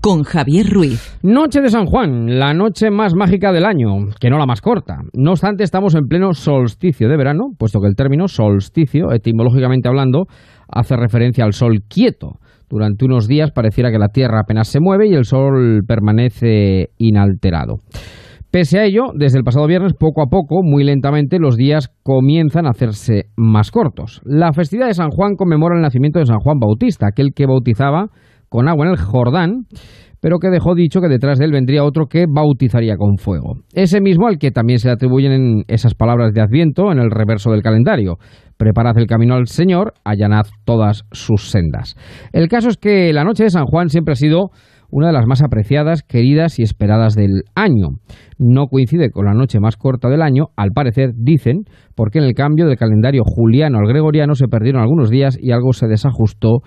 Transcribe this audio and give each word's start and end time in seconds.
con 0.00 0.22
Javier 0.22 0.66
Ruiz. 0.70 1.18
Noche 1.22 1.60
de 1.60 1.68
San 1.68 1.86
Juan, 1.86 2.38
la 2.38 2.54
noche 2.54 2.90
más 2.90 3.14
mágica 3.14 3.52
del 3.52 3.64
año, 3.64 4.06
que 4.18 4.30
no 4.30 4.38
la 4.38 4.46
más 4.46 4.60
corta. 4.60 4.98
No 5.12 5.32
obstante, 5.32 5.64
estamos 5.64 5.94
en 5.94 6.06
pleno 6.06 6.32
solsticio 6.32 7.08
de 7.08 7.16
verano, 7.16 7.50
puesto 7.58 7.80
que 7.80 7.88
el 7.88 7.96
término 7.96 8.28
solsticio, 8.28 9.12
etimológicamente 9.12 9.88
hablando, 9.88 10.24
hace 10.68 10.96
referencia 10.96 11.44
al 11.44 11.52
sol 11.52 11.80
quieto. 11.88 12.38
Durante 12.68 13.04
unos 13.04 13.26
días 13.26 13.50
pareciera 13.50 13.90
que 13.90 13.98
la 13.98 14.08
Tierra 14.08 14.40
apenas 14.40 14.68
se 14.68 14.80
mueve 14.80 15.08
y 15.08 15.14
el 15.14 15.24
sol 15.24 15.82
permanece 15.86 16.90
inalterado. 16.96 17.76
Pese 18.50 18.78
a 18.78 18.84
ello, 18.84 19.12
desde 19.14 19.38
el 19.38 19.44
pasado 19.44 19.66
viernes, 19.66 19.92
poco 19.94 20.22
a 20.22 20.26
poco, 20.26 20.62
muy 20.62 20.82
lentamente, 20.82 21.38
los 21.38 21.56
días 21.56 21.92
comienzan 22.02 22.66
a 22.66 22.70
hacerse 22.70 23.26
más 23.36 23.70
cortos. 23.70 24.20
La 24.24 24.52
festividad 24.52 24.88
de 24.88 24.94
San 24.94 25.10
Juan 25.10 25.36
conmemora 25.36 25.76
el 25.76 25.82
nacimiento 25.82 26.18
de 26.18 26.26
San 26.26 26.40
Juan 26.40 26.58
Bautista, 26.58 27.06
aquel 27.08 27.32
que 27.34 27.46
bautizaba 27.46 28.06
con 28.50 28.68
agua 28.68 28.86
en 28.86 28.92
el 28.92 28.98
Jordán, 28.98 29.66
pero 30.20 30.38
que 30.38 30.50
dejó 30.50 30.74
dicho 30.74 31.00
que 31.00 31.08
detrás 31.08 31.38
de 31.38 31.46
él 31.46 31.52
vendría 31.52 31.84
otro 31.84 32.06
que 32.06 32.26
bautizaría 32.28 32.96
con 32.96 33.16
fuego. 33.16 33.54
Ese 33.72 34.00
mismo 34.00 34.26
al 34.26 34.38
que 34.38 34.50
también 34.50 34.78
se 34.78 34.88
le 34.88 34.94
atribuyen 34.94 35.64
esas 35.68 35.94
palabras 35.94 36.34
de 36.34 36.42
Adviento 36.42 36.92
en 36.92 36.98
el 36.98 37.10
reverso 37.10 37.50
del 37.50 37.62
calendario. 37.62 38.18
Preparad 38.58 38.98
el 38.98 39.06
camino 39.06 39.34
al 39.34 39.46
Señor, 39.46 39.94
allanad 40.04 40.46
todas 40.64 41.04
sus 41.12 41.50
sendas. 41.50 41.94
El 42.32 42.48
caso 42.48 42.68
es 42.68 42.76
que 42.76 43.12
la 43.14 43.24
noche 43.24 43.44
de 43.44 43.50
San 43.50 43.64
Juan 43.64 43.88
siempre 43.88 44.12
ha 44.12 44.16
sido 44.16 44.50
una 44.90 45.06
de 45.06 45.12
las 45.12 45.26
más 45.26 45.42
apreciadas, 45.42 46.02
queridas 46.02 46.58
y 46.58 46.62
esperadas 46.62 47.14
del 47.14 47.44
año. 47.54 47.90
No 48.38 48.66
coincide 48.66 49.10
con 49.10 49.26
la 49.26 49.34
noche 49.34 49.60
más 49.60 49.76
corta 49.76 50.08
del 50.08 50.22
año, 50.22 50.48
al 50.56 50.72
parecer, 50.72 51.12
dicen, 51.14 51.64
porque 51.94 52.18
en 52.18 52.24
el 52.24 52.34
cambio 52.34 52.66
del 52.66 52.76
calendario 52.76 53.22
juliano 53.24 53.78
al 53.78 53.86
gregoriano 53.86 54.34
se 54.34 54.48
perdieron 54.48 54.82
algunos 54.82 55.10
días 55.10 55.38
y 55.40 55.52
algo 55.52 55.72
se 55.72 55.86
desajustó 55.86 56.62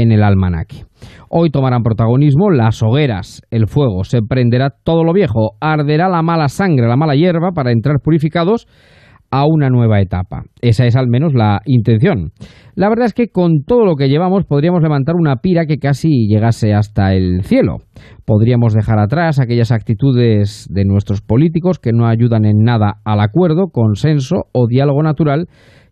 en 0.00 0.12
el 0.12 0.22
almanaque. 0.22 0.84
Hoy 1.30 1.50
tomarán 1.50 1.82
protagonismo 1.82 2.50
las 2.50 2.82
hogueras, 2.82 3.42
el 3.50 3.66
fuego, 3.66 4.04
se 4.04 4.22
prenderá 4.22 4.70
todo 4.70 5.04
lo 5.04 5.12
viejo, 5.12 5.56
arderá 5.60 6.08
la 6.08 6.22
mala 6.22 6.48
sangre, 6.48 6.88
la 6.88 6.96
mala 6.96 7.14
hierba 7.14 7.52
para 7.52 7.72
entrar 7.72 8.00
purificados 8.02 8.66
a 9.30 9.46
una 9.46 9.68
nueva 9.68 10.00
etapa. 10.00 10.44
Esa 10.62 10.86
es 10.86 10.96
al 10.96 11.08
menos 11.08 11.34
la 11.34 11.60
intención. 11.66 12.32
La 12.74 12.88
verdad 12.88 13.06
es 13.06 13.12
que 13.12 13.28
con 13.28 13.64
todo 13.64 13.84
lo 13.84 13.96
que 13.96 14.08
llevamos 14.08 14.44
podríamos 14.44 14.82
levantar 14.82 15.16
una 15.16 15.36
pira 15.36 15.66
que 15.66 15.78
casi 15.78 16.26
llegase 16.28 16.72
hasta 16.72 17.14
el 17.14 17.42
cielo. 17.44 17.78
Podríamos 18.24 18.72
dejar 18.72 18.98
atrás 18.98 19.38
aquellas 19.38 19.72
actitudes 19.72 20.66
de 20.70 20.84
nuestros 20.84 21.20
políticos 21.20 21.78
que 21.78 21.92
no 21.92 22.06
ayudan 22.06 22.44
en 22.44 22.58
nada 22.62 23.00
al 23.04 23.20
acuerdo, 23.20 23.68
consenso 23.70 24.46
o 24.52 24.66
diálogo 24.66 25.02
natural 25.02 25.48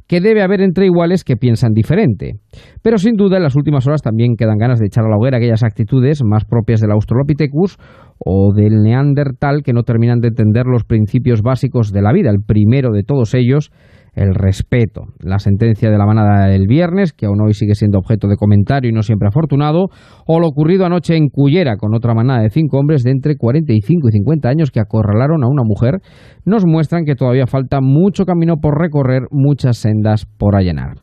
que 0.06 0.20
debe 0.20 0.42
haber 0.42 0.60
entre 0.60 0.86
iguales 0.86 1.24
que 1.24 1.36
piensan 1.36 1.72
diferente. 1.72 2.34
Pero 2.82 2.98
sin 2.98 3.16
duda 3.16 3.38
en 3.38 3.42
las 3.42 3.56
últimas 3.56 3.86
horas 3.86 4.02
también 4.02 4.36
quedan 4.36 4.58
ganas 4.58 4.78
de 4.78 4.86
echar 4.86 5.04
a 5.04 5.08
la 5.08 5.16
hoguera 5.16 5.38
aquellas 5.38 5.64
actitudes 5.64 6.22
más 6.24 6.44
propias 6.44 6.80
del 6.80 6.92
Australopithecus 6.92 7.76
o 8.18 8.54
del 8.54 8.82
Neandertal 8.82 9.62
que 9.62 9.72
no 9.72 9.82
terminan 9.82 10.20
de 10.20 10.28
entender 10.28 10.66
los 10.66 10.84
principios 10.84 11.42
básicos 11.42 11.92
de 11.92 12.02
la 12.02 12.12
vida. 12.12 12.30
El 12.30 12.42
primero 12.46 12.92
de 12.92 13.02
todos 13.02 13.34
ellos 13.34 13.70
el 14.16 14.34
respeto. 14.34 15.02
La 15.20 15.38
sentencia 15.38 15.90
de 15.90 15.98
la 15.98 16.06
manada 16.06 16.46
del 16.46 16.66
viernes, 16.66 17.12
que 17.12 17.26
aún 17.26 17.40
hoy 17.42 17.52
sigue 17.52 17.74
siendo 17.74 17.98
objeto 17.98 18.26
de 18.26 18.36
comentario 18.36 18.90
y 18.90 18.92
no 18.92 19.02
siempre 19.02 19.28
afortunado, 19.28 19.90
o 20.26 20.40
lo 20.40 20.48
ocurrido 20.48 20.86
anoche 20.86 21.16
en 21.16 21.28
Cullera 21.28 21.76
con 21.76 21.94
otra 21.94 22.14
manada 22.14 22.42
de 22.42 22.50
cinco 22.50 22.78
hombres 22.78 23.04
de 23.04 23.10
entre 23.10 23.36
45 23.36 24.08
y 24.08 24.12
50 24.12 24.48
años 24.48 24.70
que 24.70 24.80
acorralaron 24.80 25.44
a 25.44 25.48
una 25.48 25.62
mujer, 25.64 26.00
nos 26.44 26.64
muestran 26.66 27.04
que 27.04 27.14
todavía 27.14 27.46
falta 27.46 27.80
mucho 27.80 28.24
camino 28.24 28.56
por 28.56 28.80
recorrer, 28.80 29.22
muchas 29.30 29.76
sendas 29.76 30.24
por 30.24 30.56
allanar. 30.56 30.94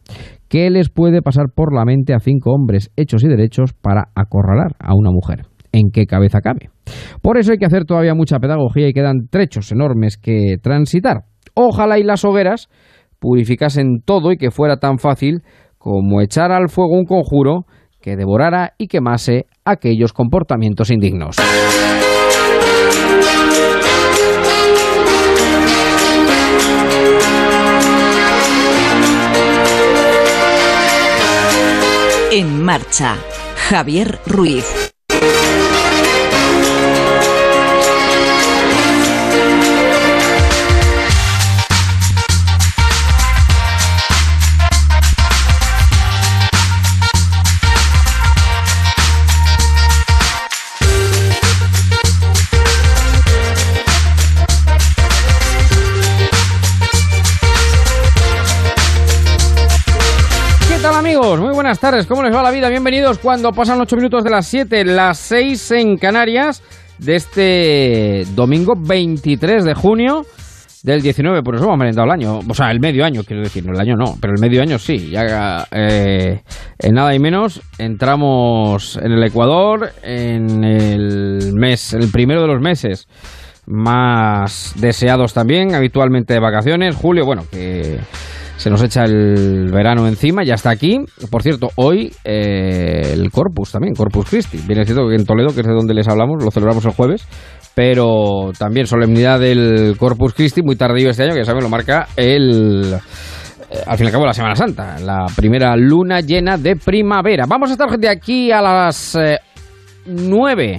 ¿Qué 0.49 0.69
les 0.69 0.89
puede 0.89 1.21
pasar 1.21 1.45
por 1.55 1.73
la 1.73 1.85
mente 1.85 2.13
a 2.13 2.19
cinco 2.19 2.51
hombres 2.51 2.91
hechos 2.95 3.23
y 3.23 3.27
derechos 3.27 3.73
para 3.73 4.09
acorralar 4.15 4.71
a 4.79 4.95
una 4.95 5.11
mujer? 5.11 5.45
¿En 5.71 5.89
qué 5.91 6.05
cabeza 6.05 6.41
cabe? 6.41 6.69
Por 7.21 7.37
eso 7.37 7.51
hay 7.51 7.57
que 7.57 7.65
hacer 7.65 7.85
todavía 7.85 8.13
mucha 8.13 8.39
pedagogía 8.39 8.87
y 8.87 8.93
quedan 8.93 9.27
trechos 9.29 9.71
enormes 9.71 10.17
que 10.17 10.57
transitar. 10.61 11.23
Ojalá 11.55 11.99
y 11.99 12.03
las 12.03 12.25
hogueras 12.25 12.69
purificasen 13.23 14.01
todo 14.03 14.33
y 14.33 14.37
que 14.37 14.51
fuera 14.51 14.79
tan 14.79 14.97
fácil 14.97 15.43
como 15.77 16.19
echar 16.21 16.51
al 16.51 16.67
fuego 16.67 16.97
un 16.97 17.05
conjuro 17.05 17.65
que 18.01 18.17
devorara 18.17 18.73
y 18.77 18.87
quemase 18.87 19.45
aquellos 19.63 20.11
comportamientos 20.11 20.91
indignos. 20.91 21.37
En 32.33 32.61
marcha, 32.61 33.15
Javier 33.55 34.19
Ruiz. 34.25 34.93
Buenas 61.73 61.81
tardes, 61.81 62.05
¿cómo 62.05 62.21
les 62.21 62.31
va 62.31 62.43
la 62.43 62.51
vida? 62.51 62.69
Bienvenidos 62.69 63.17
cuando 63.17 63.51
pasan 63.51 63.81
8 63.81 63.95
minutos 63.95 64.23
de 64.23 64.29
las 64.29 64.45
7, 64.45 64.85
las 64.85 65.17
6 65.17 65.71
en 65.71 65.97
Canarias 65.97 66.61
de 66.99 67.15
este 67.15 68.25
domingo 68.35 68.75
23 68.77 69.65
de 69.65 69.73
junio 69.73 70.21
del 70.83 71.01
19, 71.01 71.41
por 71.41 71.55
eso 71.55 71.63
hemos 71.63 71.79
merendado 71.79 72.05
el 72.05 72.11
año, 72.11 72.41
o 72.47 72.53
sea, 72.53 72.69
el 72.69 72.79
medio 72.79 73.03
año, 73.03 73.23
quiero 73.23 73.41
decir, 73.41 73.65
no 73.65 73.73
el 73.73 73.79
año 73.79 73.95
no, 73.95 74.17
pero 74.21 74.33
el 74.35 74.39
medio 74.39 74.61
año 74.61 74.77
sí, 74.77 75.09
ya 75.09 75.65
eh, 75.71 76.43
en 76.77 76.93
nada 76.93 77.15
y 77.15 77.17
menos 77.17 77.59
entramos 77.79 78.99
en 79.01 79.11
el 79.11 79.23
Ecuador 79.23 79.93
en 80.03 80.63
el 80.63 81.53
mes, 81.55 81.95
el 81.95 82.11
primero 82.11 82.41
de 82.41 82.49
los 82.49 82.61
meses 82.61 83.07
más 83.65 84.75
deseados 84.75 85.33
también, 85.33 85.73
habitualmente 85.73 86.35
de 86.35 86.39
vacaciones, 86.39 86.95
julio, 86.95 87.25
bueno, 87.25 87.45
que 87.49 87.99
se 88.57 88.69
nos 88.69 88.83
echa 88.83 89.03
el 89.03 89.71
verano 89.71 90.07
encima, 90.07 90.43
ya 90.43 90.53
está 90.53 90.69
aquí. 90.69 90.99
Por 91.29 91.41
cierto, 91.41 91.69
hoy 91.75 92.11
eh, 92.23 93.11
el 93.13 93.31
Corpus 93.31 93.71
también, 93.71 93.95
Corpus 93.95 94.29
Christi. 94.29 94.59
Viene 94.67 94.85
cierto 94.85 95.07
que 95.07 95.15
en 95.15 95.25
Toledo, 95.25 95.53
que 95.53 95.61
es 95.61 95.67
de 95.67 95.73
donde 95.73 95.93
les 95.93 96.07
hablamos, 96.07 96.43
lo 96.43 96.51
celebramos 96.51 96.85
el 96.85 96.91
jueves, 96.91 97.27
pero 97.75 98.51
también 98.57 98.85
solemnidad 98.85 99.39
del 99.39 99.95
Corpus 99.97 100.33
Christi, 100.33 100.61
muy 100.61 100.75
tardío 100.75 101.09
este 101.09 101.23
año, 101.23 101.33
que 101.33 101.39
ya 101.39 101.45
saben, 101.45 101.63
lo 101.63 101.69
marca 101.69 102.07
el 102.15 102.93
eh, 102.93 103.77
al 103.85 103.97
fin 103.97 104.05
y 104.05 104.07
al 104.07 104.13
cabo 104.13 104.25
la 104.25 104.33
Semana 104.33 104.55
Santa, 104.55 104.99
la 104.99 105.25
primera 105.35 105.75
luna 105.75 106.21
llena 106.21 106.57
de 106.57 106.75
primavera. 106.75 107.45
Vamos 107.47 107.69
a 107.69 107.73
estar 107.73 107.89
de 107.97 108.09
aquí 108.09 108.51
a 108.51 108.61
las 108.61 109.15
eh, 109.15 109.39
nueve 110.05 110.77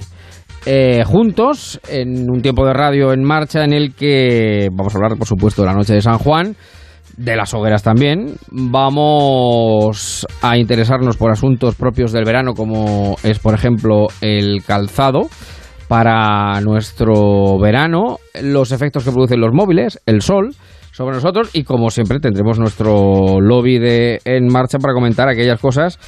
juntos 1.05 1.79
en 1.87 2.27
un 2.27 2.41
tiempo 2.41 2.65
de 2.65 2.73
radio 2.73 3.13
en 3.13 3.23
marcha 3.23 3.63
en 3.63 3.71
el 3.71 3.93
que 3.93 4.69
vamos 4.71 4.95
a 4.95 4.97
hablar, 4.97 5.15
por 5.15 5.27
supuesto, 5.27 5.61
de 5.61 5.67
la 5.67 5.75
noche 5.75 5.93
de 5.93 6.01
San 6.01 6.17
Juan 6.17 6.55
de 7.17 7.35
las 7.35 7.53
hogueras 7.53 7.83
también. 7.83 8.35
Vamos 8.51 10.25
a 10.41 10.57
interesarnos 10.57 11.17
por 11.17 11.31
asuntos 11.31 11.75
propios 11.75 12.11
del 12.11 12.25
verano, 12.25 12.53
como 12.53 13.15
es, 13.23 13.39
por 13.39 13.53
ejemplo, 13.53 14.07
el 14.21 14.63
calzado 14.65 15.27
para 15.87 16.59
nuestro 16.61 17.59
verano, 17.59 18.17
los 18.41 18.71
efectos 18.71 19.03
que 19.03 19.11
producen 19.11 19.39
los 19.39 19.53
móviles, 19.53 20.01
el 20.05 20.21
sol 20.21 20.55
sobre 20.91 21.15
nosotros 21.15 21.49
y 21.53 21.63
como 21.63 21.89
siempre 21.89 22.19
tendremos 22.19 22.57
nuestro 22.57 23.41
lobby 23.41 23.79
de 23.79 24.21
en 24.23 24.47
marcha 24.47 24.79
para 24.79 24.93
comentar 24.93 25.27
aquellas 25.27 25.59
cosas 25.59 25.99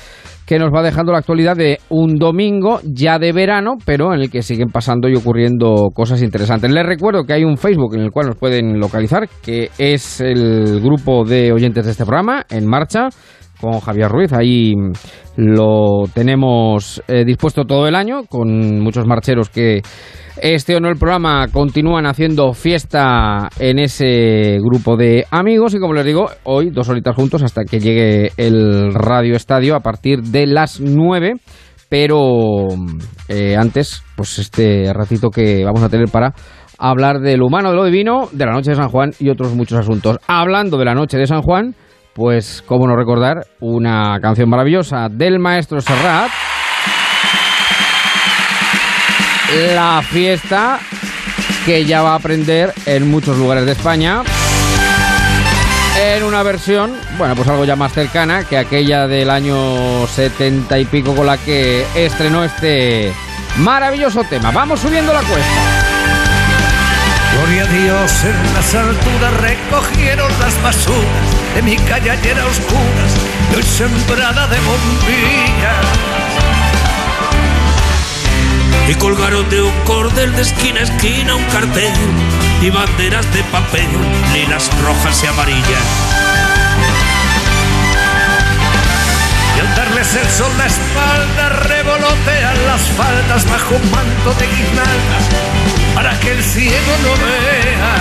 que 0.47 0.58
nos 0.58 0.74
va 0.74 0.81
dejando 0.81 1.12
la 1.12 1.18
actualidad 1.18 1.58
de 1.58 1.80
un 1.90 2.16
domingo 2.16 2.80
ya 2.84 3.19
de 3.19 3.34
verano, 3.34 3.75
pero 3.85 4.13
en 4.13 4.22
el 4.22 4.31
que 4.31 4.41
siguen 4.41 4.70
pasando 4.70 5.09
y 5.09 5.16
ocurriendo 5.16 5.90
cosas 5.94 6.23
interesantes. 6.23 6.72
Les 6.72 6.85
recuerdo 6.85 7.26
que 7.26 7.34
hay 7.34 7.44
un 7.44 7.58
Facebook 7.58 7.96
en 7.96 8.02
el 8.02 8.11
cual 8.11 8.28
nos 8.28 8.38
pueden 8.38 8.79
localizar, 8.79 9.28
que 9.44 9.70
es 9.78 10.22
el 10.22 10.79
grupo 10.79 11.26
de 11.26 11.52
oyentes 11.52 11.84
de 11.84 11.91
este 11.91 12.05
programa, 12.05 12.46
En 12.49 12.66
Marcha, 12.66 13.09
con 13.59 13.80
Javier 13.80 14.09
Ruiz. 14.09 14.34
Ahí 14.34 14.74
lo 15.36 16.04
tenemos 16.14 17.02
eh, 17.08 17.24
dispuesto 17.26 17.66
todo 17.66 17.88
el 17.88 17.96
año, 17.96 18.24
con 18.24 18.80
muchos 18.80 19.06
marcheros 19.06 19.50
que 19.50 19.82
este 20.42 20.76
o 20.76 20.80
no 20.80 20.90
el 20.90 20.98
programa 20.98 21.48
continúan 21.48 22.06
haciendo 22.06 22.54
fiesta 22.54 23.50
en 23.59 23.80
ese 23.80 24.58
grupo 24.59 24.96
de 24.96 25.26
amigos 25.32 25.74
y 25.74 25.80
como 25.80 25.94
les 25.94 26.06
digo, 26.06 26.30
hoy 26.44 26.70
dos 26.70 26.90
horitas 26.90 27.16
juntos 27.16 27.42
hasta 27.42 27.64
que 27.64 27.80
llegue 27.80 28.32
el 28.38 28.94
Radio 28.94 29.36
Estadio 29.36 29.76
a 29.76 29.80
partir 29.80 30.22
de 30.22 30.46
las 30.46 30.80
9 30.80 31.34
pero 31.90 32.68
eh, 33.30 33.56
antes, 33.56 34.04
pues 34.16 34.40
este 34.40 34.92
ratito 34.94 35.30
que 35.30 35.64
vamos 35.64 35.82
a 35.84 35.90
tener 35.90 36.09
para 36.09 36.34
hablar 36.78 37.20
del 37.20 37.42
humano, 37.42 37.70
de 37.70 37.76
lo 37.76 37.86
divino, 37.86 38.30
de 38.32 38.46
la 38.46 38.52
noche 38.52 38.72
de 38.72 38.76
San 38.76 38.90
Juan 38.90 39.12
y 39.20 39.30
otros 39.30 39.56
muchos 39.56 39.80
asuntos. 39.80 40.18
Hablando 40.28 40.78
de 40.78 40.86
la 40.86 40.94
noche 40.94 41.18
de 41.18 41.28
San 41.28 41.42
Juan, 41.42 41.76
pues 42.17 42.64
cómo 42.66 42.87
no 42.87 42.96
recordar 42.96 43.46
una 43.59 44.19
canción 44.19 44.49
maravillosa 44.49 45.08
del 45.08 45.37
maestro 45.37 45.79
Serrat 45.81 46.31
la 49.75 50.02
fiesta 50.02 50.79
que 51.64 51.85
ya 51.85 52.02
va 52.02 52.14
a 52.14 52.16
aprender 52.16 52.73
en 52.87 53.08
muchos 53.11 53.37
lugares 53.37 53.67
de 53.67 53.73
España 53.73 54.23
en 55.99 56.23
una 56.23 56.41
versión, 56.41 56.91
bueno, 57.19 57.35
pues 57.35 57.47
algo 57.47 57.66
ya 57.66 57.75
más 57.75 57.93
cercana 57.93 58.46
que 58.46 58.58
aquella 58.58 59.08
del 59.08 59.29
año 59.29 60.08
70 60.08 60.79
y 60.79 60.85
pico 60.85 61.16
con 61.16 61.28
la 61.28 61.37
que 61.37 61.85
estrenó 61.96 62.43
este 62.43 63.13
maravilloso 63.59 64.23
tema. 64.23 64.49
Vamos 64.49 64.79
subiendo 64.79 65.13
la 65.13 65.22
cuesta. 65.22 66.36
Gloria 67.37 67.63
a 67.63 67.67
Dios 67.67 68.23
en 68.23 68.53
las 68.55 68.73
alturas 68.73 69.34
recogieron 69.41 70.31
las 70.39 70.59
basuras 70.63 71.28
de 71.53 71.61
mi 71.61 71.75
calle 71.75 72.09
ayer 72.09 72.39
a 72.39 72.45
oscuras 72.47 73.11
y 73.51 73.55
hoy 73.55 73.63
sembrada 73.63 74.47
de 74.47 74.57
bombillas. 74.61 75.85
Y 78.87 78.95
colgaron 78.95 79.47
de 79.49 79.61
un 79.61 79.72
cordel 79.85 80.35
de 80.35 80.41
esquina 80.41 80.79
a 80.79 80.84
esquina 80.84 81.35
un 81.35 81.43
cartel 81.45 81.93
y 82.61 82.72
banderas 82.72 83.31
de 83.31 83.43
papel, 83.43 83.87
lilas, 84.34 84.72
rojas 84.84 85.23
y 85.23 85.28
amarillas. 85.28 85.87
Y 89.55 89.59
al 89.59 89.75
darles 89.75 90.16
el 90.16 90.28
sol 90.29 90.51
la 90.57 90.66
espalda 90.66 91.49
revolotean 91.67 92.66
las 92.66 92.81
faldas 92.97 93.45
bajo 93.47 93.75
un 93.75 93.91
manto 93.91 94.34
de 94.39 94.47
guirnaldas 94.47 95.86
para 95.97 96.14
que 96.20 96.32
el 96.32 96.44
ciego 96.44 96.94
no 97.02 97.09
vea. 97.26 97.96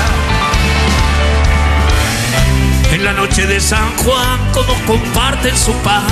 En 2.92 3.02
la 3.02 3.14
noche 3.14 3.46
de 3.46 3.58
San 3.58 3.96
Juan, 3.96 4.38
como 4.52 4.74
comparten 4.84 5.56
su 5.56 5.72
pan, 5.76 6.04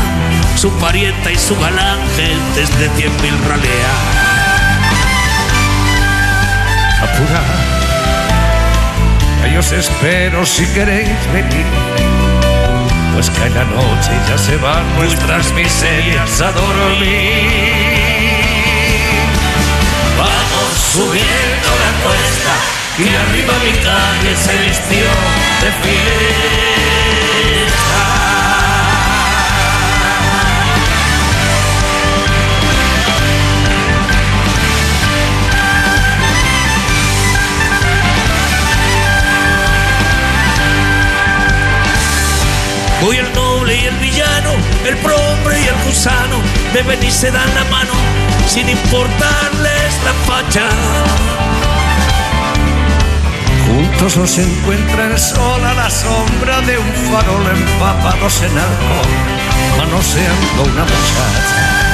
su 0.56 0.70
parienta 0.78 1.30
y 1.30 1.36
su 1.36 1.54
galán, 1.60 1.98
gentes 2.16 2.70
de 2.78 2.88
cien 2.96 3.12
mil 3.20 3.38
ralea. 3.46 3.94
Apurad, 7.02 7.52
yo 9.52 9.60
os 9.60 9.72
espero 9.72 10.46
si 10.46 10.64
queréis 10.68 11.10
venir. 11.34 11.66
Pues 13.12 13.28
que 13.28 13.44
en 13.44 13.54
la 13.56 13.64
noche 13.64 14.10
ya 14.26 14.38
se 14.38 14.56
van 14.56 14.84
nuestras 14.96 15.52
miserias 15.52 16.40
a 16.40 16.50
dormir. 16.50 17.83
Subiendo 20.94 21.70
la 21.82 21.90
cuesta, 22.04 22.54
y 22.98 23.08
arriba 23.08 23.54
mi 23.64 23.72
calle 23.82 24.36
se 24.36 24.56
vistió 24.58 25.06
de 25.60 25.70
fiesta. 25.82 26.14
Hoy 43.04 43.16
el 43.16 43.32
noble 43.34 43.74
y 43.74 43.86
el 43.86 43.96
villano, 43.96 44.52
el 44.86 44.96
prohombre 44.98 45.60
y 45.60 45.66
el 45.66 45.74
gusano, 45.86 46.40
beben 46.72 47.02
y 47.02 47.10
se 47.10 47.32
dan 47.32 47.52
la 47.56 47.64
mano 47.64 47.94
sin 48.46 48.68
la 50.04 50.12
facha. 50.26 50.68
Juntos 53.66 54.16
os 54.16 54.38
encuentra 54.38 55.06
el 55.06 55.18
sol 55.18 55.64
a 55.64 55.74
la 55.74 55.90
sombra 55.90 56.60
de 56.62 56.78
un 56.78 56.92
farol 57.10 57.46
empapados 57.46 58.42
en 58.42 58.58
alcohol, 58.58 59.12
manoseando 59.78 60.62
una 60.62 60.84
muchacha. 60.84 61.84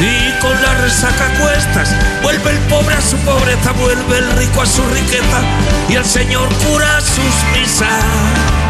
Y 0.00 0.40
con 0.40 0.62
la 0.62 0.74
resaca 0.74 1.28
cuestas, 1.40 1.94
vuelve 2.22 2.52
el 2.52 2.58
pobre 2.68 2.94
a 2.94 3.00
su 3.00 3.16
pobreza, 3.18 3.72
vuelve 3.72 4.18
el 4.18 4.30
rico 4.38 4.62
a 4.62 4.66
su 4.66 4.84
riqueza 4.86 5.40
y 5.88 5.96
el 5.96 6.04
señor 6.04 6.48
cura 6.64 7.00
sus 7.00 7.60
misas. 7.60 8.67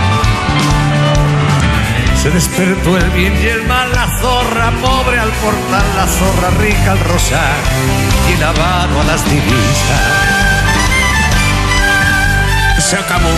Se 2.28 2.34
despertó 2.34 2.98
el 2.98 3.08
bien 3.12 3.34
y 3.42 3.46
el 3.46 3.66
mal, 3.66 3.90
la 3.90 4.06
zorra 4.20 4.70
pobre 4.82 5.18
al 5.18 5.30
portal, 5.30 5.86
la 5.96 6.06
zorra 6.06 6.50
rica 6.58 6.92
al 6.92 7.00
rosar 7.00 7.56
y 8.28 8.32
el 8.34 8.42
a 8.42 8.52
las 9.06 9.24
divisas. 9.24 10.02
Se 12.80 12.96
acabó. 12.96 13.30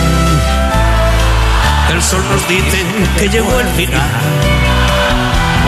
El 1.89 2.03
sol 2.03 2.21
nos 2.29 2.45
dice 2.49 2.83
que 3.17 3.29
llegó 3.29 3.61
el 3.61 3.69
final. 3.69 4.09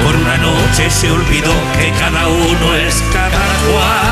Por 0.04 0.20
la 0.20 0.38
noche 0.40 0.90
se 0.90 1.10
olvidó 1.10 1.54
que 1.78 1.92
cada 1.92 2.28
uno 2.28 2.76
es 2.76 3.02
cada 3.14 3.46
cual. 3.64 4.04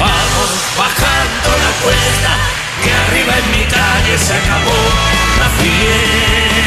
Vamos 0.00 0.50
bajando 0.78 1.50
la 1.64 1.70
cuesta, 1.84 2.30
que 2.82 2.94
arriba 2.94 3.34
en 3.44 3.50
mi 3.50 3.64
calle 3.66 4.16
se 4.18 4.32
acabó 4.32 5.23
la 5.38 5.48
fiesta. 5.50 6.63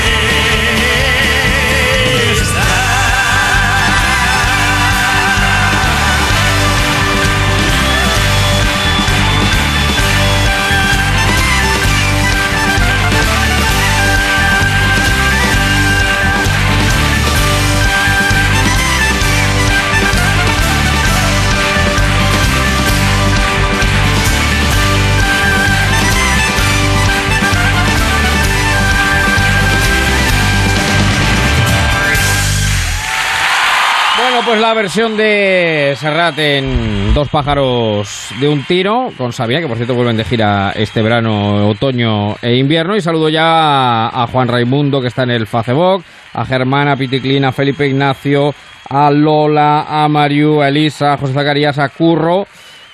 Pues 34.47 34.61
la 34.61 34.73
versión 34.73 35.17
de 35.17 35.93
Serrat 35.99 36.39
en 36.39 37.13
Dos 37.13 37.27
pájaros 37.27 38.29
de 38.39 38.47
un 38.47 38.63
tiro, 38.63 39.11
con 39.17 39.33
Sabia, 39.33 39.59
que 39.59 39.67
por 39.67 39.75
cierto 39.75 39.93
vuelven 39.93 40.15
de 40.15 40.23
gira 40.23 40.71
este 40.73 41.01
verano, 41.01 41.67
otoño 41.67 42.35
e 42.41 42.55
invierno. 42.55 42.95
Y 42.95 43.01
saludo 43.01 43.27
ya 43.27 44.07
a 44.07 44.27
Juan 44.27 44.47
Raimundo, 44.47 45.01
que 45.01 45.07
está 45.07 45.23
en 45.23 45.31
el 45.31 45.47
Facebook, 45.47 46.05
a 46.33 46.45
Germán, 46.45 46.87
a 46.87 46.95
Piticlin, 46.95 47.43
a 47.43 47.51
Felipe 47.51 47.87
Ignacio, 47.87 48.53
a 48.89 49.11
Lola, 49.11 49.85
a 49.89 50.07
Mariu, 50.07 50.61
a 50.61 50.69
Elisa, 50.69 51.13
a 51.13 51.17
José 51.17 51.33
Zacarías, 51.33 51.77
a 51.77 51.89
Curro, 51.89 52.47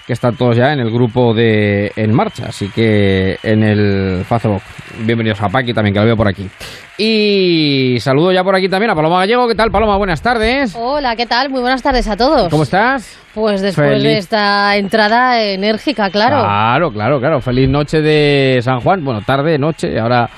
que 0.06 0.14
están 0.14 0.36
todos 0.36 0.58
ya 0.58 0.74
en 0.74 0.80
el 0.80 0.92
grupo 0.92 1.34
de 1.34 1.92
En 1.96 2.14
Marcha. 2.14 2.48
Así 2.48 2.70
que 2.70 3.38
en 3.42 3.64
el 3.64 4.26
Facebook. 4.26 4.62
Bienvenidos 5.00 5.42
a 5.42 5.48
Paqui 5.48 5.74
también, 5.74 5.94
que 5.94 6.00
lo 6.00 6.06
veo 6.06 6.18
por 6.18 6.28
aquí. 6.28 6.50
Y 6.98 7.98
saludo 8.00 8.32
ya 8.32 8.44
por 8.44 8.56
aquí 8.56 8.68
también 8.68 8.92
a 8.92 8.96
Paloma 8.96 9.20
Gallego. 9.20 9.48
¿Qué 9.48 9.56
tal, 9.56 9.72
Paloma? 9.72 9.98
Buenas 9.98 10.22
tardes. 10.22 10.76
Hola, 10.78 11.16
¿qué 11.16 11.26
tal? 11.26 11.50
Muy 11.50 11.62
buenas 11.62 11.82
tardes 11.82 12.08
a 12.08 12.18
todos. 12.18 12.50
¿Cómo 12.50 12.64
estás? 12.64 13.20
Pues 13.34 13.62
después 13.62 13.90
Feliz. 13.90 14.04
de 14.04 14.18
esta 14.18 14.76
entrada 14.76 15.42
enérgica, 15.42 16.10
claro. 16.10 16.42
Claro, 16.42 16.92
claro, 16.92 17.20
claro. 17.20 17.40
Feliz 17.42 17.70
noche 17.70 18.02
de 18.02 18.60
San 18.62 18.82
Juan. 18.82 19.04
Bueno, 19.04 19.22
tarde, 19.26 19.58
noche, 19.58 20.00
ahora, 20.00 20.30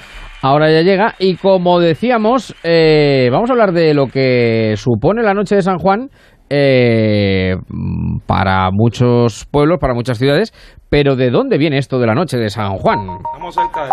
ahora 0.42 0.72
ya 0.72 0.82
llega. 0.82 1.16
Y 1.20 1.36
como 1.36 1.80
decíamos, 1.80 2.56
eh, 2.64 3.30
vamos 3.32 3.50
a 3.50 3.54
hablar 3.54 3.74
de 3.74 3.94
lo 3.94 4.08
que 4.08 4.76
supone 4.78 5.24
la 5.24 5.34
noche 5.34 5.56
de 5.56 5.62
San 5.64 5.80
Juan 5.80 6.10
eh, 6.50 7.58
para 8.26 8.72
muchos 8.72 9.46
pueblos, 9.52 9.80
para 9.80 9.94
muchas 9.94 10.18
ciudades. 10.18 10.54
Pero 10.90 11.16
¿de 11.16 11.30
dónde 11.32 11.58
viene 11.58 11.78
esto 11.78 12.00
de 12.00 12.08
la 12.08 12.16
noche 12.16 12.38
de 12.38 12.50
San 12.50 12.78
Juan? 12.78 13.00
Estamos 13.34 13.56
cerca 13.56 13.86
de... 13.86 13.92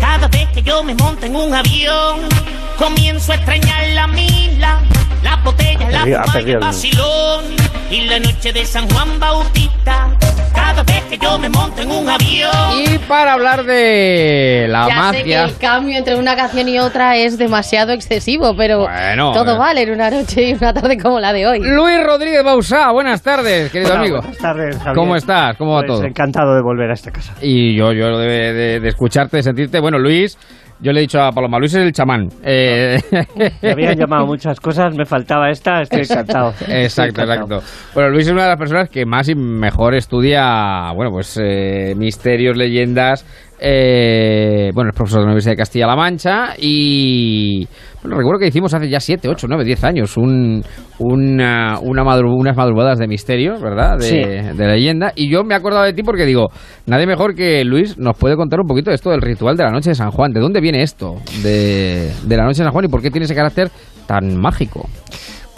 Cada 0.00 0.28
vez 0.28 0.48
que 0.54 0.62
yo 0.62 0.82
me 0.82 0.94
monto 0.94 1.26
en 1.26 1.36
un 1.36 1.54
avión, 1.54 2.20
comienzo 2.78 3.32
a 3.32 3.36
extrañar 3.36 3.88
la 3.94 4.06
mila, 4.06 4.80
la 5.22 5.36
botella, 5.36 5.90
la 5.90 6.00
fuma 6.24 6.40
y 6.40 6.50
el- 6.50 6.58
vacilón, 6.58 7.44
y 7.90 8.00
la 8.02 8.18
noche 8.20 8.52
de 8.52 8.64
San 8.64 8.88
Juan 8.90 9.18
Bautista. 9.20 10.10
Cada 10.68 10.82
vez 10.82 11.02
que 11.08 11.16
yo 11.18 11.38
me 11.38 11.48
monto 11.48 11.80
en 11.80 11.90
un 11.90 12.06
avión, 12.08 12.50
Y 12.76 12.98
para 13.08 13.32
hablar 13.32 13.64
de 13.64 14.66
la 14.68 14.86
ya 14.86 15.10
sé 15.12 15.16
que 15.24 15.30
magia. 15.30 15.44
el 15.44 15.56
cambio 15.56 15.96
entre 15.98 16.14
una 16.16 16.36
canción 16.36 16.68
y 16.68 16.78
otra 16.78 17.16
es 17.16 17.38
demasiado 17.38 17.92
excesivo, 17.92 18.54
pero 18.54 18.80
Bueno, 18.80 19.32
todo 19.32 19.54
eh. 19.54 19.58
vale 19.58 19.82
en 19.82 19.92
una 19.92 20.10
noche 20.10 20.50
y 20.50 20.52
una 20.52 20.74
tarde 20.74 20.98
como 20.98 21.20
la 21.20 21.32
de 21.32 21.46
hoy. 21.46 21.60
Luis 21.60 22.04
Rodríguez 22.04 22.44
Bausá, 22.44 22.90
buenas 22.92 23.22
tardes, 23.22 23.72
querido 23.72 23.92
Hola, 23.92 24.00
amigo. 24.00 24.16
Buenas 24.18 24.36
tardes, 24.38 24.76
Javier. 24.76 24.94
¿Cómo 24.94 25.16
estás? 25.16 25.56
¿Cómo 25.56 25.72
va 25.72 25.80
Pues 25.80 25.86
todo? 25.92 26.04
Encantado 26.04 26.54
de 26.54 26.60
volver 26.60 26.90
a 26.90 26.94
esta 26.94 27.10
casa. 27.10 27.32
Y 27.40 27.74
yo, 27.74 27.92
yo 27.92 28.18
de, 28.18 28.52
de- 28.52 28.80
de 28.80 28.88
escucharte, 28.88 29.38
de 29.38 29.42
sentirte. 29.42 29.80
Bueno, 29.80 29.98
Luis, 29.98 30.36
Yo 30.80 30.92
le 30.92 31.00
he 31.00 31.02
dicho 31.02 31.20
a 31.20 31.32
Paloma, 31.32 31.58
Luis 31.58 31.74
es 31.74 31.82
el 31.82 31.92
chamán. 31.92 32.28
Eh, 32.42 32.98
Me 33.62 33.72
habían 33.72 33.96
llamado 33.98 34.26
muchas 34.26 34.60
cosas, 34.60 34.94
me 34.94 35.04
faltaba 35.04 35.50
esta, 35.50 35.82
estoy 35.82 36.02
encantado. 36.02 36.52
Exacto, 36.68 37.22
exacto. 37.22 37.60
Bueno, 37.94 38.10
Luis 38.10 38.26
es 38.26 38.32
una 38.32 38.44
de 38.44 38.48
las 38.50 38.58
personas 38.58 38.88
que 38.88 39.04
más 39.04 39.28
y 39.28 39.34
mejor 39.34 39.94
estudia, 39.96 40.92
bueno, 40.94 41.10
pues 41.10 41.36
eh, 41.42 41.94
misterios, 41.96 42.56
leyendas. 42.56 43.26
Eh, 43.60 44.70
bueno, 44.74 44.90
es 44.90 44.96
profesor 44.96 45.20
de 45.20 45.24
la 45.24 45.30
Universidad 45.32 45.52
de 45.52 45.56
Castilla-La 45.58 45.96
Mancha 45.96 46.54
y 46.58 47.66
bueno, 48.02 48.16
recuerdo 48.16 48.40
que 48.40 48.46
hicimos 48.48 48.72
hace 48.74 48.88
ya 48.88 49.00
7, 49.00 49.28
8, 49.28 49.46
9, 49.48 49.64
10 49.64 49.84
años 49.84 50.16
un, 50.16 50.62
una, 50.98 51.78
una 51.80 52.02
madru- 52.04 52.34
unas 52.36 52.56
madrugadas 52.56 52.98
de 52.98 53.08
misterios, 53.08 53.60
¿verdad? 53.60 53.98
De, 53.98 54.04
Sí. 54.04 54.16
de 54.56 54.66
leyenda. 54.66 55.12
Y 55.16 55.28
yo 55.30 55.42
me 55.44 55.54
he 55.54 55.56
acordado 55.56 55.84
de 55.84 55.92
ti 55.92 56.02
porque 56.02 56.24
digo, 56.24 56.48
nadie 56.86 57.06
mejor 57.06 57.34
que 57.34 57.64
Luis 57.64 57.98
nos 57.98 58.16
puede 58.16 58.36
contar 58.36 58.60
un 58.60 58.66
poquito 58.66 58.90
de 58.90 58.96
esto 58.96 59.10
del 59.10 59.20
ritual 59.22 59.56
de 59.56 59.64
la 59.64 59.70
noche 59.70 59.90
de 59.90 59.94
San 59.96 60.10
Juan. 60.10 60.32
¿De 60.32 60.40
dónde 60.40 60.60
viene 60.60 60.82
esto 60.82 61.16
de, 61.42 62.10
de 62.24 62.36
la 62.36 62.44
noche 62.44 62.58
de 62.62 62.64
San 62.64 62.72
Juan 62.72 62.84
y 62.84 62.88
por 62.88 63.02
qué 63.02 63.10
tiene 63.10 63.24
ese 63.24 63.34
carácter 63.34 63.70
tan 64.06 64.36
mágico? 64.36 64.88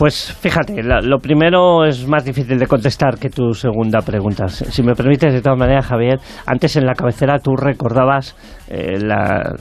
Pues 0.00 0.32
fíjate, 0.40 0.82
la- 0.82 1.02
lo 1.02 1.18
primero 1.18 1.84
es 1.84 2.08
más 2.08 2.24
difícil 2.24 2.58
de 2.58 2.66
contestar 2.66 3.18
que 3.18 3.28
tu 3.28 3.52
segunda 3.52 4.00
pregunta. 4.00 4.48
Si 4.48 4.64
si 4.64 4.82
me 4.82 4.94
permites, 4.94 5.30
de 5.30 5.42
todas 5.42 5.58
maneras, 5.58 5.84
Javier, 5.86 6.18
antes 6.46 6.74
en 6.76 6.86
la 6.86 6.94
cabecera 6.94 7.38
tú 7.38 7.54
recordabas 7.54 8.34
eh, 8.70 8.98
la, 8.98 9.54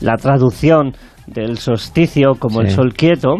la 0.00 0.16
traducción 0.16 0.94
del 1.28 1.58
solsticio 1.58 2.32
como 2.40 2.60
el 2.62 2.70
sol 2.70 2.92
quieto 2.92 3.36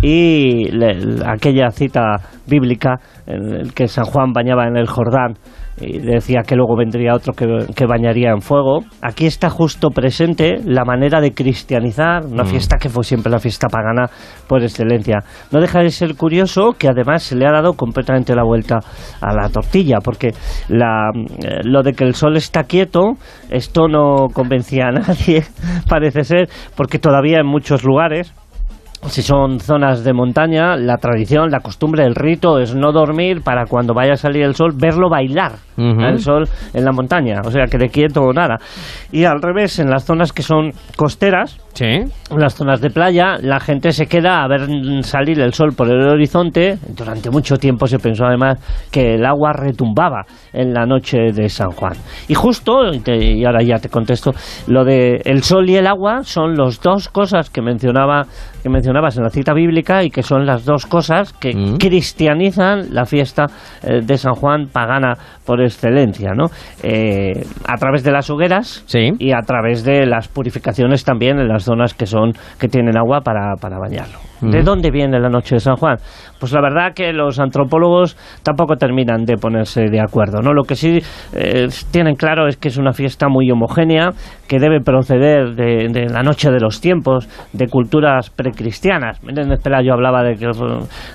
y 0.00 0.70
le- 0.70 1.18
aquella 1.26 1.68
cita 1.72 2.14
bíblica 2.46 3.00
en 3.26 3.52
el 3.54 3.74
que 3.74 3.88
San 3.88 4.04
Juan 4.04 4.32
bañaba 4.32 4.68
en 4.68 4.76
el 4.76 4.86
Jordán 4.86 5.34
y 5.80 5.98
decía 5.98 6.42
que 6.46 6.56
luego 6.56 6.76
vendría 6.76 7.14
otro 7.14 7.32
que, 7.32 7.46
que 7.74 7.86
bañaría 7.86 8.30
en 8.30 8.40
fuego. 8.40 8.80
Aquí 9.02 9.26
está 9.26 9.50
justo 9.50 9.90
presente 9.90 10.56
la 10.64 10.84
manera 10.84 11.20
de 11.20 11.32
cristianizar 11.32 12.26
una 12.26 12.44
fiesta 12.44 12.76
que 12.78 12.88
fue 12.88 13.04
siempre 13.04 13.30
la 13.30 13.38
fiesta 13.38 13.68
pagana 13.68 14.06
por 14.46 14.62
excelencia. 14.62 15.24
No 15.52 15.60
deja 15.60 15.80
de 15.80 15.90
ser 15.90 16.16
curioso 16.16 16.72
que 16.78 16.88
además 16.88 17.22
se 17.22 17.36
le 17.36 17.46
ha 17.46 17.52
dado 17.52 17.74
completamente 17.74 18.34
la 18.34 18.44
vuelta 18.44 18.78
a 19.20 19.34
la 19.34 19.48
tortilla, 19.48 19.98
porque 20.02 20.32
la, 20.68 21.10
eh, 21.14 21.60
lo 21.64 21.82
de 21.82 21.92
que 21.92 22.04
el 22.04 22.14
sol 22.14 22.36
está 22.36 22.64
quieto, 22.64 23.14
esto 23.50 23.88
no 23.88 24.28
convencía 24.32 24.88
a 24.88 24.92
nadie, 24.92 25.44
parece 25.88 26.24
ser, 26.24 26.48
porque 26.76 26.98
todavía 26.98 27.38
en 27.40 27.46
muchos 27.46 27.84
lugares 27.84 28.32
si 29.06 29.22
son 29.22 29.60
zonas 29.60 30.02
de 30.04 30.12
montaña, 30.12 30.76
la 30.76 30.96
tradición, 30.96 31.50
la 31.50 31.60
costumbre, 31.60 32.04
el 32.04 32.14
rito 32.14 32.58
es 32.58 32.74
no 32.74 32.90
dormir 32.92 33.42
para 33.42 33.64
cuando 33.66 33.94
vaya 33.94 34.14
a 34.14 34.16
salir 34.16 34.42
el 34.42 34.54
sol, 34.56 34.72
verlo 34.74 35.08
bailar 35.08 35.52
Ujú. 35.76 36.00
el 36.02 36.18
sol 36.20 36.48
en 36.74 36.84
la 36.84 36.90
montaña, 36.92 37.40
o 37.44 37.50
sea 37.50 37.66
que 37.66 37.78
de 37.78 37.88
quieto 37.88 38.22
o 38.22 38.32
nada. 38.32 38.56
Y 39.12 39.24
al 39.24 39.40
revés, 39.40 39.78
en 39.78 39.88
las 39.90 40.04
zonas 40.04 40.32
que 40.32 40.42
son 40.42 40.72
costeras, 40.96 41.58
Sí. 41.74 41.84
en 41.84 42.10
las 42.40 42.56
zonas 42.56 42.80
de 42.80 42.90
playa, 42.90 43.36
la 43.40 43.60
gente 43.60 43.92
se 43.92 44.06
queda 44.06 44.42
a 44.42 44.48
ver 44.48 44.66
salir 45.04 45.38
el 45.40 45.54
sol 45.54 45.74
por 45.76 45.88
el 45.88 46.00
horizonte. 46.08 46.76
Durante 46.88 47.30
mucho 47.30 47.56
tiempo 47.56 47.86
se 47.86 48.00
pensó 48.00 48.24
además 48.26 48.58
que 48.90 49.14
el 49.14 49.24
agua 49.24 49.52
retumbaba 49.52 50.24
en 50.52 50.74
la 50.74 50.86
noche 50.86 51.30
de 51.32 51.48
San 51.48 51.70
Juan. 51.70 51.92
Y 52.26 52.34
justo, 52.34 52.92
y, 52.92 52.98
te- 52.98 53.16
y 53.16 53.44
ahora 53.44 53.62
ya 53.62 53.76
te 53.78 53.88
contesto, 53.88 54.32
lo 54.66 54.84
de 54.84 55.20
el 55.24 55.44
sol 55.44 55.70
y 55.70 55.76
el 55.76 55.86
agua 55.86 56.24
son 56.24 56.56
las 56.56 56.80
dos 56.80 57.08
cosas 57.10 57.48
que 57.48 57.62
mencionaba 57.62 58.26
que 58.62 58.68
mencionabas 58.68 59.16
en 59.16 59.24
la 59.24 59.30
cita 59.30 59.52
bíblica 59.54 60.02
y 60.04 60.10
que 60.10 60.22
son 60.22 60.46
las 60.46 60.64
dos 60.64 60.86
cosas 60.86 61.32
que 61.32 61.54
Mm. 61.54 61.76
cristianizan 61.78 62.94
la 62.94 63.04
fiesta 63.04 63.46
eh, 63.82 64.00
de 64.02 64.16
San 64.16 64.34
Juan 64.34 64.68
pagana 64.72 65.14
por 65.46 65.60
excelencia, 65.62 66.32
¿no? 66.34 66.46
Eh, 66.82 67.44
a 67.66 67.76
través 67.76 68.02
de 68.04 68.12
las 68.12 68.30
hogueras 68.30 68.82
Sí. 68.86 69.10
y 69.18 69.32
a 69.32 69.40
través 69.46 69.84
de 69.84 70.06
las 70.06 70.28
purificaciones 70.28 71.04
también 71.04 71.38
en 71.38 71.48
las 71.48 71.64
zonas 71.64 71.94
que 71.94 72.06
son 72.06 72.32
que 72.58 72.68
tienen 72.68 72.96
agua 72.96 73.20
para, 73.22 73.54
para 73.60 73.78
bañarlo. 73.78 74.18
¿De 74.40 74.62
dónde 74.62 74.90
viene 74.90 75.18
la 75.18 75.28
noche 75.28 75.56
de 75.56 75.60
San 75.60 75.76
Juan? 75.76 75.96
Pues 76.38 76.52
la 76.52 76.60
verdad 76.60 76.92
que 76.94 77.12
los 77.12 77.38
antropólogos 77.40 78.16
tampoco 78.42 78.76
terminan 78.76 79.24
de 79.24 79.36
ponerse 79.36 79.88
de 79.90 80.00
acuerdo, 80.00 80.40
¿no? 80.40 80.52
Lo 80.52 80.62
que 80.62 80.76
sí 80.76 81.00
eh, 81.32 81.68
tienen 81.90 82.14
claro 82.14 82.46
es 82.46 82.56
que 82.56 82.68
es 82.68 82.76
una 82.76 82.92
fiesta 82.92 83.28
muy 83.28 83.50
homogénea 83.50 84.10
que 84.48 84.58
debe 84.58 84.80
proceder 84.80 85.54
de, 85.54 85.88
de 85.88 86.08
la 86.08 86.22
noche 86.22 86.50
de 86.50 86.60
los 86.60 86.80
tiempos, 86.80 87.28
de 87.52 87.66
culturas 87.66 88.30
precristianas. 88.30 89.22
Menéndez 89.22 89.60
Pelayo 89.62 89.92
hablaba 89.92 90.22
de 90.22 90.36
que 90.36 90.46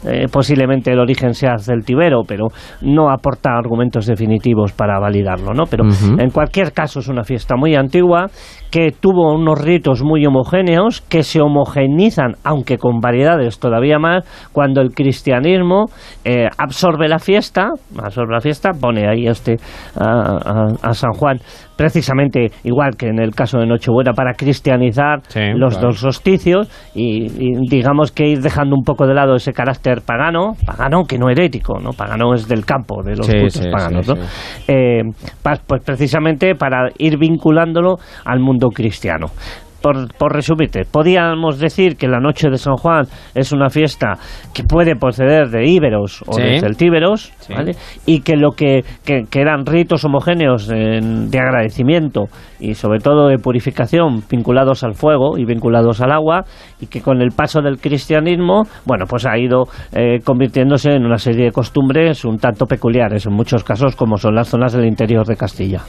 eh, 0.05 0.27
posiblemente 0.31 0.91
el 0.91 0.99
origen 0.99 1.33
sea 1.33 1.57
celtibero, 1.57 2.23
pero 2.27 2.47
no 2.81 3.09
aporta 3.09 3.51
argumentos 3.51 4.05
definitivos 4.05 4.73
para 4.73 4.99
validarlo, 4.99 5.53
¿no? 5.53 5.63
Pero 5.69 5.85
en 6.17 6.29
cualquier 6.29 6.73
caso 6.73 6.99
es 6.99 7.07
una 7.07 7.23
fiesta 7.23 7.55
muy 7.55 7.75
antigua 7.75 8.27
que 8.73 8.89
tuvo 8.89 9.31
unos 9.31 9.61
ritos 9.61 10.01
muy 10.01 10.25
homogéneos 10.25 11.01
que 11.01 11.21
se 11.21 11.39
homogenizan, 11.39 12.37
aunque 12.43 12.79
con 12.79 13.01
variedades 13.01 13.59
todavía 13.59 13.99
más, 13.99 14.25
cuando 14.51 14.81
el 14.81 14.95
cristianismo 14.95 15.85
eh, 16.25 16.47
absorbe 16.57 17.07
la 17.07 17.19
fiesta, 17.19 17.69
absorbe 18.03 18.33
la 18.33 18.41
fiesta, 18.41 18.71
pone 18.71 19.07
ahí 19.07 19.27
este 19.27 19.57
a, 19.95 20.91
San 20.95 21.11
Juan 21.11 21.37
precisamente 21.75 22.51
igual 22.63 22.95
que 22.97 23.07
en 23.07 23.19
el 23.19 23.31
caso 23.35 23.59
de 23.59 23.65
Nochebuena 23.65 24.13
para 24.13 24.33
cristianizar 24.33 25.21
Sí, 25.27 25.39
los 25.55 25.73
claro. 25.73 25.87
dos 25.87 25.99
solsticios 25.99 26.67
y, 26.93 27.25
y 27.25 27.67
digamos 27.69 28.11
que 28.11 28.27
ir 28.27 28.41
dejando 28.41 28.75
un 28.75 28.83
poco 28.83 29.05
de 29.07 29.13
lado 29.13 29.35
ese 29.35 29.53
carácter 29.53 30.01
pagano, 30.05 30.53
pagano 30.65 31.03
que 31.05 31.17
no 31.17 31.29
herético, 31.29 31.79
¿no? 31.79 31.91
Pagano 31.91 32.33
es 32.33 32.47
del 32.47 32.65
campo, 32.65 33.01
de 33.03 33.15
los 33.15 33.25
Sí, 33.25 33.33
cultos 33.33 33.53
sí, 33.53 33.69
paganos, 33.71 34.07
¿no? 34.07 34.15
Eh, 34.67 35.01
pues 35.41 35.81
precisamente 35.85 36.55
para 36.55 36.89
ir 36.97 37.17
vinculándolo 37.17 37.95
al 38.25 38.39
mundo 38.39 38.69
cristiano. 38.69 39.27
Por, 39.83 40.13
por 40.17 40.31
resumirte, 40.33 40.83
podíamos 40.89 41.59
decir 41.59 41.97
que 41.97 42.07
la 42.07 42.21
noche 42.21 42.49
de 42.49 42.57
San 42.57 42.77
Juan 42.77 43.03
es 43.35 43.51
una 43.51 43.69
fiesta 43.69 44.13
que 44.53 44.63
puede 44.63 44.95
proceder 44.95 45.49
de 45.49 45.69
íberos 45.69 46.23
o 46.25 46.31
Sí. 46.33 46.41
de 46.41 46.59
celtíberos, 46.61 47.33
Sí. 47.39 47.53
¿vale? 47.53 47.73
y 48.05 48.21
que 48.21 48.37
lo 48.37 48.51
que, 48.51 48.85
que- 49.05 49.23
que 49.29 49.41
eran 49.41 49.65
ritos 49.65 50.05
homogéneos 50.05 50.69
en- 50.71 51.29
de 51.29 51.37
agradecimiento 51.37 52.27
y 52.61 52.75
sobre 52.75 52.99
todo 52.99 53.27
de 53.27 53.37
purificación 53.39 54.23
vinculados 54.29 54.85
al 54.85 54.93
fuego 54.93 55.37
y 55.37 55.43
vinculados 55.43 55.99
al 55.99 56.13
agua 56.13 56.45
y 56.79 56.87
que 56.87 57.01
con 57.01 57.21
el 57.21 57.31
paso 57.35 57.59
del 57.61 57.77
cristianismo, 57.81 58.63
bueno, 58.85 59.03
pues 59.05 59.25
ha 59.25 59.37
ido 59.37 59.63
eh, 59.91 60.19
convirtiéndose 60.23 60.91
en 60.93 61.05
una 61.05 61.17
serie 61.17 61.45
de 61.47 61.51
costumbres 61.51 62.23
un 62.23 62.37
tanto 62.37 62.67
peculiares 62.67 63.25
en 63.25 63.33
muchos 63.33 63.65
casos 63.65 63.97
como 63.97 64.15
son 64.15 64.33
las 64.35 64.47
zonas 64.47 64.71
del 64.71 64.85
interior 64.85 65.25
de 65.25 65.35
Castilla. 65.35 65.81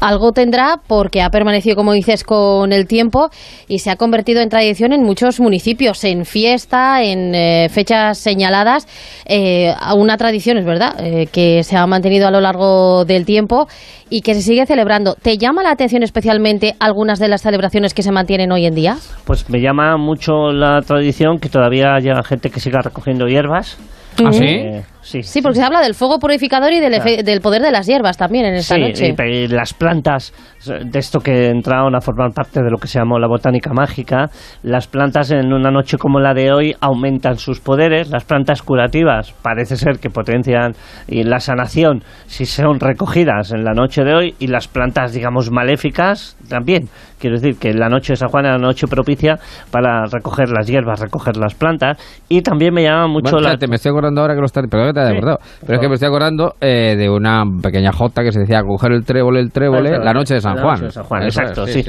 Algo 0.00 0.32
tendrá 0.32 0.76
porque 0.88 1.20
ha 1.20 1.28
permanecido, 1.28 1.76
como 1.76 1.92
dices, 1.92 2.24
con 2.24 2.72
el 2.72 2.86
tiempo 2.86 3.25
y 3.68 3.78
se 3.78 3.90
ha 3.90 3.96
convertido 3.96 4.40
en 4.40 4.48
tradición 4.48 4.92
en 4.92 5.02
muchos 5.02 5.40
municipios, 5.40 6.04
en 6.04 6.24
fiesta, 6.24 7.02
en 7.02 7.34
eh, 7.34 7.68
fechas 7.70 8.18
señaladas. 8.18 8.86
eh, 9.26 9.74
una 9.96 10.16
tradición, 10.16 10.58
es 10.58 10.64
verdad, 10.64 10.94
eh, 11.00 11.26
que 11.32 11.62
se 11.62 11.76
ha 11.76 11.86
mantenido 11.86 12.28
a 12.28 12.30
lo 12.30 12.40
largo 12.40 13.04
del 13.04 13.24
tiempo 13.24 13.66
y 14.10 14.20
que 14.20 14.34
se 14.34 14.42
sigue 14.42 14.66
celebrando. 14.66 15.14
¿Te 15.14 15.38
llama 15.38 15.62
la 15.62 15.70
atención 15.70 16.02
especialmente 16.02 16.74
algunas 16.78 17.18
de 17.18 17.28
las 17.28 17.42
celebraciones 17.42 17.94
que 17.94 18.02
se 18.02 18.12
mantienen 18.12 18.52
hoy 18.52 18.66
en 18.66 18.74
día? 18.74 18.96
Pues 19.24 19.48
me 19.50 19.60
llama 19.60 19.96
mucho 19.96 20.52
la 20.52 20.80
tradición 20.82 21.38
que 21.38 21.48
todavía 21.48 21.94
haya 21.94 22.22
gente 22.22 22.50
que 22.50 22.60
siga 22.60 22.80
recogiendo 22.82 23.26
hierbas. 23.26 23.78
¿Ah, 24.24 24.32
sí? 24.32 24.44
Eh, 24.44 24.82
sí. 25.02 25.22
Sí, 25.22 25.42
porque 25.42 25.58
se 25.58 25.64
habla 25.64 25.80
del 25.80 25.94
fuego 25.94 26.18
purificador 26.18 26.72
y 26.72 26.80
del, 26.80 26.94
efe- 26.94 27.22
del 27.22 27.40
poder 27.40 27.62
de 27.62 27.70
las 27.70 27.86
hierbas 27.86 28.16
también 28.16 28.46
en 28.46 28.54
esta 28.54 28.74
Sí, 28.76 28.80
noche. 28.80 29.14
y 29.28 29.46
las 29.48 29.74
plantas, 29.74 30.32
de 30.66 30.98
esto 30.98 31.20
que 31.20 31.48
entraron 31.48 31.94
a 31.94 32.00
formar 32.00 32.32
parte 32.32 32.62
de 32.62 32.70
lo 32.70 32.78
que 32.78 32.88
se 32.88 32.98
llamó 32.98 33.18
la 33.18 33.28
botánica 33.28 33.72
mágica, 33.72 34.30
las 34.62 34.86
plantas 34.88 35.30
en 35.30 35.52
una 35.52 35.70
noche 35.70 35.98
como 35.98 36.18
la 36.20 36.34
de 36.34 36.52
hoy 36.52 36.74
aumentan 36.80 37.38
sus 37.38 37.60
poderes, 37.60 38.08
las 38.10 38.24
plantas 38.24 38.62
curativas 38.62 39.32
parece 39.42 39.76
ser 39.76 39.98
que 39.98 40.10
potencian 40.10 40.72
y 41.08 41.22
la 41.24 41.40
sanación 41.40 42.02
si 42.26 42.46
son 42.46 42.80
recogidas 42.80 43.52
en 43.52 43.64
la 43.64 43.72
noche 43.74 44.02
de 44.04 44.14
hoy 44.14 44.34
y 44.38 44.46
las 44.48 44.68
plantas, 44.68 45.12
digamos, 45.12 45.50
maléficas 45.50 46.36
también. 46.48 46.88
Quiero 47.18 47.36
decir 47.36 47.58
que 47.58 47.72
la 47.72 47.88
noche 47.88 48.12
de 48.12 48.16
San 48.16 48.28
Juan 48.28 48.44
era 48.44 48.58
la 48.58 48.66
noche 48.66 48.86
propicia 48.86 49.38
para 49.70 50.04
recoger 50.06 50.50
las 50.50 50.66
hierbas, 50.66 51.00
recoger 51.00 51.36
las 51.36 51.54
plantas 51.54 51.96
y 52.28 52.42
también 52.42 52.74
me 52.74 52.82
llama 52.82 53.06
mucho 53.08 53.30
Bueno, 53.32 53.40
la... 53.40 53.48
fíjate, 53.50 53.68
me 53.68 53.76
estoy 53.76 53.90
acordando 53.90 54.20
ahora 54.20 54.34
que 54.34 54.40
lo 54.40 54.46
está... 54.46 54.60
Perdón 54.62 54.88
que 54.88 54.92
te 54.94 55.00
haya 55.00 55.10
Sí, 55.10 55.16
acordado. 55.16 55.38
Pero 55.60 55.74
es 55.74 55.80
que 55.80 55.88
me 55.88 55.94
estoy 55.94 56.08
acordando 56.08 56.54
eh, 56.60 56.94
de 56.96 57.08
una 57.08 57.44
pequeña 57.62 57.92
jota 57.92 58.22
que 58.22 58.32
se 58.32 58.40
decía 58.40 58.62
coger 58.62 58.92
el 58.92 59.04
trébol, 59.04 59.36
el 59.38 59.50
trébol, 59.50 59.86
Eso, 59.86 59.98
la 60.02 60.12
noche 60.12 60.34
de 60.34 60.40
San 60.40 60.56
la 60.56 60.62
Juan. 60.62 60.74
noche 60.74 60.84
de 60.86 60.90
San 60.92 61.04
Juan, 61.04 61.22
exacto, 61.22 61.66
sí. 61.66 61.82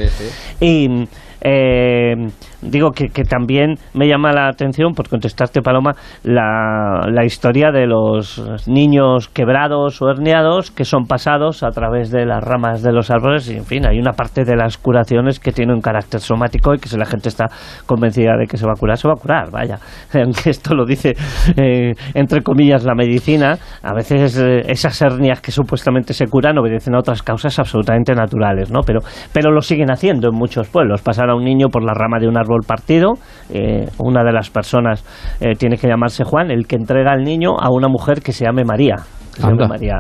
Y 0.62 1.08
eh, 1.42 2.16
digo 2.62 2.92
que, 2.92 3.08
también 3.24 3.76
me 3.94 4.08
llama 4.08 4.32
la 4.32 4.48
atención, 4.48 4.94
por 4.94 5.10
contestarte, 5.10 5.62
Paloma, 5.62 5.94
la, 6.24 7.08
la 7.12 7.26
historia 7.26 7.72
de 7.72 7.86
los 7.88 8.68
niños 8.68 9.28
quebrados 9.30 10.02
o 10.02 10.10
herniados 10.10 10.72
que 10.72 10.86
son 10.86 11.06
pasados 11.06 11.64
a 11.64 11.70
través 11.70 12.12
de 12.12 12.26
las 12.26 12.44
ramas 12.44 12.82
de 12.82 12.92
los 12.92 13.12
árboles. 13.12 13.50
Y, 13.50 13.58
en 13.58 13.66
fin, 13.66 13.86
hay 13.86 14.00
una 14.00 14.14
parte 14.14 14.44
de 14.44 14.56
las 14.56 14.78
curaciones 14.78 15.40
que 15.40 15.52
tiene 15.52 15.74
un 15.74 15.82
carácter 15.82 16.20
somático 16.20 16.74
y 16.74 16.80
que 16.80 16.90
si 16.90 16.98
la 16.98 17.06
gente 17.06 17.30
está 17.30 17.48
convencida 17.86 18.38
de 18.38 18.48
que 18.48 18.58
se 18.58 18.66
va 18.66 18.74
a 18.74 18.80
curar, 18.80 18.98
se 18.98 19.08
va 19.08 19.14
a 19.14 19.22
curar, 19.22 19.52
vaya. 19.52 19.78
Aunque 20.14 20.50
esto 20.50 20.74
lo 20.74 20.86
dice, 20.86 21.14
eh, 21.56 21.94
entre 22.14 22.42
comillas, 22.42 22.84
la 22.84 22.96
medicina, 22.96 23.58
a 23.84 23.94
veces 23.94 24.38
eh, 24.40 24.64
esas 24.68 25.02
hernias 25.02 25.42
que 25.42 25.52
supuestamente 25.52 26.14
se 26.14 26.28
curan 26.28 26.58
obedecen 26.58 26.96
a 26.96 27.00
otras 27.00 27.22
causas 27.22 27.58
absolutamente 27.60 28.14
naturales, 28.14 28.72
¿no? 28.72 28.82
Pero, 28.86 29.00
pero 29.34 29.52
lo 29.52 29.62
siguen 29.62 29.92
haciendo 29.92 30.30
en 30.30 30.36
muchos 30.36 30.68
pueblos. 30.70 31.02
Pasar 31.02 31.27
a 31.30 31.36
un 31.36 31.44
niño 31.44 31.68
por 31.70 31.84
la 31.84 31.94
rama 31.94 32.20
de 32.20 32.28
un 32.28 32.38
árbol 32.38 32.62
partido. 32.68 33.14
Eh, 33.54 33.88
una 34.00 34.24
de 34.24 34.32
las 34.32 34.50
personas 34.50 35.04
eh, 35.40 35.54
tiene 35.58 35.78
que 35.78 35.88
llamarse 35.88 36.24
Juan, 36.24 36.52
el 36.52 36.68
que 36.68 36.76
entrega 36.76 37.12
al 37.12 37.24
niño 37.24 37.58
a 37.60 37.70
una 37.72 37.88
mujer 37.88 38.22
que 38.22 38.32
se 38.32 38.46
llame 38.46 38.64
María. 38.64 38.96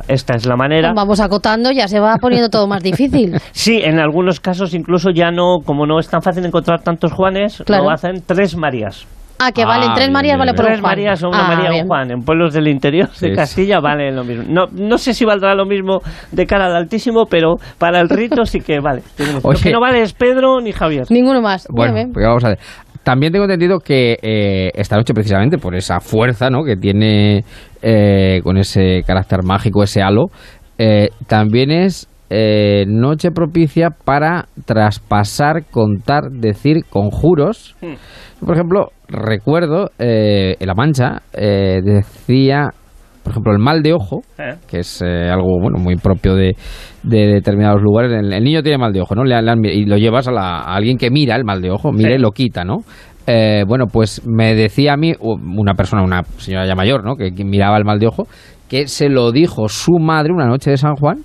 Esta 0.07 0.33
es 0.35 0.47
la 0.47 0.55
manera. 0.55 0.93
Vamos 0.95 1.19
acotando, 1.19 1.71
ya 1.71 1.87
se 1.87 1.99
va 1.99 2.15
poniendo 2.17 2.49
todo 2.49 2.67
más 2.67 2.81
difícil. 2.81 3.37
Sí, 3.51 3.81
en 3.83 3.99
algunos 3.99 4.39
casos 4.39 4.73
incluso 4.73 5.09
ya 5.11 5.29
no, 5.31 5.57
como 5.65 5.85
no 5.85 5.99
es 5.99 6.09
tan 6.09 6.21
fácil 6.21 6.45
encontrar 6.45 6.81
tantos 6.81 7.11
Juanes, 7.11 7.61
Claro. 7.65 7.83
lo 7.85 7.89
hacen 7.91 8.23
tres 8.25 8.55
Marías. 8.55 9.05
Ah, 9.39 9.51
que 9.51 9.63
Ah, 9.63 9.67
valen 9.67 9.89
tres 9.93 10.07
bien, 10.07 10.13
Marías, 10.13 10.37
bien, 10.37 10.39
vale 10.39 10.53
por 10.53 10.65
Tres 10.65 10.77
un 10.77 10.81
Juan. 10.81 10.91
Marías 10.91 11.23
o 11.23 11.29
una 11.29 11.45
Ah, 11.45 11.55
María 11.55 11.81
un 11.81 11.87
Juan. 11.87 12.11
En 12.11 12.21
pueblos 12.21 12.53
del 12.53 12.67
interior 12.67 13.09
de 13.09 13.15
sí. 13.29 13.31
Castilla 13.35 13.79
vale 13.79 14.11
lo 14.11 14.23
mismo. 14.23 14.43
No, 14.47 14.65
no 14.71 14.97
sé 14.97 15.13
si 15.13 15.25
valdrá 15.25 15.53
lo 15.55 15.65
mismo 15.65 15.99
de 16.31 16.45
cara 16.45 16.65
al 16.65 16.75
Altísimo, 16.75 17.25
pero 17.29 17.55
para 17.77 17.99
el 17.99 18.09
rito 18.09 18.45
sí 18.45 18.59
que 18.61 18.79
vale. 18.79 19.01
Lo 19.19 19.39
Oye. 19.49 19.61
que 19.61 19.71
no 19.71 19.79
vale 19.79 20.01
es 20.01 20.13
Pedro 20.13 20.59
ni 20.61 20.71
Javier. 20.71 21.05
Ninguno 21.09 21.41
más. 21.41 21.67
Bueno, 21.69 21.93
Bien, 21.93 22.05
bien. 22.07 22.13
pues 22.13 22.25
vamos 22.25 22.43
a 22.45 22.49
ver. 22.49 22.59
También 23.03 23.31
tengo 23.31 23.45
entendido 23.45 23.79
que 23.79 24.17
eh, 24.21 24.71
esta 24.75 24.95
noche, 24.97 25.13
precisamente, 25.13 25.57
por 25.57 25.75
esa 25.75 25.99
fuerza 26.01 26.49
¿no? 26.49 26.63
que 26.65 26.75
tiene 26.75 27.43
eh, 27.81 28.41
con 28.43 28.57
ese 28.57 29.01
carácter 29.07 29.43
mágico, 29.43 29.81
ese 29.83 30.01
halo, 30.01 30.25
eh, 30.77 31.09
también 31.27 31.71
es 31.71 32.09
eh, 32.29 32.83
noche 32.87 33.31
propicia 33.31 33.91
para 33.91 34.47
traspasar, 34.65 35.63
contar, 35.71 36.23
decir 36.31 36.83
conjuros. 36.89 37.75
Por 38.39 38.55
ejemplo, 38.55 38.89
recuerdo 39.07 39.89
eh, 39.99 40.55
en 40.59 40.67
La 40.67 40.73
Mancha 40.75 41.21
eh, 41.33 41.79
decía, 41.83 42.69
por 43.23 43.31
ejemplo, 43.31 43.51
el 43.53 43.59
mal 43.59 43.81
de 43.81 43.93
ojo, 43.93 44.21
¿Eh? 44.37 44.55
que 44.69 44.79
es 44.79 45.01
eh, 45.01 45.29
algo 45.29 45.59
bueno 45.59 45.79
muy 45.79 45.95
propio 45.95 46.35
de, 46.35 46.55
de 47.03 47.27
determinados 47.27 47.81
lugares. 47.81 48.11
El, 48.13 48.31
el 48.31 48.43
niño 48.43 48.61
tiene 48.61 48.77
mal 48.77 48.93
de 48.93 49.01
ojo, 49.01 49.15
¿no? 49.15 49.23
Le, 49.23 49.41
le 49.41 49.73
y 49.73 49.85
lo 49.85 49.97
llevas 49.97 50.27
a, 50.27 50.31
la- 50.31 50.59
a 50.59 50.75
alguien 50.75 50.97
que 50.97 51.09
mira 51.09 51.35
el 51.35 51.43
mal 51.45 51.61
de 51.61 51.71
ojo, 51.71 51.91
mira 51.91 52.09
Sí. 52.09 52.15
y 52.15 52.19
lo 52.19 52.31
quita, 52.31 52.63
¿no? 52.63 52.77
Eh, 53.25 53.63
bueno, 53.67 53.85
pues 53.91 54.25
me 54.25 54.55
decía 54.55 54.93
a 54.93 54.97
mí 54.97 55.13
una 55.19 55.73
persona, 55.73 56.01
una 56.03 56.23
señora 56.37 56.65
ya 56.65 56.75
mayor, 56.75 57.03
¿no? 57.03 57.15
Que, 57.15 57.31
que 57.31 57.43
miraba 57.43 57.77
el 57.77 57.83
mal 57.83 57.99
de 57.99 58.07
ojo, 58.07 58.27
que 58.69 58.87
se 58.87 59.09
lo 59.09 59.31
dijo 59.31 59.67
su 59.67 59.97
madre 59.99 60.31
una 60.31 60.45
noche 60.45 60.69
de 60.71 60.77
San 60.77 60.95
Juan. 60.95 61.17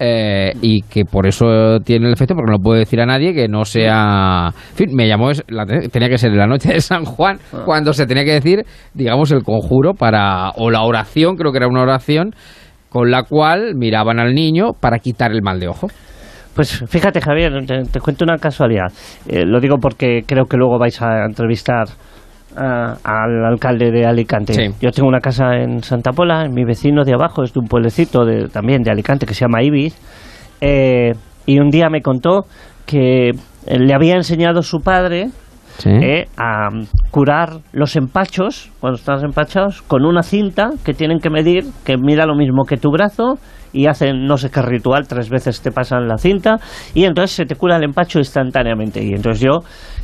Eh, 0.00 0.52
y 0.62 0.82
que 0.82 1.04
por 1.04 1.26
eso 1.26 1.78
tiene 1.84 2.06
el 2.06 2.12
efecto, 2.12 2.34
porque 2.34 2.50
no 2.50 2.58
lo 2.58 2.62
puede 2.62 2.80
decir 2.80 3.00
a 3.00 3.06
nadie 3.06 3.34
que 3.34 3.48
no 3.48 3.64
sea. 3.64 4.48
En 4.70 4.76
fin, 4.76 4.88
me 4.94 5.08
llamó. 5.08 5.30
la- 5.48 5.66
tenía 5.66 6.08
que 6.08 6.18
ser 6.18 6.32
la 6.32 6.46
noche 6.46 6.72
de 6.72 6.80
San 6.80 7.04
Juan, 7.04 7.38
cuando 7.64 7.92
se 7.92 8.06
tenía 8.06 8.24
que 8.24 8.32
decir, 8.32 8.64
digamos, 8.94 9.30
el 9.32 9.42
conjuro 9.42 9.94
para. 9.94 10.50
o 10.56 10.70
la 10.70 10.82
oración, 10.82 11.36
creo 11.36 11.52
que 11.52 11.58
era 11.58 11.68
una 11.68 11.82
oración, 11.82 12.30
con 12.88 13.10
la 13.10 13.22
cual 13.24 13.74
miraban 13.76 14.18
al 14.18 14.34
niño 14.34 14.72
para 14.78 14.98
quitar 14.98 15.32
el 15.32 15.42
mal 15.42 15.60
de 15.60 15.68
ojo. 15.68 15.88
Pues 16.54 16.84
fíjate, 16.88 17.20
Javier, 17.20 17.52
te, 17.66 17.82
te 17.84 18.00
cuento 18.00 18.24
una 18.24 18.36
casualidad. 18.38 18.88
Eh, 19.28 19.44
lo 19.44 19.60
digo 19.60 19.76
porque 19.80 20.22
creo 20.26 20.46
que 20.46 20.56
luego 20.56 20.78
vais 20.78 21.00
a 21.02 21.24
entrevistar 21.24 21.84
ah, 22.56 22.94
al 23.04 23.44
alcalde 23.44 23.90
de 23.90 24.06
Alicante. 24.06 24.52
Sí. 24.52 24.62
Yo 24.80 24.90
tengo 24.90 25.08
una 25.08 25.20
casa 25.20 25.56
en 25.56 25.82
Santa 25.82 26.12
Pola, 26.12 26.48
mi 26.48 26.64
vecino 26.64 27.04
de 27.04 27.14
abajo 27.14 27.42
es 27.42 27.52
de 27.52 27.60
un 27.60 27.66
pueblecito 27.66 28.24
de, 28.24 28.48
también 28.48 28.82
de 28.82 28.90
Alicante 28.90 29.26
que 29.26 29.34
se 29.34 29.40
llama 29.44 29.62
Ibiz. 29.62 29.94
Eh, 30.60 31.12
y 31.46 31.58
un 31.60 31.70
día 31.70 31.88
me 31.88 32.02
contó 32.02 32.44
que 32.86 33.28
eh, 33.30 33.32
le 33.66 33.94
había 33.94 34.14
enseñado 34.16 34.62
su 34.62 34.80
padre 34.80 35.28
Sí. 35.78 35.90
eh, 35.90 36.24
a 36.36 36.70
curar 37.12 37.60
los 37.70 37.94
empachos, 37.94 38.72
cuando 38.80 38.96
estás 38.98 39.22
empachados, 39.22 39.80
con 39.82 40.04
una 40.04 40.24
cinta 40.24 40.70
que 40.84 40.92
tienen 40.92 41.20
que 41.20 41.30
medir, 41.30 41.66
que 41.84 41.96
mida 41.96 42.26
lo 42.26 42.34
mismo 42.34 42.64
que 42.64 42.76
tu 42.78 42.90
brazo, 42.90 43.34
y 43.72 43.86
hacen 43.86 44.26
no 44.26 44.36
sé 44.36 44.50
qué 44.50 44.62
ritual, 44.62 45.06
tres 45.06 45.28
veces 45.30 45.60
te 45.60 45.70
pasan 45.70 46.08
la 46.08 46.18
cinta, 46.18 46.56
y 46.94 47.04
entonces 47.04 47.36
se 47.36 47.44
te 47.44 47.54
cura 47.54 47.76
el 47.76 47.84
empacho 47.84 48.18
instantáneamente. 48.18 49.02
Y 49.02 49.14
entonces 49.14 49.40
yo, 49.40 49.60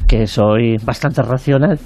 que 0.06 0.26
soy 0.26 0.76
bastante 0.84 1.22
racional, 1.22 1.78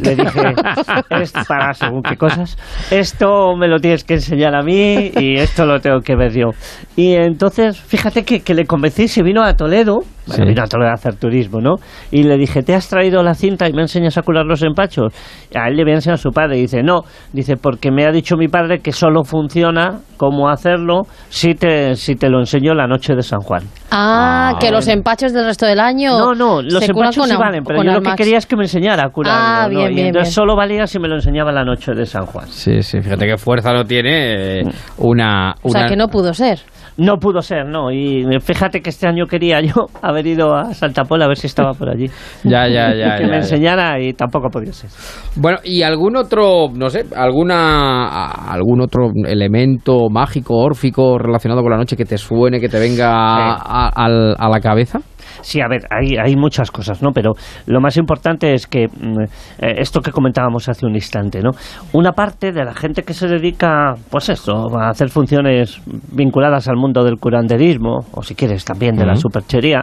le 0.00 0.16
dije, 0.16 0.54
es 1.10 1.32
para 1.48 1.74
según 1.74 2.02
qué 2.02 2.16
cosas, 2.16 2.56
esto 2.90 3.56
me 3.56 3.68
lo 3.68 3.78
tienes 3.78 4.04
que 4.04 4.14
enseñar 4.14 4.54
a 4.54 4.62
mí 4.62 5.10
y 5.16 5.34
esto 5.36 5.66
lo 5.66 5.80
tengo 5.80 6.00
que 6.00 6.16
ver 6.16 6.32
yo. 6.32 6.50
Y 6.96 7.14
entonces, 7.14 7.80
fíjate 7.80 8.24
que, 8.24 8.40
que 8.40 8.54
le 8.54 8.66
convencí, 8.66 9.08
se 9.08 9.22
vino 9.22 9.42
a 9.42 9.54
Toledo, 9.54 10.00
bueno, 10.26 10.44
Sí. 10.44 10.48
vino 10.48 10.62
a 10.62 10.66
Toledo 10.66 10.90
a 10.90 10.94
hacer 10.94 11.16
turismo, 11.16 11.60
¿no? 11.60 11.74
Y 12.10 12.22
le 12.24 12.36
dije, 12.36 12.62
¿te 12.62 12.74
has 12.74 12.88
traído 12.88 13.22
la 13.22 13.34
cinta 13.34 13.68
y 13.68 13.72
me 13.72 13.82
enseñas 13.82 14.16
a 14.18 14.22
curar 14.22 14.46
los 14.46 14.62
empachos? 14.62 15.12
A 15.54 15.68
él 15.68 15.76
le 15.76 15.82
había 15.82 15.94
enseñado 15.94 16.14
a 16.14 16.18
su 16.22 16.30
padre 16.30 16.58
y 16.58 16.62
dice, 16.62 16.82
no, 16.82 17.02
dice, 17.32 17.56
porque 17.56 17.90
me 17.90 18.06
ha 18.06 18.12
dicho 18.12 18.36
mi 18.36 18.48
padre 18.48 18.80
que 18.80 18.92
solo 18.92 19.24
funciona 19.24 20.00
cómo 20.16 20.48
hacerlo 20.48 21.02
si 21.28 21.54
te, 21.54 21.94
si 21.96 22.14
te 22.14 22.28
lo 22.28 22.38
enseño 22.40 22.74
la 22.74 22.86
noche 22.86 23.14
de 23.14 23.22
San 23.22 23.40
Juan. 23.40 23.62
Ah, 23.90 24.32
Ah, 24.54 24.58
que 24.60 24.70
los 24.70 24.86
empachos 24.88 25.32
del 25.32 25.44
resto 25.46 25.64
del 25.66 25.80
año. 25.80 26.18
No, 26.18 26.34
no, 26.34 26.60
los 26.62 26.86
empachos 26.88 27.26
sí 27.28 27.36
valen, 27.36 27.64
pero 27.64 27.78
con 27.78 27.86
yo 27.86 27.92
lo 27.94 28.00
que 28.02 28.14
quería 28.16 28.38
es 28.38 28.46
que 28.46 28.56
me 28.56 28.64
enseñara 28.64 29.04
a 29.06 29.10
curarlo. 29.10 29.40
Ah, 29.42 29.62
¿no? 29.64 29.70
bien, 29.70 29.92
y 29.92 29.94
bien, 29.94 30.06
entonces 30.08 30.28
bien. 30.28 30.34
solo 30.34 30.56
valía 30.56 30.86
si 30.86 30.98
me 30.98 31.08
lo 31.08 31.14
enseñaba 31.14 31.50
la 31.52 31.64
noche 31.64 31.92
de 31.94 32.04
San 32.04 32.26
Juan. 32.26 32.46
Sí, 32.48 32.82
sí, 32.82 33.00
fíjate 33.00 33.26
qué 33.26 33.36
fuerza 33.38 33.72
no 33.72 33.84
tiene 33.84 34.60
eh, 34.60 34.62
una, 34.98 35.54
O 35.62 35.68
sea, 35.70 35.82
una- 35.82 35.88
que 35.88 35.96
no 35.96 36.08
pudo 36.08 36.34
ser. 36.34 36.60
No 36.96 37.16
pudo 37.16 37.42
ser, 37.42 37.66
no. 37.66 37.90
Y 37.90 38.24
fíjate 38.40 38.80
que 38.80 38.90
este 38.90 39.06
año 39.06 39.26
quería 39.26 39.60
yo 39.60 39.86
haber 40.02 40.26
ido 40.26 40.54
a 40.54 40.72
Santa 40.74 41.04
Pola 41.04 41.24
a 41.24 41.28
ver 41.28 41.36
si 41.36 41.46
estaba 41.46 41.72
por 41.72 41.88
allí. 41.88 42.06
Ya, 42.44 42.68
ya, 42.68 42.94
ya. 42.94 43.16
que 43.16 43.22
ya, 43.22 43.26
me 43.26 43.32
ya. 43.32 43.36
enseñara 43.36 44.00
y 44.00 44.12
tampoco 44.12 44.48
podía 44.48 44.72
ser. 44.72 44.90
Bueno, 45.36 45.58
¿y 45.64 45.82
algún 45.82 46.16
otro, 46.16 46.68
no 46.74 46.88
sé, 46.90 47.04
alguna 47.16 48.30
algún 48.52 48.80
otro 48.80 49.10
elemento 49.26 50.08
mágico, 50.10 50.56
órfico 50.56 51.18
relacionado 51.18 51.62
con 51.62 51.70
la 51.72 51.78
noche 51.78 51.96
que 51.96 52.04
te 52.04 52.18
suene, 52.18 52.60
que 52.60 52.68
te 52.68 52.78
venga 52.78 53.10
a, 53.10 53.88
a 53.94 54.48
la 54.48 54.60
cabeza? 54.60 55.00
Sí, 55.40 55.60
a 55.60 55.68
ver, 55.68 55.82
hay, 55.90 56.16
hay 56.16 56.36
muchas 56.36 56.70
cosas, 56.70 57.02
¿no? 57.02 57.10
Pero 57.12 57.32
lo 57.66 57.80
más 57.80 57.96
importante 57.96 58.54
es 58.54 58.66
que 58.66 58.86
mm, 58.86 59.22
eh, 59.58 59.74
esto 59.78 60.00
que 60.00 60.10
comentábamos 60.10 60.68
hace 60.68 60.86
un 60.86 60.94
instante, 60.94 61.40
¿no? 61.40 61.50
Una 61.92 62.12
parte 62.12 62.52
de 62.52 62.64
la 62.64 62.74
gente 62.74 63.02
que 63.02 63.14
se 63.14 63.26
dedica, 63.26 63.94
pues 64.10 64.28
esto, 64.28 64.68
a 64.78 64.90
hacer 64.90 65.08
funciones 65.10 65.80
vinculadas 66.12 66.68
al 66.68 66.76
mundo 66.76 67.04
del 67.04 67.16
curanderismo, 67.16 68.00
o 68.12 68.22
si 68.22 68.34
quieres 68.34 68.64
también 68.64 68.96
de 68.96 69.06
la 69.06 69.16
superchería, 69.16 69.82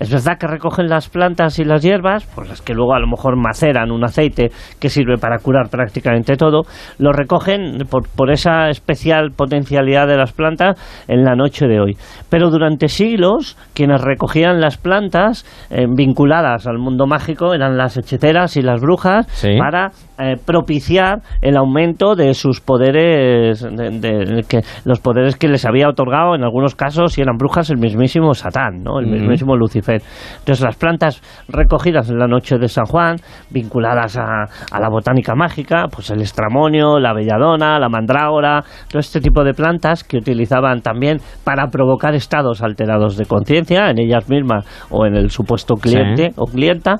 es 0.00 0.10
verdad 0.10 0.38
que 0.38 0.46
recogen 0.46 0.88
las 0.88 1.08
plantas 1.08 1.58
y 1.58 1.64
las 1.64 1.82
hierbas, 1.82 2.26
pues 2.34 2.48
las 2.48 2.62
que 2.62 2.74
luego 2.74 2.94
a 2.94 2.98
lo 3.00 3.06
mejor 3.06 3.36
maceran 3.36 3.90
un 3.90 4.04
aceite 4.04 4.50
que 4.80 4.88
sirve 4.88 5.18
para 5.18 5.38
curar 5.38 5.68
prácticamente 5.70 6.36
todo, 6.36 6.62
lo 6.98 7.12
recogen 7.12 7.86
por, 7.88 8.08
por 8.08 8.30
esa 8.30 8.68
especial 8.70 9.30
potencialidad 9.36 10.06
de 10.08 10.16
las 10.16 10.32
plantas 10.32 10.76
en 11.08 11.24
la 11.24 11.36
noche 11.36 11.66
de 11.66 11.80
hoy. 11.80 11.96
Pero 12.28 12.50
durante 12.50 12.88
siglos, 12.88 13.56
quienes 13.74 14.00
recogían 14.00 14.60
las 14.60 14.76
plantas 14.78 15.44
eh, 15.70 15.86
vinculadas 15.88 16.66
al 16.66 16.78
mundo 16.78 17.06
mágico 17.06 17.54
eran 17.54 17.76
las 17.76 17.96
hechiceras 17.96 18.56
y 18.56 18.62
las 18.62 18.80
brujas 18.80 19.26
Sí. 19.34 19.56
para 19.58 19.90
eh, 20.18 20.36
propiciar 20.44 21.18
el 21.42 21.56
aumento 21.56 22.14
de 22.14 22.34
sus 22.34 22.60
poderes, 22.60 23.62
de, 23.62 23.90
de- 23.90 24.44
que, 24.48 24.60
los 24.84 25.00
poderes 25.00 25.36
que 25.36 25.48
les 25.48 25.64
había 25.64 25.88
otorgado, 25.88 26.34
en 26.34 26.44
algunos 26.44 26.74
casos, 26.74 27.12
si 27.14 27.20
eran 27.22 27.36
brujas, 27.36 27.70
el 27.70 27.78
mismísimo 27.78 28.34
Satán, 28.34 28.82
¿no? 28.82 28.98
el 29.00 29.06
mismísimo 29.06 29.56
Lucifer. 29.56 30.02
Entonces, 30.38 30.60
las 30.64 30.76
plantas 30.76 31.20
recogidas 31.48 32.10
en 32.10 32.18
la 32.18 32.26
noche 32.26 32.58
de 32.58 32.68
San 32.68 32.84
Juan, 32.86 33.16
vinculadas 33.50 34.16
a, 34.16 34.44
a 34.70 34.80
la 34.80 34.88
botánica 34.88 35.34
mágica, 35.34 35.86
pues 35.92 36.10
el 36.10 36.20
estramonio, 36.20 36.98
la 36.98 37.12
belladona, 37.12 37.78
la 37.78 37.88
mandrágora, 37.88 38.62
todo 38.88 39.00
este 39.00 39.20
tipo 39.20 39.42
de 39.44 39.52
plantas 39.54 40.04
que 40.04 40.16
utilizaban 40.16 40.80
también 40.82 41.18
para 41.44 41.68
provocar 41.68 42.14
estados 42.14 42.62
alterados 42.62 43.16
de 43.16 43.26
conciencia 43.26 43.90
en 43.90 43.98
ellas 43.98 44.28
mismas 44.28 44.64
o 44.90 45.06
en 45.06 45.16
el 45.16 45.30
supuesto 45.30 45.74
cliente 45.74 46.30
o 46.36 46.46
clienta, 46.46 46.96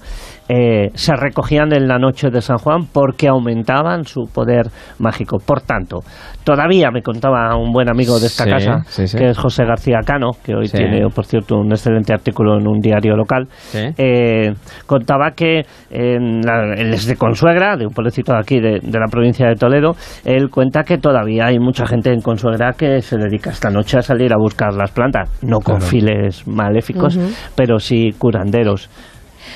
eh, 0.48 0.90
se 0.94 1.14
recogían 1.16 1.72
en 1.72 1.88
la 1.88 1.98
noche 1.98 2.28
de 2.30 2.40
San 2.40 2.58
Juan 2.58 2.86
porque 2.92 3.28
aumentaban 3.28 4.04
su 4.04 4.24
poder 4.32 4.66
mágico. 4.98 5.38
Por 5.38 5.62
tanto, 5.62 6.00
todavía 6.44 6.90
me 6.90 7.02
contaba 7.02 7.56
un 7.56 7.72
buen 7.72 7.88
amigo 7.88 8.18
de 8.20 8.26
esta 8.26 8.44
Sí, 8.44 8.50
casa, 8.50 8.82
sí, 8.86 9.06
sí. 9.06 9.16
que 9.18 9.30
es 9.30 9.38
José 9.38 9.64
García 9.64 10.00
Cano, 10.04 10.30
que 10.44 10.54
hoy 10.54 10.66
Sí. 10.66 10.76
tiene, 10.76 11.06
por 11.14 11.24
cierto, 11.24 11.56
un 11.56 11.70
excelente 11.70 12.12
artículo 12.12 12.58
en 12.58 12.66
un 12.68 12.80
diario 12.80 13.16
local, 13.16 13.46
Sí. 13.50 13.78
eh, 13.96 14.52
contaba 14.86 15.30
que 15.30 15.62
en 15.90 16.40
la- 16.42 16.74
él 16.76 16.92
es 16.92 17.06
de 17.06 17.16
Consuegra, 17.16 17.76
de 17.76 17.86
un 17.86 17.92
pueblecito 17.92 18.32
de 18.32 18.38
aquí 18.38 18.60
de, 18.60 18.80
de 18.82 18.98
la 18.98 19.06
provincia 19.10 19.46
de 19.48 19.54
Toledo, 19.54 19.92
él 20.24 20.50
cuenta 20.50 20.82
que 20.82 20.98
todavía 20.98 21.46
hay 21.46 21.58
mucha 21.58 21.86
gente 21.86 22.12
en 22.12 22.20
Consuegra 22.20 22.72
que 22.76 23.00
se 23.00 23.16
dedica 23.16 23.50
esta 23.50 23.70
noche 23.70 23.98
a 23.98 24.02
salir 24.02 24.32
a 24.32 24.36
buscar 24.36 24.74
las 24.74 24.90
plantas, 24.90 25.30
no 25.42 25.58
con 25.60 25.76
Claro. 25.76 25.90
files 25.90 26.46
maléficos, 26.46 27.18
pero 27.56 27.78
sí 27.78 28.10
curanderos. 28.18 28.90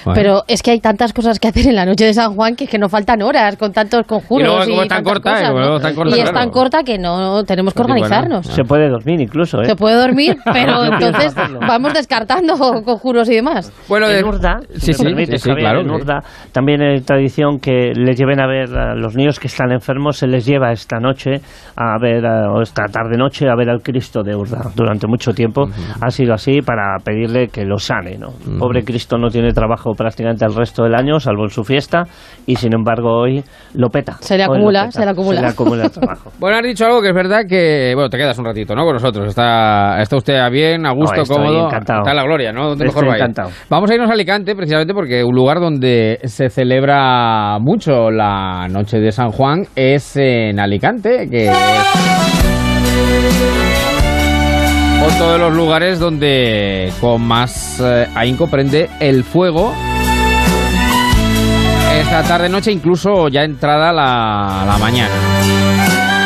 Bueno. 0.05 0.21
Pero 0.21 0.43
es 0.49 0.63
que 0.63 0.71
hay 0.73 0.81
tantas 0.81 1.13
cosas 1.13 1.39
que 1.39 1.49
hacer 1.49 1.67
en 1.69 1.75
la 1.77 1.85
noche 1.85 2.05
de 2.05 2.15
San 2.15 2.35
Juan 2.35 2.57
que 2.57 2.65
es 2.65 2.71
que 2.71 2.79
no 2.79 2.89
faltan 2.89 3.23
horas 3.23 3.57
con 3.57 3.73
tantos 3.73 4.07
conjuros. 4.07 4.67
Y 4.67 4.71
luego, 4.71 4.87
tan 4.87 5.03
corta, 5.05 5.35
es 5.35 5.83
tan 5.83 5.95
corta, 5.95 6.17
y 6.17 6.21
es 6.21 6.31
claro. 6.31 6.39
tan 6.39 6.51
corta 6.51 6.83
que 6.85 6.99
no 6.99 7.45
tenemos 7.45 7.73
que 7.75 7.79
Pues 7.83 7.91
organizarnos. 7.91 8.47
¿no? 8.49 8.55
Se 8.55 8.65
puede 8.65 8.89
dormir 8.89 9.21
incluso, 9.21 9.61
¿eh? 9.63 9.67
Se 9.67 9.77
puede 9.77 9.97
dormir, 9.97 10.37
pero 10.53 10.85
entonces 10.85 11.35
vamos 11.61 11.93
descartando 11.95 12.55
conjuros 12.85 13.29
y 13.31 13.35
demás. 13.35 13.73
Bueno, 13.89 14.09
en 14.09 14.17
de- 14.17 14.25
Urda, 14.25 14.61
sí, 14.75 14.93
si 14.93 14.95
sí, 14.95 15.03
me 15.05 15.11
permites, 15.11 15.41
sí, 15.41 15.45
sí, 15.45 15.51
Javier, 15.51 15.65
claro. 15.71 15.81
en 15.81 15.91
Urda 15.91 16.21
también 16.53 16.83
hay 16.83 17.01
tradición 17.01 17.59
que 17.61 17.93
les 17.95 18.17
lleven 18.19 18.41
a 18.41 18.47
ver 18.47 18.75
a 18.77 18.95
los 18.95 19.15
niños 19.15 19.39
que 19.39 19.47
están 19.49 19.73
enfermos, 19.73 20.17
se 20.19 20.27
les 20.27 20.45
lleva 20.45 20.73
esta 20.73 20.99
noche 20.99 21.41
a 21.77 21.97
ver, 22.01 22.27
a- 22.27 22.51
o 22.53 22.63
esta 22.63 22.85
tarde-noche, 22.87 23.49
a 23.49 23.55
ver 23.55 23.71
al 23.71 23.81
Cristo 23.83 24.23
de 24.23 24.35
Urda. 24.35 24.71
Durante 24.75 25.07
mucho 25.07 25.33
tiempo 25.33 25.67
ha 26.01 26.11
sido 26.11 26.35
así 26.35 26.61
para 26.63 26.97
pedirle 27.05 27.49
que 27.49 27.65
lo 27.65 27.79
sane, 27.79 28.19
¿no? 28.19 28.29
Pobre 28.59 28.83
Cristo 28.85 29.17
no 29.19 29.29
tiene 29.29 29.53
trabajo 29.53 29.78
trabajo 29.79 29.95
prácticamente 29.95 30.45
el 30.45 30.55
resto 30.55 30.83
del 30.85 30.95
año, 30.95 31.21
salvo 31.21 31.45
en 31.45 31.51
su 31.51 31.65
fiesta, 31.65 32.05
y 32.47 32.57
sin 32.57 32.75
embargo 32.75 33.21
hoy 33.21 33.43
lo 33.75 33.89
peta. 33.89 34.17
Se 34.21 34.37
le 34.37 34.45
acumula, 34.45 34.87
peta. 34.87 34.93
se 34.93 35.05
le 35.05 35.11
acumula. 35.11 35.37
Se 35.37 35.43
le 35.43 35.49
acumula 35.49 35.85
el 35.85 35.91
trabajo. 35.91 36.33
Bueno, 36.39 36.57
has 36.59 36.63
dicho 36.63 36.87
algo 36.87 37.01
que 37.03 37.09
es 37.09 37.15
verdad 37.15 37.43
que, 37.49 37.93
bueno, 37.95 38.09
te 38.09 38.17
quedas 38.17 38.39
un 38.39 38.45
ratito, 38.45 38.75
¿no? 38.75 38.85
Con 38.85 38.95
nosotros. 38.95 39.27
Está, 39.29 40.01
está 40.01 40.17
usted 40.17 40.37
a 40.37 40.49
bien, 40.49 40.87
a 40.87 40.93
gusto, 40.93 41.17
No, 41.17 41.23
estoy 41.23 41.37
cómodo. 41.37 41.67
encantado. 41.67 41.99
Está 42.01 42.11
en 42.11 42.17
la 42.17 42.23
gloria, 42.23 42.53
¿no? 42.53 42.69
Donde 42.69 42.85
mejor 42.85 43.07
vaya. 43.07 43.25
encantado. 43.25 43.51
Vamos 43.69 43.91
a 43.91 43.95
irnos 43.95 44.11
a 44.11 44.13
Alicante, 44.13 44.55
precisamente 44.55 44.95
porque 44.95 45.25
un 45.25 45.35
lugar 45.35 45.61
donde 45.61 46.19
se 46.25 46.49
celebra 46.49 47.59
mucho 47.61 48.11
la 48.11 48.69
noche 48.69 48.99
de 48.99 49.13
San 49.13 49.31
Juan 49.31 49.65
es 49.75 50.17
en 50.17 50.61
Alicante, 50.61 51.29
que 51.31 51.49
es 51.49 53.68
otro 55.05 55.33
de 55.33 55.39
los 55.39 55.55
lugares 55.55 55.99
donde 55.99 56.93
con 57.01 57.23
más 57.23 57.81
eh, 57.81 58.09
ahínco 58.15 58.49
prende 58.49 58.89
el 59.01 59.25
fuego. 59.25 59.75
Esta 62.01 62.23
tarde 62.23 62.49
noche, 62.49 62.73
incluso 62.73 63.29
ya 63.29 63.43
entrada 63.43 63.93
la 63.93 64.77
mañana. 64.79 66.18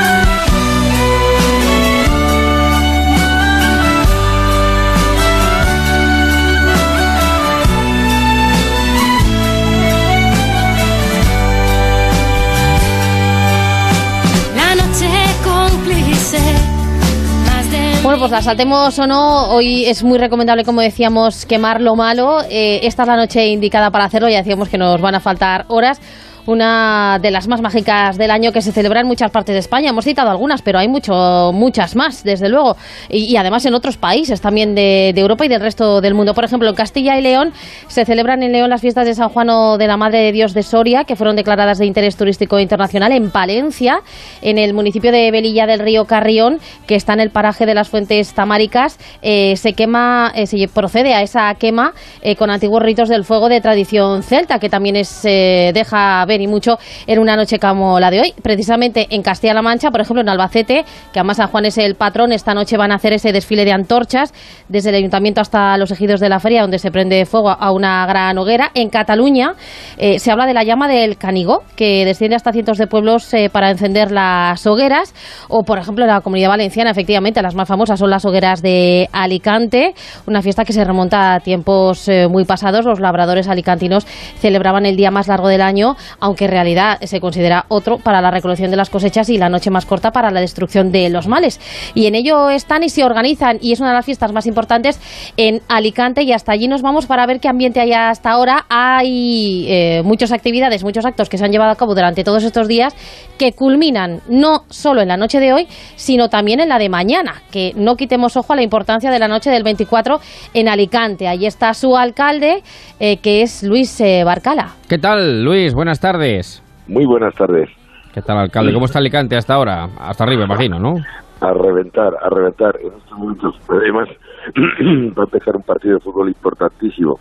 Bueno, 18.12 18.24
pues 18.24 18.32
la 18.32 18.42
saltemos 18.42 18.98
o 18.98 19.06
no, 19.06 19.48
hoy 19.54 19.86
es 19.86 20.04
muy 20.04 20.18
recomendable, 20.18 20.64
como 20.64 20.82
decíamos, 20.82 21.46
quemar 21.46 21.80
lo 21.80 21.96
malo. 21.96 22.42
Eh, 22.50 22.80
esta 22.82 23.04
es 23.04 23.08
la 23.08 23.16
noche 23.16 23.46
indicada 23.46 23.90
para 23.90 24.04
hacerlo, 24.04 24.28
ya 24.28 24.36
decíamos 24.36 24.68
que 24.68 24.76
nos 24.76 25.00
van 25.00 25.14
a 25.14 25.20
faltar 25.20 25.64
horas. 25.68 25.98
Una 26.44 27.20
de 27.22 27.30
las 27.30 27.46
más 27.46 27.60
mágicas 27.60 28.18
del 28.18 28.32
año 28.32 28.50
que 28.50 28.62
se 28.62 28.72
celebra 28.72 29.00
en 29.00 29.06
muchas 29.06 29.30
partes 29.30 29.54
de 29.54 29.60
España. 29.60 29.90
Hemos 29.90 30.04
citado 30.04 30.28
algunas, 30.28 30.60
pero 30.60 30.80
hay 30.80 30.88
mucho, 30.88 31.52
muchas 31.54 31.94
más, 31.94 32.24
desde 32.24 32.48
luego. 32.48 32.76
Y, 33.08 33.36
además 33.36 33.64
en 33.64 33.74
otros 33.74 33.96
países 33.96 34.40
también 34.40 34.74
de, 34.74 35.10
Europa 35.10 35.44
y 35.44 35.48
del 35.48 35.60
resto 35.60 36.00
del 36.00 36.14
mundo. 36.14 36.34
Por 36.34 36.44
ejemplo, 36.44 36.68
en 36.68 36.74
Castilla 36.74 37.16
y 37.16 37.22
León 37.22 37.52
se 37.86 38.04
celebran 38.04 38.42
en 38.42 38.50
León 38.50 38.70
las 38.70 38.80
fiestas 38.80 39.06
de 39.06 39.14
San 39.14 39.28
Juan 39.28 39.50
o 39.50 39.78
de 39.78 39.86
la 39.86 39.96
Madre 39.96 40.18
de 40.18 40.32
Dios 40.32 40.52
de 40.52 40.64
Soria, 40.64 41.04
que 41.04 41.14
fueron 41.14 41.36
declaradas 41.36 41.78
de 41.78 41.86
interés 41.86 42.16
turístico 42.16 42.58
internacional 42.58 43.12
en 43.12 43.30
Palencia, 43.30 44.00
en 44.40 44.58
el 44.58 44.74
municipio 44.74 45.12
de 45.12 45.30
Velilla 45.30 45.66
del 45.66 45.78
Río 45.78 46.06
Carrión, 46.06 46.58
que 46.88 46.96
está 46.96 47.12
en 47.12 47.20
el 47.20 47.30
paraje 47.30 47.66
de 47.66 47.74
las 47.74 47.88
Fuentes 47.88 48.34
Tamáricas. 48.34 48.98
eh, 49.22 49.54
se 49.56 49.74
quema, 49.74 50.32
eh, 50.34 50.46
se 50.46 50.66
procede 50.66 51.14
a 51.14 51.22
esa 51.22 51.54
quema 51.54 51.92
eh, 52.20 52.34
con 52.34 52.50
antiguos 52.50 52.82
ritos 52.82 53.08
del 53.08 53.24
fuego 53.24 53.48
de 53.48 53.60
tradición 53.60 54.22
celta, 54.24 54.58
que 54.58 54.68
también 54.68 54.96
es, 54.96 55.22
deja 55.22 56.24
ver 56.26 56.31
y 56.40 56.46
mucho 56.46 56.78
en 57.06 57.18
una 57.18 57.36
noche 57.36 57.58
como 57.58 58.00
la 58.00 58.10
de 58.10 58.20
hoy. 58.20 58.34
Precisamente 58.42 59.06
en 59.10 59.22
Castilla-La 59.22 59.62
Mancha, 59.62 59.90
por 59.90 60.00
ejemplo, 60.00 60.22
en 60.22 60.28
Albacete, 60.28 60.84
que 61.12 61.18
además 61.18 61.36
San 61.36 61.48
Juan 61.48 61.64
es 61.66 61.78
el 61.78 61.94
patrón, 61.94 62.32
esta 62.32 62.54
noche 62.54 62.76
van 62.76 62.92
a 62.92 62.96
hacer 62.96 63.12
ese 63.12 63.32
desfile 63.32 63.64
de 63.64 63.72
antorchas 63.72 64.32
desde 64.68 64.90
el 64.90 64.96
ayuntamiento 64.96 65.40
hasta 65.40 65.76
los 65.76 65.90
ejidos 65.90 66.20
de 66.20 66.28
la 66.28 66.40
feria, 66.40 66.62
donde 66.62 66.78
se 66.78 66.90
prende 66.90 67.24
fuego 67.26 67.50
a 67.50 67.72
una 67.72 68.06
gran 68.06 68.38
hoguera. 68.38 68.70
En 68.74 68.88
Cataluña 68.88 69.54
eh, 69.98 70.18
se 70.18 70.30
habla 70.30 70.46
de 70.46 70.54
la 70.54 70.64
llama 70.64 70.88
del 70.88 71.16
Canigó, 71.16 71.62
que 71.76 72.04
desciende 72.04 72.36
hasta 72.36 72.52
cientos 72.52 72.78
de 72.78 72.86
pueblos 72.86 73.32
eh, 73.34 73.50
para 73.50 73.70
encender 73.70 74.10
las 74.10 74.66
hogueras. 74.66 75.14
O, 75.48 75.62
por 75.62 75.78
ejemplo, 75.78 76.04
en 76.04 76.10
la 76.10 76.20
comunidad 76.20 76.48
valenciana, 76.48 76.90
efectivamente, 76.90 77.42
las 77.42 77.54
más 77.54 77.68
famosas 77.68 77.98
son 77.98 78.10
las 78.10 78.24
hogueras 78.24 78.62
de 78.62 79.08
Alicante, 79.12 79.94
una 80.26 80.42
fiesta 80.42 80.64
que 80.64 80.72
se 80.72 80.84
remonta 80.84 81.34
a 81.34 81.40
tiempos 81.40 82.08
eh, 82.08 82.28
muy 82.28 82.44
pasados. 82.44 82.84
Los 82.84 83.00
labradores 83.00 83.48
alicantinos 83.48 84.06
celebraban 84.38 84.86
el 84.86 84.96
día 84.96 85.10
más 85.10 85.28
largo 85.28 85.48
del 85.48 85.62
año, 85.62 85.96
aunque 86.22 86.44
en 86.44 86.52
realidad 86.52 87.00
se 87.02 87.20
considera 87.20 87.66
otro 87.66 87.98
para 87.98 88.20
la 88.20 88.30
recolección 88.30 88.70
de 88.70 88.76
las 88.76 88.90
cosechas 88.90 89.28
y 89.28 89.38
la 89.38 89.48
noche 89.48 89.70
más 89.70 89.86
corta 89.86 90.12
para 90.12 90.30
la 90.30 90.40
destrucción 90.40 90.92
de 90.92 91.10
los 91.10 91.26
males. 91.26 91.60
Y 91.94 92.06
en 92.06 92.14
ello 92.14 92.48
están 92.48 92.84
y 92.84 92.90
se 92.90 93.02
organizan, 93.04 93.58
y 93.60 93.72
es 93.72 93.80
una 93.80 93.88
de 93.88 93.96
las 93.96 94.06
fiestas 94.06 94.32
más 94.32 94.46
importantes 94.46 95.00
en 95.36 95.62
Alicante, 95.68 96.22
y 96.22 96.32
hasta 96.32 96.52
allí 96.52 96.68
nos 96.68 96.80
vamos 96.80 97.06
para 97.06 97.26
ver 97.26 97.40
qué 97.40 97.48
ambiente 97.48 97.80
hay 97.80 97.92
hasta 97.92 98.30
ahora. 98.30 98.66
Hay 98.68 99.66
eh, 99.68 100.02
muchas 100.04 100.30
actividades, 100.30 100.84
muchos 100.84 101.04
actos 101.04 101.28
que 101.28 101.38
se 101.38 101.44
han 101.44 101.50
llevado 101.50 101.72
a 101.72 101.76
cabo 101.76 101.96
durante 101.96 102.22
todos 102.22 102.44
estos 102.44 102.68
días 102.68 102.94
que 103.36 103.52
culminan 103.52 104.20
no 104.28 104.62
solo 104.68 105.02
en 105.02 105.08
la 105.08 105.16
noche 105.16 105.40
de 105.40 105.52
hoy, 105.52 105.66
sino 105.96 106.28
también 106.28 106.60
en 106.60 106.68
la 106.68 106.78
de 106.78 106.88
mañana. 106.88 107.42
Que 107.50 107.72
no 107.74 107.96
quitemos 107.96 108.36
ojo 108.36 108.52
a 108.52 108.56
la 108.56 108.62
importancia 108.62 109.10
de 109.10 109.18
la 109.18 109.26
noche 109.26 109.50
del 109.50 109.64
24 109.64 110.20
en 110.54 110.68
Alicante. 110.68 111.26
Allí 111.26 111.46
está 111.46 111.74
su 111.74 111.96
alcalde, 111.96 112.62
eh, 113.00 113.16
que 113.16 113.42
es 113.42 113.64
Luis 113.64 114.00
eh, 114.00 114.22
Barcala. 114.22 114.76
¿Qué 114.92 114.98
tal, 114.98 115.42
Luis? 115.42 115.72
Buenas 115.72 116.00
tardes. 116.00 116.62
Muy 116.86 117.06
buenas 117.06 117.34
tardes. 117.34 117.70
¿Qué 118.12 118.20
tal, 118.20 118.36
alcalde? 118.36 118.74
¿Cómo 118.74 118.84
está 118.84 118.98
Alicante 118.98 119.34
hasta 119.38 119.54
ahora? 119.54 119.88
Hasta 119.98 120.24
arriba, 120.24 120.44
imagino, 120.44 120.78
¿no? 120.78 120.96
A 121.40 121.50
reventar, 121.54 122.12
a 122.22 122.28
reventar. 122.28 122.78
En 122.78 122.92
estos 122.98 123.18
momentos, 123.18 123.54
además, 123.70 124.06
va 125.16 125.22
a 125.22 125.24
empezar 125.24 125.56
un 125.56 125.62
partido 125.62 125.94
de 125.94 126.00
fútbol 126.00 126.28
importantísimo. 126.28 127.18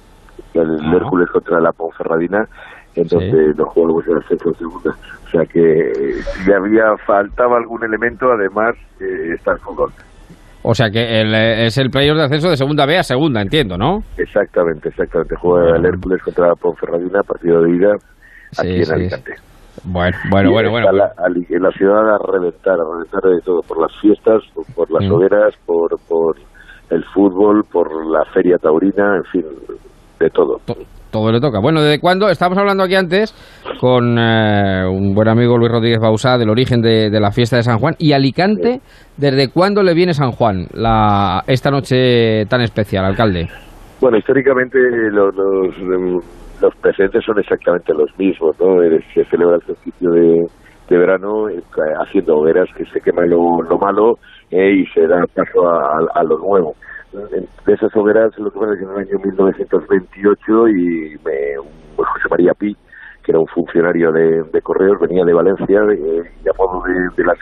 El 0.53 0.69
Ah. 0.83 0.95
Hércules 0.97 1.29
contra 1.31 1.61
la 1.61 1.71
Ponferradina, 1.71 2.45
en 2.95 3.07
Sí. 3.07 3.15
donde 3.15 3.53
nos 3.53 3.69
jugamos 3.69 4.05
el 4.05 4.17
ascenso 4.17 4.49
en 4.49 4.55
segunda. 4.55 4.91
O 5.25 5.29
sea 5.29 5.45
que 5.45 5.61
eh, 5.61 6.15
si 6.43 6.51
había 6.51 6.97
faltaba 7.07 7.55
algún 7.55 7.85
elemento, 7.85 8.29
además 8.33 8.75
eh, 8.99 9.31
está 9.33 9.53
el 9.53 9.59
fútbol. 9.59 9.93
O 10.63 10.73
sea 10.75 10.89
que 10.91 11.21
el, 11.21 11.33
eh, 11.33 11.65
es 11.65 11.77
el 11.77 11.89
playoff 11.89 12.17
de 12.17 12.23
ascenso 12.25 12.49
de 12.49 12.57
segunda 12.57 12.85
B 12.85 12.97
a 12.97 13.03
segunda, 13.03 13.41
entiendo, 13.41 13.77
¿no? 13.77 14.03
Exactamente, 14.17 14.89
exactamente. 14.89 15.35
Juega 15.35 15.77
el 15.77 15.85
Hércules 15.85 16.21
contra 16.23 16.53
Ponferradina, 16.55 17.21
partido 17.23 17.61
de 17.63 17.75
ida 17.75 17.93
Sí, 18.51 18.61
aquí 18.67 18.75
en 18.79 18.85
sí, 18.85 18.93
Alicante. 18.93 19.33
Bueno, 19.85 20.17
bueno, 20.29 20.51
bueno, 20.51 20.69
bueno. 20.71 20.91
La, 20.91 21.11
en 21.27 21.63
la 21.63 21.71
ciudad 21.71 22.13
a 22.15 22.17
reventar, 22.31 22.73
a 22.73 22.83
reventar 22.83 23.21
de 23.23 23.39
todo, 23.41 23.61
por 23.61 23.81
las 23.81 23.91
fiestas, 24.01 24.43
por, 24.53 24.65
por 24.75 24.91
las 24.91 25.03
Mm. 25.09 25.11
hogueras, 25.13 25.55
por, 25.65 25.89
por 26.07 26.35
el 26.89 27.03
fútbol, 27.05 27.63
por 27.71 28.05
la 28.05 28.23
feria 28.33 28.57
taurina, 28.57 29.15
en 29.17 29.23
fin, 29.25 29.45
de 30.19 30.29
todo. 30.29 30.59
To- 31.11 31.19
Todo 31.19 31.31
le 31.31 31.39
toca. 31.39 31.59
Bueno, 31.59 31.81
¿desde 31.81 31.99
cuándo? 31.99 32.29
Estábamos 32.29 32.57
hablando 32.57 32.83
aquí 32.83 32.95
antes 32.95 33.33
con 33.79 34.17
eh, 34.17 34.85
un 34.87 35.13
buen 35.13 35.27
amigo 35.27 35.57
Luis 35.57 35.71
Rodríguez 35.71 35.99
Bausá 35.99 36.37
del 36.37 36.49
origen 36.49 36.81
de, 36.81 37.09
la 37.19 37.31
fiesta 37.31 37.57
de 37.57 37.63
San 37.63 37.79
Juan. 37.79 37.95
¿Y 37.99 38.13
Alicante, 38.13 38.79
desde 39.17 39.49
cuándo 39.51 39.83
le 39.83 39.93
viene 39.93 40.13
San 40.13 40.31
Juan 40.31 40.65
la, 40.73 41.43
esta 41.47 41.69
noche 41.69 42.45
tan 42.47 42.61
especial, 42.61 43.05
alcalde? 43.05 43.47
Bueno, 43.99 44.17
históricamente 44.17 44.79
lo- 45.11 45.31
los, 45.31 45.77
em, 45.77 46.17
los 46.61 46.75
presentes 46.81 47.23
son 47.25 47.37
exactamente 47.39 47.93
los 47.93 48.09
mismos, 48.17 48.55
¿no? 48.59 48.81
Eh, 48.81 48.99
Se 49.13 49.23
celebra 49.25 49.57
el 49.57 49.61
solsticio 49.67 50.09
de, 50.11 50.45
de 50.89 50.97
verano 50.97 51.49
eh, 51.49 51.59
haciendo 52.01 52.37
hogueras 52.37 52.67
que 52.77 52.85
se 52.85 52.99
quema 53.01 53.25
lo, 53.25 53.61
lo 53.69 53.77
malo 53.77 54.15
eh, 54.49 54.75
y 54.81 54.85
se 54.87 55.05
da 55.07 55.21
paso 55.35 55.67
a, 55.67 56.19
a 56.19 56.23
lo 56.23 56.37
nuevo. 56.39 56.73
De 57.11 57.73
esas 57.73 57.93
hogueras, 57.95 58.31
lo 58.37 58.49
que 58.51 58.59
en 58.59 58.89
el 58.89 58.97
año 58.97 59.19
1928 59.23 60.67
y 60.69 61.15
me, 61.25 61.57
José 61.97 62.27
María 62.29 62.53
Pi, 62.53 62.73
que 63.23 63.31
era 63.31 63.39
un 63.39 63.47
funcionario 63.47 64.11
de, 64.11 64.61
correos, 64.61 64.97
venía 64.99 65.23
de 65.25 65.33
Valencia 65.33 65.81
y 65.93 66.49
a 66.49 66.53
modo 66.57 66.81
de, 66.85 67.23
las 67.23 67.37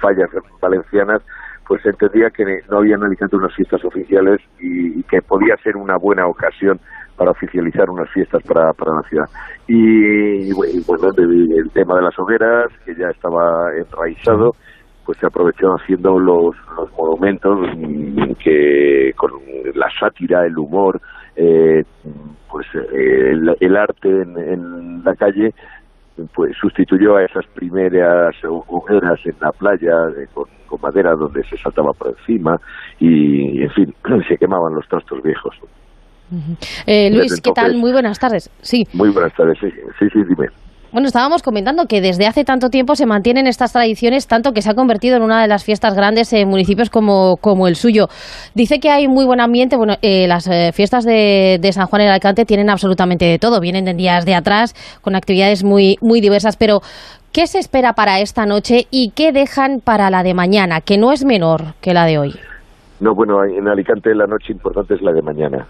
fallas 0.00 0.28
valencianas, 0.60 1.22
pues 1.66 1.84
entendía 1.86 2.30
que 2.30 2.44
no 2.70 2.78
había 2.78 2.96
en 2.96 3.04
Alicante 3.04 3.36
unas 3.36 3.54
fiestas 3.54 3.84
oficiales 3.84 4.40
y, 4.58 5.02
que 5.04 5.20
podía 5.22 5.56
ser 5.62 5.76
una 5.76 5.96
buena 5.98 6.26
ocasión 6.26 6.78
para 7.16 7.30
oficializar 7.32 7.88
unas 7.90 8.10
fiestas 8.10 8.42
para, 8.44 8.72
para 8.72 8.92
la 8.94 9.02
ciudad. 9.08 9.26
Y, 9.68 10.48
y 10.48 10.52
bueno, 10.86 11.12
de- 11.12 11.58
el 11.58 11.70
tema 11.72 11.94
de 11.96 12.02
las 12.02 12.18
hogueras, 12.18 12.66
que 12.84 12.94
ya 12.94 13.08
estaba 13.10 13.70
enraizado, 13.76 14.52
pues 15.10 15.18
se 15.18 15.26
aprovechó 15.26 15.72
haciendo 15.72 16.20
los, 16.20 16.54
los 16.76 16.92
monumentos 16.96 17.58
mm, 17.76 18.34
que 18.34 19.12
con 19.16 19.32
la 19.74 19.88
sátira, 19.98 20.46
el 20.46 20.56
humor, 20.56 21.00
eh, 21.34 21.82
pues 22.48 22.64
eh, 22.76 23.30
el, 23.32 23.56
el 23.58 23.76
arte 23.76 24.08
en, 24.08 24.38
en 24.38 25.02
la 25.02 25.12
calle 25.16 25.52
pues 26.32 26.56
sustituyó 26.60 27.16
a 27.16 27.24
esas 27.24 27.44
primeras 27.48 28.36
hogueras 28.44 29.18
en 29.24 29.34
la 29.40 29.50
playa 29.50 29.96
eh, 30.16 30.28
con, 30.32 30.44
con 30.68 30.80
madera 30.80 31.16
donde 31.16 31.42
se 31.42 31.56
saltaba 31.56 31.90
por 31.92 32.14
encima 32.16 32.56
y 33.00 33.64
en 33.64 33.70
fin 33.70 33.94
se 34.28 34.36
quemaban 34.36 34.76
los 34.76 34.86
trastos 34.86 35.20
viejos 35.24 35.56
Eh, 36.86 37.10
Luis, 37.12 37.40
¿qué 37.40 37.50
tal? 37.50 37.74
Muy 37.74 37.90
buenas 37.90 38.16
tardes. 38.20 38.48
Sí. 38.60 38.84
muy 38.92 39.10
buenas 39.10 39.34
tardes 39.34 39.58
sí 39.58 39.70
sí, 39.98 40.06
sí 40.12 40.20
dime 40.28 40.46
Bueno, 40.92 41.06
estábamos 41.06 41.44
comentando 41.44 41.86
que 41.86 42.00
desde 42.00 42.26
hace 42.26 42.44
tanto 42.44 42.68
tiempo 42.68 42.96
se 42.96 43.06
mantienen 43.06 43.46
estas 43.46 43.72
tradiciones, 43.72 44.26
tanto 44.26 44.52
que 44.52 44.60
se 44.60 44.70
ha 44.70 44.74
convertido 44.74 45.16
en 45.16 45.22
una 45.22 45.40
de 45.40 45.46
las 45.46 45.62
fiestas 45.62 45.94
grandes 45.94 46.32
en 46.32 46.48
municipios 46.48 46.90
como, 46.90 47.36
como 47.36 47.68
el 47.68 47.76
suyo. 47.76 48.08
Dice 48.54 48.80
que 48.80 48.90
hay 48.90 49.06
muy 49.06 49.24
buen 49.24 49.40
ambiente. 49.40 49.76
Bueno, 49.76 49.98
eh, 50.02 50.26
las 50.26 50.48
eh, 50.48 50.72
fiestas 50.74 51.04
de, 51.04 51.60
San 51.72 51.86
Juan 51.86 52.02
en 52.02 52.08
Alicante 52.08 52.44
tienen 52.44 52.70
absolutamente 52.70 53.24
de 53.24 53.38
todo. 53.38 53.60
Vienen 53.60 53.84
de 53.84 53.94
días 53.94 54.24
de 54.24 54.34
atrás 54.34 54.74
con 55.00 55.14
actividades 55.14 55.62
muy, 55.62 55.96
muy 56.00 56.20
diversas. 56.20 56.56
Pero, 56.56 56.82
¿qué 57.30 57.46
se 57.46 57.60
espera 57.60 57.92
para 57.92 58.18
esta 58.18 58.44
noche 58.44 58.88
y 58.90 59.10
qué 59.10 59.30
dejan 59.30 59.80
para 59.80 60.10
la 60.10 60.24
de 60.24 60.34
mañana, 60.34 60.80
que 60.80 60.98
no 60.98 61.12
es 61.12 61.24
menor 61.24 61.74
que 61.80 61.94
la 61.94 62.04
de 62.04 62.18
hoy? 62.18 62.34
No, 63.00 63.14
bueno, 63.14 63.42
en 63.44 63.66
Alicante 63.66 64.14
la 64.14 64.26
noche 64.26 64.52
importante 64.52 64.94
es 64.94 65.00
la 65.00 65.12
de 65.12 65.22
mañana. 65.22 65.66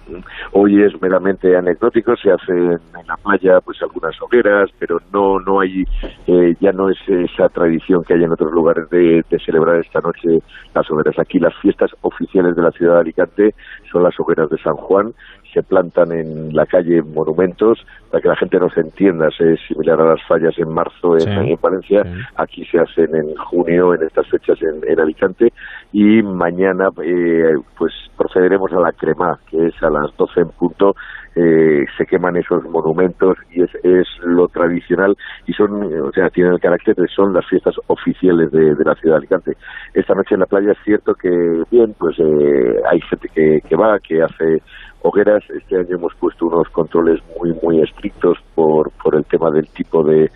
Hoy 0.53 0.83
es 0.83 1.01
meramente 1.01 1.57
anecdótico, 1.57 2.17
se 2.17 2.33
hacen 2.33 2.73
en 2.73 3.07
la 3.07 3.17
playa 3.17 3.61
pues 3.61 3.81
algunas 3.83 4.21
hogueras, 4.21 4.69
pero 4.81 4.99
no 5.13 5.39
no 5.39 5.61
hay 5.61 5.85
eh, 6.27 6.55
ya 6.61 6.73
no 6.73 6.91
es 6.91 6.99
esa 7.07 7.49
tradición 7.49 8.03
que 8.03 8.15
hay 8.15 8.25
en 8.25 8.33
otros 8.33 8.51
lugares 8.51 8.91
de, 8.91 9.25
de 9.31 9.39
celebrar 9.39 9.77
esta 9.77 10.01
noche 10.01 10.43
las 10.75 10.91
hogueras. 10.91 11.19
Aquí 11.21 11.39
las 11.39 11.55
fiestas 11.63 11.93
oficiales 12.01 12.57
de 12.57 12.63
la 12.63 12.73
ciudad 12.73 12.95
de 12.95 13.01
Alicante 13.01 13.55
son 13.93 14.03
las 14.03 14.19
hogueras 14.19 14.51
de 14.51 14.59
San 14.59 14.75
Juan 14.75 15.13
se 15.53 15.63
plantan 15.63 16.13
en 16.13 16.55
la 16.55 16.67
calle 16.67 17.03
monumentos 17.03 17.79
para 18.11 18.21
que 18.23 18.29
la 18.29 18.37
gente 18.37 18.59
nos 18.59 18.77
entienda. 18.77 19.29
Es 19.29 19.61
similar 19.69 20.01
a 20.01 20.11
las 20.11 20.23
fallas 20.27 20.59
en 20.59 20.69
marzo 20.73 21.15
en, 21.15 21.21
Sí, 21.21 21.53
en 21.53 21.59
Valencia. 21.61 22.03
sí. 22.05 22.11
Aquí 22.37 22.65
se 22.67 22.79
hacen 22.79 23.15
en 23.15 23.35
junio, 23.37 23.95
en 23.95 24.03
estas 24.03 24.27
fechas 24.29 24.59
en, 24.63 24.81
en 24.91 25.01
Alicante. 25.01 25.53
Y 25.93 26.23
mañana 26.23 26.89
eh, 27.05 27.55
pues 27.79 27.93
procederemos 28.17 28.73
a 28.73 28.81
la 28.81 28.93
crema, 28.93 29.39
que 29.51 29.67
es 29.67 29.83
a 29.83 29.91
las 29.91 30.17
12 30.17 30.41
en 30.41 30.49
punto. 30.51 30.95
Eh, 31.37 31.85
se 31.97 32.07
queman 32.07 32.37
esos 32.37 32.65
monumentos 32.65 33.37
y 33.53 33.63
es, 33.63 33.71
es 33.85 34.07
lo 34.25 34.49
tradicional 34.49 35.17
y 35.47 35.53
son, 35.53 35.83
o 35.85 36.11
sea, 36.13 36.29
tienen 36.31 36.55
el 36.55 36.61
carácter 36.61 36.95
de 36.97 37.07
son 37.09 37.33
las 37.33 37.47
fiestas 37.49 37.75
oficiales 37.87 38.51
de, 38.51 38.75
de 38.75 38.85
la 38.85 38.95
ciudad 38.97 39.15
de 39.15 39.19
Alicante. 39.19 39.53
Esta 39.95 40.15
noche 40.15 40.35
en 40.35 40.41
la 40.41 40.47
playa 40.47 40.73
es 40.73 40.79
cierto 40.85 41.15
que, 41.15 41.29
bien, 41.71 41.95
pues 41.99 42.19
eh, 42.19 42.81
hay 42.91 43.01
gente 43.03 43.29
que, 43.35 43.61
que 43.69 43.77
va, 43.77 43.99
que 44.01 44.23
hace 44.23 44.63
hogueras. 45.03 45.43
Este 45.51 45.77
año 45.77 45.97
hemos 45.97 46.15
puesto 46.17 46.47
unos 46.47 46.69
controles 46.71 47.21
muy, 47.39 47.53
muy 47.63 47.81
estrictos 47.81 48.39
por, 48.55 48.91
por 49.03 49.15
el 49.15 49.25
tema 49.25 49.51
del 49.51 49.69
tipo 49.69 50.03
de, 50.03 50.29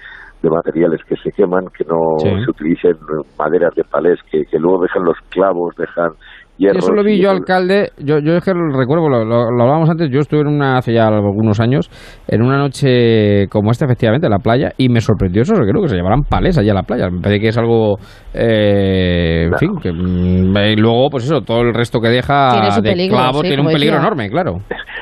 de 0.43 0.51
materiales 0.51 1.01
que 1.05 1.17
se 1.17 1.33
queman, 1.33 1.67
que 1.77 1.85
no 1.85 2.19
Sí. 2.19 2.29
se 2.45 2.51
utilicen 2.51 2.97
maderas 3.39 3.75
de 3.75 3.83
palés, 3.85 4.21
que, 4.31 4.45
que 4.45 4.59
luego 4.59 4.83
dejan 4.83 5.05
los 5.05 5.17
clavos, 5.31 5.75
dejan 5.77 6.13
hierros. 6.59 6.85
Eso 6.85 6.93
lo 6.93 7.03
vi 7.05 7.21
yo, 7.21 7.31
alcalde. 7.31 7.91
Yo, 7.99 8.19
yo 8.19 8.37
es 8.37 8.45
que 8.45 8.53
lo 8.53 8.77
recuerdo, 8.77 9.09
lo, 9.09 9.25
lo- 9.25 9.51
lo 9.51 9.63
hablábamos 9.63 9.91
antes. 9.91 10.11
Yo 10.11 10.21
estuve 10.21 10.41
en 10.43 10.49
una, 10.49 10.77
hace 10.79 10.93
ya 10.93 11.07
algunos 11.09 11.61
años, 11.61 11.91
en 12.29 12.43
una 12.43 12.59
noche 12.59 13.47
como 13.49 13.71
esta, 13.71 13.85
efectivamente, 13.87 14.27
en 14.27 14.33
la 14.33 14.39
playa, 14.39 14.73
y 14.77 14.89
me 14.89 15.01
sorprendió 15.01 15.43
eso. 15.43 15.55
que 15.55 15.69
Creo 15.71 15.83
que 15.83 15.89
se 15.89 15.97
llevaran 15.97 16.23
palés 16.23 16.57
allá 16.59 16.73
a 16.73 16.77
la 16.77 16.83
playa. 16.83 17.11
Me 17.11 17.21
parece 17.21 17.41
que 17.41 17.49
es 17.49 17.59
algo. 17.59 17.97
Eh, 18.35 19.45
en 19.47 19.59
fin, 19.59 19.79
que. 19.81 19.93
mm, 19.93 20.57
y 20.73 20.77
luego, 20.77 21.09
pues 21.11 21.25
eso, 21.25 21.41
todo 21.43 21.61
el 21.63 21.73
resto 21.75 22.01
que 22.01 22.09
deja 22.09 22.51
Tiene 22.53 22.71
su 22.73 22.81
de 22.83 22.91
peligro, 22.91 23.17
clavo 23.17 23.41
sí, 23.43 23.49
tiene 23.49 23.63
un 23.63 23.69
peligro 23.71 23.97
decía. 23.97 24.07
enorme, 24.07 24.29
claro. 24.31 24.57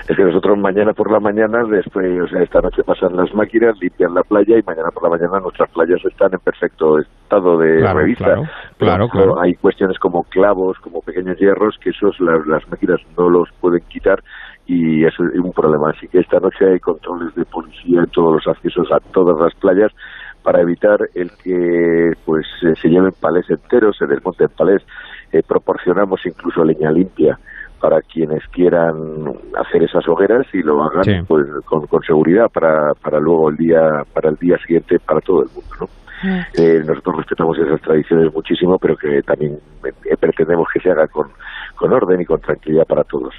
Es 0.08 0.16
que 0.16 0.24
nosotros 0.24 0.58
mañana 0.58 0.92
por 0.92 1.10
la 1.12 1.20
mañana, 1.20 1.62
después, 1.70 2.04
o 2.22 2.28
sea, 2.28 2.42
esta 2.42 2.60
noche 2.60 2.82
pasan 2.84 3.16
las 3.16 3.32
máquinas, 3.34 3.74
limpian 3.80 4.14
la 4.14 4.22
playa 4.22 4.58
y 4.58 4.62
mañana 4.66 4.90
por 4.92 5.04
la 5.04 5.10
mañana 5.10 5.40
nuestras 5.40 5.70
playas 5.70 6.04
están 6.04 6.30
en 6.32 6.40
perfecto 6.40 6.98
estado 6.98 7.56
de 7.58 7.78
Claro, 7.78 7.98
revista. 8.00 8.24
claro, 8.24 8.42
Pero, 8.78 9.08
claro. 9.08 9.40
Hay 9.40 9.54
cuestiones 9.54 9.98
como 9.98 10.24
clavos, 10.24 10.76
como 10.80 11.00
pequeños 11.00 11.38
hierros, 11.38 11.76
que 11.80 11.90
esos 11.90 12.18
las, 12.20 12.46
las 12.46 12.68
máquinas 12.70 13.00
no 13.16 13.30
los 13.30 13.48
pueden 13.60 13.82
quitar 13.88 14.18
y 14.66 15.04
eso 15.04 15.22
es 15.24 15.38
un 15.40 15.52
problema. 15.52 15.90
Así 15.90 16.06
que 16.08 16.18
esta 16.20 16.38
noche 16.40 16.66
hay 16.72 16.78
controles 16.80 17.34
de 17.34 17.44
policía 17.44 18.00
en 18.00 18.10
todos 18.10 18.34
los 18.34 18.46
accesos 18.48 18.88
a 18.92 18.98
todas 19.12 19.38
las 19.40 19.54
playas 19.60 19.92
para 20.42 20.60
evitar 20.60 20.98
el 21.14 21.30
que 21.42 22.12
pues 22.24 22.46
eh, 22.62 22.74
se 22.80 22.88
lleven 22.88 23.12
palés 23.20 23.48
enteros, 23.50 23.96
se 23.96 24.06
desmonten 24.06 24.48
palés. 24.56 24.82
Eh, 25.32 25.42
proporcionamos 25.46 26.20
incluso 26.26 26.64
leña 26.64 26.90
limpia 26.90 27.38
para 27.80 28.00
quienes 28.02 28.46
quieran 28.48 28.94
hacer 29.58 29.82
esas 29.82 30.06
hogueras 30.06 30.46
y 30.52 30.62
lo 30.62 30.84
hagan 30.84 31.04
Sí. 31.04 31.12
pues 31.26 31.46
con, 31.64 31.86
con 31.86 32.02
seguridad 32.02 32.48
para, 32.52 32.94
para 32.94 33.18
luego 33.18 33.48
el 33.50 33.56
día 33.56 34.04
para 34.12 34.28
el 34.30 34.36
día 34.36 34.56
siguiente 34.58 34.98
para 35.00 35.20
todo 35.20 35.42
el 35.42 35.48
mundo 35.48 35.74
¿no? 35.80 35.88
Eh, 36.54 36.80
nosotros 36.86 37.16
respetamos 37.16 37.58
esas 37.58 37.80
tradiciones 37.80 38.32
muchísimo 38.32 38.78
pero 38.78 38.96
que 38.96 39.22
también 39.22 39.58
eh, 39.84 40.16
pretendemos 40.16 40.68
que 40.72 40.78
se 40.78 40.90
haga 40.92 41.08
con, 41.08 41.28
con 41.74 41.92
orden 41.92 42.20
y 42.20 42.24
con 42.24 42.40
tranquilidad 42.40 42.86
para 42.86 43.02
todos 43.02 43.34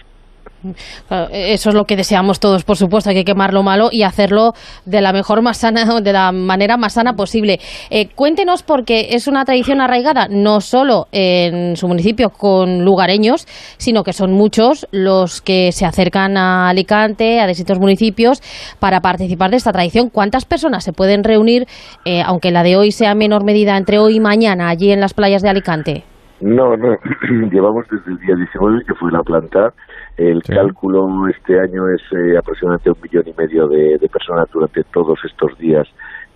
Eso 1.32 1.70
es 1.70 1.76
lo 1.76 1.86
que 1.86 1.96
deseamos 1.96 2.40
todos, 2.40 2.64
por 2.64 2.78
supuesto, 2.78 3.10
hay 3.10 3.16
que 3.16 3.26
quemar 3.26 3.54
lo 3.54 3.64
malo 3.64 3.90
y 3.92 4.04
hacerlo 4.04 4.54
de 4.86 5.02
la 5.02 5.14
mejor 5.14 5.42
más 5.42 5.58
sana, 5.58 6.00
de 6.02 6.14
la 6.14 6.32
manera 6.32 6.78
más 6.78 6.94
sana 6.94 7.14
posible. 7.14 7.60
Eh, 7.90 8.10
cuéntenos, 8.16 8.64
porque 8.64 9.10
es 9.12 9.28
una 9.28 9.46
tradición 9.46 9.82
arraigada 9.82 10.28
no 10.30 10.62
solo 10.62 11.08
en 11.12 11.76
su 11.76 11.88
municipio 11.88 12.30
con 12.30 12.84
lugareños, 12.84 13.48
sino 13.78 14.04
que 14.04 14.14
son 14.14 14.34
muchos 14.34 14.88
los 14.92 15.42
que 15.42 15.72
se 15.72 15.86
acercan 15.86 16.38
a 16.38 16.70
Alicante, 16.70 17.40
a 17.40 17.48
distintos 17.48 17.80
municipios, 17.80 18.42
para 18.80 19.02
participar 19.02 19.52
de 19.52 19.58
esta 19.58 19.72
tradición. 19.72 20.10
¿Cuántas 20.10 20.46
personas 20.46 20.84
se 20.84 20.94
pueden 20.94 21.24
reunir, 21.24 21.68
eh, 22.06 22.22
aunque 22.26 22.52
la 22.52 22.64
de 22.64 22.78
hoy 22.78 22.92
sea 22.92 23.12
en 23.12 23.18
menor 23.18 23.44
medida, 23.44 23.78
entre 23.78 24.00
hoy 24.00 24.18
y 24.18 24.20
mañana, 24.20 24.70
allí 24.70 24.92
en 24.92 25.00
las 25.00 25.14
playas 25.14 25.42
de 25.42 25.50
Alicante? 25.50 26.13
No, 26.44 26.76
no, 26.76 26.98
llevamos 27.52 27.86
desde 27.90 28.12
el 28.12 28.20
día 28.20 28.36
19 28.36 28.84
que 28.86 28.94
fue 28.96 29.12
la 29.12 29.24
planta. 29.24 29.74
El 30.18 30.42
Sí. 30.44 30.54
cálculo 30.54 31.08
este 31.30 31.60
año 31.60 31.88
es 31.90 32.02
eh, 32.12 32.38
aproximadamente 32.38 32.90
un 32.92 32.98
millón 33.02 33.24
y 33.28 33.34
medio 33.34 33.68
de, 33.68 33.98
de 33.98 34.10
personas 34.10 34.48
durante 34.52 34.84
todos 34.92 35.18
estos 35.26 35.58
días. 35.58 35.88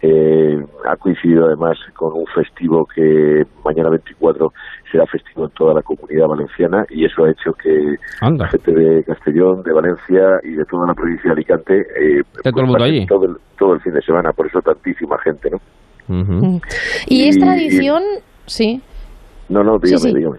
Eh, 0.01 0.63
ha 0.87 0.95
coincidido 0.95 1.45
además 1.47 1.75
con 1.95 2.13
un 2.13 2.25
festivo 2.27 2.85
que 2.85 3.43
mañana 3.65 3.89
24 3.89 4.53
será 4.91 5.05
festivo 5.07 5.45
en 5.45 5.51
toda 5.51 5.73
la 5.73 5.81
comunidad 5.81 6.27
valenciana 6.27 6.85
y 6.89 7.03
eso 7.05 7.25
ha 7.25 7.31
hecho 7.31 7.51
que 7.53 7.95
Anda. 8.21 8.45
la 8.45 8.51
gente 8.51 8.71
de 8.73 9.03
Castellón, 9.03 9.63
de 9.63 9.73
Valencia 9.73 10.39
y 10.43 10.51
de 10.51 10.65
toda 10.65 10.85
la 10.87 10.93
provincia 10.93 11.23
de 11.29 11.33
Alicante 11.33 11.79
eh, 11.79 12.21
Esté 12.35 12.51
todo 12.51 12.61
el 12.61 12.67
mundo 12.67 12.79
pasen 12.79 12.95
allí. 12.95 13.05
Todo 13.07 13.25
el, 13.25 13.37
todo 13.57 13.73
el 13.73 13.81
fin 13.81 13.93
de 13.93 14.01
semana, 14.03 14.31
por 14.33 14.45
eso 14.45 14.61
tantísima 14.61 15.17
gente, 15.17 15.49
¿no? 15.49 15.59
Y 17.07 17.27
es 17.27 17.35
Y- 17.37 17.39
tradición, 17.39 18.03
sí. 18.45 18.81
No, 19.49 19.63
no, 19.63 19.79
Sí, 19.79 19.87
dígame, 19.87 19.99
sí. 20.09 20.13
dígame. 20.15 20.37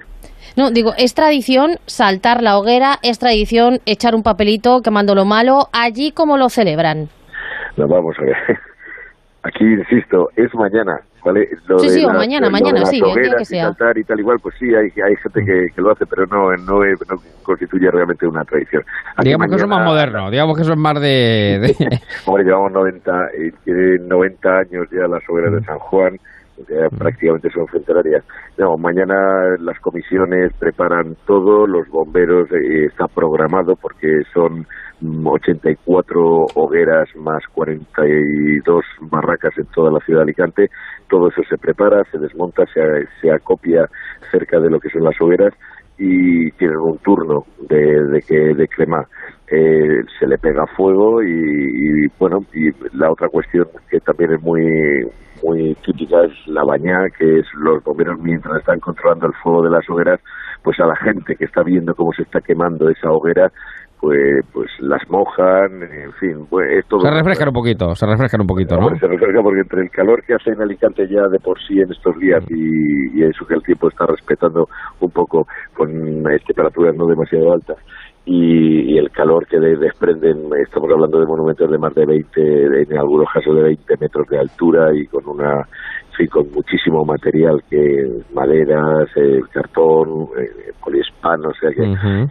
No, 0.56 0.70
digo, 0.70 0.92
es 0.98 1.14
tradición 1.14 1.76
saltar 1.86 2.42
la 2.42 2.58
hoguera, 2.58 2.98
es 3.02 3.18
tradición 3.18 3.78
echar 3.86 4.14
un 4.14 4.22
papelito 4.22 4.80
quemando 4.82 5.14
lo 5.14 5.24
malo. 5.24 5.68
¿Allí 5.72 6.10
cómo 6.10 6.36
lo 6.36 6.48
celebran? 6.48 7.08
No, 7.76 7.86
vamos 7.86 8.16
a 8.18 8.22
ver. 8.24 8.36
Aquí, 9.44 9.64
insisto, 9.64 10.28
es 10.36 10.52
mañana, 10.54 11.00
¿vale? 11.24 11.48
Lo 11.68 11.78
Sí, 11.78 11.86
de 11.88 11.92
sí, 11.94 12.04
o 12.04 12.08
mañana, 12.12 12.46
lo 12.48 12.56
de 12.56 12.60
mañana, 12.60 12.80
las 12.80 12.90
sí, 12.90 12.96
el 12.96 13.02
día 13.04 13.12
hogueras 13.12 13.36
que 13.36 13.42
y 13.42 13.46
sea. 13.46 13.64
saltar 13.66 13.96
y 13.96 14.04
tal 14.04 14.18
igual, 14.18 14.38
pues 14.42 14.56
sí, 14.58 14.66
hay, 14.74 14.86
hay 15.00 15.16
gente 15.22 15.44
que, 15.44 15.68
que 15.74 15.80
lo 15.80 15.92
hace, 15.92 16.04
pero 16.06 16.26
no, 16.26 16.50
no, 16.56 16.84
es- 16.84 16.98
no 17.08 17.16
constituye 17.44 17.88
realmente 17.90 18.26
una 18.26 18.44
tradición. 18.44 18.82
Aquí 19.16 19.28
Digamos 19.28 19.48
que 19.48 19.54
eso 19.54 19.64
es 19.64 19.70
más 19.70 19.84
moderno, 19.86 20.30
digamos 20.30 20.56
que 20.56 20.62
eso 20.62 20.72
es 20.72 20.78
más 20.78 21.00
de... 21.00 21.58
de- 21.78 22.00
Hombre, 22.26 22.44
llevamos 22.44 22.72
90, 22.72 23.26
eh, 23.38 23.52
tiene 23.64 23.98
90 24.00 24.58
años 24.58 24.86
ya 24.90 25.06
las 25.06 25.22
hogueras 25.28 25.52
de 25.52 25.62
San 25.64 25.78
Juan, 25.78 26.18
prácticamente 26.98 27.50
son 27.50 27.66
centenarias. 27.68 28.24
No, 28.56 28.76
mañana 28.76 29.56
las 29.60 29.78
comisiones 29.80 30.52
preparan 30.58 31.16
todo, 31.26 31.66
los 31.66 31.88
bomberos 31.88 32.50
eh, 32.52 32.86
está 32.86 33.06
programado 33.06 33.76
porque 33.76 34.22
son 34.32 34.66
mm, 35.00 35.26
84 35.26 36.46
hogueras 36.54 37.08
más 37.16 37.42
42 37.54 38.84
barracas 39.02 39.56
en 39.58 39.66
toda 39.66 39.92
la 39.92 40.00
ciudad 40.00 40.20
de 40.20 40.24
Alicante. 40.24 40.70
Todo 41.08 41.28
eso 41.28 41.42
se 41.48 41.58
prepara, 41.58 42.04
se 42.10 42.18
desmonta, 42.18 42.64
se, 42.72 42.80
se 43.20 43.30
acopia 43.30 43.88
cerca 44.30 44.58
de 44.60 44.70
lo 44.70 44.80
que 44.80 44.90
son 44.90 45.04
las 45.04 45.20
hogueras 45.20 45.54
y 45.98 46.50
tienen 46.52 46.78
un 46.78 46.98
turno 46.98 47.44
de, 47.68 48.04
de 48.04 48.22
que 48.22 48.54
de 48.54 48.68
crema 48.68 49.06
eh, 49.50 50.02
se 50.18 50.26
le 50.26 50.36
pega 50.38 50.66
fuego 50.76 51.22
y, 51.22 51.28
y, 51.28 52.06
bueno 52.18 52.40
y 52.52 52.70
la 52.96 53.10
otra 53.10 53.28
cuestión 53.28 53.66
que 53.90 53.98
también 54.00 54.32
es 54.32 54.42
muy 54.42 54.62
muy 55.42 55.74
típica 55.86 56.24
es 56.24 56.32
la 56.46 56.64
bañá 56.64 57.06
que 57.16 57.38
es 57.38 57.46
los 57.54 57.82
bomberos 57.82 58.18
mientras 58.20 58.58
están 58.58 58.80
controlando 58.80 59.26
el 59.26 59.32
fuego 59.42 59.62
de 59.62 59.70
las 59.70 59.88
hogueras 59.88 60.20
pues 60.62 60.78
a 60.80 60.86
la 60.86 60.96
gente 60.96 61.34
que 61.36 61.44
está 61.44 61.62
viendo 61.62 61.94
cómo 61.94 62.12
se 62.12 62.22
está 62.22 62.40
quemando 62.40 62.90
esa 62.90 63.10
hoguera 63.10 63.50
pues 64.00 64.44
pues 64.52 64.70
las 64.80 65.00
mojan 65.08 65.82
en 65.82 66.12
fin 66.20 66.46
pues 66.50 66.70
es 66.70 66.86
todo 66.86 67.00
Se 67.00 67.10
refrescan 67.10 67.48
un 67.48 67.54
poquito, 67.54 67.94
se 67.94 68.06
refrescan 68.06 68.42
un 68.42 68.46
poquito, 68.46 68.76
¿no? 68.76 68.90
Se 68.96 69.06
refresca 69.06 69.42
porque 69.42 69.60
entre 69.60 69.82
el 69.82 69.90
calor 69.90 70.22
que 70.24 70.34
hace 70.34 70.50
en 70.50 70.62
Alicante 70.62 71.08
ya 71.08 71.26
de 71.28 71.38
por 71.40 71.58
sí 71.66 71.80
en 71.80 71.90
estos 71.90 72.16
días 72.18 72.44
y, 72.48 73.18
y 73.18 73.24
eso 73.24 73.46
que 73.46 73.54
el 73.54 73.62
tiempo 73.62 73.88
está 73.88 74.06
respetando 74.06 74.68
un 75.00 75.10
poco 75.10 75.46
con 75.74 75.88
temperaturas 76.46 76.94
no 76.96 77.06
demasiado 77.06 77.52
altas 77.52 77.78
y, 78.30 78.92
y 78.94 78.98
el 78.98 79.10
calor 79.10 79.46
que 79.46 79.58
de- 79.58 79.76
desprenden, 79.76 80.50
estamos 80.62 80.90
hablando 80.92 81.18
de 81.18 81.26
monumentos 81.26 81.70
de 81.70 81.78
más 81.78 81.94
de 81.94 82.04
20, 82.04 82.40
de- 82.40 82.82
en 82.82 82.98
algunos 82.98 83.26
casos 83.32 83.54
de 83.56 83.62
20 83.62 83.94
metros 83.98 84.26
de 84.28 84.38
altura 84.38 84.94
y 84.94 85.06
con 85.06 85.26
una 85.26 85.66
fin, 86.16 86.26
con 86.26 86.50
muchísimo 86.52 87.04
material 87.06 87.62
que 87.70 88.06
maderas, 88.34 89.08
eh, 89.16 89.40
cartón, 89.50 90.28
eh, 90.38 90.72
poliespano, 90.84 91.48
o 91.48 91.54
sea 91.54 91.70
que 91.70 91.82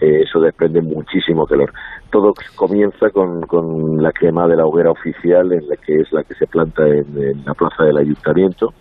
eh, 0.02 0.22
eso 0.24 0.40
desprende 0.40 0.82
muchísimo 0.82 1.46
calor. 1.48 1.72
Todo 2.12 2.34
comienza 2.56 3.10
con, 3.10 3.42
con 3.42 4.02
la 4.04 4.12
quema 4.12 4.48
de 4.48 4.56
la 4.56 4.66
hoguera 4.66 4.92
oficial, 4.92 5.52
en 5.52 5.68
la 5.68 5.76
que 5.78 5.96
es 5.96 6.12
la 6.14 6.24
que 6.24 6.36
se 6.36 6.46
planta 6.48 6.86
en, 6.88 7.06
en 7.18 7.44
la 7.46 7.54
plaza 7.56 7.84
del 7.86 7.98
ayuntamiento, 7.98 8.72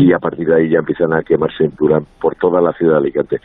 Y 0.00 0.12
a 0.12 0.18
partir 0.18 0.46
de 0.48 0.54
ahí 0.56 0.68
ya 0.70 0.78
empiezan 0.78 1.12
a 1.12 1.22
quemarse 1.22 1.64
en 1.64 1.72
Durán 1.78 2.04
por 2.20 2.34
toda 2.34 2.60
la 2.60 2.72
ciudad 2.72 2.94
de 2.94 2.98
Alicante. 2.98 3.36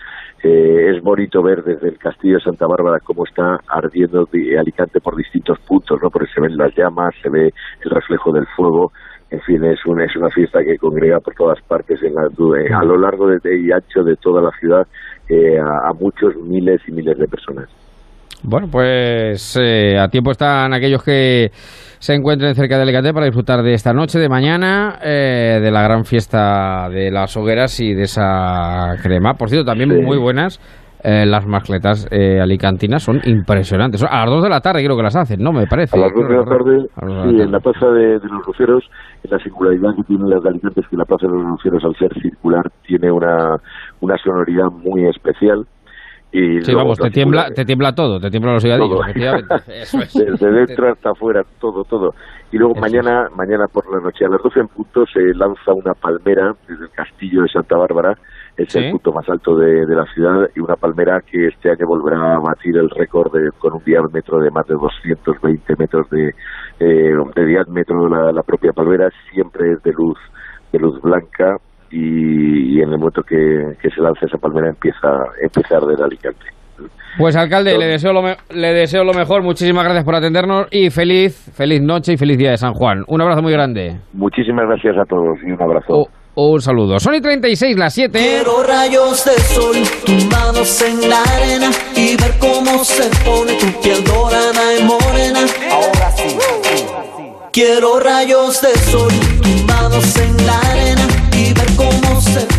Eh, 0.43 0.91
es 0.95 1.01
bonito 1.03 1.41
ver 1.41 1.63
desde 1.63 1.87
el 1.89 1.97
castillo 1.97 2.35
de 2.35 2.41
Santa 2.43 2.67
Bárbara 2.67 2.99
cómo 3.03 3.25
está 3.25 3.59
ardiendo 3.67 4.27
di- 4.31 4.55
Alicante 4.55 4.99
por 5.01 5.15
distintos 5.15 5.59
puntos, 5.59 5.99
¿no? 6.01 6.09
Porque 6.09 6.31
se 6.33 6.41
ven 6.41 6.57
las 6.57 6.75
llamas, 6.75 7.13
se 7.21 7.29
ve 7.29 7.53
el 7.83 7.91
reflejo 7.91 8.31
del 8.31 8.45
fuego. 8.55 8.91
En 9.31 9.41
fin, 9.41 9.63
es 9.63 9.83
una, 9.85 10.05
es 10.05 10.15
una 10.15 10.29
fiesta 10.29 10.63
que 10.63 10.77
congrega 10.77 11.19
por 11.19 11.33
todas 11.33 11.59
partes 11.63 12.01
en 12.03 12.13
la, 12.13 12.23
eh, 12.25 12.73
a 12.73 12.83
lo 12.83 12.97
largo 12.97 13.27
de, 13.27 13.59
y 13.59 13.71
ancho 13.71 14.03
de 14.03 14.15
toda 14.17 14.41
la 14.41 14.51
ciudad 14.59 14.85
eh, 15.29 15.57
a 15.59 15.91
muchos 15.93 16.35
miles 16.37 16.81
y 16.87 16.91
miles 16.91 17.17
de 17.17 17.27
personas. 17.27 17.67
Bueno, 18.47 18.67
pues 18.71 19.57
eh, 19.61 19.97
a 19.99 20.07
tiempo 20.07 20.31
están 20.31 20.73
aquellos 20.73 21.03
que 21.03 21.49
se 21.51 22.13
encuentren 22.13 22.53
cerca 22.53 22.75
de 22.77 22.83
Alicante 22.83 23.13
para 23.13 23.25
disfrutar 23.25 23.63
de 23.63 23.73
esta 23.73 23.91
noche, 23.93 24.19
de 24.19 24.29
mañana, 24.29 24.99
eh, 25.03 25.59
de 25.61 25.71
la 25.71 25.81
gran 25.81 26.03
fiesta 26.05 26.87
de 26.89 27.09
las 27.09 27.35
hogueras 27.37 27.79
y 27.79 27.93
de 27.93 28.03
esa 28.03 28.93
crema. 29.01 29.33
Por 29.33 29.49
cierto, 29.49 29.65
también 29.65 29.89
Sí. 29.91 30.01
muy 30.01 30.17
buenas. 30.17 30.59
eh, 31.07 31.23
las 31.23 31.45
mascletas 31.45 32.07
eh, 32.09 32.39
alicantinas 32.41 33.03
son 33.03 33.19
impresionantes. 33.25 34.03
A 34.03 34.21
las 34.21 34.29
2 34.31 34.41
de 34.43 34.49
la 34.49 34.59
tarde 34.59 34.83
creo 34.83 34.97
que 34.97 35.03
las 35.03 35.15
hacen, 35.15 35.39
¿no? 35.39 35.51
Me 35.51 35.67
parece. 35.67 35.95
A 35.95 36.01
las 36.01 36.11
2 36.15 36.27
de 36.27 36.35
la 36.35 36.43
tarde, 36.45 36.81
sí, 36.81 37.37
la 37.37 37.43
en 37.43 37.51
la. 37.51 37.59
Plaza 37.59 37.85
de, 37.91 38.17
de 38.17 38.27
los 38.27 38.41
Luceros, 38.47 38.83
en 39.23 39.29
la 39.29 39.37
singularidad 39.37 39.91
que 39.97 40.01
tiene 40.07 40.23
las 40.27 40.41
de 40.41 40.49
Alicante 40.49 40.81
es 40.81 40.87
que 40.87 40.97
la 40.97 41.05
Plaza 41.05 41.27
de 41.27 41.33
los 41.33 41.43
Luceros, 41.45 41.83
al 41.85 41.95
ser 41.97 42.11
circular, 42.19 42.63
tiene 42.87 43.11
una, 43.11 43.55
una 44.01 44.17
sonoridad 44.17 44.65
muy 44.71 45.05
especial. 45.07 45.67
Y 46.37 46.61
Sí, 46.61 46.73
vamos, 46.75 46.97
te 46.97 47.05
la 47.05 47.09
tiembla, 47.11 47.45
te 47.55 47.63
tiembla 47.63 47.93
todo, 47.93 48.19
te 48.19 48.29
tiemblan 48.29 48.55
los 48.55 48.65
efectivamente. 49.01 49.55
Eso 49.67 49.99
es. 49.99 50.13
Desde 50.13 50.51
dentro 50.51 50.91
hasta 50.91 51.11
afuera, 51.11 51.43
todo, 51.61 51.83
todo. 51.85 52.11
Y 52.51 52.57
luego 52.57 52.73
Eso 52.73 52.81
mañana, 52.81 53.27
mañana 53.35 53.65
por 53.71 53.89
la 53.89 54.01
noche 54.01 54.25
a 54.25 54.29
las 54.29 54.41
12 54.43 54.59
en 54.59 54.67
punto 54.67 55.05
se 55.05 55.21
lanza 55.33 55.73
una 55.73 55.93
palmera 55.93 56.53
desde 56.67 56.85
el 56.85 56.91
castillo 56.91 57.41
de 57.43 57.47
Santa 57.49 57.77
Bárbara. 57.77 58.13
Es 58.57 58.71
Sí. 58.71 58.79
el 58.79 58.91
punto 58.91 59.11
más 59.13 59.27
alto 59.29 59.55
de, 59.57 59.85
de 59.85 59.95
la 59.95 60.05
ciudad 60.13 60.47
y 60.55 60.59
una 60.59 60.75
palmera 60.75 61.19
que 61.29 61.47
este 61.47 61.69
año 61.69 61.85
volverá 61.87 62.35
a 62.35 62.39
batir 62.39 62.75
el 62.77 62.89
récord 62.89 63.31
de- 63.33 63.51
con 63.59 63.73
un 63.73 63.83
diámetro 63.83 64.39
de 64.39 64.49
más 64.51 64.65
de 64.67 64.75
220 64.75 65.73
metros 65.77 66.09
de, 66.09 66.29
eh, 66.79 67.11
de 67.35 67.45
diámetro 67.45 68.07
la, 68.09 68.31
la 68.31 68.43
propia 68.43 68.71
palmera. 68.73 69.09
Siempre 69.33 69.71
es 69.73 69.83
de 69.83 69.91
luz, 69.93 70.17
de 70.71 70.79
luz 70.79 71.01
blanca 71.01 71.57
y, 71.97 72.77
y 72.77 72.81
en 72.81 72.89
el 72.91 72.97
momento 72.97 73.21
que, 73.23 73.35
que 73.81 73.89
se 73.89 74.01
lanza 74.01 74.25
esa 74.25 74.37
palmera 74.37 74.69
empieza, 74.69 75.07
empieza 75.41 75.75
a 75.75 75.77
arder 75.77 76.01
Alicante. 76.03 76.45
Pues 77.17 77.35
alcalde, 77.37 77.77
le 77.77 77.85
deseo, 77.85 78.11
lo 78.11 78.21
me- 78.21 78.35
le 78.49 78.73
deseo 78.73 79.05
lo 79.05 79.13
mejor, 79.13 79.41
muchísimas 79.41 79.85
gracias 79.85 80.03
por 80.03 80.15
atendernos 80.15 80.67
y 80.71 80.89
feliz, 80.89 81.49
feliz 81.55 81.81
noche 81.81 82.13
y 82.13 82.17
feliz 82.17 82.37
día 82.37 82.51
de 82.51 82.57
San 82.57 82.73
Juan. 82.73 83.03
Un 83.07 83.21
abrazo 83.21 83.41
muy 83.41 83.53
grande. 83.53 83.97
Muchísimas 84.11 84.65
gracias 84.67 84.97
a 84.97 85.05
todos 85.05 85.37
y 85.45 85.51
un 85.51 85.61
abrazo. 85.61 85.85
O- 85.93 86.09
un 86.37 86.59
saludo. 86.59 86.99
Son 86.99 87.15
y 87.15 87.21
36, 87.21 87.77
las 87.77 87.93
7. 87.93 88.19
Quiero 88.19 88.61
rayos 88.67 89.23
de 89.23 89.31
sol 89.31 89.77
tumbados 90.05 90.81
en 90.81 91.09
la 91.09 91.23
arena 91.23 91.69
y 91.95 92.17
ver 92.17 92.33
cómo 92.41 92.83
se 92.83 93.03
pone 93.23 93.53
tu 93.53 93.67
piel 93.81 94.03
dorada 94.03 94.77
y 94.77 94.83
morena. 94.83 95.39
Ahora 95.71 96.11
sí. 96.11 96.35
Quiero 97.53 98.01
rayos 98.01 98.61
de 98.61 98.73
sol 98.91 99.13
tumbados 99.41 100.17
en 100.17 100.45
la 100.45 100.59
arena 100.59 101.04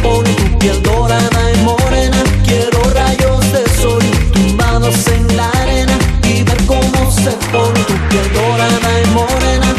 pone 0.03 0.31
tu 0.35 0.59
piel 0.59 0.83
dorada 0.83 1.53
y 1.53 1.57
morena. 1.63 2.23
Quiero 2.45 2.83
rayos 2.95 3.53
de 3.53 3.69
sol 3.81 4.03
tumbados 4.33 5.07
en 5.09 5.37
la 5.37 5.49
arena 5.63 5.99
y 6.25 6.43
ver 6.43 6.59
cómo 6.67 7.11
se 7.11 7.31
pone 7.53 7.81
tu 7.85 7.95
piel 8.09 8.33
dorada 8.33 8.91
y 9.03 9.07
morena. 9.11 9.75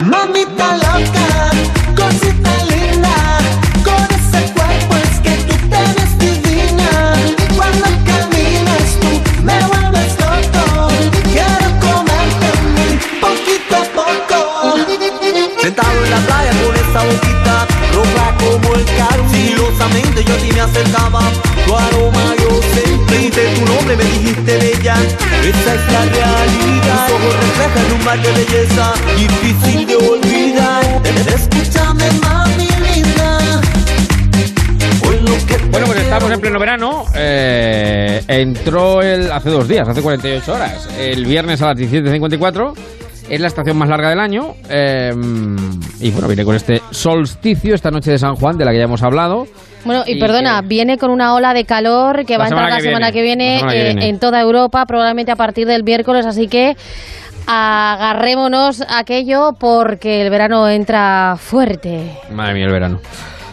Mamita 0.00 0.76
loca, 0.76 1.50
cosita 1.96 2.52
linda, 2.70 3.16
con 3.84 4.04
ese 4.18 4.52
cuerpo 4.52 4.94
es 5.04 5.20
que 5.24 5.34
tú 5.48 5.54
te 5.70 5.82
ves 5.94 6.12
divina. 6.18 7.14
Cuando 7.56 7.86
caminas 8.10 8.88
tú 9.00 9.10
me 9.42 9.58
vuelves 9.68 10.12
loco, 10.24 10.88
quiero 11.32 11.68
comerte 11.86 12.48
muy 12.74 12.92
poquito 13.20 13.76
a 13.76 13.84
poco. 13.98 14.38
Sentado 15.60 16.04
en 16.04 16.10
la 16.10 16.18
playa 16.26 16.52
con 16.62 16.74
esa 16.74 17.04
boquita 17.04 17.31
sigilosamente 19.82 20.24
yo 20.24 20.34
a 20.34 20.38
ti 20.38 20.52
me 20.52 20.60
acercaba, 20.60 21.20
tu 21.66 21.76
aroma 21.76 22.34
yo 22.38 22.60
sentí, 22.74 23.30
de 23.30 23.46
tu 23.54 23.64
nombre 23.66 23.96
me 23.96 24.04
dijiste 24.04 24.58
bella, 24.58 24.94
esa 24.94 25.74
es 25.74 25.92
la 25.92 26.04
realidad, 26.04 27.06
tus 27.06 27.16
ojos 27.16 27.34
reflejan 27.40 27.92
un 27.98 28.04
mar 28.04 28.22
de 28.22 28.32
belleza, 28.32 28.92
difícil 29.16 29.86
de 29.86 29.96
olvidar, 29.96 31.02
escúchame 31.34 32.04
mami 32.22 32.68
linda, 32.94 33.60
Bueno, 35.70 35.86
pues 35.86 36.00
estamos 36.00 36.30
en 36.30 36.40
pleno 36.40 36.58
verano. 36.58 37.04
eh, 37.14 38.22
entró 38.28 39.02
el 39.02 39.32
hace 39.32 39.50
dos 39.50 39.66
días, 39.66 39.88
hace 39.88 40.02
48 40.02 40.52
horas. 40.52 40.88
El 40.98 41.24
viernes 41.24 41.60
a 41.62 41.68
las 41.68 41.76
17.54. 41.76 42.74
Es 43.28 43.40
la 43.40 43.46
estación 43.46 43.76
más 43.78 43.88
larga 43.88 44.10
del 44.10 44.20
año. 44.20 44.54
eh, 44.68 45.12
y 46.00 46.10
bueno, 46.10 46.26
viene 46.28 46.44
con 46.44 46.54
este 46.56 46.82
solsticio, 46.90 47.74
esta 47.74 47.90
noche 47.90 48.10
de 48.10 48.18
San 48.18 48.34
Juan, 48.36 48.58
de 48.58 48.64
la 48.64 48.72
que 48.72 48.78
ya 48.78 48.84
hemos 48.84 49.02
hablado. 49.02 49.46
Bueno, 49.84 50.04
y, 50.06 50.12
Y 50.12 50.20
perdona, 50.20 50.60
que- 50.60 50.66
viene 50.68 50.98
con 50.98 51.10
una 51.10 51.34
ola 51.34 51.54
de 51.54 51.64
calor 51.64 52.24
que 52.26 52.34
La 52.34 52.38
va 52.38 52.44
a 52.44 52.48
entrar 52.48 52.70
la 52.70 52.80
semana 52.80 53.10
viene, 53.10 53.12
que 53.12 53.22
viene, 53.22 53.52
la 53.54 53.58
semana 53.60 53.72
que 53.72 53.80
eh, 53.80 53.84
viene. 53.94 54.08
en 54.08 54.18
toda 54.20 54.40
Europa, 54.40 54.84
probablemente 54.86 55.32
a 55.32 55.36
partir 55.36 55.66
del 55.66 55.82
miércoles, 55.82 56.26
así 56.26 56.46
que 56.48 56.76
agarrémonos 57.46 58.84
aquello 58.88 59.54
porque 59.58 60.22
el 60.22 60.30
verano 60.30 60.68
entra 60.68 61.36
fuerte. 61.38 62.10
Madre 62.30 62.54
mía, 62.54 62.66
el 62.66 62.72
verano. 62.72 63.00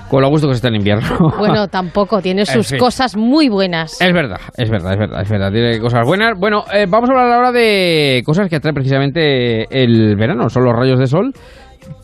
Con 0.09 0.21
lo 0.23 0.29
gusto 0.29 0.47
que 0.47 0.53
se 0.53 0.57
está 0.57 0.67
en 0.69 0.75
invierno. 0.75 1.07
Bueno, 1.37 1.67
tampoco, 1.67 2.21
tiene 2.21 2.41
En 2.41 2.45
sus 2.47 2.67
fin. 2.69 2.79
cosas 2.79 3.15
muy 3.15 3.47
buenas. 3.49 4.01
Es 4.01 4.11
verdad, 4.11 4.39
es 4.57 4.69
verdad, 4.69 4.93
es 4.93 4.99
verdad, 4.99 5.21
es 5.21 5.29
verdad. 5.29 5.51
Tiene 5.51 5.79
cosas 5.79 6.05
buenas. 6.05 6.31
Bueno, 6.39 6.63
eh, 6.73 6.85
vamos 6.89 7.09
a 7.09 7.13
hablar 7.13 7.31
ahora 7.31 7.51
de 7.51 8.21
cosas 8.25 8.49
que 8.49 8.55
atraen 8.55 8.73
precisamente 8.75 9.65
el 9.69 10.15
verano. 10.15 10.49
Son 10.49 10.63
los 10.63 10.73
rayos 10.73 10.97
de 10.99 11.07
sol. 11.07 11.31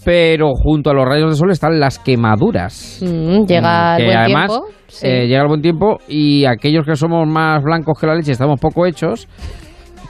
Pero 0.04 0.52
junto 0.54 0.90
a 0.90 0.94
los 0.94 1.06
rayos 1.06 1.32
de 1.32 1.36
sol 1.36 1.52
están 1.52 1.80
las 1.80 2.00
quemaduras. 2.00 3.00
Mm, 3.02 3.46
llega 3.46 3.98
que 3.98 4.04
el 4.04 4.08
buen 4.08 4.18
además, 4.18 4.48
tiempo. 4.52 4.68
sí. 4.88 5.08
eh, 5.08 5.28
llega 5.28 5.42
el 5.42 5.48
buen 5.48 5.62
tiempo 5.62 5.98
y 6.08 6.46
aquellos 6.46 6.86
que 6.86 6.96
somos 6.96 7.28
más 7.28 7.62
blancos 7.64 7.98
que 8.00 8.08
la 8.08 8.16
leche 8.16 8.32
estamos 8.32 8.60
poco 8.60 8.86
hechos. 8.86 9.28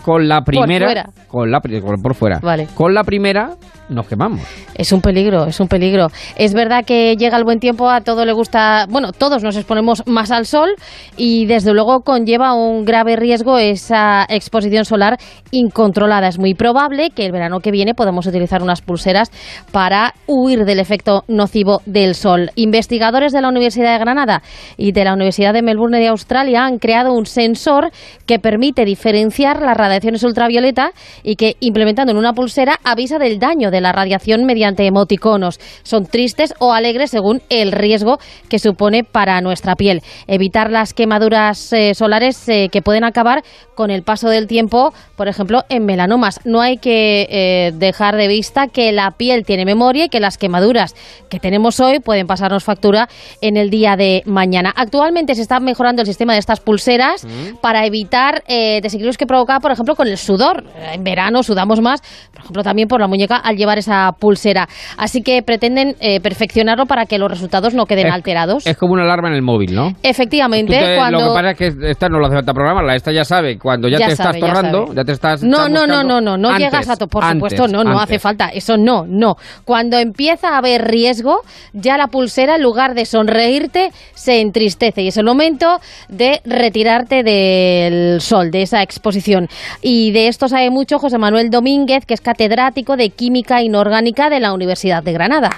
Con 0.06 0.28
la 0.28 0.42
primera, 0.42 0.86
fuera. 0.86 1.10
con 1.28 1.50
la 1.50 1.60
por 1.60 2.14
fuera, 2.14 2.40
Vale. 2.40 2.68
con 2.76 2.94
la 2.94 3.04
primera 3.04 3.56
nos 3.90 4.08
quemamos. 4.08 4.42
Es 4.76 4.92
un 4.92 5.02
peligro, 5.02 5.46
es 5.46 5.60
un 5.60 5.68
peligro. 5.68 6.08
Es 6.36 6.54
verdad 6.54 6.84
que 6.86 7.16
llega 7.16 7.38
el 7.38 7.44
buen 7.44 7.60
tiempo, 7.60 7.90
a 7.90 8.02
todo 8.02 8.26
le 8.26 8.34
gusta, 8.34 8.86
bueno, 8.90 9.12
todos 9.12 9.44
nos 9.44 9.56
exponemos 9.56 10.04
más 10.06 10.32
al 10.32 10.46
sol 10.46 10.70
y 11.18 11.46
desde 11.46 11.74
luego 11.74 12.02
conlleva 12.02 12.54
un 12.54 12.86
grave 12.86 13.16
riesgo 13.16 13.58
esa 13.58 14.26
exposición 14.30 14.86
solar 14.86 15.18
incontrolada. 15.52 16.28
Es 16.28 16.40
muy 16.40 16.54
probable 16.54 17.10
que 17.12 17.26
el 17.26 17.32
verano 17.32 17.60
que 17.60 17.72
viene 17.72 17.94
podamos 17.94 18.28
utilizar 18.28 18.62
unas 18.62 18.82
pulseras 18.82 19.32
para 19.72 20.14
huir 20.28 20.66
del 20.66 20.80
efecto 20.80 21.24
nocivo 21.28 21.82
del 21.86 22.16
sol. 22.16 22.52
Investigadores 22.56 23.34
de 23.34 23.42
la 23.42 23.50
Universidad 23.50 23.94
de 23.94 24.00
Granada 24.00 24.42
y 24.78 24.92
de 24.92 25.04
la 25.06 25.14
Universidad 25.14 25.54
de 25.54 25.62
Melbourne 25.62 26.00
de 26.00 26.08
Australia 26.08 26.66
han 26.66 26.80
creado 26.80 27.14
un 27.14 27.26
sensor 27.26 27.92
que 28.26 28.40
permite 28.40 28.86
diferenciar 28.86 29.62
las 29.62 29.78
radiaciones 29.96 30.24
ultravioleta 30.24 30.92
y 31.24 31.36
que 31.36 31.56
implementando 31.62 32.12
en 32.12 32.18
una 32.18 32.34
pulsera 32.34 32.80
avisa 32.84 33.18
del 33.18 33.40
daño 33.40 33.72
de 33.72 33.80
la 33.80 33.94
radiación 33.94 34.44
mediante 34.44 34.86
emoticonos. 34.86 35.60
Son 35.84 36.06
tristes 36.06 36.54
o 36.60 36.74
alegres 36.74 37.12
según 37.12 37.42
el 37.50 37.72
riesgo 37.72 38.20
que 38.50 38.60
supone 38.60 39.04
para 39.04 39.40
nuestra 39.40 39.76
piel. 39.76 40.02
Evitar 40.28 40.70
las 40.70 40.94
quemaduras 40.94 41.72
eh, 41.72 41.94
solares 41.96 42.48
eh, 42.50 42.68
que 42.72 42.82
pueden 42.82 43.06
acabar 43.06 43.44
con 43.76 43.90
el 43.90 44.04
paso 44.04 44.30
del 44.30 44.48
tiempo, 44.48 44.94
por 45.16 45.28
ejemplo, 45.28 45.64
en 45.70 45.86
melanomas. 45.86 46.40
No 46.46 46.62
hay 46.62 46.78
que 46.78 47.28
eh, 47.30 47.72
dejar 47.76 48.16
de 48.16 48.28
vista 48.28 48.68
que 48.68 48.92
la 48.92 49.12
piel 49.12 49.46
tiene 49.46 49.66
memoria 49.66 50.06
y 50.06 50.10
que 50.10 50.20
las 50.20 50.38
quemaduras 50.38 50.94
que 51.30 51.40
tenemos 51.40 51.80
hoy 51.80 52.00
pueden 52.00 52.28
pasarnos 52.28 52.64
factura 52.64 53.08
en 53.42 53.56
el 53.56 53.70
día 53.70 53.96
de 53.96 54.24
mañana. 54.26 54.74
Actualmente 54.76 55.36
se 55.36 55.42
está 55.42 55.60
mejorando 55.60 56.02
el 56.02 56.08
sistema 56.08 56.34
de 56.34 56.40
estas 56.40 56.60
pulseras 56.60 57.26
para 57.62 57.86
evitar 57.86 58.44
eh, 58.48 58.80
desequilibrios 58.82 59.18
que 59.18 59.28
provoca, 59.28 59.60
por 59.60 59.72
ejemplo, 59.72 59.85
con 59.94 60.08
el 60.08 60.18
sudor. 60.18 60.64
En 60.94 61.04
verano 61.04 61.44
sudamos 61.44 61.82
más, 61.82 62.02
por 62.32 62.40
ejemplo, 62.40 62.64
también 62.64 62.88
por 62.88 63.00
la 63.00 63.08
muñeca 63.08 63.36
al 63.36 63.56
llevar 63.58 63.78
esa 63.78 64.12
pulsera. 64.20 64.68
Así 64.98 65.22
que 65.22 65.44
pretenden 65.44 65.96
eh, 66.00 66.20
perfeccionarlo 66.22 66.86
para 66.88 67.06
que 67.06 67.20
los 67.20 67.30
resultados 67.30 67.76
no 67.76 67.86
queden 67.86 68.08
Es- 68.08 68.14
alterados. 68.14 68.66
Es 68.66 68.78
como 68.78 68.94
una 68.94 69.04
alarma 69.04 69.28
en 69.28 69.36
el 69.36 69.42
móvil, 69.44 69.76
¿no? 69.76 69.92
Efectivamente, 70.02 70.80
te- 70.80 70.96
cuando... 70.96 71.20
Lo 71.20 71.28
que 71.28 71.34
pasa 71.36 71.52
es 71.52 71.58
que 71.58 71.92
esta 71.92 72.10
no 72.10 72.18
lo 72.20 72.26
hace 72.26 72.36
falta 72.38 72.54
programarla, 72.54 72.96
esta 72.96 73.12
ya 73.12 73.24
sabe, 73.26 73.60
cuando 73.60 73.88
ya, 73.88 74.00
Ya 74.00 74.08
te 74.08 74.16
sabe, 74.16 74.38
estás 74.40 74.50
torrando, 74.50 74.94
ya, 74.94 75.04
te 75.04 75.12
estás... 75.12 75.44
No, 75.44 75.70
no, 75.70 75.86
no, 75.86 76.04
no, 76.04 76.22
no, 76.22 76.38
no 76.38 76.50
antes, 76.50 76.72
llegas 76.72 76.90
a 76.90 76.96
por 77.06 77.24
antes, 77.24 77.36
supuesto, 77.52 77.68
no, 77.68 77.84
no 77.84 78.00
hace 78.00 78.18
falta, 78.18 78.48
eso 78.48 78.78
no, 78.78 79.06
no. 79.06 79.36
Cuando 79.66 79.98
empieza 79.98 80.50
a 80.56 80.58
haber 80.60 80.86
riesgo, 80.88 81.42
ya 81.74 81.98
la 81.98 82.08
pulsera 82.08 82.56
en 82.56 82.62
lugar 82.64 82.94
de 82.96 83.06
sonreírte 83.06 83.92
se 84.14 84.40
entristece 84.40 85.02
y 85.02 85.08
es 85.10 85.18
el 85.18 85.26
momento 85.26 85.80
de 86.08 86.40
retirarte 86.46 87.24
del 87.24 88.22
sol, 88.22 88.52
de 88.52 88.62
esa 88.62 88.82
exposición. 88.82 89.48
Y 89.82 90.12
de 90.12 90.28
esto 90.28 90.48
sabe 90.48 90.70
mucho 90.70 90.98
José 91.00 91.18
Manuel 91.18 91.50
Domínguez, 91.50 92.06
que 92.06 92.14
es 92.14 92.22
catedrático 92.22 92.96
de 92.98 93.10
Química 93.10 93.62
Inorgánica 93.62 94.30
de 94.30 94.40
la 94.40 94.54
Universidad 94.54 95.04
de 95.04 95.14
Granada. 95.14 95.50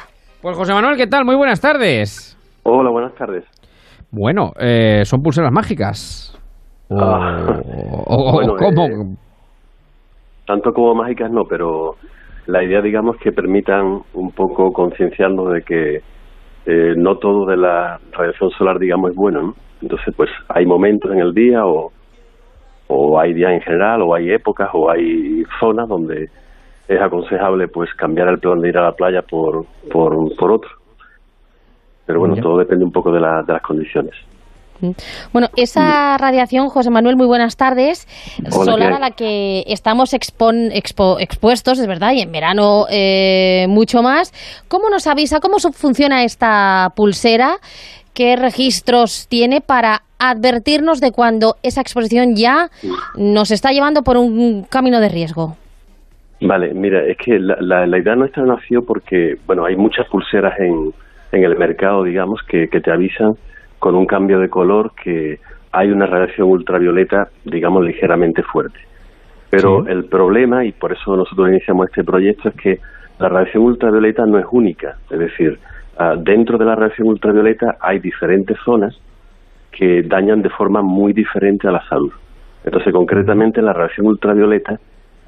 Pues 0.42 0.56
José 0.58 0.74
Manuel, 0.74 0.98
¿qué 0.98 1.08
tal? 1.08 1.26
Muy 1.26 1.36
buenas 1.36 1.62
tardes. 1.62 2.38
Hola, 2.64 2.90
buenas 2.92 3.14
tardes. 3.16 3.44
Bueno, 4.12 4.52
eh, 4.60 5.02
son 5.06 5.22
pulseras 5.22 5.52
mágicas. 5.52 6.38
O, 6.90 7.00
Ah. 7.00 7.62
o- 8.06 8.30
o- 8.30 8.32
Bueno, 8.34 8.54
¿cómo? 8.58 8.86
eh, 8.88 9.16
Tanto 10.46 10.72
como 10.72 10.96
mágicas 10.96 11.30
no, 11.32 11.44
pero 11.44 11.96
la 12.46 12.64
idea, 12.64 12.82
digamos, 12.82 13.18
que 13.18 13.32
permitan 13.34 14.02
un 14.14 14.32
poco 14.32 14.72
concienciarnos 14.72 15.52
de 15.54 15.62
que 15.64 15.96
eh, 16.70 16.94
no 16.98 17.16
todo 17.18 17.46
de 17.46 17.56
la 17.58 17.98
radiación 18.12 18.50
solar, 18.58 18.78
digamos, 18.80 19.12
es 19.12 19.16
bueno, 19.16 19.42
¿no? 19.42 19.54
Entonces, 19.82 20.14
pues 20.18 20.30
hay 20.50 20.66
momentos 20.66 21.12
en 21.12 21.20
el 21.20 21.34
día 21.34 21.66
o, 21.66 21.92
o 22.88 23.20
hay 23.20 23.34
días 23.34 23.52
en 23.52 23.62
general 23.62 24.02
o 24.02 24.14
hay 24.16 24.32
épocas 24.32 24.70
o 24.74 24.90
hay 24.90 25.44
zonas 25.60 25.88
donde 25.90 26.30
es 26.88 27.02
aconsejable 27.02 27.68
pues 27.68 27.94
cambiar 27.96 28.30
el 28.30 28.40
plan 28.40 28.60
de 28.62 28.70
ir 28.70 28.78
a 28.78 28.84
la 28.84 28.92
playa 28.94 29.22
por, 29.22 29.66
por, 29.92 30.36
por 30.38 30.52
otro. 30.52 30.70
Pero 32.06 32.20
bueno, 32.20 32.36
Ya. 32.36 32.42
todo 32.42 32.58
depende 32.58 32.86
un 32.86 32.92
poco 32.92 33.12
de, 33.12 33.20
la- 33.20 33.44
de 33.44 33.54
las 33.54 33.62
condiciones. 33.62 34.14
Mm. 34.80 34.92
Bueno, 35.34 35.48
esa 35.56 36.18
radiación, 36.18 36.70
José 36.70 36.90
Manuel, 36.92 37.18
muy 37.18 37.26
buenas 37.26 37.58
tardes. 37.58 38.08
Hola, 38.44 38.52
Solar 38.72 38.90
¿qué 38.90 38.96
a 38.96 39.00
la 39.00 39.12
que 39.12 39.64
estamos 39.68 40.14
expon- 40.14 40.72
expo- 40.72 41.18
expuestos, 41.20 41.80
es 41.80 41.88
verdad, 41.88 42.12
y 42.14 42.22
en 42.22 42.32
verano 42.32 42.86
eh, 42.90 43.66
mucho 43.68 44.02
más. 44.04 44.32
¿Cómo 44.68 44.90
nos 44.90 45.08
avisa, 45.08 45.40
cómo 45.40 45.58
funciona 45.58 46.24
esta 46.24 46.94
pulsera? 46.96 47.58
¿Qué 48.18 48.36
registros 48.36 49.28
tiene 49.30 49.62
para 49.62 50.02
advertirnos 50.18 51.00
de 51.00 51.12
cuando 51.12 51.54
esa 51.62 51.82
exposición 51.82 52.36
ya 52.36 52.70
nos 53.16 53.52
está 53.52 53.70
llevando 53.70 54.02
por 54.02 54.18
un 54.18 54.64
camino 54.64 55.00
de 55.00 55.08
riesgo? 55.08 55.56
Vale, 56.42 56.74
mira, 56.74 57.04
es 57.06 57.16
que 57.16 57.38
la, 57.38 57.58
la, 57.60 57.86
la 57.86 58.00
idea 58.00 58.16
nuestra 58.16 58.44
nació 58.44 58.84
porque, 58.84 59.36
bueno, 59.46 59.66
hay 59.66 59.76
muchas 59.76 60.08
pulseras 60.08 60.60
en, 60.60 60.92
en 61.32 61.44
el 61.44 61.60
mercado, 61.60 62.04
digamos, 62.04 62.42
que, 62.48 62.68
que 62.70 62.82
te 62.82 62.92
avisan 62.92 63.34
con 63.78 63.94
un 63.94 64.08
cambio 64.08 64.40
de 64.40 64.50
color 64.50 64.94
que 64.96 65.38
hay 65.72 65.92
una 65.92 66.08
radiación 66.08 66.48
ultravioleta, 66.50 67.28
digamos, 67.46 67.86
ligeramente 67.86 68.42
fuerte. 68.42 68.80
Pero 69.52 69.86
el 69.86 70.06
problema, 70.06 70.66
y 70.66 70.72
por 70.72 70.92
eso 70.92 71.16
nosotros 71.16 71.50
iniciamos 71.50 71.90
este 71.90 72.04
proyecto, 72.04 72.50
es 72.50 72.56
que 72.56 72.80
la 73.20 73.30
radiación 73.30 73.62
ultravioleta 73.62 74.26
no 74.26 74.40
es 74.40 74.46
única. 74.50 74.98
Es 75.12 75.20
decir, 75.20 75.60
ah, 75.98 76.16
dentro 76.18 76.58
de 76.58 76.66
la 76.66 76.76
radiación 76.76 77.08
ultravioleta 77.08 77.78
hay 77.80 78.00
diferentes 78.00 78.58
zonas 78.64 79.00
que 79.72 80.04
dañan 80.04 80.42
de 80.42 80.50
forma 80.50 80.82
muy 80.82 81.14
diferente 81.14 81.68
a 81.68 81.72
la 81.72 81.88
salud. 81.88 82.12
Entonces, 82.64 82.92
concretamente, 82.92 83.62
la 83.62 83.74
radiación 83.74 84.08
ultravioleta 84.08 84.80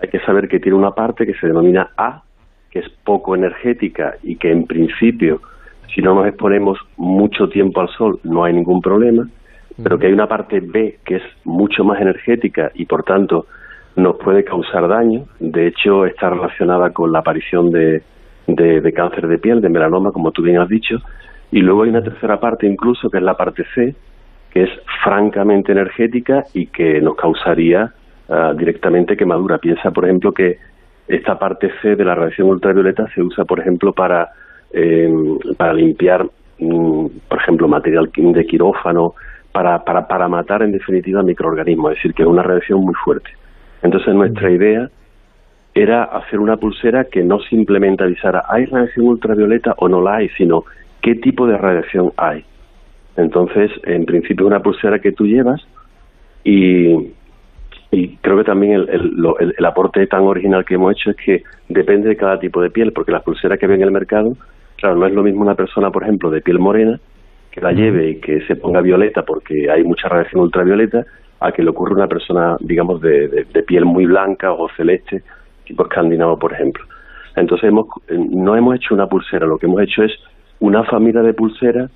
hay 0.02 0.10
que 0.10 0.20
saber 0.20 0.48
que 0.48 0.60
tiene 0.60 0.78
una 0.78 0.92
parte 0.92 1.26
que 1.26 1.36
se 1.36 1.48
denomina 1.48 1.90
A, 1.98 2.24
que 2.72 2.80
es 2.80 2.90
poco 3.04 3.36
energética 3.36 4.16
y 4.24 4.36
que 4.38 4.52
en 4.52 4.66
principio, 4.66 5.42
si 5.94 6.02
no 6.02 6.16
nos 6.16 6.28
exponemos 6.28 6.80
mucho 6.98 7.48
tiempo 7.50 7.82
al 7.82 7.90
sol, 7.90 8.20
no 8.24 8.44
hay 8.44 8.54
ningún 8.54 8.82
problema, 8.82 9.28
pero 9.82 9.98
que 9.98 10.08
hay 10.08 10.14
una 10.14 10.28
parte 10.28 10.60
B 10.60 11.00
que 11.06 11.18
es 11.18 11.24
mucho 11.46 11.84
más 11.84 12.02
energética 12.02 12.72
y 12.74 12.86
por 12.86 13.04
tanto 13.04 13.46
nos 13.96 14.18
puede 14.18 14.44
causar 14.44 14.88
daño. 14.88 15.26
De 15.40 15.68
hecho, 15.68 16.06
está 16.06 16.30
relacionada 16.30 16.92
con 16.92 17.12
la 17.12 17.20
aparición 17.20 17.72
de, 17.72 18.02
de, 18.56 18.82
de 18.82 18.94
cáncer 18.94 19.28
de 19.28 19.38
piel, 19.38 19.62
de 19.62 19.70
melanoma, 19.70 20.12
como 20.12 20.32
tú 20.32 20.42
bien 20.42 20.60
has 20.60 20.70
dicho. 20.70 20.98
Y 21.52 21.62
luego 21.62 21.84
hay 21.84 21.90
una 21.90 22.04
tercera 22.04 22.40
parte 22.40 22.68
incluso, 22.68 23.10
que 23.10 23.18
es 23.18 23.24
la 23.24 23.36
parte 23.36 23.64
C, 23.74 23.96
que 24.52 24.64
es 24.64 24.70
francamente 25.04 25.72
energética 25.72 26.44
y 26.54 26.68
que 26.68 27.02
nos 27.02 27.16
causaría 27.16 27.92
ah, 28.30 28.54
directamente 28.58 29.18
quemadura. 29.18 29.58
Piensa, 29.58 29.92
por 29.92 30.06
ejemplo, 30.06 30.32
que 30.32 30.58
esta 31.08 31.38
parte 31.38 31.72
C 31.82 31.96
de 31.96 32.06
la 32.06 32.16
radiación 32.16 32.50
ultravioleta 32.50 33.08
se 33.14 33.22
usa, 33.22 33.46
por 33.46 33.60
ejemplo, 33.60 33.94
para, 33.94 34.30
eh, 34.72 35.10
para 35.58 35.74
limpiar, 35.74 36.26
mm, 36.60 37.06
por 37.28 37.40
ejemplo, 37.40 37.68
material 37.68 38.12
de 38.14 38.46
quirófano, 38.46 39.14
para, 39.52 39.84
para, 39.84 40.08
para 40.08 40.28
matar, 40.28 40.62
en 40.62 40.72
definitiva, 40.72 41.24
microorganismos. 41.24 41.92
Es 41.92 41.98
decir, 41.98 42.14
que 42.14 42.22
es 42.22 42.30
una 42.30 42.44
radiación 42.44 42.82
muy 42.82 42.94
fuerte. 43.04 43.30
Entonces, 43.82 44.14
nuestra 44.14 44.52
idea 44.52 44.90
era 45.74 46.04
hacer 46.04 46.40
una 46.40 46.58
pulsera 46.58 47.06
que 47.06 47.24
no 47.24 47.40
simplemente 47.40 48.04
avisara 48.04 48.44
hay 48.50 48.66
radiación 48.66 49.08
ultravioleta 49.08 49.76
o 49.78 49.88
no 49.88 50.02
la 50.02 50.18
hay, 50.18 50.30
sino 50.30 50.66
qué 51.02 51.16
tipo 51.16 51.48
de 51.48 51.58
radiación 51.58 52.12
hay. 52.18 52.44
Entonces, 53.18 53.72
en 53.84 54.06
principio, 54.06 54.46
es 54.46 54.48
una 54.52 54.62
pulsera 54.62 55.00
que 55.00 55.12
tú 55.12 55.26
llevas 55.26 55.62
y, 56.44 57.12
y 57.92 58.18
creo 58.18 58.38
que 58.38 58.44
también 58.44 58.74
el, 58.74 58.90
el, 58.90 59.12
el- 59.40 59.56
el 59.58 59.66
aporte 59.66 60.06
tan 60.08 60.22
original 60.24 60.66
que 60.66 60.76
hemos 60.76 60.94
hecho 60.94 61.12
es 61.12 61.16
que 61.18 61.44
depende 61.68 62.10
de 62.10 62.16
cada 62.18 62.40
tipo 62.40 62.62
de 62.62 62.70
piel, 62.70 62.92
porque 62.94 63.12
las 63.12 63.24
pulseras 63.24 63.60
que 63.60 63.68
ven 63.68 63.78
en 63.82 63.88
el 63.88 63.92
mercado, 63.92 64.36
claro, 64.78 64.96
no 64.96 65.06
es 65.06 65.14
lo 65.14 65.24
mismo 65.24 65.42
una 65.42 65.56
persona, 65.56 65.92
por 65.92 66.04
ejemplo, 66.04 66.30
de 66.30 66.42
piel 66.42 66.60
morena, 66.60 67.00
que 67.52 67.62
la 67.62 67.72
lleve 67.72 68.10
y 68.12 68.16
que 68.20 68.42
se 68.48 68.56
ponga 68.56 68.82
violeta 68.82 69.24
porque 69.24 69.70
hay 69.72 69.84
mucha 69.84 70.08
radiación 70.08 70.42
ultravioleta, 70.42 71.06
a 71.42 71.52
que 71.52 71.64
le 71.64 71.70
ocurra 71.70 71.94
a 71.94 71.98
una 71.98 72.08
persona, 72.08 72.58
digamos, 72.60 73.02
de, 73.02 73.28
de- 73.28 73.44
de 73.46 73.64
piel 73.64 73.86
muy 73.86 74.06
blanca 74.06 74.52
o 74.54 74.70
celeste, 74.76 75.24
tipo 75.70 75.84
escandinavo, 75.84 76.38
por 76.38 76.54
ejemplo. 76.54 76.84
Entonces, 77.36 77.70
hemos, 77.70 77.86
eh, 78.08 78.18
no 78.18 78.56
hemos 78.56 78.76
hecho 78.76 78.96
una 78.96 79.08
pulsera, 79.08 79.46
lo 79.46 79.58
que 79.58 79.68
hemos 79.68 79.82
hecho 79.82 80.04
es 80.04 80.12
una 80.60 80.84
familia 80.84 81.22
de 81.22 81.34
pulseras 81.34 81.90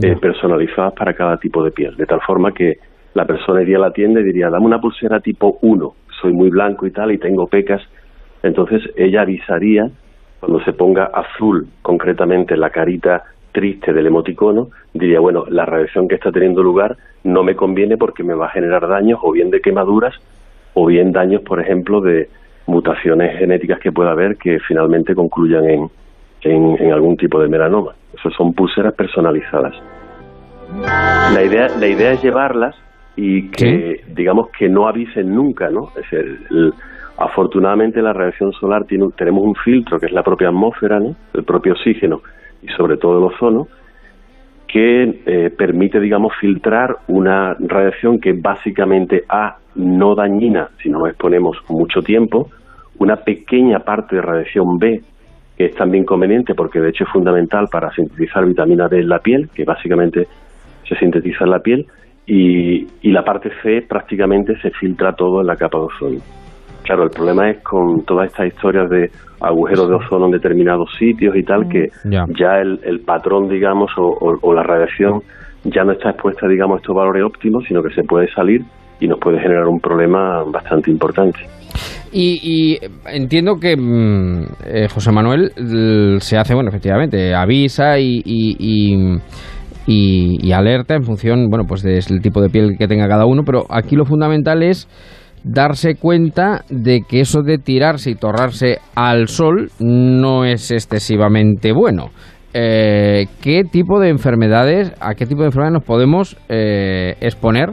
eh, 0.00 0.16
personalizadas 0.16 0.94
para 0.94 1.12
cada 1.12 1.36
tipo 1.36 1.62
de 1.64 1.72
piel, 1.72 1.96
de 1.96 2.06
tal 2.06 2.20
forma 2.20 2.52
que 2.52 2.78
la 3.14 3.26
persona 3.26 3.62
iría 3.62 3.78
a 3.78 3.80
la 3.80 3.90
tienda 3.90 4.20
y 4.20 4.24
diría, 4.24 4.48
dame 4.48 4.66
una 4.66 4.80
pulsera 4.80 5.20
tipo 5.20 5.58
1, 5.62 5.94
soy 6.20 6.32
muy 6.32 6.50
blanco 6.50 6.86
y 6.86 6.90
tal 6.90 7.12
y 7.12 7.18
tengo 7.18 7.46
pecas. 7.46 7.82
Entonces 8.42 8.82
ella 8.96 9.22
avisaría 9.22 9.90
cuando 10.38 10.62
se 10.64 10.72
ponga 10.72 11.06
azul, 11.06 11.66
concretamente 11.82 12.56
la 12.56 12.70
carita 12.70 13.24
triste 13.52 13.94
del 13.94 14.06
emoticono, 14.06 14.68
diría, 14.92 15.18
bueno, 15.18 15.46
la 15.48 15.64
radiación 15.64 16.08
que 16.08 16.14
está 16.16 16.30
teniendo 16.30 16.62
lugar 16.62 16.96
no 17.24 17.42
me 17.42 17.56
conviene 17.56 17.96
porque 17.96 18.22
me 18.22 18.34
va 18.34 18.46
a 18.46 18.50
generar 18.50 18.86
daños 18.86 19.18
o 19.22 19.32
bien 19.32 19.50
de 19.50 19.60
quemaduras 19.60 20.14
o 20.74 20.84
bien 20.86 21.10
daños, 21.10 21.40
por 21.40 21.58
ejemplo, 21.58 22.02
de 22.02 22.28
mutaciones 22.66 23.38
genéticas 23.38 23.78
que 23.80 23.92
pueda 23.92 24.10
haber 24.12 24.36
que 24.36 24.58
finalmente 24.60 25.14
concluyan 25.14 25.68
en, 25.70 25.90
en, 26.42 26.76
en 26.82 26.92
algún 26.92 27.16
tipo 27.16 27.40
de 27.40 27.48
melanoma. 27.48 27.92
Eso 28.18 28.30
son 28.30 28.52
pulseras 28.52 28.94
personalizadas. 28.94 29.74
La 31.34 31.42
idea, 31.44 31.68
la 31.78 31.86
idea 31.86 32.12
es 32.12 32.22
llevarlas 32.22 32.74
y 33.14 33.48
que, 33.50 34.00
digamos, 34.14 34.48
que 34.50 34.68
no 34.68 34.88
avisen 34.88 35.34
nunca, 35.34 35.70
¿no? 35.70 35.90
Es 35.96 36.12
el- 36.12 36.72
afortunadamente 37.18 38.02
la 38.02 38.12
radiación 38.12 38.52
solar 38.52 38.84
tiene, 38.84 39.04
un- 39.04 39.12
tenemos 39.12 39.42
un 39.42 39.54
filtro 39.54 39.98
que 39.98 40.06
es 40.06 40.12
la 40.12 40.22
propia 40.22 40.48
atmósfera, 40.48 40.98
¿no? 41.00 41.14
El 41.32 41.44
propio 41.44 41.72
oxígeno 41.72 42.20
y 42.62 42.68
sobre 42.68 42.96
todo 42.98 43.18
el 43.18 43.24
ozono, 43.32 43.68
que 44.66 45.20
eh, 45.26 45.50
permite, 45.50 46.00
digamos, 46.00 46.32
filtrar 46.40 46.96
una 47.08 47.54
radiación 47.58 48.18
que 48.20 48.32
básicamente 48.32 49.24
A, 49.28 49.56
no 49.76 50.14
dañina 50.14 50.70
si 50.82 50.88
no 50.88 51.00
nos 51.00 51.08
exponemos 51.10 51.58
mucho 51.68 52.02
tiempo, 52.02 52.50
una 52.98 53.16
pequeña 53.16 53.80
parte 53.80 54.16
de 54.16 54.22
radiación 54.22 54.78
B, 54.78 55.02
que 55.56 55.66
es 55.66 55.74
también 55.74 56.04
conveniente 56.04 56.54
porque 56.54 56.80
de 56.80 56.90
hecho 56.90 57.04
es 57.04 57.10
fundamental 57.10 57.68
para 57.70 57.90
sintetizar 57.92 58.44
vitamina 58.46 58.88
D 58.88 59.00
en 59.00 59.08
la 59.08 59.20
piel, 59.20 59.48
que 59.54 59.64
básicamente 59.64 60.26
se 60.88 60.96
sintetiza 60.96 61.44
en 61.44 61.50
la 61.50 61.60
piel, 61.60 61.86
y, 62.26 62.86
y 63.02 63.12
la 63.12 63.24
parte 63.24 63.50
C 63.62 63.82
prácticamente 63.82 64.58
se 64.60 64.70
filtra 64.70 65.12
todo 65.12 65.40
en 65.40 65.46
la 65.46 65.56
capa 65.56 65.78
de 65.78 65.84
ozono. 65.84 66.20
Claro, 66.86 67.02
el 67.04 67.10
problema 67.10 67.50
es 67.50 67.62
con 67.64 68.04
todas 68.04 68.28
estas 68.28 68.46
historias 68.46 68.88
de 68.88 69.10
agujeros 69.40 69.88
de 69.88 69.94
ozono 69.96 70.26
en 70.26 70.32
determinados 70.32 70.88
sitios 70.98 71.34
y 71.36 71.42
tal, 71.42 71.68
que 71.68 71.88
Ya. 72.08 72.24
ya 72.38 72.60
el, 72.60 72.78
el 72.84 73.00
patrón, 73.00 73.48
digamos, 73.48 73.90
o, 73.98 74.02
o- 74.06 74.38
o 74.40 74.54
la 74.54 74.62
radiación 74.62 75.20
ya 75.64 75.82
no 75.84 75.92
está 75.92 76.10
expuesta, 76.10 76.46
digamos, 76.46 76.76
a 76.76 76.80
estos 76.80 76.94
valores 76.94 77.24
óptimos, 77.24 77.64
sino 77.66 77.82
que 77.82 77.92
se 77.92 78.02
puede 78.04 78.28
salir 78.32 78.60
y 79.00 79.08
nos 79.08 79.18
puede 79.18 79.40
generar 79.40 79.66
un 79.66 79.80
problema 79.80 80.44
bastante 80.44 80.90
importante. 80.90 81.40
Y, 82.12 82.38
y 82.42 82.78
entiendo 83.12 83.56
que 83.60 83.76
mm, 83.76 84.42
eh, 84.64 84.88
José 84.88 85.10
Manuel 85.12 85.50
se 86.20 86.38
hace, 86.38 86.54
bueno, 86.54 86.68
efectivamente, 86.70 87.34
avisa 87.34 87.98
y, 87.98 88.22
y, 88.24 88.56
y- 88.58 89.16
y- 89.88 90.38
y 90.48 90.52
alerta 90.52 90.94
en 90.94 91.02
función, 91.02 91.48
bueno, 91.50 91.64
pues 91.68 91.82
del 91.82 92.20
tipo 92.22 92.40
de 92.40 92.48
piel 92.48 92.76
que 92.78 92.86
tenga 92.88 93.08
cada 93.08 93.26
uno, 93.26 93.42
pero 93.44 93.64
aquí 93.68 93.96
lo 93.96 94.04
fundamental 94.04 94.62
es 94.62 94.88
darse 95.46 95.94
cuenta 95.94 96.62
de 96.68 97.02
que 97.08 97.20
eso 97.20 97.42
de 97.42 97.58
tirarse 97.58 98.10
y 98.10 98.14
torrarse 98.16 98.78
al 98.96 99.28
sol 99.28 99.68
no 99.78 100.44
es 100.44 100.72
excesivamente 100.72 101.72
bueno. 101.72 102.06
Eh, 102.52 103.26
¿Qué 103.42 103.62
tipo 103.64 104.00
de 104.00 104.08
enfermedades, 104.08 104.92
a 105.00 105.14
qué 105.14 105.26
tipo 105.26 105.42
de 105.42 105.46
enfermedades 105.46 105.74
nos 105.74 105.84
podemos 105.84 106.36
eh, 106.48 107.14
exponer 107.20 107.70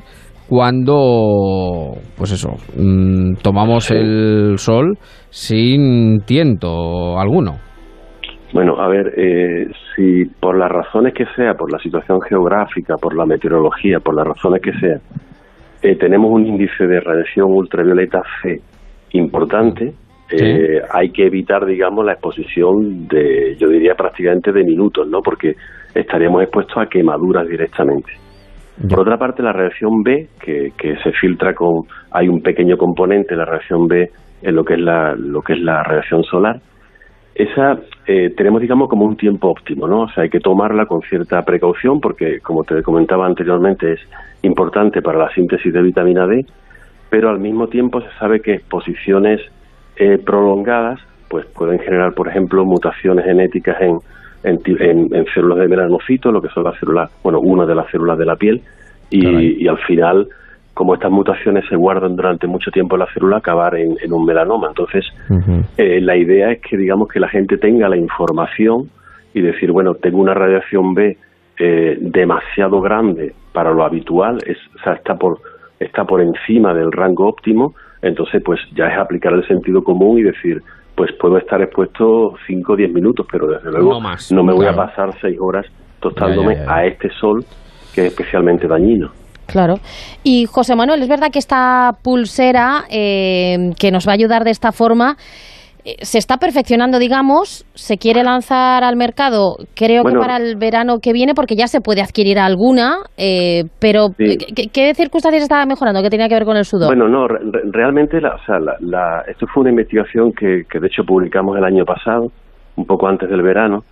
cuando, 0.48 1.94
pues 2.16 2.32
eso, 2.32 2.58
mm, 2.78 3.36
tomamos 3.42 3.90
el 3.90 4.58
sol 4.58 4.98
sin 5.30 6.20
tiento 6.26 7.18
alguno? 7.18 7.54
Bueno, 8.54 8.80
a 8.80 8.88
ver, 8.88 9.14
eh, 9.18 9.68
si 9.96 10.26
por 10.40 10.60
las 10.60 10.70
razones 10.70 11.14
que 11.16 11.26
sea, 11.36 11.56
por 11.56 11.72
la 11.72 11.80
situación 11.80 12.22
geográfica, 12.22 12.98
por 13.02 13.18
la 13.18 13.26
meteorología, 13.26 14.00
por 14.00 14.16
las 14.16 14.28
razones 14.28 14.62
que 14.62 14.74
sea, 14.74 14.98
eh, 15.84 15.96
tenemos 15.98 16.32
un 16.32 16.48
índice 16.48 16.88
de 16.88 17.00
radiación 17.02 17.52
ultravioleta 17.52 18.22
C 18.42 18.62
importante, 19.12 19.94
eh, 20.32 20.82
hay 20.92 21.12
que 21.12 21.28
evitar, 21.28 21.66
digamos, 21.66 22.06
la 22.06 22.14
exposición 22.14 23.08
de, 23.08 23.56
yo 23.60 23.68
diría 23.68 23.94
prácticamente 23.94 24.52
de 24.52 24.64
minutos, 24.64 25.08
¿no? 25.08 25.22
Porque 25.22 25.56
estaríamos 25.94 26.42
expuestos 26.42 26.78
a 26.78 26.88
quemaduras 26.88 27.48
directamente. 27.48 28.12
Por 28.90 29.02
otra 29.02 29.18
parte, 29.18 29.44
la 29.44 29.54
reacción 29.54 30.02
B, 30.02 30.30
que, 30.40 30.72
que 30.76 30.96
se 31.04 31.12
filtra 31.12 31.54
con, 31.54 31.84
hay 32.12 32.28
un 32.28 32.42
pequeño 32.42 32.78
componente, 32.78 33.36
la 33.36 33.46
reacción 33.46 33.88
B, 33.88 34.10
en 34.42 34.56
lo 34.56 34.64
que 34.64 34.74
es 34.74 34.80
la, 34.80 35.14
lo 35.16 35.42
que 35.42 35.54
es 35.54 35.60
la 35.60 35.84
radiación 35.84 36.24
solar, 36.24 36.60
esa 37.36 37.80
eh, 38.06 38.34
tenemos, 38.36 38.62
digamos, 38.62 38.90
como 38.90 39.06
un 39.06 39.18
tiempo 39.18 39.50
óptimo, 39.50 39.88
¿no? 39.88 40.02
O 40.02 40.10
sea, 40.10 40.24
hay 40.24 40.30
que 40.30 40.40
tomarla 40.40 40.86
con 40.86 41.02
cierta 41.02 41.42
precaución 41.44 42.00
porque, 42.00 42.40
como 42.42 42.64
te 42.64 42.84
comentaba 42.84 43.26
anteriormente, 43.26 43.94
es 43.94 44.00
importante 44.44 45.02
para 45.02 45.18
la 45.18 45.34
síntesis 45.34 45.74
de 45.74 45.82
vitamina 45.82 46.28
D, 46.28 46.46
pero 47.10 47.30
al 47.30 47.40
mismo 47.40 47.68
tiempo 47.68 48.02
se 48.02 48.10
sabe 48.20 48.42
que 48.42 48.54
exposiciones 48.54 49.42
eh, 49.96 50.18
prolongadas 50.24 51.00
pues 51.28 51.46
pueden 51.48 51.80
generar, 51.80 52.14
por 52.14 52.28
ejemplo, 52.28 52.64
mutaciones 52.64 53.26
genéticas 53.26 53.82
en, 53.82 53.98
en, 54.44 54.60
en, 55.16 55.26
células 55.34 55.58
de 55.58 55.68
melanocitos, 55.68 56.32
lo 56.32 56.42
que 56.42 56.50
son 56.50 56.64
las 56.64 56.78
células, 56.80 57.10
bueno, 57.24 57.40
una 57.40 57.66
de 57.66 57.74
las 57.74 57.90
células 57.90 58.20
de 58.20 58.26
la 58.26 58.36
piel, 58.36 58.62
y, 59.10 59.64
y 59.64 59.68
al 59.68 59.80
final 59.80 60.28
como 60.74 60.96
estas 60.96 61.12
mutaciones 61.12 61.66
se 61.70 61.76
guardan 61.76 62.16
durante 62.16 62.48
mucho 62.48 62.72
tiempo 62.72 62.96
en 62.96 63.02
la 63.02 63.14
célula, 63.14 63.38
acabar 63.38 63.76
en, 63.76 64.12
un 64.12 64.26
melanoma. 64.26 64.70
Entonces, 64.70 65.06
eh, 65.78 66.02
la 66.02 66.18
idea 66.18 66.52
es 66.52 66.62
que, 66.62 66.78
digamos, 66.78 67.10
que 67.10 67.20
la 67.20 67.30
gente 67.30 67.58
tenga 67.58 67.88
la 67.88 67.98
información 67.98 68.90
y 69.34 69.42
decir, 69.42 69.72
bueno, 69.72 69.94
tengo 69.96 70.20
una 70.20 70.34
radiación 70.34 70.94
B 70.94 71.18
eh, 71.60 71.98
demasiado 72.00 72.82
grande 72.82 73.34
para 73.52 73.72
lo 73.72 73.84
habitual, 73.84 74.38
es, 74.48 74.58
o 74.76 74.84
sea, 74.84 74.94
está 74.94 75.16
por, 75.16 75.40
está 75.80 76.06
por 76.06 76.22
encima 76.22 76.74
del 76.74 76.92
rango 76.92 77.28
óptimo, 77.28 77.74
entonces, 78.02 78.42
pues 78.44 78.60
ya 78.76 78.88
es 78.88 78.98
aplicar 78.98 79.34
el 79.34 79.48
sentido 79.48 79.84
común 79.84 80.18
y 80.18 80.24
decir, 80.24 80.62
pues 80.96 81.12
puedo 81.20 81.38
estar 81.38 81.62
expuesto 81.62 82.34
5 82.46 82.74
o 82.74 82.76
10 82.76 82.92
minutos, 82.92 83.26
pero 83.32 83.48
desde 83.48 83.72
luego 83.72 84.00
no, 84.32 84.44
me 84.44 84.54
voy 84.54 84.66
a 84.66 84.74
pasar 84.74 85.14
6 85.22 85.38
horas 85.40 85.66
tostándome 86.00 86.58
a 86.68 86.86
este 86.86 87.10
sol 87.12 87.46
que 87.96 88.02
es 88.02 88.08
especialmente 88.08 88.68
dañino. 88.68 89.12
Claro. 89.46 89.76
Y 90.24 90.46
José 90.46 90.76
Manuel, 90.76 91.02
es 91.02 91.10
verdad 91.10 91.28
que 91.32 91.40
esta 91.40 91.92
pulsera 92.02 92.86
eh, 92.90 93.72
que 93.80 93.92
nos 93.92 94.08
va 94.08 94.12
a 94.12 94.16
ayudar 94.16 94.44
de 94.44 94.52
esta 94.52 94.72
forma 94.72 95.18
eh, 95.86 95.98
se 96.00 96.18
está 96.18 96.38
perfeccionando, 96.38 96.98
digamos, 96.98 97.66
se 97.74 97.98
quiere 97.98 98.24
lanzar 98.24 98.86
al 98.86 98.96
mercado, 98.96 99.58
creo 99.76 100.06
que 100.06 100.16
para 100.16 100.38
el 100.38 100.56
verano 100.56 101.00
que 101.02 101.12
viene, 101.12 101.34
porque 101.36 101.58
ya 101.58 101.68
se 101.68 101.82
puede 101.82 102.02
adquirir 102.02 102.40
alguna, 102.40 103.00
eh, 103.18 103.64
pero 103.80 104.08
¿qué, 104.18 104.94
circunstancias 104.94 105.44
está 105.44 105.66
mejorando? 105.66 106.02
¿Qué 106.02 106.10
tenía 106.10 106.30
que 106.30 106.36
ver 106.36 106.46
con 106.46 106.56
el 106.56 106.64
sudor? 106.64 106.88
Bueno, 106.88 107.10
no, 107.10 107.28
realmente, 107.28 108.22
la, 108.22 108.36
o 108.36 108.46
sea, 108.46 108.60
la, 108.80 109.26
esto 109.28 109.46
fue 109.54 109.62
una 109.62 109.72
investigación 109.72 110.32
que, 110.32 110.64
que 110.70 110.80
de 110.80 110.88
hecho 110.88 111.04
publicamos 111.04 111.58
el 111.58 111.66
año 111.66 111.84
pasado, 111.84 112.32
un 112.78 112.86
poco 112.86 113.10
antes 113.10 113.30
del 113.30 113.42
verano, 113.42 113.84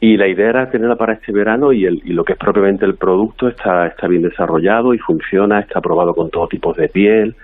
y 0.00 0.16
la 0.16 0.28
idea 0.28 0.50
era 0.50 0.70
tenerla 0.70 0.96
para 0.96 1.14
este 1.14 1.32
verano 1.32 1.72
y, 1.72 1.86
el, 1.86 2.02
y 2.04 2.12
lo 2.12 2.24
que 2.24 2.34
es 2.34 2.38
propiamente 2.38 2.84
el 2.84 2.96
producto 2.96 3.48
está, 3.48 3.86
está 3.86 4.06
bien 4.06 4.22
desarrollado 4.22 4.92
y 4.92 4.98
funciona, 4.98 5.60
está 5.60 5.78
aprobado 5.78 6.14
con 6.14 6.30
todo 6.30 6.46
tipo 6.48 6.72
de 6.74 6.88
piel, 6.88 7.34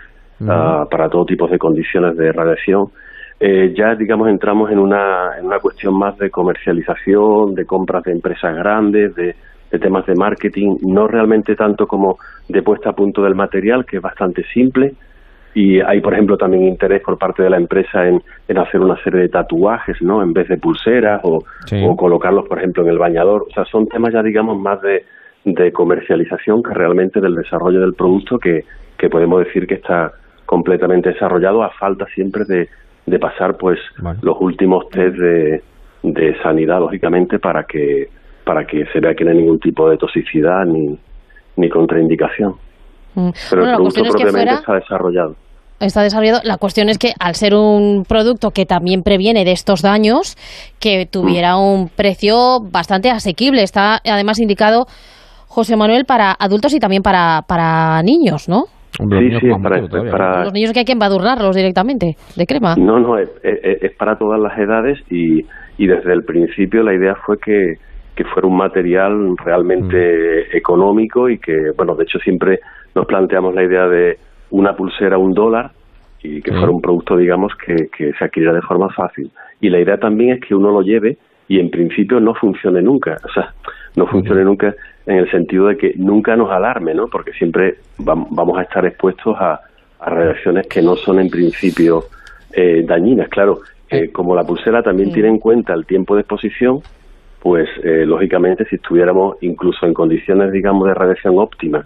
ah, 0.47 0.85
para 0.91 1.09
todo 1.09 1.25
tipo 1.25 1.49
de 1.49 1.59
condiciones 1.59 2.17
de 2.17 2.31
radiación. 2.31 2.89
Eh, 3.41 3.73
ya, 3.75 3.95
digamos, 3.95 4.29
entramos 4.29 4.71
en 4.71 4.79
una, 4.79 5.39
en 5.39 5.47
una 5.47 5.59
cuestión 5.59 5.99
más 5.99 6.17
de 6.19 6.31
comercialización, 6.31 7.55
de 7.55 7.65
compras 7.65 8.05
de 8.05 8.13
empresas 8.13 8.55
grandes, 8.55 9.15
de, 9.15 9.35
de 9.71 9.79
temas 9.79 10.05
de 10.07 10.15
marketing, 10.15 10.77
no 10.83 11.09
realmente 11.09 11.57
tanto 11.57 11.87
como 11.87 12.19
de 12.49 12.63
puesta 12.63 12.91
a 12.91 12.93
punto 12.93 13.23
del 13.23 13.35
material, 13.35 13.87
que 13.87 13.97
es 13.97 14.03
bastante 14.03 14.45
simple, 14.53 14.93
y 15.55 15.81
hay, 15.81 16.01
por 16.01 16.15
ejemplo, 16.15 16.37
también 16.37 16.65
interés 16.65 17.03
por 17.03 17.19
parte 17.19 17.43
de 17.43 17.51
la 17.51 17.59
empresa 17.59 18.07
en, 18.09 18.23
en 18.49 18.59
hacer 18.59 18.81
una 18.81 18.97
serie 19.03 19.21
de 19.21 19.29
tatuajes, 19.29 20.01
¿no? 20.01 20.23
En 20.23 20.33
vez 20.33 20.49
de 20.49 20.57
pulseras 20.57 21.21
o, 21.25 21.45
o, 21.85 21.97
colocarlos, 21.97 22.49
por 22.49 22.59
ejemplo, 22.59 22.83
en 22.83 22.89
el 22.89 22.99
bañador. 22.99 23.47
O 23.49 23.53
sea, 23.53 23.65
son 23.67 23.87
temas 23.87 24.13
ya, 24.15 24.23
digamos, 24.23 24.59
más 24.59 24.81
de, 24.81 25.05
de 25.45 25.73
comercialización 25.73 26.63
que 26.63 26.73
realmente 26.73 27.21
del 27.21 27.35
desarrollo 27.35 27.81
del 27.81 27.95
producto 27.95 28.39
que, 28.39 28.65
que 28.97 29.11
podemos 29.11 29.45
decir 29.45 29.67
que 29.67 29.75
está 29.75 30.13
completamente 30.47 31.11
desarrollado 31.11 31.63
a 31.63 31.71
falta 31.71 32.07
siempre 32.15 32.45
de, 32.47 32.69
de 33.05 33.19
pasar, 33.19 33.57
pues, 33.59 33.79
los 34.23 34.37
últimos 34.41 34.89
test 34.89 35.17
de, 35.17 35.63
de 36.03 36.43
sanidad, 36.43 36.81
lógicamente, 36.81 37.39
para 37.39 37.65
que 37.65 38.09
para 38.45 38.67
que 38.67 38.85
se 38.87 38.99
vea 38.99 39.15
que 39.15 39.25
no 39.25 39.31
hay 39.31 39.37
ningún 39.37 39.61
tipo 39.61 39.89
de 39.89 39.97
toxicidad 39.97 40.65
ni, 40.65 40.99
ni 41.57 41.69
contraindicación. 41.69 42.55
Mm. 43.15 43.31
Pero 43.51 43.65
el 43.65 43.75
producto 43.77 44.03
propiamente 44.03 44.55
está 44.55 44.75
desarrollado. 44.75 45.35
Está 45.81 46.03
desarrollado. 46.03 46.41
La 46.45 46.59
cuestión 46.59 46.89
es 46.89 46.99
que 46.99 47.13
al 47.19 47.35
ser 47.35 47.55
un 47.55 48.05
producto 48.09 48.51
que 48.51 48.67
también 48.67 49.03
previene 49.03 49.45
de 49.45 49.53
estos 49.53 49.83
daños, 49.83 50.37
que 50.81 51.07
tuviera 51.07 51.57
mm. 51.57 51.61
un 51.61 51.89
precio 51.89 52.61
bastante 52.61 53.11
asequible. 53.11 53.63
Está 53.63 53.99
además 54.05 54.41
indicado, 54.41 54.87
José 55.49 55.77
Manuel, 55.77 56.05
para 56.05 56.33
adultos 56.39 56.73
y 56.75 56.79
también 56.79 57.03
para, 57.03 57.43
para 57.47 58.03
niños, 58.03 58.49
¿no? 58.49 58.65
sí, 58.99 59.31
sí, 59.41 59.49
para, 59.63 59.89
para, 59.89 60.45
Los 60.45 60.53
niños 60.53 60.73
que 60.73 60.81
hay 60.81 60.85
que 60.85 60.93
embadurnarlos 60.93 61.57
directamente, 61.57 62.17
de 62.37 62.47
crema. 62.47 62.77
No, 62.77 63.01
no, 63.01 63.19
es, 63.19 63.29
es, 63.43 63.93
para 63.97 64.17
todas 64.17 64.39
las 64.39 64.57
edades 64.59 64.99
y, 65.11 65.41
y 65.79 65.87
desde 65.87 66.13
el 66.13 66.25
principio 66.25 66.83
la 66.83 66.95
idea 66.95 67.15
fue 67.25 67.39
que, 67.39 67.77
que 68.23 68.31
fuera 68.31 68.49
un 68.49 68.57
material 68.57 69.37
realmente 69.37 70.47
mm. 70.53 70.57
económico 70.57 71.29
y 71.29 71.39
que, 71.39 71.71
bueno, 71.77 71.95
de 71.95 72.05
hecho 72.05 72.19
siempre 72.19 72.61
nos 72.95 73.07
planteamos 73.07 73.55
la 73.55 73.65
idea 73.65 73.87
de 73.89 74.19
una 74.51 74.75
pulsera 74.77 75.19
un 75.19 75.33
dólar 75.33 75.71
y 76.23 76.41
que 76.41 76.53
fuera 76.53 76.71
un 76.71 76.81
producto, 76.81 77.17
digamos, 77.17 77.53
que, 77.57 77.89
que 77.97 78.13
se 78.13 78.25
adquiriera 78.25 78.55
de 78.55 78.63
forma 78.63 78.89
fácil. 78.91 79.31
Y 79.61 79.71
la 79.71 79.81
idea 79.81 79.97
también 79.97 80.35
es 80.35 80.41
que 80.41 80.55
uno 80.55 80.71
lo 80.71 80.83
lleve 80.83 81.17
y 81.49 81.59
en 81.59 81.71
principio 81.71 82.21
no 82.21 82.35
funcione 82.35 82.81
nunca. 82.81 83.17
O 83.25 83.33
sea, 83.33 83.53
no 83.97 84.07
funcione 84.07 84.45
nunca 84.45 84.75
en 85.07 85.17
el 85.17 85.31
sentido 85.31 85.67
de 85.67 85.77
que 85.77 85.95
nunca 85.97 86.37
nos 86.37 86.51
alarme, 86.51 86.95
¿no? 86.95 87.09
Porque 87.09 87.33
siempre 87.33 87.77
vamos 87.99 88.57
a 88.57 88.63
estar 88.63 88.87
expuestos 88.87 89.37
a, 89.39 89.59
a 89.99 90.11
radiaciones 90.11 90.69
que 90.69 90.81
no 90.81 90.95
son 90.95 91.19
en 91.19 91.29
principio 91.29 92.05
eh, 92.53 92.85
dañinas. 92.87 93.29
Claro, 93.29 93.61
eh, 93.91 94.11
como 94.13 94.37
la 94.37 94.45
pulsera 94.45 94.83
también 94.83 95.13
tiene 95.13 95.29
en 95.29 95.39
cuenta 95.39 95.75
el 95.75 95.87
tiempo 95.87 96.15
de 96.15 96.21
exposición, 96.21 96.81
pues 97.43 97.69
eh, 97.83 98.05
lógicamente 98.07 98.65
si 98.67 98.77
estuviéramos 98.77 99.37
incluso 99.41 99.85
en 99.85 99.93
condiciones, 99.93 100.53
digamos, 100.53 100.87
de 100.87 100.95
radiación 100.95 101.39
óptima 101.39 101.85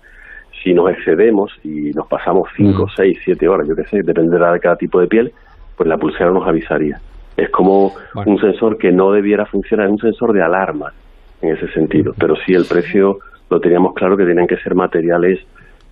si 0.63 0.75
nos 0.75 0.91
excedemos 0.91 1.51
y 1.65 1.93
nos 1.93 2.07
pasamos 2.09 2.49
5, 2.57 2.89
6, 2.95 3.19
7 3.25 3.49
horas, 3.49 3.69
yo 3.69 3.75
qué 3.75 3.85
sé, 3.85 4.03
dependerá 4.03 4.53
de 4.53 4.61
cada 4.61 4.77
tipo 4.77 5.01
de 5.01 5.07
piel, 5.07 5.33
pues 5.77 5.89
la 5.89 5.97
pulsera 5.97 6.31
nos 6.31 6.47
avisaría. 6.47 7.01
Es 7.37 7.51
como 7.51 7.93
un 8.25 8.39
sensor 8.41 8.77
que 8.77 8.91
no 8.91 9.13
debiera 9.13 9.47
funcionar, 9.47 9.87
es 9.87 9.93
un 9.93 9.99
sensor 9.99 10.33
de 10.33 10.43
alarma 10.43 10.93
en 11.41 11.55
ese 11.57 11.69
sentido, 11.69 12.15
pero 12.19 12.35
sí 12.45 12.53
el 12.53 12.65
precio 12.65 13.19
lo 13.49 13.61
teníamos 13.61 13.95
claro 13.95 14.17
que 14.17 14.25
tenían 14.25 14.47
que 14.47 14.57
ser 14.57 14.75
materiales 14.75 15.39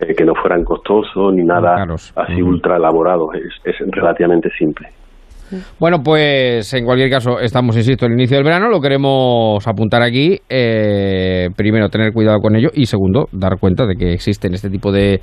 eh, 0.01 0.15
que 0.15 0.25
no 0.25 0.35
fueran 0.35 0.65
costosos 0.65 1.33
ni 1.33 1.45
nada 1.45 1.87
así 2.17 2.43
ultra 2.43 2.77
elaborados, 2.77 3.31
es 3.65 3.77
relativamente 3.93 4.51
simple. 4.59 4.89
Bueno, 5.79 5.99
pues 6.03 6.73
en 6.75 6.85
cualquier 6.85 7.11
caso, 7.11 7.41
estamos, 7.41 7.77
insisto, 7.77 8.07
en 8.07 8.13
el 8.13 8.19
inicio 8.19 8.37
del 8.37 8.45
verano, 8.45 8.69
lo 8.69 8.81
queremos 8.81 9.67
apuntar 9.67 10.03
aquí. 10.03 10.39
Eh, 10.49 11.49
primero, 11.57 11.89
tener 11.89 12.13
cuidado 12.13 12.39
con 12.41 12.57
ello 12.57 12.71
y 12.73 12.87
segundo, 12.87 13.29
dar 13.33 13.59
cuenta 13.59 13.87
de 13.87 13.97
que 13.97 14.13
existen 14.13 14.55
este 14.55 14.71
tipo 14.71 14.93
de, 14.93 15.21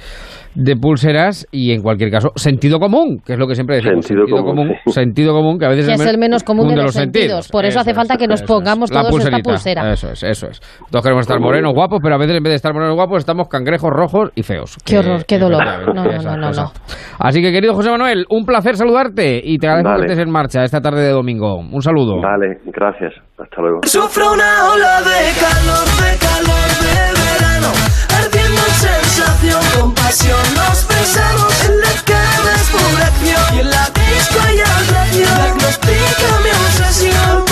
de 0.55 0.75
pulseras 0.75 1.47
y 1.51 1.71
en 1.71 1.81
cualquier 1.81 2.11
caso, 2.11 2.29
sentido 2.35 2.79
común, 2.79 3.21
que 3.25 3.33
es 3.33 3.39
lo 3.39 3.47
que 3.47 3.55
siempre 3.55 3.77
decimos. 3.77 4.05
Sentido, 4.05 4.43
común, 4.43 4.73
sentido 4.87 5.33
común, 5.33 5.57
que 5.57 5.65
a 5.65 5.69
veces 5.69 5.87
es, 5.87 6.05
el, 6.05 6.17
menos 6.17 6.43
común 6.43 6.67
de, 6.69 6.75
los, 6.75 6.93
sentidos. 6.93 7.49
Por 7.49 7.65
eso, 7.65 7.79
hace 7.79 7.93
falta 7.93 8.17
que 8.17 8.27
nos 8.27 8.41
pongamos 8.43 8.89
todos 8.89 9.23
esta 9.23 9.39
pulsera. 9.39 9.91
Eso 9.91 10.11
es, 10.11 10.23
eso 10.23 10.47
es. 10.47 10.59
Todos 10.89 11.03
queremos 11.03 11.21
estar 11.21 11.39
morenos, 11.39 11.73
guapos, 11.73 11.99
pero 12.01 12.15
a 12.15 12.17
veces 12.17 12.35
en 12.35 12.43
vez 12.43 12.51
de 12.51 12.55
estar 12.55 12.73
morenos, 12.73 12.95
guapos, 12.95 13.19
estamos 13.19 13.47
cangrejos 13.47 13.89
rojos 13.91 14.31
y 14.35 14.43
feos. 14.43 14.77
Qué 14.85 14.99
horror, 14.99 15.25
qué 15.25 15.39
dolor. 15.39 15.63
No, 15.95 16.03
no, 16.05 16.37
no, 16.37 16.51
no, 16.51 16.71
Así 17.19 17.41
que, 17.41 17.51
querido 17.51 17.73
José 17.73 17.89
Manuel, 17.89 18.25
un 18.29 18.45
placer 18.45 18.75
saludarte 18.75 19.41
y 19.43 19.57
te 19.57 19.67
agradezco 19.67 20.20
en 20.21 20.31
marcha 20.31 20.63
esta 20.63 20.81
tarde 20.81 21.01
de 21.03 21.11
domingo. 21.11 21.57
Un 21.57 21.81
saludo. 21.81 22.21
Vale, 22.21 22.59
gracias. 22.65 23.13
Hasta 23.37 23.61
luego. 23.61 23.79
Sufro 23.83 24.33
una 24.33 24.71
ola 24.73 25.01
de 25.01 25.33
calor, 25.39 25.87
de 26.01 26.11
calor 26.17 26.69
de 26.81 26.95
verano, 27.21 27.71
ardiendo 28.09 28.61
en 28.61 28.73
sensación, 28.73 29.61
con 29.79 29.93
pasión 29.93 30.39
nos 30.55 30.87
besamos 30.87 31.69
en 31.69 31.79
la 31.79 31.93
cama 32.05 32.51
es 32.55 32.71
acción 33.01 33.55
y 33.55 33.59
en 33.59 33.69
la 33.69 33.85
disco 33.85 34.39
hay 34.45 34.59
atracción, 34.59 35.57
diagnostica 35.57 36.27
mi 36.43 36.49
obsesión, 36.49 37.50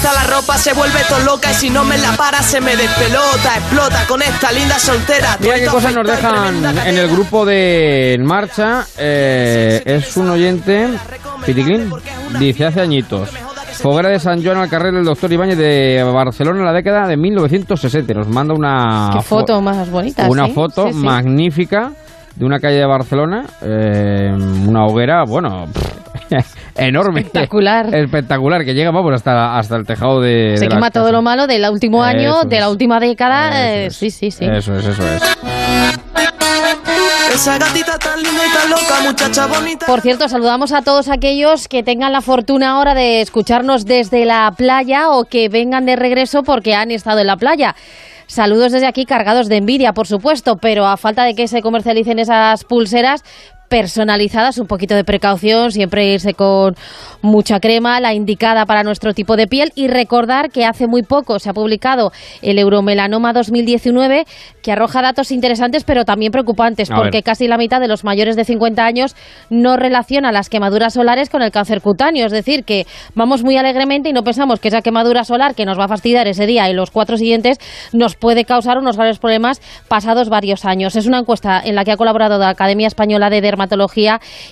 Adicta 0.00 0.18
a 0.18 0.26
la 0.26 0.34
ropa, 0.34 0.56
se 0.56 0.72
vuelve 0.72 1.00
todo 1.10 1.18
loca 1.24 1.50
y 1.50 1.54
si 1.54 1.68
no 1.68 1.84
me 1.84 1.98
la 1.98 2.12
para 2.12 2.42
se 2.42 2.58
me 2.58 2.74
despelota, 2.74 3.58
explota 3.58 4.06
con 4.08 4.22
esta 4.22 4.50
linda 4.50 4.78
soltera. 4.78 5.36
Mira 5.40 5.56
qué 5.56 5.66
cosas 5.66 5.94
nos 5.94 6.06
dejan 6.06 6.64
en 6.86 6.96
el 6.96 7.06
grupo 7.08 7.44
de 7.44 8.14
En 8.14 8.24
Marcha. 8.24 8.86
Eh, 8.96 9.82
es 9.84 10.16
un 10.16 10.30
oyente, 10.30 10.88
Piticlin, 11.44 11.92
dice 12.38 12.64
hace 12.64 12.80
añitos. 12.80 13.28
Foguera 13.72 14.08
de 14.08 14.18
San 14.18 14.42
Joan 14.42 14.56
al 14.56 14.70
carrer 14.70 14.94
del 14.94 15.04
doctor 15.04 15.30
Ibáñez 15.30 15.58
de 15.58 16.02
Barcelona 16.02 16.60
en 16.60 16.64
la 16.64 16.72
década 16.72 17.06
de 17.06 17.18
1960. 17.18 18.14
Nos 18.14 18.28
manda 18.28 18.54
una 18.54 19.10
qué 19.12 19.20
foto 19.20 19.60
más 19.60 19.90
bonita. 19.90 20.28
Una 20.30 20.48
foto 20.48 20.90
magnífica 20.92 21.92
de 22.40 22.46
una 22.46 22.58
calle 22.58 22.76
de 22.76 22.86
Barcelona, 22.86 23.44
eh, 23.60 24.32
una 24.66 24.86
hoguera, 24.86 25.24
bueno, 25.28 25.66
enorme. 26.74 27.20
Espectacular. 27.20 27.94
Espectacular, 27.94 28.64
que 28.64 28.72
llega, 28.72 28.90
vamos, 28.90 29.12
hasta, 29.12 29.58
hasta 29.58 29.76
el 29.76 29.84
tejado 29.84 30.22
de. 30.22 30.56
Se 30.56 30.64
de 30.64 30.68
quema 30.68 30.90
todo 30.90 31.04
casas. 31.04 31.12
lo 31.12 31.20
malo 31.22 31.46
del 31.46 31.68
último 31.70 32.02
año, 32.02 32.40
Eso 32.40 32.48
de 32.48 32.60
la 32.60 32.70
última 32.70 32.98
década. 32.98 33.50
Eso 33.50 33.58
eh, 33.58 33.86
es. 33.86 33.96
sí, 33.96 34.10
sí, 34.10 34.30
sí. 34.30 34.46
Eso 34.46 34.74
es, 34.74 34.86
eso 34.86 35.02
es. 35.06 35.22
Esa 37.34 37.58
gatita 37.58 37.98
tan 37.98 38.22
linda 38.22 38.40
y 38.46 38.56
tan 38.56 38.70
loca, 38.70 38.94
muchacha 39.06 39.46
bonita. 39.46 39.84
Por 39.84 40.00
cierto, 40.00 40.26
saludamos 40.26 40.72
a 40.72 40.80
todos 40.80 41.10
aquellos 41.10 41.68
que 41.68 41.82
tengan 41.82 42.12
la 42.12 42.22
fortuna 42.22 42.70
ahora 42.70 42.94
de 42.94 43.20
escucharnos 43.20 43.84
desde 43.84 44.24
la 44.24 44.50
playa 44.56 45.10
o 45.10 45.24
que 45.24 45.50
vengan 45.50 45.84
de 45.84 45.94
regreso 45.96 46.42
porque 46.42 46.74
han 46.74 46.90
estado 46.90 47.20
en 47.20 47.26
la 47.26 47.36
playa. 47.36 47.74
Saludos 48.30 48.70
desde 48.70 48.86
aquí 48.86 49.06
cargados 49.06 49.48
de 49.48 49.56
envidia, 49.56 49.92
por 49.92 50.06
supuesto, 50.06 50.56
pero 50.56 50.86
a 50.86 50.96
falta 50.96 51.24
de 51.24 51.34
que 51.34 51.48
se 51.48 51.62
comercialicen 51.62 52.20
esas 52.20 52.62
pulseras 52.62 53.24
personalizadas, 53.70 54.58
un 54.58 54.66
poquito 54.66 54.96
de 54.96 55.04
precaución, 55.04 55.70
siempre 55.70 56.12
irse 56.12 56.34
con 56.34 56.74
mucha 57.22 57.60
crema, 57.60 58.00
la 58.00 58.12
indicada 58.12 58.66
para 58.66 58.82
nuestro 58.82 59.14
tipo 59.14 59.36
de 59.36 59.46
piel 59.46 59.70
y 59.76 59.86
recordar 59.86 60.50
que 60.50 60.64
hace 60.64 60.88
muy 60.88 61.02
poco 61.02 61.38
se 61.38 61.50
ha 61.50 61.52
publicado 61.52 62.10
el 62.42 62.58
Euromelanoma 62.58 63.32
2019 63.32 64.24
que 64.62 64.72
arroja 64.72 65.02
datos 65.02 65.30
interesantes 65.30 65.84
pero 65.84 66.04
también 66.04 66.32
preocupantes 66.32 66.90
A 66.90 66.94
ver. 66.94 67.02
porque 67.04 67.22
casi 67.22 67.46
la 67.46 67.58
mitad 67.58 67.80
de 67.80 67.86
los 67.86 68.02
mayores 68.02 68.34
de 68.34 68.44
50 68.44 68.84
años 68.84 69.14
no 69.50 69.76
relaciona 69.76 70.32
las 70.32 70.48
quemaduras 70.48 70.94
solares 70.94 71.30
con 71.30 71.40
el 71.42 71.52
cáncer 71.52 71.80
cutáneo. 71.80 72.26
Es 72.26 72.32
decir, 72.32 72.64
que 72.64 72.86
vamos 73.14 73.44
muy 73.44 73.56
alegremente 73.56 74.08
y 74.08 74.12
no 74.12 74.24
pensamos 74.24 74.58
que 74.58 74.68
esa 74.68 74.82
quemadura 74.82 75.22
solar 75.22 75.54
que 75.54 75.64
nos 75.64 75.78
va 75.78 75.84
a 75.84 75.88
fastidiar 75.88 76.26
ese 76.26 76.46
día 76.46 76.68
y 76.68 76.74
los 76.74 76.90
cuatro 76.90 77.16
siguientes 77.16 77.58
nos 77.92 78.16
puede 78.16 78.44
causar 78.44 78.78
unos 78.78 78.96
graves 78.96 79.20
problemas 79.20 79.60
pasados 79.86 80.28
varios 80.28 80.64
años. 80.64 80.96
Es 80.96 81.06
una 81.06 81.20
encuesta 81.20 81.60
en 81.64 81.76
la 81.76 81.84
que 81.84 81.92
ha 81.92 81.96
colaborado 81.96 82.36
la 82.38 82.48
Academia 82.48 82.88
Española 82.88 83.30
de 83.30 83.40
Dermatología 83.40 83.59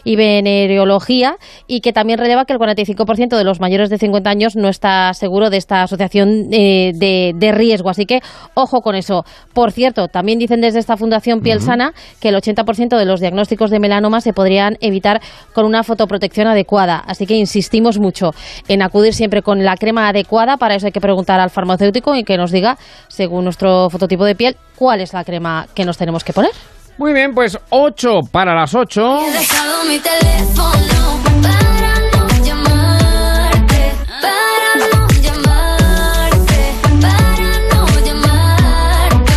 y 0.05 0.17
Venereología 0.17 1.37
y 1.67 1.81
que 1.81 1.93
también 1.93 2.19
releva 2.19 2.45
que 2.45 2.53
el 2.53 2.59
45% 2.59 3.37
de 3.37 3.45
los 3.45 3.61
mayores 3.61 3.91
de 3.91 3.99
50 3.99 4.29
años 4.29 4.57
no 4.57 4.69
está 4.69 5.13
seguro 5.15 5.51
de 5.51 5.57
esta 5.57 5.83
asociación 5.83 6.49
eh, 6.53 6.93
de, 6.95 7.33
de 7.37 7.53
riesgo. 7.53 7.91
Así 7.91 8.07
que 8.07 8.21
ojo 8.55 8.81
con 8.81 8.95
eso. 8.95 9.25
Por 9.53 9.73
cierto, 9.73 10.09
también 10.09 10.39
dicen 10.39 10.61
desde 10.61 10.79
esta 10.79 10.97
Fundación 10.97 11.41
Piel 11.41 11.61
Sana 11.61 11.93
que 12.21 12.29
el 12.29 12.37
80% 12.37 12.97
de 12.97 13.05
los 13.05 13.21
diagnósticos 13.21 13.71
de 13.71 13.81
melanoma 13.81 14.21
se 14.21 14.33
podrían 14.33 14.77
evitar 14.81 15.21
con 15.53 15.65
una 15.65 15.83
fotoprotección 15.83 16.47
adecuada. 16.47 17.03
Así 17.07 17.27
que 17.27 17.35
insistimos 17.35 17.99
mucho 17.99 18.33
en 18.69 18.83
acudir 18.83 19.15
siempre 19.15 19.43
con 19.43 19.65
la 19.65 19.77
crema 19.77 20.09
adecuada. 20.09 20.57
Para 20.57 20.75
eso 20.75 20.87
hay 20.87 20.93
que 20.93 21.01
preguntar 21.01 21.41
al 21.41 21.51
farmacéutico 21.51 22.15
y 22.15 22.25
que 22.25 22.37
nos 22.37 22.53
diga, 22.53 22.79
según 23.09 23.45
nuestro 23.45 23.91
fototipo 23.91 24.25
de 24.25 24.35
piel, 24.35 24.57
cuál 24.77 25.01
es 25.01 25.13
la 25.13 25.25
crema 25.25 25.67
que 25.75 25.85
nos 25.85 25.99
tenemos 25.99 26.25
que 26.25 26.33
poner. 26.33 26.53
Muy 26.99 27.13
bien, 27.13 27.33
pues 27.33 27.57
8 27.71 28.23
para 28.33 28.55
las 28.57 28.75
8. 28.75 29.21
He 29.29 29.31
dejado 29.31 29.85
mi 29.85 30.01
teléfono 30.01 31.21
para 31.41 32.01
no 32.11 32.29
llamarte, 32.45 33.93
para 34.21 34.75
no 34.91 35.07
llamarte, 35.23 36.75
para 37.01 37.61
no 37.73 37.87
llamarte. 38.05 39.33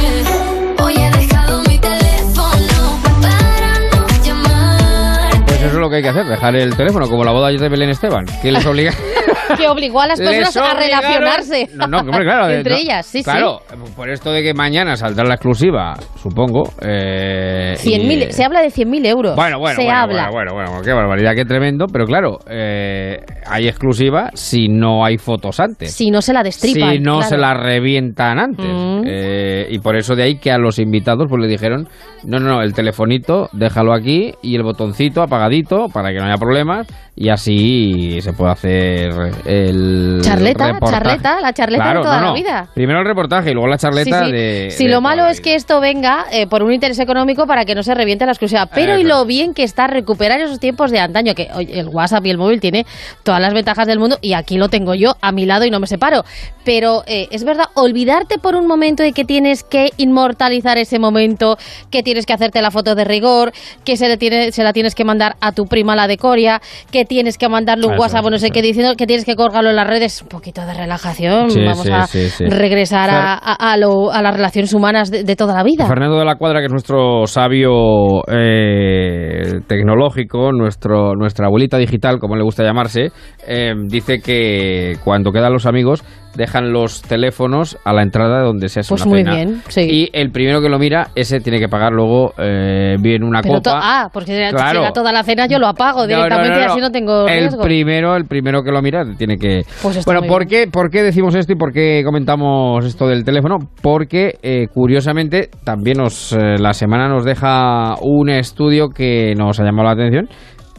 Hoy 0.84 0.96
he 0.98 1.12
dejado 1.12 1.62
mi 1.68 1.78
teléfono 1.78 3.00
para 3.22 3.80
no 3.92 4.08
llamarte. 4.24 5.44
Pues 5.46 5.60
eso 5.60 5.68
es 5.68 5.74
lo 5.74 5.90
que 5.92 5.98
hay 5.98 6.02
que 6.02 6.10
hacer, 6.10 6.26
dejar 6.26 6.56
el 6.56 6.76
teléfono, 6.76 7.08
como 7.08 7.24
la 7.24 7.32
boda 7.32 7.50
de 7.50 7.70
Belén 7.70 7.92
Esteban, 7.92 8.26
que 8.42 8.52
les 8.52 8.66
obliga. 8.66 8.92
Que 9.58 9.68
obligó 9.68 10.02
a 10.02 10.08
las 10.08 10.20
personas 10.20 10.56
a 10.58 10.74
relacionarse. 10.74 11.70
No, 11.74 11.88
no, 11.88 12.00
hombre, 12.00 12.24
claro. 12.24 12.48
de- 12.48 12.58
Entre 12.62 12.74
no, 12.74 12.80
ellas, 12.80 13.06
sí, 13.06 13.24
Claro, 13.24 13.60
por 13.96 14.10
esto 14.10 14.32
de 14.32 14.44
que 14.44 14.54
mañana 14.54 14.96
saldrá 14.96 15.26
la 15.26 15.36
exclusiva, 15.36 15.94
supongo. 16.22 16.64
Eh, 16.82 17.74
sí. 17.78 17.92
100.000 17.92 18.28
y- 18.30 18.32
se 18.32 18.44
habla 18.44 18.62
de 18.62 18.70
100.000 18.70 19.06
euros. 19.06 19.36
Bueno, 19.36 19.60
bueno, 19.60 19.76
se 19.76 19.84
bueno, 19.86 20.00
habla. 20.00 20.30
bueno, 20.32 20.54
bueno, 20.54 20.70
bueno, 20.72 20.84
qué 20.86 20.94
barbaridad, 20.94 21.36
qué 21.36 21.46
tremendo. 21.46 21.86
Pero 21.92 22.06
claro, 22.06 22.40
eh, 22.50 23.18
hay 23.46 23.68
exclusiva 23.68 24.30
si 24.34 24.68
no 24.68 25.06
hay 25.06 25.18
fotos 25.18 25.60
antes. 25.60 25.92
Si 25.94 26.12
no 26.12 26.22
se 26.22 26.34
la 26.34 26.44
destripan. 26.44 26.92
si 26.92 27.00
no 27.00 27.16
claro. 27.18 27.30
se 27.30 27.38
la 27.38 27.54
revientan 27.54 28.40
antes. 28.40 28.66
Mm. 28.66 28.91
Eh, 29.06 29.68
y 29.70 29.80
por 29.80 29.96
eso 29.96 30.16
de 30.16 30.24
ahí 30.24 30.38
que 30.40 30.52
a 30.52 30.58
los 30.58 30.80
invitados 30.80 31.28
pues 31.30 31.42
le 31.42 31.48
dijeron, 31.48 31.88
no, 32.24 32.40
no, 32.40 32.48
no, 32.50 32.62
el 32.62 32.74
telefonito 32.74 33.50
déjalo 33.54 33.94
aquí 33.94 34.34
y 34.42 34.56
el 34.56 34.64
botoncito 34.64 35.22
apagadito 35.22 35.88
para 35.90 36.10
que 36.12 36.20
no 36.20 36.26
haya 36.26 36.38
problemas 36.38 36.88
y 37.16 37.30
así 37.30 38.20
se 38.22 38.34
puede 38.34 38.52
hacer 38.52 39.12
el 39.46 40.20
Charleta, 40.24 40.74
reportaje. 40.74 40.92
charleta, 41.04 41.40
la 41.42 41.54
charleta 41.54 41.84
Claro, 41.84 42.00
de 42.00 42.04
toda 42.06 42.18
no, 42.18 42.22
la 42.24 42.28
no. 42.30 42.34
vida. 42.36 42.68
Primero 42.74 43.00
el 43.00 43.06
reportaje 43.06 43.52
y 43.52 43.54
luego 43.54 43.68
la 43.68 43.78
charleta 43.78 44.20
Sí, 44.20 44.26
sí. 44.26 44.32
de... 44.32 44.68
si 44.72 44.86
de 44.86 44.92
lo 44.92 45.02
malo 45.02 45.24
la 45.24 45.32
es 45.32 45.42
que 45.42 45.56
esto 45.56 45.80
venga 45.82 46.26
eh, 46.32 46.48
por 46.48 46.64
un 46.64 46.72
interés 46.74 47.00
económico 47.00 47.46
para 47.48 47.66
que 47.66 47.76
no 47.76 47.84
se 47.84 47.94
reviente 47.96 48.26
la 48.26 48.32
exclusiva. 48.32 48.66
Pero 48.68 48.98
y 48.98 49.02
Eso 49.02 49.10
lo 49.10 49.26
bien 49.26 49.54
que 49.54 49.64
está 49.64 49.88
recuperar 49.88 50.40
esos 50.42 50.60
tiempos 50.60 50.92
de 50.92 51.00
antaño, 51.00 51.34
que 51.36 51.48
el 51.70 51.88
WhatsApp 51.90 52.26
y 52.26 52.30
el 52.30 52.38
móvil 52.38 52.60
tiene 52.62 52.86
todas 53.24 53.42
las 53.42 53.54
ventajas 53.54 53.88
del 53.88 54.00
mundo 54.00 54.18
y 54.22 54.34
aquí 54.34 54.58
lo 54.58 54.70
tengo 54.70 54.96
yo 54.96 55.16
a 55.22 55.32
mi 55.32 55.46
lado 55.46 55.66
y 55.66 55.70
no 55.72 55.80
me 55.80 55.88
separo. 55.88 56.24
Pero 56.64 57.04
eh, 57.08 57.28
es 57.32 57.44
verdad, 57.44 57.66
olvidarte 57.76 58.38
por 58.38 58.56
un 58.56 58.68
momento 58.68 58.91
de 58.96 59.14
que 59.14 59.26
tienes 59.26 59.64
que 59.64 59.90
inmortalizar 59.98 60.78
ese 60.78 61.00
momento, 61.00 61.58
que 61.90 62.04
tienes 62.04 62.26
que 62.26 62.34
hacerte 62.34 62.62
la 62.62 62.72
foto 62.72 62.96
de 62.96 63.04
rigor, 63.04 63.52
que 63.86 63.98
se, 63.98 64.08
le 64.08 64.18
tiene, 64.18 64.52
se 64.52 64.64
la 64.64 64.74
tienes 64.74 64.96
que 64.96 65.04
mandar 65.04 65.36
a 65.42 65.52
tu 65.52 65.66
prima 65.66 65.96
la 65.96 66.08
de 66.08 66.18
Coria, 66.18 66.62
que 66.92 67.06
tienes 67.06 67.38
que 67.38 67.50
mandarle 67.50 67.88
un 67.88 67.94
Eso 67.94 68.02
WhatsApp 68.02 68.26
no 68.30 68.38
sé 68.38 68.48
eso 68.48 68.54
qué 68.54 68.62
diciendo, 68.62 68.94
que 68.96 69.08
tienes 69.08 69.26
que 69.26 69.36
colgarlo 69.36 69.70
en 69.70 69.76
las 69.76 69.88
redes. 69.88 70.22
Un 70.22 70.30
poquito 70.30 70.66
de 70.66 70.74
relajación. 70.74 71.50
Sí, 71.52 71.62
Vamos 71.64 71.84
sí, 71.84 71.92
a 71.92 72.06
sí. 72.08 72.46
regresar 72.46 73.10
a, 73.10 73.34
a- 73.34 73.74
a 73.74 73.78
lo- 73.78 74.12
a 74.12 74.22
las 74.22 74.34
relaciones 74.36 74.74
humanas 74.74 75.10
de, 75.12 75.24
de 75.24 75.36
toda 75.36 75.54
la 75.56 75.64
vida. 75.64 75.88
Fernando 75.88 76.18
de 76.18 76.26
la 76.26 76.36
Cuadra, 76.36 76.60
que 76.60 76.66
es 76.66 76.72
nuestro 76.72 77.26
sabio 77.28 78.22
eh, 78.28 79.60
tecnológico, 79.68 80.52
nuestro, 80.52 81.16
nuestra 81.16 81.48
abuelita 81.48 81.78
digital, 81.78 82.20
como 82.20 82.36
le 82.36 82.44
gusta 82.44 82.64
llamarse, 82.64 83.08
eh, 83.48 83.74
dice 83.88 84.20
que 84.22 84.96
cuando 85.04 85.32
quedan 85.32 85.54
los 85.54 85.66
amigos 85.66 86.04
dejan 86.36 86.72
los 86.72 87.02
teléfonos 87.02 87.78
a 87.84 87.94
la 87.94 88.04
entrada 88.04 88.40
de 88.40 88.46
donde 88.46 88.70
se 88.70 88.80
hace 88.82 88.90
Pues 88.90 89.02
una 89.02 89.10
muy 89.10 89.20
cena. 89.20 89.36
bien, 89.36 89.62
sí. 89.68 89.82
Y 89.82 90.10
el 90.14 90.32
primero 90.32 90.62
que 90.62 90.70
lo 90.70 90.80
mira, 90.80 91.10
ese 91.16 91.40
tiene 91.40 91.60
que 91.60 91.68
pagar 91.68 91.92
luego 91.92 92.34
eh, 92.38 92.96
bien 93.00 93.24
una 93.24 93.42
Pero 93.42 93.56
copa. 93.56 93.80
ah, 93.82 94.10
porque 94.14 94.32
si 94.50 94.56
Claro. 94.56 94.80
llega 94.80 94.92
toda 94.94 95.12
la 95.12 95.24
cena 95.24 95.46
yo 95.48 95.60
lo 95.60 95.68
apago 95.68 96.02
No, 96.02 96.08
directamente 96.08 96.50
no, 96.50 96.56
no, 96.60 96.66
no. 96.66 96.72
así 96.72 96.82
no 96.82 96.92
tengo 96.92 97.28
el 97.28 97.40
riesgo. 97.40 97.64
primero 97.64 98.16
el 98.16 98.26
primero 98.26 98.64
que 98.64 98.72
lo 98.72 98.82
mira 98.82 99.04
tiene 99.18 99.38
que 99.38 99.64
Pues 99.82 100.06
bueno 100.06 100.22
¿por 100.24 100.48
qué, 100.48 100.68
por 100.72 100.90
qué 100.90 101.04
decimos 101.04 101.36
esto 101.36 101.54
y 101.54 101.56
por 101.56 101.72
qué 101.74 102.02
comentamos 102.06 102.86
esto 102.86 103.08
del 103.08 103.24
teléfono 103.24 103.58
porque 103.82 104.36
eh, 104.44 104.68
curiosamente 104.74 105.50
también 105.64 105.98
nos 105.98 106.34
eh, 106.34 106.58
la 106.60 106.74
semana 106.74 107.08
nos 107.10 107.26
deja 107.26 107.96
un 108.02 108.30
estudio 108.30 108.90
que 108.90 109.34
nos 109.38 109.60
ha 109.60 109.64
llamado 109.64 109.88
la 109.88 109.94
atención 109.94 110.30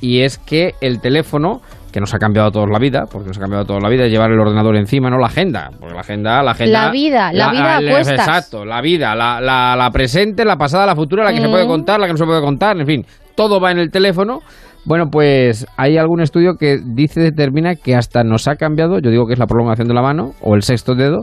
y 0.00 0.22
es 0.22 0.38
que 0.38 0.72
el 0.80 1.00
teléfono 1.00 1.61
que 1.93 2.01
nos 2.01 2.14
ha 2.14 2.18
cambiado 2.18 2.49
a 2.49 2.51
todos 2.51 2.68
la 2.70 2.78
vida, 2.78 3.05
porque 3.11 3.28
nos 3.28 3.36
ha 3.36 3.40
cambiado 3.40 3.64
a 3.64 3.66
todos 3.66 3.82
la 3.82 3.88
vida, 3.90 4.07
llevar 4.07 4.30
el 4.30 4.40
ordenador 4.40 4.76
encima, 4.76 5.11
no 5.11 5.18
la 5.18 5.26
agenda, 5.26 5.70
porque 5.78 5.95
la 5.95 6.01
agenda, 6.01 6.43
la 6.43 6.53
agenda... 6.53 6.84
La 6.86 6.90
vida, 6.90 7.32
la 7.32 7.51
vida 7.51 7.76
a 7.76 7.80
cuestas. 7.80 8.18
Exacto, 8.18 8.64
la 8.64 8.80
vida, 8.80 9.14
la, 9.14 9.40
la, 9.40 9.76
la 9.76 9.90
presente, 9.90 10.45
la 10.45 10.57
pasada, 10.57 10.86
la 10.86 10.97
futura, 10.97 11.22
la 11.24 11.32
que 11.32 11.40
se 11.40 11.49
puede 11.49 11.66
contar, 11.66 12.01
la 12.01 12.07
que 12.07 12.12
no 12.12 12.18
se 12.18 12.24
puede 12.24 12.40
contar, 12.40 12.80
en 12.80 12.86
fin, 12.86 13.07
todo 13.34 13.61
va 13.61 13.70
en 13.70 13.78
el 13.78 13.90
teléfono. 13.90 14.40
Bueno, 14.84 15.11
pues 15.12 15.66
hay 15.76 15.97
algún 15.97 16.22
estudio 16.22 16.55
que 16.59 16.78
dice, 16.84 17.20
determina 17.20 17.76
que 17.76 17.95
hasta 17.95 18.24
nos 18.24 18.49
ha 18.49 18.57
cambiado, 18.57 18.99
yo 18.99 19.11
digo 19.11 19.26
que 19.26 19.34
es 19.34 19.38
la 19.38 19.47
prolongación 19.47 19.86
de 19.86 19.95
la 19.95 20.03
mano 20.03 20.32
o 20.40 20.57
el 20.57 20.62
sexto 20.62 20.95
dedo, 20.95 21.20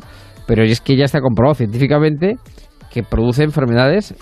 pero 0.47 0.63
es 0.63 0.80
que 0.80 0.95
ya 0.95 1.03
está 1.03 1.20
comprobado 1.20 1.55
científicamente 1.55 2.38
que 2.91 3.03
produce 3.03 3.43
enfermedades. 3.43 4.15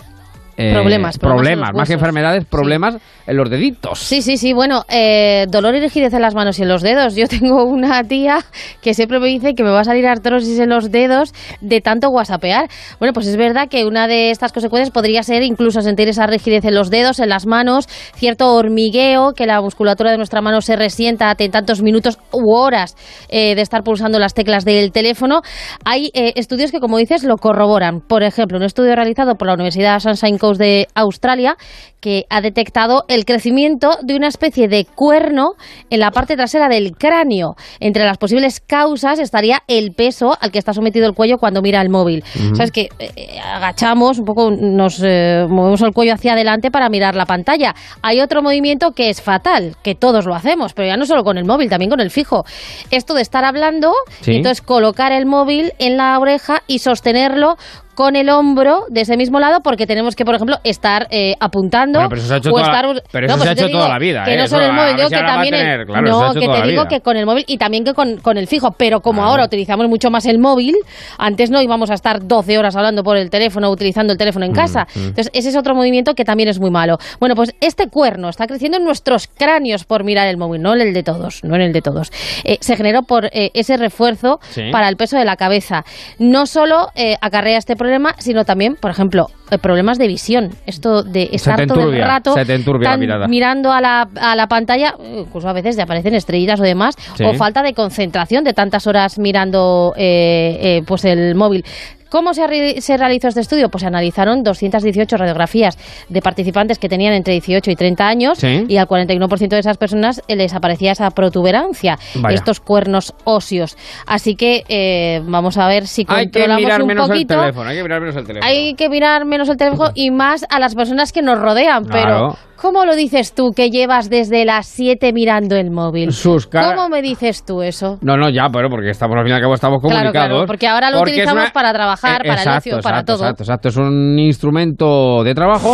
Eh, 0.58 0.72
Problemas, 0.72 1.18
problemas 1.18 1.18
en 1.18 1.54
problemas, 1.54 1.74
más 1.74 1.88
que 1.88 1.94
enfermedades, 1.94 2.44
problemas 2.44 2.96
en 3.28 3.36
los 3.36 3.48
deditos. 3.48 4.00
Sí, 4.00 4.22
sí, 4.22 4.36
sí. 4.36 4.52
Bueno, 4.52 4.84
eh, 4.88 5.46
dolor 5.48 5.76
y 5.76 5.80
rigidez 5.80 6.12
en 6.14 6.20
las 6.20 6.34
manos 6.34 6.58
y 6.58 6.62
en 6.62 6.68
los 6.68 6.82
dedos. 6.82 7.14
Yo 7.14 7.28
tengo 7.28 7.62
una 7.62 8.02
tía 8.02 8.38
que 8.82 8.92
siempre 8.92 9.20
me 9.20 9.28
dice 9.28 9.54
que 9.54 9.62
me 9.62 9.70
va 9.70 9.80
a 9.80 9.84
salir 9.84 10.04
artrosis 10.08 10.58
en 10.58 10.70
los 10.70 10.90
dedos 10.90 11.32
de 11.60 11.80
tanto 11.80 12.08
whatsappear. 12.08 12.68
Bueno, 12.98 13.12
pues 13.12 13.28
es 13.28 13.36
verdad 13.36 13.68
que 13.68 13.84
una 13.84 14.08
de 14.08 14.30
estas 14.30 14.52
consecuencias 14.52 14.90
podría 14.90 15.22
ser 15.22 15.44
incluso 15.44 15.80
sentir 15.80 16.08
esa 16.08 16.26
rigidez 16.26 16.64
en 16.64 16.74
los 16.74 16.90
dedos, 16.90 17.20
en 17.20 17.28
las 17.28 17.46
manos, 17.46 17.86
cierto 18.16 18.52
hormigueo, 18.54 19.34
que 19.34 19.46
la 19.46 19.60
musculatura 19.60 20.10
de 20.10 20.16
nuestra 20.16 20.40
mano 20.40 20.60
se 20.60 20.74
resienta 20.74 21.30
ante 21.30 21.48
tantos 21.48 21.82
minutos 21.82 22.18
u 22.32 22.52
horas 22.52 22.96
eh, 23.28 23.54
de 23.54 23.62
estar 23.62 23.84
pulsando 23.84 24.18
las 24.18 24.34
teclas 24.34 24.64
del 24.64 24.90
teléfono. 24.90 25.42
Hay 25.84 26.10
eh, 26.14 26.32
estudios 26.34 26.72
que, 26.72 26.80
como 26.80 26.98
dices, 26.98 27.22
lo 27.22 27.36
corroboran. 27.36 28.00
Por 28.00 28.24
ejemplo, 28.24 28.58
un 28.58 28.64
estudio 28.64 28.96
realizado 28.96 29.36
por 29.36 29.46
la 29.46 29.54
Universidad 29.54 30.00
Sunshine 30.00 30.38
De 30.56 30.86
Australia 30.94 31.56
que 32.00 32.26
ha 32.30 32.40
detectado 32.40 33.04
el 33.08 33.24
crecimiento 33.24 33.98
de 34.02 34.14
una 34.14 34.28
especie 34.28 34.68
de 34.68 34.84
cuerno 34.84 35.54
en 35.90 35.98
la 35.98 36.12
parte 36.12 36.36
trasera 36.36 36.68
del 36.68 36.92
cráneo. 36.96 37.56
Entre 37.80 38.04
las 38.04 38.18
posibles 38.18 38.60
causas 38.60 39.18
estaría 39.18 39.62
el 39.66 39.90
peso 39.92 40.36
al 40.40 40.52
que 40.52 40.60
está 40.60 40.72
sometido 40.72 41.06
el 41.08 41.14
cuello 41.14 41.38
cuando 41.38 41.60
mira 41.60 41.82
el 41.82 41.90
móvil. 41.90 42.22
Sabes 42.54 42.70
que 42.70 42.88
eh, 43.00 43.40
agachamos 43.40 44.20
un 44.20 44.24
poco, 44.24 44.50
nos 44.52 45.02
eh, 45.04 45.44
movemos 45.48 45.82
el 45.82 45.92
cuello 45.92 46.14
hacia 46.14 46.34
adelante 46.34 46.70
para 46.70 46.88
mirar 46.88 47.16
la 47.16 47.26
pantalla. 47.26 47.74
Hay 48.00 48.20
otro 48.20 48.42
movimiento 48.42 48.92
que 48.92 49.10
es 49.10 49.20
fatal, 49.20 49.74
que 49.82 49.96
todos 49.96 50.24
lo 50.24 50.36
hacemos, 50.36 50.74
pero 50.74 50.86
ya 50.86 50.96
no 50.96 51.04
solo 51.04 51.24
con 51.24 51.36
el 51.36 51.44
móvil, 51.46 51.68
también 51.68 51.90
con 51.90 51.98
el 52.00 52.12
fijo. 52.12 52.44
Esto 52.92 53.14
de 53.14 53.22
estar 53.22 53.44
hablando 53.44 53.92
Sí. 54.20 54.32
y 54.32 54.36
entonces 54.36 54.62
colocar 54.62 55.10
el 55.10 55.26
móvil 55.26 55.72
en 55.80 55.96
la 55.96 56.16
oreja 56.18 56.62
y 56.68 56.78
sostenerlo 56.78 57.56
con 57.98 58.14
el 58.14 58.30
hombro 58.30 58.84
de 58.90 59.00
ese 59.00 59.16
mismo 59.16 59.40
lado 59.40 59.58
porque 59.60 59.84
tenemos 59.84 60.14
que, 60.14 60.24
por 60.24 60.36
ejemplo, 60.36 60.58
estar 60.62 61.08
eh, 61.10 61.34
apuntando 61.40 61.98
Bueno, 61.98 62.10
pero 62.10 62.20
eso 62.20 62.28
se 62.28 62.34
ha 62.34 62.36
hecho 62.36 62.50
toda 62.50 62.62
la- 62.62 62.68
estar... 62.68 63.02
pero 63.10 63.26
eso 63.26 63.36
No, 63.36 63.42
se 63.42 63.48
ha 63.48 63.52
hecho 63.54 63.68
toda 63.70 63.88
la 63.88 63.98
vida, 63.98 64.22
Que 64.24 64.34
¿eh? 64.34 64.36
no 64.38 64.46
solo 64.46 64.66
el 64.66 64.72
móvil, 64.72 64.94
digo 64.96 65.08
que 65.08 65.16
también... 65.16 65.54
el- 65.54 65.84
claro, 65.84 66.08
no, 66.08 66.32
que 66.32 66.38
te 66.46 66.46
digo 66.68 66.82
vida. 66.82 66.86
que 66.88 67.00
con 67.00 67.16
el 67.16 67.26
móvil 67.26 67.44
y 67.48 67.58
también 67.58 67.82
que 67.82 67.94
con, 67.94 68.18
con 68.18 68.38
el 68.38 68.46
fijo, 68.46 68.70
pero 68.78 69.00
como 69.00 69.24
ahora 69.24 69.44
utilizamos 69.44 69.88
mucho 69.88 70.10
más 70.12 70.26
el 70.26 70.38
móvil, 70.38 70.76
antes 71.18 71.50
no 71.50 71.60
íbamos 71.60 71.90
a 71.90 71.94
estar 71.94 72.24
12 72.24 72.56
horas 72.56 72.76
hablando 72.76 73.02
por 73.02 73.16
el 73.16 73.30
teléfono, 73.30 73.68
utilizando 73.68 74.12
el 74.12 74.18
teléfono 74.18 74.46
en 74.46 74.52
casa. 74.52 74.86
mm. 74.94 74.98
Entonces, 75.00 75.30
ese 75.32 75.48
es 75.48 75.56
otro 75.56 75.74
movimiento 75.74 76.14
que 76.14 76.24
también 76.24 76.48
es 76.48 76.60
muy 76.60 76.70
malo. 76.70 76.98
Bueno, 77.18 77.34
pues 77.34 77.52
este 77.60 77.88
cuerno 77.88 78.28
está 78.28 78.46
creciendo 78.46 78.78
en 78.78 78.84
nuestros 78.84 79.26
cráneos 79.26 79.82
por 79.84 80.04
mirar 80.04 80.28
el 80.28 80.36
móvil, 80.36 80.62
no 80.62 80.72
en 80.72 80.82
el 80.82 80.94
de 80.94 81.02
todos, 81.02 81.42
no 81.42 81.56
en 81.56 81.62
el 81.62 81.72
de 81.72 81.82
todos. 81.82 82.12
Eh, 82.44 82.58
se 82.60 82.76
generó 82.76 83.02
por 83.02 83.24
eh, 83.32 83.50
ese 83.54 83.76
refuerzo 83.76 84.38
Sí. 84.50 84.70
para 84.70 84.88
el 84.88 84.96
peso 84.96 85.18
de 85.18 85.24
la 85.24 85.34
cabeza. 85.34 85.84
No 86.20 86.46
solo 86.46 86.90
acarrea 87.20 87.58
este 87.58 87.74
problema, 87.74 87.87
sino 88.18 88.44
también, 88.44 88.76
por 88.76 88.90
ejemplo, 88.90 89.26
eh, 89.50 89.58
problemas 89.58 89.98
de 89.98 90.06
visión. 90.06 90.50
Esto 90.66 91.02
de 91.02 91.28
estar 91.32 91.66
todo 91.66 91.90
el 91.90 92.00
rato 92.00 92.34
tan 92.34 93.00
mirando 93.28 93.72
a 93.72 93.80
la, 93.80 94.08
a 94.20 94.36
la 94.36 94.46
pantalla, 94.46 94.94
incluso 94.98 95.48
a 95.48 95.52
veces 95.52 95.76
te 95.76 95.82
aparecen 95.82 96.14
estrellitas 96.14 96.60
o 96.60 96.62
demás, 96.64 96.94
Sí. 97.14 97.24
o 97.24 97.34
falta 97.34 97.62
de 97.62 97.72
concentración 97.72 98.44
de 98.44 98.52
tantas 98.52 98.86
horas 98.86 99.18
mirando 99.18 99.92
eh, 99.96 100.58
eh, 100.60 100.82
pues 100.86 101.04
el 101.04 101.34
móvil. 101.34 101.64
¿Cómo 102.10 102.34
se, 102.34 102.46
re- 102.46 102.80
se 102.80 102.96
realizó 102.96 103.28
este 103.28 103.40
estudio? 103.40 103.68
Pues 103.68 103.82
se 103.82 103.86
analizaron 103.88 104.42
218 104.42 105.16
radiografías 105.16 105.76
de 106.08 106.20
participantes 106.22 106.78
que 106.78 106.88
tenían 106.88 107.12
entre 107.14 107.32
18 107.34 107.70
y 107.70 107.76
30 107.76 108.06
años 108.08 108.38
Sí. 108.38 108.64
y 108.68 108.76
al 108.78 108.86
41% 108.88 109.48
de 109.48 109.58
esas 109.58 109.76
personas 109.76 110.22
eh, 110.28 110.36
les 110.36 110.54
aparecía 110.54 110.92
esa 110.92 111.10
protuberancia, 111.10 111.98
Vaya. 112.16 112.34
estos 112.34 112.60
cuernos 112.60 113.14
óseos. 113.24 113.76
Así 114.06 114.34
que 114.36 114.64
eh, 114.68 115.20
vamos 115.24 115.58
a 115.58 115.66
ver 115.68 115.86
si 115.86 116.02
Hay 116.08 116.30
que 116.30 116.40
controlamos 116.40 116.62
mirar 116.62 116.82
un 116.82 116.88
poquito. 117.08 117.34
el 117.34 117.40
teléfono, 117.40 117.68
hay 117.70 117.76
que 117.76 117.82
mirar 117.82 118.00
menos 118.00 118.16
el 118.16 118.26
teléfono. 118.26 118.46
Hay 118.50 118.74
que 118.74 118.88
mirar 118.88 119.24
menos 119.24 119.48
el 119.48 119.56
teléfono 119.56 119.90
y 119.94 120.10
más 120.10 120.44
a 120.48 120.58
las 120.58 120.74
personas 120.74 121.12
que 121.12 121.22
nos 121.22 121.38
rodean. 121.38 121.84
Claro. 121.84 122.36
Pero, 122.36 122.47
¿cómo 122.60 122.84
lo 122.84 122.94
dices 122.96 123.32
tú 123.34 123.52
que 123.54 123.70
llevas 123.70 124.10
desde 124.10 124.44
las 124.44 124.66
7 124.66 125.12
mirando 125.12 125.56
el 125.56 125.70
móvil? 125.70 126.12
Sus 126.12 126.46
cara- 126.46 126.74
¿Cómo 126.74 126.88
me 126.88 127.00
dices 127.02 127.44
tú 127.44 127.62
eso? 127.62 127.98
No, 128.02 128.16
no, 128.16 128.28
ya, 128.30 128.48
pero 128.52 128.68
porque 128.68 128.90
estamos 128.90 129.16
al 129.16 129.22
fin 129.24 129.32
y 129.32 129.34
al 129.36 129.40
cabo 129.42 129.54
estamos 129.54 129.80
Claro, 129.80 129.94
comunicados. 129.96 130.28
claro, 130.30 130.46
porque 130.46 130.66
ahora 130.68 130.90
lo 130.90 130.98
Porque 130.98 131.12
utilizamos 131.12 131.42
una- 131.44 131.52
para 131.52 131.72
trabajar, 131.72 132.22
Eh, 132.24 132.28
para 132.28 132.42
el 132.42 132.48
exacto, 132.48 132.58
ocio, 132.70 132.80
para 132.82 132.96
exacto, 133.00 133.12
todo. 133.14 133.24
Exacto, 133.24 133.42
exacto, 133.44 133.68
es 133.68 133.76
un 133.76 134.18
instrumento 134.18 135.22
de 135.24 135.34
trabajo. 135.34 135.72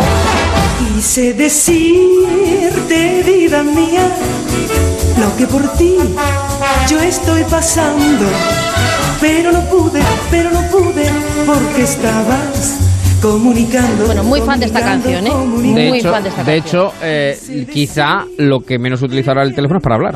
Quise 0.95 1.33
decirte, 1.33 3.23
vida 3.25 3.63
mía, 3.63 4.07
lo 5.19 5.35
que 5.37 5.47
por 5.47 5.61
ti 5.77 5.95
yo 6.89 6.99
estoy 7.01 7.43
pasando. 7.49 8.25
Pero 9.21 9.51
no 9.51 9.61
pude, 9.61 10.01
pero 10.29 10.51
no 10.51 10.61
pude, 10.69 11.09
porque 11.45 11.83
estabas 11.83 12.79
comunicando. 13.31 14.05
Bueno, 14.05 14.23
muy 14.23 14.41
fan 14.41 14.59
de 14.59 14.65
esta 14.67 14.81
canción, 14.81 15.25
¿eh? 15.25 15.29
De 15.29 15.89
Muy 15.89 15.99
hecho, 15.99 16.11
fan 16.11 16.23
de 16.23 16.29
esta 16.29 16.43
de 16.43 16.59
canción. 16.59 16.87
hecho 16.87 16.93
eh, 17.01 17.65
quizá 17.71 18.25
lo 18.37 18.59
que 18.59 18.77
menos 18.77 19.01
utilizará 19.01 19.43
el 19.43 19.55
teléfono 19.55 19.79
es 19.79 19.83
para 19.83 19.95
hablar. 19.95 20.15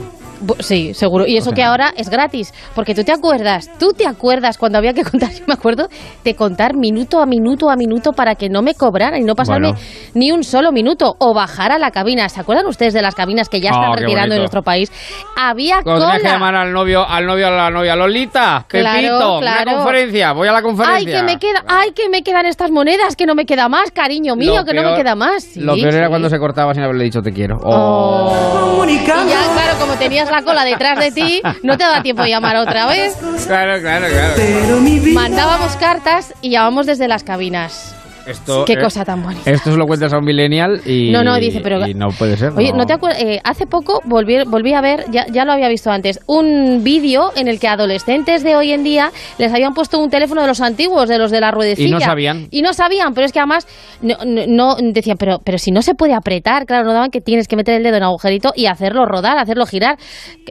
Sí, 0.60 0.94
seguro. 0.94 1.26
Y 1.28 1.38
eso 1.38 1.52
que 1.52 1.64
ahora 1.64 1.94
es 1.96 2.10
gratis. 2.10 2.54
Porque 2.76 2.96
tú 2.96 3.04
te 3.04 3.12
acuerdas, 3.12 3.70
tú 3.80 3.94
te 3.94 4.08
acuerdas 4.08 4.58
cuando 4.58 4.78
había 4.78 4.94
que 4.94 5.04
contar, 5.10 5.32
yo 5.32 5.44
me 5.48 5.54
acuerdo 5.54 5.88
de 6.24 6.36
contar 6.36 6.76
minuto 6.76 7.20
a 7.22 7.26
minuto 7.26 7.70
a 7.70 7.76
minuto 7.76 8.14
para 8.14 8.36
que 8.36 8.50
no 8.50 8.62
me 8.62 8.74
cobraran 8.76 9.22
y 9.22 9.26
no 9.26 9.36
pasarme 9.36 9.70
Bueno. 9.72 9.84
ni 10.14 10.32
un 10.32 10.44
solo 10.44 10.72
minuto 10.72 11.16
o 11.20 11.34
bajar 11.34 11.72
a 11.72 11.78
la 11.80 11.92
cabina. 11.92 12.28
¿Se 12.30 12.40
acuerdan 12.40 12.66
ustedes 12.68 12.94
de 12.94 13.02
las 13.02 13.16
cabinas 13.16 13.50
que 13.50 13.60
ya 13.62 13.70
están 13.72 13.90
Oh, 13.92 13.96
qué 13.96 14.02
retirando 14.02 14.36
en 14.36 14.42
nuestro 14.42 14.62
país? 14.64 14.92
Había 15.36 15.82
tenías 15.82 16.00
que 16.00 16.06
cola. 16.06 16.20
llamar 16.34 16.56
al 16.56 16.72
novio, 16.72 17.08
al 17.08 17.26
novio 17.26 17.48
a 17.48 17.52
la 17.52 17.70
novia, 17.70 17.96
Lolita, 17.96 18.66
Claro, 18.68 18.96
Pepito, 19.02 19.40
claro. 19.40 19.62
una 19.72 19.76
conferencia, 19.84 20.34
voy 20.34 20.48
a 20.48 20.52
la 20.52 20.58
Ay, 20.60 20.64
conferencia. 20.64 21.20
que 21.20 21.24
me 21.24 21.38
queda, 21.38 21.64
ay, 21.68 21.92
que 21.92 22.10
me 22.10 22.22
quedan 22.24 22.46
estas 22.46 22.72
monedas, 22.72 23.16
que 23.16 23.26
no 23.26 23.36
me 23.36 23.46
queda 23.46 23.68
más, 23.70 23.92
cariño 23.92 24.36
mío, 24.36 24.56
Lo 24.58 24.66
que 24.66 24.74
no 24.74 24.84
me 24.92 24.96
queda 24.96 25.16
más. 25.16 25.44
Sí, 25.44 25.60
Lo 25.60 25.76
peor 25.76 25.92
sí. 25.92 25.98
era 25.98 26.10
cuando 26.10 26.30
se 26.30 26.38
cortaba 26.40 26.74
sin 26.74 26.84
haberle 26.84 27.04
dicho 27.06 27.22
te 27.22 27.32
quiero. 27.32 27.58
Oh. 27.64 28.86
Y 28.90 28.98
ya, 29.06 29.14
claro, 29.54 29.78
como 29.80 29.94
tenías 29.96 30.29
la 30.32 30.42
cola 30.44 30.64
detrás 30.66 31.00
de 31.00 31.12
ti, 31.12 31.42
no 31.64 31.78
te 31.78 31.84
daba 31.84 32.02
tiempo 32.02 32.24
de 32.24 32.30
llamar 32.30 32.56
otra 32.58 32.86
vez. 32.88 33.16
Claro, 33.48 33.80
claro, 33.82 34.08
claro. 34.08 34.82
Mandábamos 35.14 35.76
cartas 35.76 36.34
y 36.42 36.52
llamábamos 36.52 36.86
desde 36.86 37.08
las 37.08 37.24
cabinas. 37.24 37.96
Esto, 38.30 38.66
Qué 38.66 38.74
eh, 38.74 38.82
cosa 38.82 39.04
tan 39.04 39.24
bonita. 39.24 39.50
Esto 39.50 39.72
se 39.72 39.78
lo 39.78 39.86
cuentas 39.86 40.14
a 40.14 40.18
un 40.20 40.26
millennial 40.26 40.82
y, 40.86 41.12
No, 41.12 41.24
no, 41.24 41.38
dice, 41.38 41.62
pero- 41.62 41.86
y 41.88 41.94
no 41.94 42.10
puede 42.10 42.38
ser. 42.38 42.54
Oye, 42.56 42.72
¿no 42.74 42.86
te 42.86 42.94
acuerdas? 42.94 43.22
Eh, 43.22 43.40
hace 43.44 43.66
poco 43.66 44.02
volví, 44.06 44.44
volví 44.46 44.74
a 44.74 44.82
ver, 44.82 45.06
ya, 45.12 45.26
ya 45.28 45.46
lo 45.46 45.52
había 45.52 45.68
visto 45.70 45.90
antes, 45.92 46.20
un 46.28 46.84
vídeo 46.84 47.32
en 47.36 47.48
el 47.48 47.60
que 47.60 47.68
adolescentes 47.68 48.44
de 48.44 48.56
hoy 48.56 48.72
en 48.72 48.84
día 48.84 49.12
les 49.38 49.52
habían 49.54 49.74
puesto 49.74 50.00
un 50.00 50.10
teléfono 50.10 50.42
de 50.42 50.48
los 50.48 50.62
antiguos, 50.62 51.10
de 51.10 51.18
los 51.18 51.32
de 51.32 51.42
la 51.42 51.52
ruedecilla. 51.52 51.88
Y 51.88 51.92
no 51.92 52.00
sabían. 52.00 52.48
Y 52.52 52.62
no 52.62 52.74
sabían, 52.74 53.14
pero 53.14 53.26
es 53.26 53.32
que 53.34 53.40
además 53.40 53.68
no, 54.02 54.76
decían, 54.76 55.18
pero, 55.18 55.40
pero 55.44 55.58
si 55.58 55.72
no 55.72 55.82
se 55.82 55.96
puede 55.96 56.14
apretar, 56.14 56.66
claro, 56.66 56.86
no 56.86 56.94
daban 56.94 57.10
que 57.12 57.22
tienes 57.22 57.48
que 57.48 57.56
meter 57.56 57.76
el 57.76 57.84
dedo 57.84 57.98
en 57.98 58.04
agujerito 58.04 58.54
y 58.56 58.68
hacerlo 58.68 59.06
rodar, 59.06 59.38
hacerlo 59.38 59.66
girar. 59.66 59.98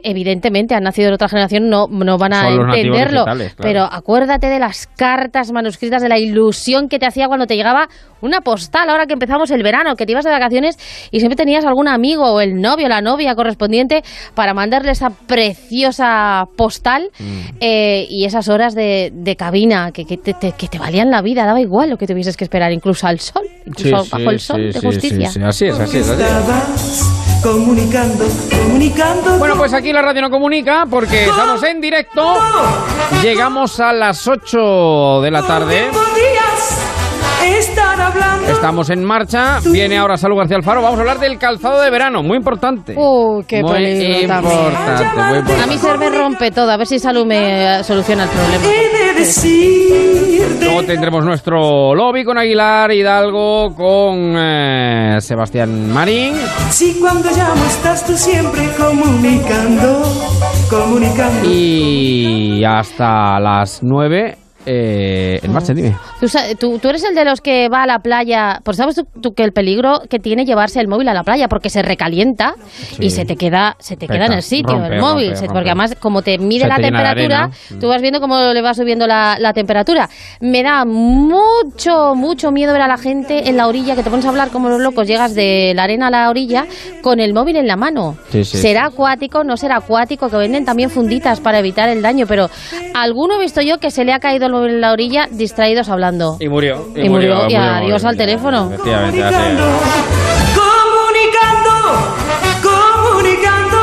Evidentemente, 0.03 0.75
han 0.75 0.83
nacido 0.83 1.09
de 1.09 1.15
otra 1.15 1.29
generación, 1.29 1.69
no, 1.69 1.87
no 1.89 2.17
van 2.17 2.33
a 2.33 2.43
Son 2.43 2.73
entenderlo. 2.73 3.23
claro. 3.23 3.39
Pero 3.57 3.83
acuérdate 3.83 4.47
de 4.47 4.59
las 4.59 4.87
cartas 4.87 5.51
manuscritas, 5.51 6.01
de 6.01 6.09
la 6.09 6.17
ilusión 6.17 6.89
que 6.89 6.99
te 6.99 7.05
hacía 7.05 7.27
cuando 7.27 7.45
te 7.47 7.55
llegaba 7.55 7.68
una 8.21 8.41
postal, 8.41 8.89
ahora 8.89 9.05
que 9.05 9.13
empezamos 9.13 9.49
el 9.51 9.63
verano, 9.63 9.95
que 9.95 10.05
te 10.05 10.11
ibas 10.11 10.25
de 10.25 10.31
vacaciones 10.31 10.77
y 11.09 11.19
siempre 11.19 11.37
tenías 11.37 11.63
algún 11.63 11.87
amigo 11.87 12.25
o 12.25 12.41
el 12.41 12.59
novio 12.61 12.87
o 12.87 12.89
la 12.89 13.01
novia 13.01 13.33
correspondiente 13.35 14.03
para 14.35 14.53
mandarle 14.53 14.91
esa 14.91 15.09
preciosa 15.09 16.47
postal 16.57 17.09
Mm. 17.19 17.39
eh, 17.61 18.07
y 18.09 18.25
esas 18.25 18.47
horas 18.49 18.75
de, 18.75 19.11
de 19.13 19.35
cabina 19.35 19.91
que, 19.91 20.05
que 20.05 20.17
te, 20.17 20.33
te- 20.33 20.51
que 20.51 20.67
te 20.67 20.79
valían 20.79 21.09
la 21.11 21.21
vida, 21.21 21.45
daba 21.45 21.61
igual 21.61 21.89
lo 21.89 21.97
que 21.97 22.07
tuvieses 22.07 22.35
que 22.35 22.43
esperar, 22.43 22.71
incluso 22.73 23.07
al 23.07 23.19
sol, 23.19 23.43
incluso 23.65 24.03
Sí, 24.03 24.09
bajo 24.11 24.23
sí, 24.23 24.33
el 24.35 24.39
sol 24.39 24.57
sí, 24.73 24.79
de 24.79 24.87
justicia. 24.87 25.29
sí, 25.29 25.39
sí, 25.39 25.45
Así 25.45 25.65
es, 25.67 25.79
así 25.79 25.97
es. 25.99 26.09
así 26.09 26.21
es. 26.23 27.05
Comunicando, 27.43 28.25
comunicando. 28.51 29.37
Bueno, 29.37 29.55
pues 29.55 29.73
aquí 29.73 29.93
la 29.93 30.01
radio 30.01 30.21
no 30.23 30.29
comunica 30.29 30.85
porque 30.89 31.23
estamos 31.25 31.63
en 31.63 31.79
directo. 31.79 32.35
Llegamos 33.23 33.79
a 33.79 33.93
las 33.93 34.27
8 34.27 35.21
de 35.21 35.31
la 35.31 35.41
tarde. 35.47 35.85
Estar 37.43 37.99
hablando. 37.99 38.51
Estamos 38.51 38.89
en 38.89 39.03
marcha. 39.03 39.59
Viene 39.71 39.97
ahora 39.97 40.17
Salud 40.17 40.37
García 40.37 40.57
Alfaro. 40.57 40.81
Vamos 40.81 40.97
a 40.97 41.01
hablar 41.01 41.19
del 41.19 41.37
calzado 41.37 41.81
de 41.81 41.89
verano. 41.89 42.21
Muy 42.21 42.37
importante. 42.37 42.95
Uy, 42.97 43.43
qué 43.47 43.61
muy 43.61 43.71
peligro 43.73 44.27
también. 44.27 44.53
importante, 44.53 45.03
muy 45.03 45.37
importante. 45.39 45.63
A 45.63 45.67
mí 45.67 45.77
se 45.77 45.97
me 45.97 46.09
rompe 46.09 46.51
todo, 46.51 46.71
a 46.71 46.77
ver 46.77 46.87
si 46.87 46.99
Salud 46.99 47.25
me 47.25 47.79
eh, 47.79 47.83
soluciona 47.83 48.23
el 48.23 48.29
problema. 48.29 48.63
He 48.65 49.07
de 49.13 49.19
decirte. 49.19 50.65
Luego 50.65 50.83
tendremos 50.83 51.25
nuestro 51.25 51.95
lobby 51.95 52.23
con 52.23 52.37
Aguilar, 52.37 52.91
Hidalgo, 52.91 53.73
con 53.75 54.35
eh, 54.37 55.17
Sebastián 55.19 55.91
Marín. 55.91 56.35
Si 56.69 56.99
cuando 56.99 57.29
llamo 57.29 57.65
estás 57.65 58.05
tú 58.05 58.15
siempre 58.17 58.69
comunicando, 58.77 60.03
comunicando. 60.69 61.49
Y 61.49 62.63
hasta 62.65 63.39
las 63.39 63.81
9 63.83 64.37
eh, 64.65 65.39
en 65.41 65.51
marcha, 65.53 65.73
dime. 65.73 65.95
Tú, 66.19 66.27
sa- 66.27 66.53
tú- 66.59 66.79
tú 66.79 66.89
eres 66.89 67.03
el 67.03 67.15
de 67.15 67.25
los 67.25 67.41
que 67.41 67.69
va 67.69 67.83
a 67.83 67.87
la 67.87 67.99
playa, 67.99 68.59
pues 68.63 68.77
sabes 68.77 68.95
tú, 68.95 69.07
tú 69.21 69.33
que 69.33 69.43
el 69.43 69.51
peligro 69.53 70.01
que 70.09 70.19
tiene 70.19 70.45
llevarse 70.45 70.79
el 70.79 70.87
móvil 70.87 71.07
a 71.09 71.13
la 71.13 71.23
playa 71.23 71.47
porque 71.47 71.69
se 71.69 71.81
recalienta 71.81 72.55
y 72.99 73.09
se 73.11 73.25
te 73.25 73.35
queda 73.35 73.75
se 73.79 73.95
te 73.97 74.07
queda 74.07 74.25
en 74.25 74.33
el 74.33 74.43
sitio 74.43 74.77
rompe, 74.77 74.95
el 74.95 75.01
móvil, 75.01 75.25
rompe, 75.27 75.35
Se- 75.39 75.45
rompe. 75.45 75.53
porque 75.53 75.69
además 75.69 75.95
como 75.99 76.21
te 76.21 76.37
mide 76.37 76.63
Se 76.63 76.67
la 76.67 76.75
te 76.75 76.81
temperatura, 76.83 77.49
tú 77.79 77.87
vas 77.87 78.01
viendo 78.01 78.19
cómo 78.19 78.37
le 78.39 78.61
va 78.61 78.73
subiendo 78.73 79.07
la, 79.07 79.37
la 79.39 79.53
temperatura. 79.53 80.09
Me 80.41 80.61
da 80.63 80.85
mucho 80.85 82.13
mucho 82.15 82.51
miedo 82.51 82.73
ver 82.73 82.81
a 82.81 82.87
la 82.87 82.97
gente 82.97 83.49
en 83.49 83.57
la 83.57 83.67
orilla 83.67 83.95
que 83.95 84.03
te 84.03 84.09
pones 84.09 84.25
a 84.25 84.29
hablar 84.29 84.49
como 84.49 84.69
los 84.69 84.81
locos, 84.81 85.07
llegas 85.07 85.35
de 85.35 85.73
la 85.75 85.83
arena 85.83 86.07
a 86.07 86.11
la 86.11 86.29
orilla 86.29 86.65
con 87.01 87.19
el 87.19 87.33
móvil 87.33 87.55
en 87.55 87.67
la 87.67 87.75
mano. 87.75 88.17
Sí, 88.31 88.43
sí, 88.43 88.57
será 88.57 88.85
acuático, 88.85 89.43
no 89.43 89.57
será 89.57 89.77
acuático, 89.77 90.29
que 90.29 90.37
venden 90.37 90.65
también 90.65 90.89
funditas 90.89 91.39
para 91.39 91.59
evitar 91.59 91.89
el 91.89 92.01
daño, 92.01 92.25
pero 92.27 92.49
alguno 92.93 93.35
he 93.35 93.39
visto 93.39 93.61
yo 93.61 93.77
que 93.79 93.91
se 93.91 94.03
le 94.03 94.13
ha 94.13 94.19
caído 94.19 94.47
el 94.47 94.53
en 94.65 94.81
la 94.81 94.91
orilla 94.91 95.27
distraídos 95.31 95.89
hablando. 95.89 96.37
Y 96.39 96.47
murió. 96.49 96.87
Y 96.95 97.09
murió, 97.09 97.47
y 97.49 97.55
adiós 97.55 98.03
al 98.05 98.17
teléfono. 98.17 98.69
Efectivamente, 98.71 99.23
así 99.23 99.35
es. 99.35 99.59
Comunicando, 100.55 101.71
comunicando, 102.61 103.77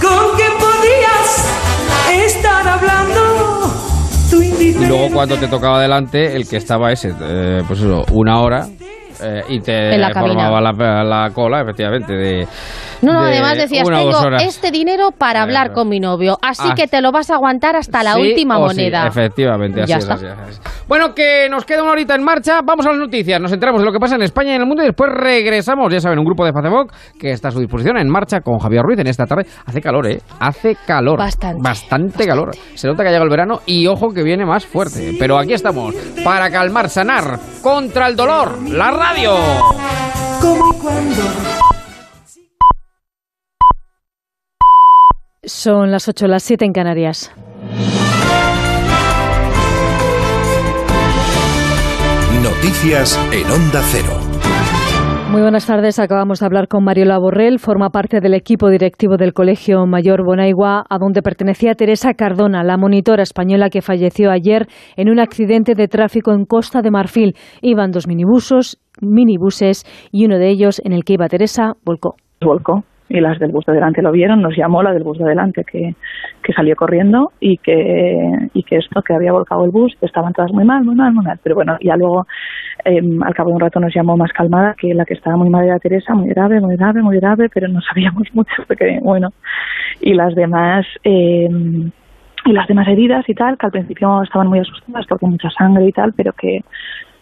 con 0.00 0.36
que 0.36 0.44
podías 0.58 2.26
estar 2.26 2.68
hablando. 2.68 3.70
Tu 4.30 4.42
Y 4.42 4.86
luego 4.86 5.08
cuando 5.12 5.36
te 5.36 5.48
tocaba 5.48 5.80
delante, 5.80 6.34
el 6.36 6.48
que 6.48 6.56
estaba 6.56 6.92
ese, 6.92 7.10
eh, 7.20 7.62
pues 7.66 7.80
eso, 7.80 8.04
una 8.12 8.40
hora. 8.40 8.66
eh, 9.22 9.42
y 9.48 9.60
te 9.60 9.94
En 9.94 10.00
la 10.00 10.10
formaba 10.10 10.60
la, 10.60 10.72
la 11.04 11.30
cola, 11.32 11.62
efectivamente, 11.62 12.12
de, 12.12 12.46
No, 13.02 13.12
no, 13.12 13.22
de 13.24 13.32
además 13.32 13.56
decías, 13.58 13.86
tengo 13.88 14.36
este 14.40 14.70
dinero 14.70 15.10
para 15.16 15.42
hablar 15.42 15.72
con 15.72 15.88
mi 15.88 16.00
novio, 16.00 16.38
así 16.42 16.68
Ah. 16.70 16.74
que 16.74 16.86
te 16.88 17.00
lo 17.00 17.12
vas 17.12 17.30
a 17.30 17.34
aguantar 17.34 17.76
hasta 17.76 18.02
la 18.02 18.14
Sí 18.14 18.20
última 18.22 18.56
sí, 18.56 18.60
moneda. 18.62 19.06
efectivamente, 19.06 19.82
así 19.82 19.90
Ya 19.90 19.98
es, 19.98 20.04
está. 20.04 20.14
así 20.14 20.26
es, 20.26 20.32
así 20.32 20.50
es. 20.50 20.60
Bueno, 20.88 21.14
que 21.14 21.48
nos 21.50 21.64
queda 21.64 21.82
una 21.82 21.92
horita 21.92 22.14
en 22.14 22.22
marcha. 22.24 22.60
Vamos 22.64 22.86
a 22.86 22.90
las 22.90 22.98
noticias. 22.98 23.40
Nos 23.40 23.52
enteramos 23.52 23.80
de 23.80 23.86
lo 23.86 23.92
que 23.92 23.98
pasa 23.98 24.14
en 24.16 24.22
España 24.22 24.52
y 24.52 24.54
en 24.54 24.62
el 24.62 24.66
mundo 24.66 24.82
y 24.82 24.86
después 24.86 25.10
regresamos. 25.12 25.92
Ya 25.92 26.00
saben, 26.00 26.18
un 26.18 26.24
grupo 26.24 26.44
de 26.44 26.52
Facebook 26.52 26.92
que 27.18 27.32
está 27.32 27.48
a 27.48 27.50
su 27.50 27.60
disposición 27.60 27.98
en 27.98 28.08
marcha 28.08 28.40
con 28.40 28.58
Javier 28.58 28.82
Ruiz 28.82 28.98
en 29.00 29.08
esta 29.08 29.26
tarde. 29.26 29.46
Hace 29.66 29.80
calor, 29.80 30.06
¿eh? 30.06 30.20
Hace 30.40 30.76
calor. 30.86 31.18
Bastante, 31.18 31.60
Bastante 31.62 32.26
calor. 32.26 32.50
Se 32.74 32.86
nota 32.88 33.02
que 33.02 33.08
ha 33.08 33.12
llegado 33.12 33.24
el 33.24 33.30
verano 33.30 33.60
y 33.66 33.86
ojo 33.88 34.08
que 34.14 34.22
viene 34.22 34.46
más 34.46 34.64
fuerte. 34.64 35.14
Pero 35.18 35.38
aquí 35.38 35.52
estamos 35.52 35.94
para 36.24 36.50
calmar, 36.50 36.88
sanar 36.88 37.38
contra 37.62 38.06
el 38.08 38.16
dolor. 38.16 38.56
La 38.70 38.90
radio. 38.90 39.34
Como 40.40 40.72
cuando. 40.80 41.65
Son 45.46 45.92
las 45.92 46.08
8, 46.08 46.26
las 46.26 46.42
7 46.42 46.64
en 46.64 46.72
Canarias. 46.72 47.32
Noticias 52.42 53.16
en 53.32 53.46
Onda 53.52 53.80
Cero. 53.92 54.18
Muy 55.30 55.42
buenas 55.42 55.64
tardes. 55.64 56.00
Acabamos 56.00 56.40
de 56.40 56.46
hablar 56.46 56.66
con 56.66 56.82
Mariola 56.82 57.18
Borrell. 57.18 57.60
Forma 57.60 57.90
parte 57.90 58.18
del 58.20 58.34
equipo 58.34 58.70
directivo 58.70 59.16
del 59.16 59.34
Colegio 59.34 59.86
Mayor 59.86 60.24
Bonaigua, 60.24 60.84
a 60.90 60.98
donde 60.98 61.22
pertenecía 61.22 61.74
Teresa 61.74 62.14
Cardona, 62.14 62.64
la 62.64 62.76
monitora 62.76 63.22
española 63.22 63.70
que 63.70 63.82
falleció 63.82 64.32
ayer 64.32 64.66
en 64.96 65.08
un 65.08 65.20
accidente 65.20 65.74
de 65.76 65.86
tráfico 65.86 66.32
en 66.32 66.44
Costa 66.44 66.82
de 66.82 66.90
Marfil. 66.90 67.36
Iban 67.62 67.92
dos 67.92 68.08
minibusos, 68.08 68.80
minibuses 69.00 69.84
y 70.10 70.24
uno 70.24 70.38
de 70.38 70.50
ellos, 70.50 70.82
en 70.84 70.92
el 70.92 71.04
que 71.04 71.12
iba 71.12 71.28
Teresa, 71.28 71.74
volcó. 71.84 72.16
volcó 72.40 72.82
y 73.08 73.20
las 73.20 73.38
del 73.38 73.52
bus 73.52 73.64
de 73.66 73.74
delante 73.74 74.02
lo 74.02 74.10
vieron, 74.10 74.42
nos 74.42 74.56
llamó 74.56 74.82
la 74.82 74.92
del 74.92 75.04
bus 75.04 75.18
de 75.18 75.24
delante 75.24 75.62
que, 75.64 75.94
que 76.42 76.52
salió 76.52 76.74
corriendo 76.74 77.30
y 77.40 77.58
que, 77.58 78.48
y 78.52 78.62
que 78.64 78.76
esto, 78.76 79.02
que 79.02 79.14
había 79.14 79.32
volcado 79.32 79.64
el 79.64 79.70
bus, 79.70 79.96
estaban 80.00 80.32
todas 80.32 80.52
muy 80.52 80.64
mal, 80.64 80.82
muy 80.84 80.94
mal, 80.96 81.12
muy 81.12 81.24
mal. 81.24 81.38
Pero 81.42 81.54
bueno, 81.54 81.76
ya 81.80 81.96
luego, 81.96 82.26
eh, 82.84 83.00
al 83.24 83.34
cabo 83.34 83.50
de 83.50 83.54
un 83.54 83.60
rato 83.60 83.78
nos 83.80 83.94
llamó 83.94 84.16
más 84.16 84.32
calmada 84.32 84.74
que 84.76 84.92
la 84.94 85.04
que 85.04 85.14
estaba 85.14 85.36
muy 85.36 85.50
mal 85.50 85.64
era 85.64 85.78
Teresa, 85.78 86.14
muy 86.14 86.28
grave, 86.28 86.60
muy 86.60 86.76
grave, 86.76 87.02
muy 87.02 87.16
grave, 87.18 87.48
pero 87.52 87.68
no 87.68 87.80
sabíamos 87.88 88.24
mucho 88.34 88.64
porque, 88.66 88.98
bueno, 89.02 89.30
y 90.00 90.14
las 90.14 90.34
demás... 90.34 90.86
Eh, 91.04 91.48
y 92.44 92.52
las 92.52 92.68
demás 92.68 92.86
heridas 92.86 93.28
y 93.28 93.34
tal, 93.34 93.58
que 93.58 93.66
al 93.66 93.72
principio 93.72 94.22
estaban 94.22 94.46
muy 94.46 94.60
asustadas 94.60 95.04
porque 95.08 95.26
mucha 95.26 95.50
sangre 95.50 95.84
y 95.88 95.90
tal, 95.90 96.12
pero 96.12 96.32
que 96.32 96.60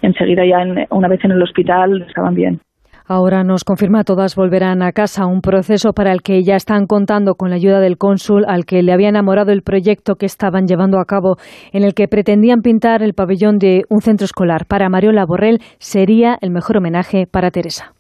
enseguida 0.03 0.45
ya 0.45 0.61
en- 0.61 0.87
una 0.91 1.09
vez 1.09 1.24
en 1.24 1.30
el 1.32 1.43
hospital 1.43 2.03
estaban 2.07 2.35
bien. 2.35 2.61
Ahora 3.07 3.44
nos 3.44 3.64
confirma 3.64 4.02
todas 4.02 4.34
volverán 4.34 4.80
a 4.80 4.92
casa, 4.92 5.26
un 5.26 5.42
proceso 5.42 5.92
para 5.92 6.11
el 6.11 6.22
que 6.22 6.42
ya 6.42 6.57
están 6.57 6.86
contando 6.86 7.34
con 7.34 7.50
la 7.50 7.57
ayuda 7.57 7.80
del 7.80 7.98
cónsul 7.98 8.46
al 8.48 8.64
que 8.64 8.82
le 8.82 8.94
había 8.94 9.11
enamorado 9.11 9.52
el 9.52 9.61
proyecto 9.61 10.14
que 10.14 10.24
estaban 10.24 10.66
llevando 10.66 10.98
a 10.98 11.05
cabo, 11.05 11.36
en 11.74 11.84
el 11.84 11.92
que 11.92 12.09
pretendían 12.09 12.62
pintar 12.62 13.02
el 13.02 13.12
pabellón 13.12 13.59
de 13.59 13.82
un 13.90 14.00
centro 14.00 14.24
escolar. 14.24 14.64
Para 14.66 14.88
Mariola 14.88 15.26
Borrell 15.26 15.59
sería 15.78 16.38
el 16.40 16.50
mejor 16.50 16.78
homenaje 16.78 17.26
para 17.30 17.50
Teresa. 17.50 17.92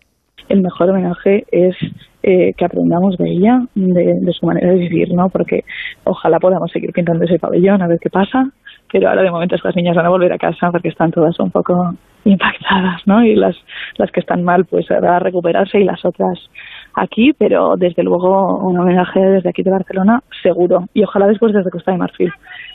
el 0.48 0.62
mejor 0.62 0.88
homenaje 0.88 1.44
es 1.52 1.76
eh, 2.22 2.54
que 2.56 2.64
aprendamos 2.64 3.18
de 3.18 3.30
ella, 3.30 3.60
de, 3.74 4.14
de 4.20 4.32
su 4.32 4.46
manera 4.46 4.72
de 4.72 4.78
vivir, 4.78 5.12
¿no? 5.12 5.28
Porque 5.28 5.64
ojalá 6.04 6.38
podamos 6.38 6.70
seguir 6.72 6.92
pintando 6.92 7.24
ese 7.24 7.38
pabellón 7.38 7.82
a 7.82 7.88
ver 7.88 7.98
qué 8.00 8.08
pasa, 8.08 8.44
pero 8.90 9.10
ahora 9.10 9.22
de 9.22 9.30
momento 9.30 9.54
estas 9.54 9.76
niñas 9.76 9.96
van 9.96 10.06
a 10.06 10.10
volver 10.10 10.32
a 10.32 10.38
casa 10.38 10.70
porque 10.70 10.88
están 10.88 11.10
todas 11.10 11.38
un 11.40 11.50
poco 11.50 11.94
impactadas, 12.30 13.06
¿no? 13.06 13.24
Y 13.24 13.34
las, 13.34 13.56
las 13.96 14.10
que 14.10 14.20
están 14.20 14.42
mal, 14.42 14.64
pues 14.64 14.90
a 14.90 15.18
recuperarse 15.18 15.80
y 15.80 15.84
las 15.84 16.04
otras 16.04 16.38
aquí, 16.94 17.32
pero 17.32 17.76
desde 17.76 18.02
luego 18.02 18.58
un 18.58 18.78
homenaje 18.78 19.20
desde 19.20 19.50
aquí 19.50 19.62
de 19.62 19.70
Barcelona, 19.70 20.22
seguro, 20.42 20.86
y 20.94 21.02
ojalá 21.02 21.26
después 21.26 21.52
desde 21.52 21.70
Costa 21.70 21.92
de 21.92 21.98
Marfil. 21.98 22.32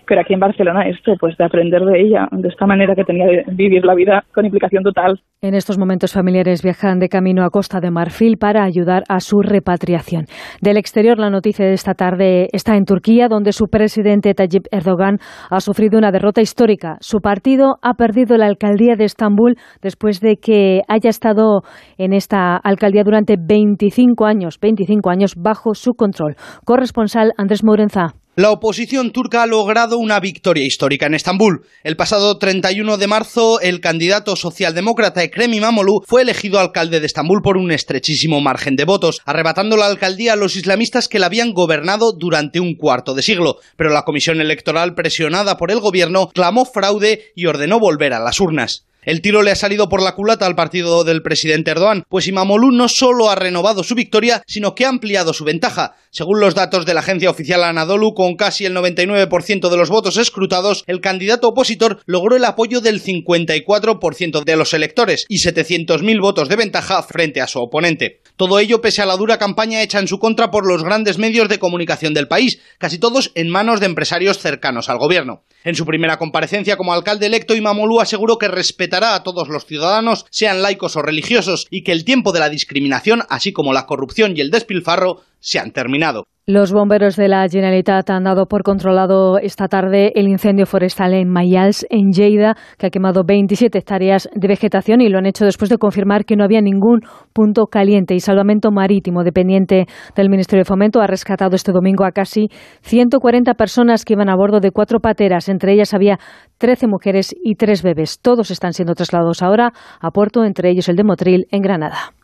Pero 0.09 0.21
aquí 0.21 0.33
en 0.33 0.39
Barcelona 0.39 0.89
esto, 0.89 1.13
pues 1.19 1.37
de 1.37 1.45
aprender 1.45 1.83
de 1.83 2.01
ella, 2.01 2.27
de 2.31 2.47
esta 2.47 2.65
manera 2.65 2.95
que 2.95 3.03
tenía 3.03 3.27
de 3.27 3.43
vivir 3.53 3.85
la 3.85 3.93
vida 3.93 4.23
con 4.33 4.43
implicación 4.43 4.81
total. 4.81 5.21
En 5.39 5.53
estos 5.53 5.77
momentos 5.77 6.13
familiares 6.13 6.63
viajan 6.63 6.97
de 6.97 7.09
camino 7.09 7.43
a 7.45 7.51
Costa 7.51 7.79
de 7.79 7.91
Marfil 7.91 8.37
para 8.37 8.63
ayudar 8.63 9.03
a 9.07 9.19
su 9.19 9.41
repatriación. 9.41 10.25
Del 10.61 10.77
exterior, 10.77 11.19
la 11.19 11.29
noticia 11.29 11.63
de 11.63 11.73
esta 11.73 11.93
tarde 11.93 12.47
está 12.53 12.75
en 12.75 12.85
Turquía, 12.85 13.27
donde 13.27 13.51
su 13.51 13.67
presidente 13.67 14.33
Tayyip 14.33 14.65
Erdogan 14.71 15.19
ha 15.51 15.59
sufrido 15.59 15.99
una 15.99 16.11
derrota 16.11 16.41
histórica. 16.41 16.97
Su 17.01 17.19
partido 17.19 17.75
ha 17.83 17.93
perdido 17.93 18.35
la 18.35 18.47
alcaldía 18.47 18.95
de 18.95 19.05
Estambul 19.05 19.57
después 19.83 20.21
de 20.21 20.37
que 20.37 20.81
haya 20.87 21.11
estado 21.11 21.61
en 21.99 22.13
esta 22.13 22.57
alcaldía 22.57 23.03
durante 23.03 23.35
25 23.39 24.25
años, 24.25 24.57
25 24.59 25.07
años 25.11 25.35
bajo 25.37 25.75
su 25.75 25.93
control. 25.93 26.35
Corresponsal 26.65 27.31
Andrés 27.37 27.63
Mourenza. 27.63 28.15
La 28.39 28.51
oposición 28.51 29.11
turca 29.11 29.43
ha 29.43 29.47
logrado 29.47 29.97
una 29.97 30.21
victoria 30.21 30.65
histórica 30.65 31.07
en 31.07 31.13
Estambul. 31.13 31.65
El 31.83 31.97
pasado 31.97 32.37
31 32.37 32.95
de 32.95 33.05
marzo, 33.05 33.59
el 33.59 33.81
candidato 33.81 34.37
socialdemócrata 34.37 35.21
Ekrem 35.23 35.55
İmamoğlu 35.55 36.05
fue 36.07 36.21
elegido 36.21 36.57
alcalde 36.57 37.01
de 37.01 37.05
Estambul 37.05 37.41
por 37.41 37.57
un 37.57 37.69
estrechísimo 37.69 38.39
margen 38.39 38.77
de 38.77 38.85
votos, 38.85 39.19
arrebatando 39.25 39.75
la 39.75 39.87
alcaldía 39.87 40.31
a 40.31 40.35
los 40.37 40.55
islamistas 40.55 41.09
que 41.09 41.19
la 41.19 41.25
habían 41.25 41.51
gobernado 41.51 42.13
durante 42.13 42.61
un 42.61 42.75
cuarto 42.75 43.13
de 43.13 43.23
siglo. 43.23 43.57
Pero 43.75 43.89
la 43.89 44.03
comisión 44.03 44.39
electoral, 44.39 44.95
presionada 44.95 45.57
por 45.57 45.69
el 45.69 45.81
gobierno, 45.81 46.29
clamó 46.29 46.63
fraude 46.63 47.33
y 47.35 47.45
ordenó 47.45 47.77
volver 47.77 48.13
a 48.13 48.19
las 48.21 48.39
urnas. 48.39 48.85
El 49.09 49.21
tiro 49.21 49.41
le 49.41 49.49
ha 49.49 49.55
salido 49.55 49.89
por 49.89 50.03
la 50.03 50.13
culata 50.13 50.45
al 50.45 50.53
partido 50.53 51.03
del 51.03 51.23
presidente 51.23 51.71
Erdogan, 51.71 52.03
pues 52.09 52.27
Imamoglu 52.27 52.69
no 52.71 52.87
solo 52.87 53.31
ha 53.31 53.35
renovado 53.35 53.83
su 53.83 53.95
victoria, 53.95 54.43
sino 54.45 54.75
que 54.75 54.85
ha 54.85 54.89
ampliado 54.89 55.33
su 55.33 55.43
ventaja. 55.45 55.95
Según 56.11 56.39
los 56.39 56.53
datos 56.53 56.85
de 56.85 56.93
la 56.93 56.99
agencia 56.99 57.31
oficial 57.31 57.63
Anadolu, 57.63 58.13
con 58.13 58.35
casi 58.35 58.67
el 58.67 58.75
99% 58.75 59.69
de 59.71 59.77
los 59.77 59.89
votos 59.89 60.17
escrutados, 60.17 60.83
el 60.85 61.01
candidato 61.01 61.47
opositor 61.47 62.03
logró 62.05 62.35
el 62.35 62.45
apoyo 62.45 62.81
del 62.81 63.01
54% 63.01 64.43
de 64.43 64.55
los 64.55 64.75
electores 64.75 65.25
y 65.27 65.37
700.000 65.37 66.21
votos 66.21 66.47
de 66.47 66.55
ventaja 66.55 67.01
frente 67.01 67.41
a 67.41 67.47
su 67.47 67.57
oponente. 67.57 68.21
Todo 68.35 68.59
ello 68.59 68.79
pese 68.79 69.01
a 69.01 69.07
la 69.07 69.17
dura 69.17 69.39
campaña 69.39 69.81
hecha 69.81 69.97
en 69.97 70.07
su 70.07 70.19
contra 70.19 70.51
por 70.51 70.67
los 70.67 70.83
grandes 70.83 71.17
medios 71.17 71.49
de 71.49 71.57
comunicación 71.57 72.13
del 72.13 72.27
país, 72.27 72.61
casi 72.77 72.99
todos 72.99 73.31
en 73.33 73.49
manos 73.49 73.79
de 73.79 73.87
empresarios 73.87 74.37
cercanos 74.37 74.87
al 74.87 74.99
gobierno. 74.99 75.45
En 75.69 75.75
su 75.75 75.85
primera 75.85 76.17
comparecencia 76.17 76.77
como 76.77 76.93
alcalde 76.93 77.27
electo, 77.27 77.55
Imamoglu 77.55 78.01
aseguró 78.01 78.39
que 78.39 78.47
respetará 78.47 79.13
a 79.13 79.21
todos 79.21 79.49
los 79.49 79.67
ciudadanos, 79.67 80.25
sean 80.31 80.63
laicos 80.63 80.95
o 80.95 81.03
religiosos, 81.03 81.67
y 81.69 81.83
que 81.83 81.91
el 81.91 82.05
tiempo 82.05 82.31
de 82.31 82.39
la 82.39 82.49
discriminación, 82.49 83.21
así 83.29 83.53
como 83.53 83.71
la 83.71 83.85
corrupción 83.85 84.35
y 84.35 84.41
el 84.41 84.49
despilfarro, 84.49 85.21
se 85.39 85.59
han 85.59 85.71
terminado. 85.71 86.25
Los 86.51 86.73
bomberos 86.73 87.15
de 87.15 87.27
la 87.27 87.47
Generalitat 87.47 88.09
han 88.09 88.23
dado 88.23 88.47
por 88.47 88.63
controlado 88.63 89.37
esta 89.37 89.67
tarde 89.67 90.13
el 90.15 90.27
incendio 90.27 90.65
forestal 90.65 91.13
en 91.13 91.29
Mayals, 91.29 91.85
en 91.91 92.09
Lleida, 92.11 92.55
que 92.79 92.87
ha 92.87 92.89
quemado 92.89 93.21
27 93.23 93.77
hectáreas 93.77 94.27
de 94.33 94.47
vegetación 94.47 94.99
y 94.99 95.09
lo 95.09 95.19
han 95.19 95.27
hecho 95.27 95.45
después 95.45 95.69
de 95.69 95.77
confirmar 95.77 96.25
que 96.25 96.35
no 96.35 96.43
había 96.43 96.59
ningún 96.59 97.01
punto 97.33 97.67
caliente. 97.67 98.15
Y 98.15 98.19
Salvamento 98.19 98.71
Marítimo, 98.71 99.23
dependiente 99.23 99.85
del 100.15 100.31
Ministerio 100.31 100.61
de 100.61 100.65
Fomento, 100.65 101.01
ha 101.01 101.05
rescatado 101.05 101.55
este 101.55 101.71
domingo 101.71 102.03
a 102.03 102.09
casi 102.09 102.47
140 102.81 103.53
personas 103.53 104.03
que 104.03 104.13
iban 104.13 104.29
a 104.29 104.35
bordo 104.35 104.59
de 104.59 104.71
cuatro 104.71 105.01
pateras. 105.01 105.49
Entre 105.49 105.73
ellas 105.73 105.93
había 105.93 106.17
13 106.57 106.87
mujeres 106.87 107.35
y 107.43 107.57
3 107.57 107.83
bebés. 107.83 108.21
Todos 108.23 108.49
están 108.49 108.73
siendo 108.73 108.95
trasladados 108.95 109.43
ahora 109.43 109.71
a 110.01 110.09
puerto, 110.09 110.43
entre 110.43 110.71
ellos 110.71 110.89
el 110.89 110.95
de 110.95 111.03
Motril, 111.03 111.45
en 111.51 111.61
Granada. 111.61 112.15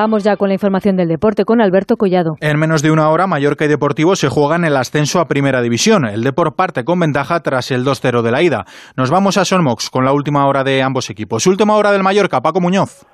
Vamos 0.00 0.22
ya 0.22 0.36
con 0.36 0.46
la 0.46 0.54
información 0.54 0.96
del 0.96 1.08
deporte 1.08 1.44
con 1.44 1.60
Alberto 1.60 1.96
Collado. 1.96 2.36
En 2.40 2.56
menos 2.56 2.84
de 2.84 2.92
una 2.92 3.10
hora, 3.10 3.26
Mallorca 3.26 3.64
y 3.64 3.68
Deportivo 3.68 4.14
se 4.14 4.28
juegan 4.28 4.64
el 4.64 4.76
ascenso 4.76 5.18
a 5.18 5.26
Primera 5.26 5.60
División. 5.60 6.04
El 6.04 6.22
Deport 6.22 6.54
parte 6.54 6.84
con 6.84 7.00
ventaja 7.00 7.40
tras 7.40 7.72
el 7.72 7.84
2-0 7.84 8.22
de 8.22 8.30
la 8.30 8.40
ida. 8.40 8.64
Nos 8.96 9.10
vamos 9.10 9.38
a 9.38 9.44
Sonmox 9.44 9.90
con 9.90 10.04
la 10.04 10.12
última 10.12 10.46
hora 10.46 10.62
de 10.62 10.84
ambos 10.84 11.10
equipos. 11.10 11.48
Última 11.48 11.74
hora 11.74 11.90
del 11.90 12.04
Mallorca, 12.04 12.40
Paco 12.40 12.60
Muñoz. 12.60 13.04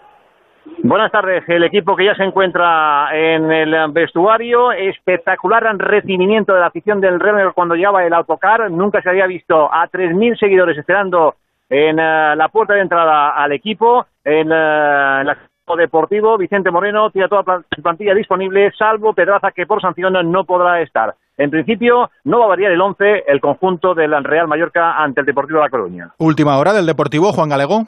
Buenas 0.82 1.10
tardes, 1.10 1.42
el 1.48 1.64
equipo 1.64 1.96
que 1.96 2.04
ya 2.04 2.14
se 2.16 2.22
encuentra 2.22 3.08
en 3.14 3.50
el 3.50 3.74
vestuario, 3.90 4.70
espectacular 4.72 5.64
recibimiento 5.78 6.52
de 6.52 6.60
la 6.60 6.66
afición 6.66 7.00
del 7.00 7.18
Real 7.18 7.54
cuando 7.54 7.76
llegaba 7.76 8.04
el 8.04 8.12
autocar, 8.12 8.70
nunca 8.70 9.00
se 9.00 9.08
había 9.08 9.26
visto 9.26 9.72
a 9.72 9.88
3.000 9.88 10.38
seguidores 10.38 10.76
esperando 10.76 11.36
en 11.70 11.94
uh, 11.98 12.36
la 12.36 12.50
puerta 12.52 12.74
de 12.74 12.82
entrada 12.82 13.30
al 13.30 13.52
equipo, 13.52 14.04
en 14.22 14.48
uh, 14.48 15.24
la 15.24 15.38
deportivo, 15.74 16.36
Vicente 16.36 16.70
Moreno 16.70 17.10
tiene 17.10 17.28
toda 17.28 17.62
su 17.74 17.82
plantilla 17.82 18.14
disponible, 18.14 18.70
salvo 18.78 19.14
Pedraza 19.14 19.50
que 19.50 19.66
por 19.66 19.80
sanción 19.80 20.12
no 20.30 20.44
podrá 20.44 20.82
estar. 20.82 21.14
En 21.36 21.50
principio, 21.50 22.10
no 22.24 22.38
va 22.38 22.44
a 22.44 22.48
variar 22.48 22.70
el 22.70 22.80
11 22.80 23.24
el 23.26 23.40
conjunto 23.40 23.94
del 23.94 24.22
Real 24.22 24.46
Mallorca 24.46 25.02
ante 25.02 25.20
el 25.20 25.26
Deportivo 25.26 25.58
de 25.58 25.64
La 25.64 25.70
Coruña. 25.70 26.10
Última 26.18 26.58
hora 26.58 26.72
del 26.72 26.86
Deportivo, 26.86 27.32
Juan 27.32 27.48
Galego. 27.48 27.86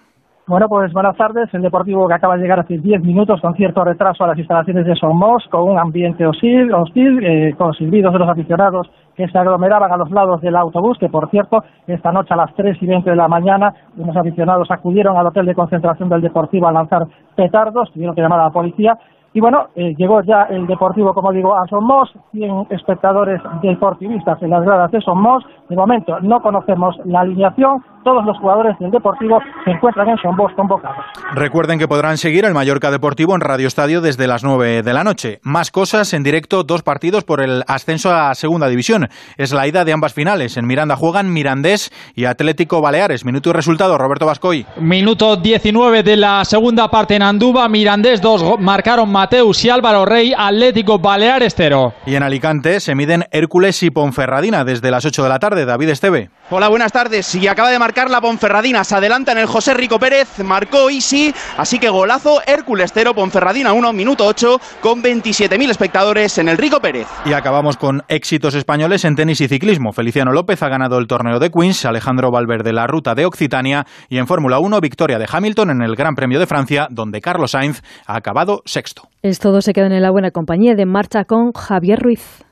Bueno, 0.49 0.69
pues 0.69 0.93
buenas 0.93 1.17
tardes. 1.17 1.53
El 1.55 1.63
Deportivo 1.63 2.07
que 2.07 2.15
acaba 2.15 2.37
de 2.37 2.43
llegar 2.43 2.61
hace 2.61 2.79
10 2.79 3.03
minutos 3.03 3.41
con 3.41 3.57
cierto 3.57 3.83
retraso 3.83 4.23
a 4.23 4.29
las 4.29 4.39
instalaciones 4.39 4.87
de 4.87 4.95
Somos, 4.95 5.45
con 5.51 5.69
un 5.69 5.77
ambiente 5.77 6.25
hostil, 6.25 6.73
hostil 6.73 7.19
eh, 7.25 7.55
con 7.59 7.75
silbidos 7.75 8.13
de 8.13 8.21
los 8.21 8.29
aficionados 8.29 8.89
que 9.17 9.27
se 9.27 9.37
aglomeraban 9.37 9.91
a 9.91 9.97
los 9.97 10.09
lados 10.13 10.41
del 10.43 10.55
autobús, 10.55 10.99
que 10.99 11.09
por 11.09 11.29
cierto, 11.31 11.65
esta 11.89 12.13
noche 12.13 12.33
a 12.33 12.37
las 12.37 12.55
3 12.55 12.81
y 12.81 12.87
20 12.87 13.11
de 13.11 13.17
la 13.17 13.27
mañana, 13.27 13.75
unos 13.97 14.17
aficionados 14.17 14.71
acudieron 14.71 15.17
al 15.17 15.27
hotel 15.27 15.47
de 15.47 15.55
concentración 15.57 16.09
del 16.09 16.23
Deportivo 16.23 16.69
a 16.69 16.73
lanzar 16.73 17.09
petardos, 17.35 17.91
tuvieron 17.93 18.15
que 18.15 18.23
llamar 18.23 18.39
a 18.39 18.45
la 18.45 18.51
policía 18.51 18.97
Y 19.35 19.41
bueno, 19.41 19.67
eh, 19.75 19.97
llegó 19.97 20.21
ya 20.23 20.45
el 20.45 20.69
Deportivo, 20.69 21.13
como 21.13 21.33
digo, 21.33 21.57
a 21.57 21.67
Somos, 21.67 22.15
100 22.31 22.69
espectadores 22.71 23.43
deportivistas 23.63 24.41
en 24.45 24.51
las 24.51 24.63
gradas 24.63 24.93
de 24.93 25.01
Somos. 25.01 25.45
De 25.69 25.75
momento 25.75 26.21
no 26.21 26.41
conocemos 26.41 26.97
la 27.05 27.23
alineación, 27.23 27.83
todos 28.07 28.25
los 28.25 28.39
jugadores 28.39 28.79
del 28.79 28.93
Deportivo 28.93 29.41
se 29.65 29.73
encuentran 29.73 30.09
en 30.09 30.17
Somos 30.19 30.53
convocados. 30.55 31.05
Recuerden 31.35 31.81
que 31.81 31.89
podrán 31.89 32.19
seguir 32.19 32.45
el 32.45 32.55
Mallorca 32.55 32.93
Deportivo 32.93 33.35
en 33.35 33.41
Radio 33.41 33.67
Estadio 33.67 34.01
desde 34.01 34.29
las 34.29 34.45
9 34.45 34.85
de 34.85 34.93
la 34.93 35.03
noche. 35.03 35.41
Más 35.43 35.73
cosas 35.73 36.15
en 36.15 36.23
directo, 36.23 36.63
dos 36.63 36.85
partidos 36.85 37.25
por 37.25 37.41
el 37.41 37.65
ascenso 37.67 38.15
a 38.15 38.33
Segunda 38.37 38.69
División. 38.69 39.09
Es 39.37 39.53
la 39.53 39.67
ida 39.67 39.85
de 39.85 39.93
ambas 39.93 40.15
finales. 40.15 40.57
En 40.57 40.69
Miranda 40.69 40.95
juegan 40.95 41.33
Mirandés 41.33 41.91
y 42.15 42.27
Atlético 42.27 42.81
Baleares. 42.81 43.25
Minuto 43.25 43.51
y 43.51 43.55
resultado, 43.55 43.99
Roberto 43.99 44.25
Vascoy. 44.25 44.65
Minuto 44.77 45.35
19 45.35 46.05
de 46.05 46.17
la 46.17 46.45
segunda 46.45 46.89
parte 46.89 47.17
en 47.17 47.23
Andúba. 47.23 47.69
Mirandés 47.69 48.21
2 48.21 48.61
marcaron 48.61 49.11
Mateus 49.11 49.65
y 49.65 49.71
Álvaro 49.71 50.05
Rey. 50.05 50.33
Atlético 50.37 51.01
Baleares 51.01 51.55
0. 51.57 51.93
Y 52.07 52.15
en 52.15 52.23
Alicante 52.23 52.79
se 52.79 52.95
miden 52.95 53.25
Hércules 53.33 53.83
y 53.83 53.91
Ponferradina 53.91 54.65
desde 54.65 54.93
las 54.93 55.05
8 55.05 55.25
de 55.25 55.29
la 55.29 55.41
tarde. 55.41 55.67
David 55.67 55.89
Esteve. 55.89 56.31
Hola, 56.51 56.69
buenas 56.69 56.93
tardes. 56.93 57.35
Y 57.35 57.49
acaba 57.49 57.71
de 57.71 57.81
marcar 57.81 57.96
la 58.05 58.21
Ponferradina. 58.21 58.85
Se 58.85 58.95
adelanta 58.95 59.33
en 59.33 59.39
el 59.39 59.47
José 59.47 59.75
Rico 59.75 59.99
Pérez. 59.99 60.39
Marcó 60.45 60.91
Isi. 60.91 61.35
Así 61.57 61.79
que 61.79 61.89
golazo. 61.89 62.41
Hércules 62.47 62.93
0, 62.93 63.15
Ponferradina 63.15 63.73
1, 63.73 63.93
minuto 63.93 64.27
8, 64.27 64.61
con 64.81 65.03
27.000 65.03 65.71
espectadores 65.71 66.37
en 66.39 66.49
el 66.49 66.59
Rico 66.59 66.81
Pérez. 66.81 67.07
Y 67.25 67.33
acabamos 67.33 67.77
con 67.77 68.03
éxitos 68.09 68.55
españoles 68.55 69.05
en 69.05 69.17
tenis 69.17 69.41
y 69.41 69.49
ciclismo. 69.49 69.93
Feliciano 69.93 70.33
López 70.33 70.63
ha 70.63 70.69
ganado 70.69 70.99
el 70.99 71.07
torneo 71.07 71.39
de 71.39 71.51
Queens, 71.51 71.85
Alejandro 71.87 72.31
Valverde 72.31 72.73
la 72.73 72.87
ruta 72.87 73.15
de 73.15 73.27
Occitania 73.27 73.87
y 74.09 74.19
en 74.19 74.27
Fórmula 74.27 74.59
1 74.59 74.81
victoria 74.81 75.19
de 75.19 75.27
Hamilton 75.31 75.71
en 75.71 75.83
el 75.83 75.97
Gran 75.97 76.15
Premio 76.15 76.39
de 76.39 76.47
Francia, 76.47 76.89
donde 76.91 77.21
Carlos 77.21 77.53
Sainz 77.53 77.83
ha 78.07 78.17
acabado 78.17 78.63
sexto. 78.67 79.09
Es 79.23 79.39
todo, 79.39 79.61
se 79.63 79.73
quedan 79.73 79.93
en 79.93 80.03
la 80.03 80.11
buena 80.11 80.31
compañía 80.31 80.75
de 80.75 80.87
Marcha 80.87 81.25
con 81.25 81.53
Javier 81.53 81.99
Ruiz. 82.01 82.46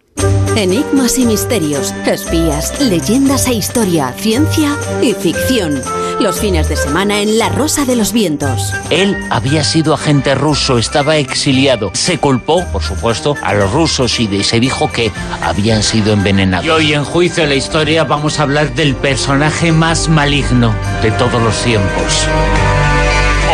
Enigmas 0.57 1.19
y 1.19 1.27
misterios, 1.27 1.93
espías, 2.07 2.81
leyendas 2.81 3.47
e 3.49 3.55
historia, 3.55 4.13
ciencia 4.17 4.77
y 5.03 5.13
ficción. 5.13 5.83
Los 6.21 6.39
fines 6.39 6.69
de 6.69 6.77
semana 6.77 7.21
en 7.21 7.39
La 7.39 7.49
Rosa 7.49 7.85
de 7.85 7.97
los 7.97 8.13
Vientos. 8.13 8.73
Él 8.91 9.17
había 9.31 9.65
sido 9.65 9.95
agente 9.95 10.37
ruso, 10.37 10.79
estaba 10.79 11.17
exiliado. 11.17 11.91
Se 11.93 12.19
culpó, 12.19 12.65
por 12.67 12.83
supuesto, 12.85 13.35
a 13.43 13.53
los 13.53 13.73
rusos 13.73 14.21
y 14.21 14.29
de- 14.29 14.45
se 14.45 14.61
dijo 14.61 14.91
que 14.93 15.11
habían 15.43 15.83
sido 15.83 16.13
envenenados. 16.13 16.65
Y 16.67 16.71
hoy 16.71 16.93
en 16.95 17.05
Juicio 17.05 17.43
de 17.43 17.49
la 17.49 17.55
Historia 17.57 18.05
vamos 18.05 18.39
a 18.39 18.45
hablar 18.45 18.75
del 18.77 18.95
personaje 18.95 19.73
más 19.73 20.09
maligno 20.09 20.73
de 21.03 21.11
todos 21.13 21.43
los 21.43 21.57
tiempos. 21.65 22.29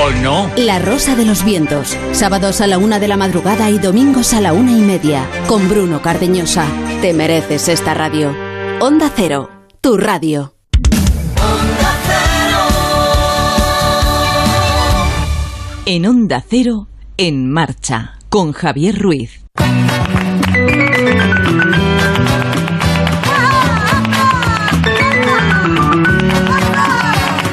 ¿O 0.03 0.11
no? 0.23 0.51
La 0.57 0.79
Rosa 0.79 1.15
de 1.15 1.27
los 1.27 1.45
Vientos. 1.45 1.95
Sábados 2.13 2.63
a 2.63 2.67
la 2.67 2.79
una 2.79 2.99
de 2.99 3.07
la 3.07 3.19
madrugada 3.19 3.69
y 3.69 3.79
domingos 3.79 4.33
a 4.33 4.41
la 4.41 4.55
una 4.55 4.73
y 4.73 4.81
media. 4.81 5.29
Con 5.47 5.69
Bruno 5.69 6.01
Cardeñosa. 6.01 6.65
Te 7.03 7.13
mereces 7.13 7.69
esta 7.69 7.93
radio. 7.93 8.35
Onda 8.81 9.13
Cero. 9.15 9.51
Tu 9.83 9.99
radio. 9.99 10.55
En 15.85 16.07
Onda 16.07 16.43
Cero, 16.49 16.87
en 17.19 17.51
marcha, 17.51 18.19
con 18.31 18.53
Javier 18.53 18.99
Ruiz. 18.99 19.45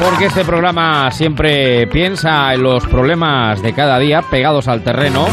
Porque 0.10 0.26
este 0.26 0.46
programa 0.46 1.12
siempre 1.12 1.86
piensa 1.88 2.54
en 2.54 2.64
los 2.64 2.86
problemas 2.88 3.62
de 3.62 3.74
cada 3.74 4.00
día 4.00 4.22
pegados 4.22 4.68
al 4.70 4.82
terreno. 4.82 5.26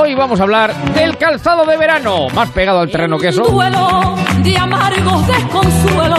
Hoy 0.00 0.14
vamos 0.14 0.38
a 0.38 0.44
hablar 0.44 0.72
del 0.94 1.16
calzado 1.16 1.64
de 1.66 1.76
verano, 1.76 2.28
más 2.34 2.48
pegado 2.50 2.78
al 2.80 2.90
terreno 2.90 3.18
que 3.18 3.28
eso. 3.28 3.42
duelo 3.42 4.14
de 4.42 4.56
amargos 4.56 5.26
desconsuelo. 5.26 6.16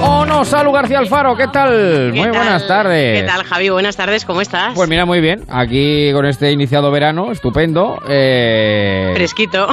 Oh 0.00 0.24
no, 0.26 0.44
Salu 0.44 0.72
García 0.72 0.98
Alfaro, 0.98 1.34
¿qué 1.36 1.48
tal? 1.48 2.10
¿Qué 2.12 2.18
Muy 2.20 2.30
tal? 2.30 2.32
buenas 2.32 2.66
tardes. 2.66 3.20
¿Qué 3.22 3.26
tal, 3.26 3.42
Javi? 3.44 3.68
Buenas 3.70 3.96
tardes, 3.96 4.24
¿cómo 4.24 4.40
estás? 4.40 4.74
Pues 4.74 4.88
mira, 4.88 5.04
muy 5.06 5.20
bien. 5.20 5.44
Aquí 5.48 6.12
con 6.12 6.26
este 6.26 6.50
iniciado 6.52 6.90
verano, 6.90 7.30
estupendo. 7.32 7.98
eh, 8.08 9.12
Fresquito. 9.14 9.66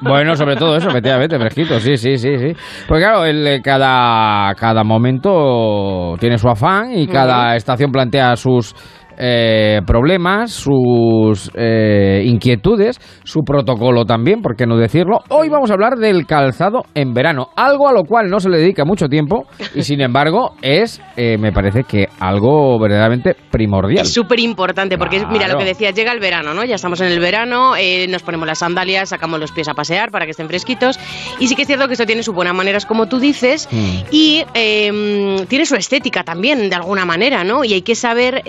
Bueno, 0.00 0.36
sobre 0.36 0.56
todo 0.56 0.76
eso, 0.76 0.88
efectivamente, 0.88 1.38
fresquito, 1.38 1.80
sí, 1.80 1.96
sí, 1.96 2.18
sí, 2.18 2.38
sí. 2.38 2.56
Porque 2.86 3.02
claro, 3.02 3.24
el, 3.24 3.46
eh, 3.46 3.60
cada, 3.62 4.54
cada 4.54 4.84
momento 4.84 6.14
tiene 6.20 6.38
su 6.38 6.48
afán 6.48 6.92
y 6.96 7.06
cada 7.26 7.56
estación 7.56 7.90
plantea 7.90 8.36
sus 8.36 8.74
eh, 9.18 9.80
problemas, 9.86 10.52
sus 10.52 11.50
eh, 11.54 12.22
inquietudes, 12.24 12.98
su 13.24 13.40
protocolo 13.42 14.04
también, 14.04 14.40
por 14.42 14.56
qué 14.56 14.66
no 14.66 14.76
decirlo. 14.76 15.20
Hoy 15.28 15.48
vamos 15.48 15.70
a 15.70 15.74
hablar 15.74 15.96
del 15.96 16.26
calzado 16.26 16.82
en 16.94 17.14
verano, 17.14 17.48
algo 17.56 17.88
a 17.88 17.92
lo 17.92 18.04
cual 18.04 18.28
no 18.28 18.40
se 18.40 18.48
le 18.48 18.58
dedica 18.58 18.84
mucho 18.84 19.08
tiempo 19.08 19.44
y 19.74 19.82
sin 19.82 20.00
embargo 20.00 20.52
es, 20.62 21.00
eh, 21.16 21.36
me 21.38 21.52
parece 21.52 21.84
que 21.84 22.06
algo 22.20 22.78
verdaderamente 22.80 23.36
primordial. 23.50 24.04
Es 24.04 24.12
súper 24.12 24.40
importante 24.40 24.98
porque, 24.98 25.18
mira, 25.26 25.44
Claro. 25.46 25.52
lo 25.54 25.58
que 25.60 25.64
decías, 25.66 25.94
llega 25.94 26.12
el 26.12 26.20
verano, 26.20 26.54
¿no? 26.54 26.64
Ya 26.64 26.76
estamos 26.76 27.00
en 27.00 27.08
el 27.08 27.18
verano, 27.20 27.72
nos 28.08 28.22
ponemos 28.22 28.46
las 28.46 28.58
sandalias, 28.58 29.08
sacamos 29.08 29.40
los 29.40 29.52
pies 29.52 29.68
a 29.68 29.74
pasear 29.74 30.10
para 30.10 30.24
que 30.24 30.30
estén 30.32 30.48
fresquitos. 30.48 30.98
Y 31.38 31.48
sí 31.48 31.56
que 31.56 31.62
es 31.62 31.68
cierto 31.68 31.86
que 31.86 31.94
esto 31.94 32.06
tiene 32.06 32.22
sus 32.22 32.34
buenas 32.34 32.54
maneras, 32.54 32.86
como 32.86 33.06
tú 33.06 33.18
dices, 33.18 33.68
y 34.10 34.44
eh, 34.54 35.36
tiene 35.48 35.66
su 35.66 35.74
estética 35.76 36.22
también, 36.24 36.68
de 36.70 36.74
alguna 36.76 37.04
manera, 37.04 37.44
¿no? 37.44 37.64
Y 37.64 37.72
hay 37.74 37.82
que 37.82 37.94
saber 37.94 38.42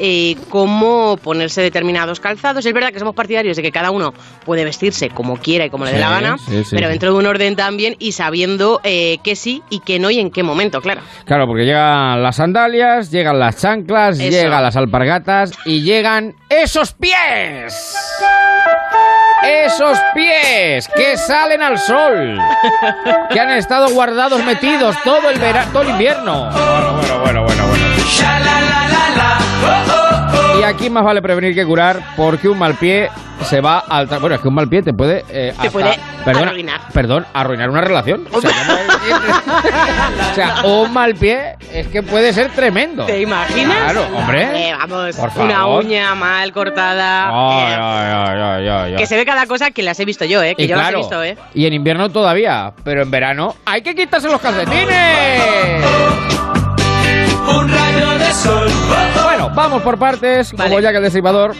cómo 0.53 1.17
ponerse 1.17 1.63
determinados 1.63 2.19
calzados. 2.19 2.63
Es 2.63 2.71
verdad 2.73 2.91
que 2.93 2.99
somos 2.99 3.15
partidarios 3.15 3.57
de 3.57 3.63
que 3.63 3.71
cada 3.71 3.89
uno 3.89 4.13
puede 4.45 4.63
vestirse 4.63 5.09
como 5.09 5.37
quiera 5.37 5.65
y 5.65 5.71
como 5.71 5.83
le 5.83 5.93
dé 5.93 5.97
Sí, 5.97 6.03
la 6.03 6.09
gana, 6.11 6.37
sí, 6.37 6.63
sí, 6.63 6.75
pero 6.75 6.85
sí. 6.85 6.91
dentro 6.91 7.11
de 7.11 7.17
un 7.17 7.25
orden 7.25 7.55
también 7.55 7.95
y 7.97 8.11
sabiendo 8.11 8.79
eh, 8.83 9.17
que 9.23 9.35
sí 9.35 9.63
y 9.71 9.79
que 9.79 9.97
no 9.97 10.11
y 10.11 10.19
en 10.19 10.29
qué 10.29 10.43
momento, 10.43 10.79
claro. 10.79 11.01
Claro, 11.25 11.47
porque 11.47 11.65
llegan 11.65 12.21
las 12.21 12.35
sandalias, 12.35 13.09
llegan 13.09 13.39
las 13.39 13.57
chanclas, 13.59 14.19
Eso. 14.19 14.29
llegan 14.29 14.61
las 14.61 14.75
alpargatas 14.75 15.53
y 15.65 15.81
llegan 15.81 16.35
esos 16.49 16.93
pies. 16.93 17.97
Esos 19.65 19.97
pies 20.13 20.87
que 20.95 21.17
salen 21.17 21.63
al 21.63 21.79
sol, 21.79 22.37
que 23.31 23.39
han 23.39 23.49
estado 23.53 23.89
guardados 23.89 24.45
metidos 24.45 24.95
todo 25.03 25.31
el 25.31 25.39
verano, 25.39 25.71
todo 25.73 25.81
el 25.81 25.89
invierno. 25.89 26.51
Bueno, 26.51 26.93
bueno, 26.93 27.19
bueno, 27.23 27.43
bueno, 27.43 27.67
bueno. 27.67 27.83
Y 30.59 30.63
aquí 30.63 30.89
más 30.89 31.03
vale 31.03 31.21
prevenir 31.21 31.55
que 31.55 31.65
curar, 31.65 31.99
porque 32.15 32.47
un 32.47 32.57
mal 32.57 32.75
pie 32.75 33.09
se 33.43 33.59
va 33.59 33.79
al 33.79 34.07
tra- 34.07 34.19
bueno 34.21 34.35
es 34.35 34.41
que 34.41 34.47
un 34.47 34.53
mal 34.53 34.69
pie 34.69 34.81
te 34.83 34.93
puede 34.93 35.19
eh, 35.29 35.51
Te 35.53 35.67
hasta- 35.67 35.71
puede 35.71 35.99
perdona, 36.23 36.51
arruinar. 36.51 36.81
perdón 36.93 37.25
arruinar 37.33 37.69
una 37.69 37.81
relación 37.81 38.25
o 38.31 38.39
sea, 38.39 38.51
o 40.31 40.35
sea, 40.35 40.55
un 40.63 40.93
mal 40.93 41.13
pie 41.15 41.55
es 41.71 41.87
que 41.87 42.03
puede 42.03 42.31
ser 42.31 42.51
tremendo 42.51 43.05
¿Te 43.05 43.19
imaginas? 43.21 43.91
claro 43.91 44.07
hombre 44.15 44.69
Eh, 44.69 44.73
vamos, 44.77 45.15
Por 45.17 45.29
una 45.43 45.55
favor. 45.55 45.83
uña 45.83 46.15
mal 46.15 46.53
cortada. 46.53 47.25
Ay, 47.27 47.73
eh, 47.73 47.77
ay, 47.79 48.11
ay, 48.13 48.39
ay, 48.41 48.67
ay, 48.69 48.91
ay. 48.93 48.95
que 48.95 49.07
se 49.07 49.15
ve 49.17 49.25
cada 49.25 49.45
cosa 49.47 49.71
que 49.71 49.83
las 49.83 49.99
he 49.99 50.05
visto 50.05 50.23
yo, 50.23 50.41
¿eh? 50.41 50.55
Que 50.55 50.63
Y 50.63 50.67
yo 50.67 50.75
claro, 50.75 50.99
las 50.99 51.11
he 51.11 51.17
visto, 51.17 51.23
¿eh? 51.23 51.37
y 51.53 51.65
en 51.65 51.73
invierno 51.73 52.09
todavía 52.09 52.71
pero 52.85 53.01
en 53.01 53.11
verano 53.11 53.55
hay 53.65 53.81
que 53.81 53.93
quitarse 53.95 54.29
los 54.29 54.39
calcetines 54.39 55.83
Un 57.49 57.69
rayo 57.69 58.17
de 58.19 58.33
sol. 58.33 58.69
Bueno, 59.23 59.49
vamos 59.53 59.81
por 59.81 59.97
partes, 59.97 60.53
como 60.55 60.79
ya 60.79 60.91
que 60.91 60.97
el 60.97 61.03
destripador. 61.03 61.55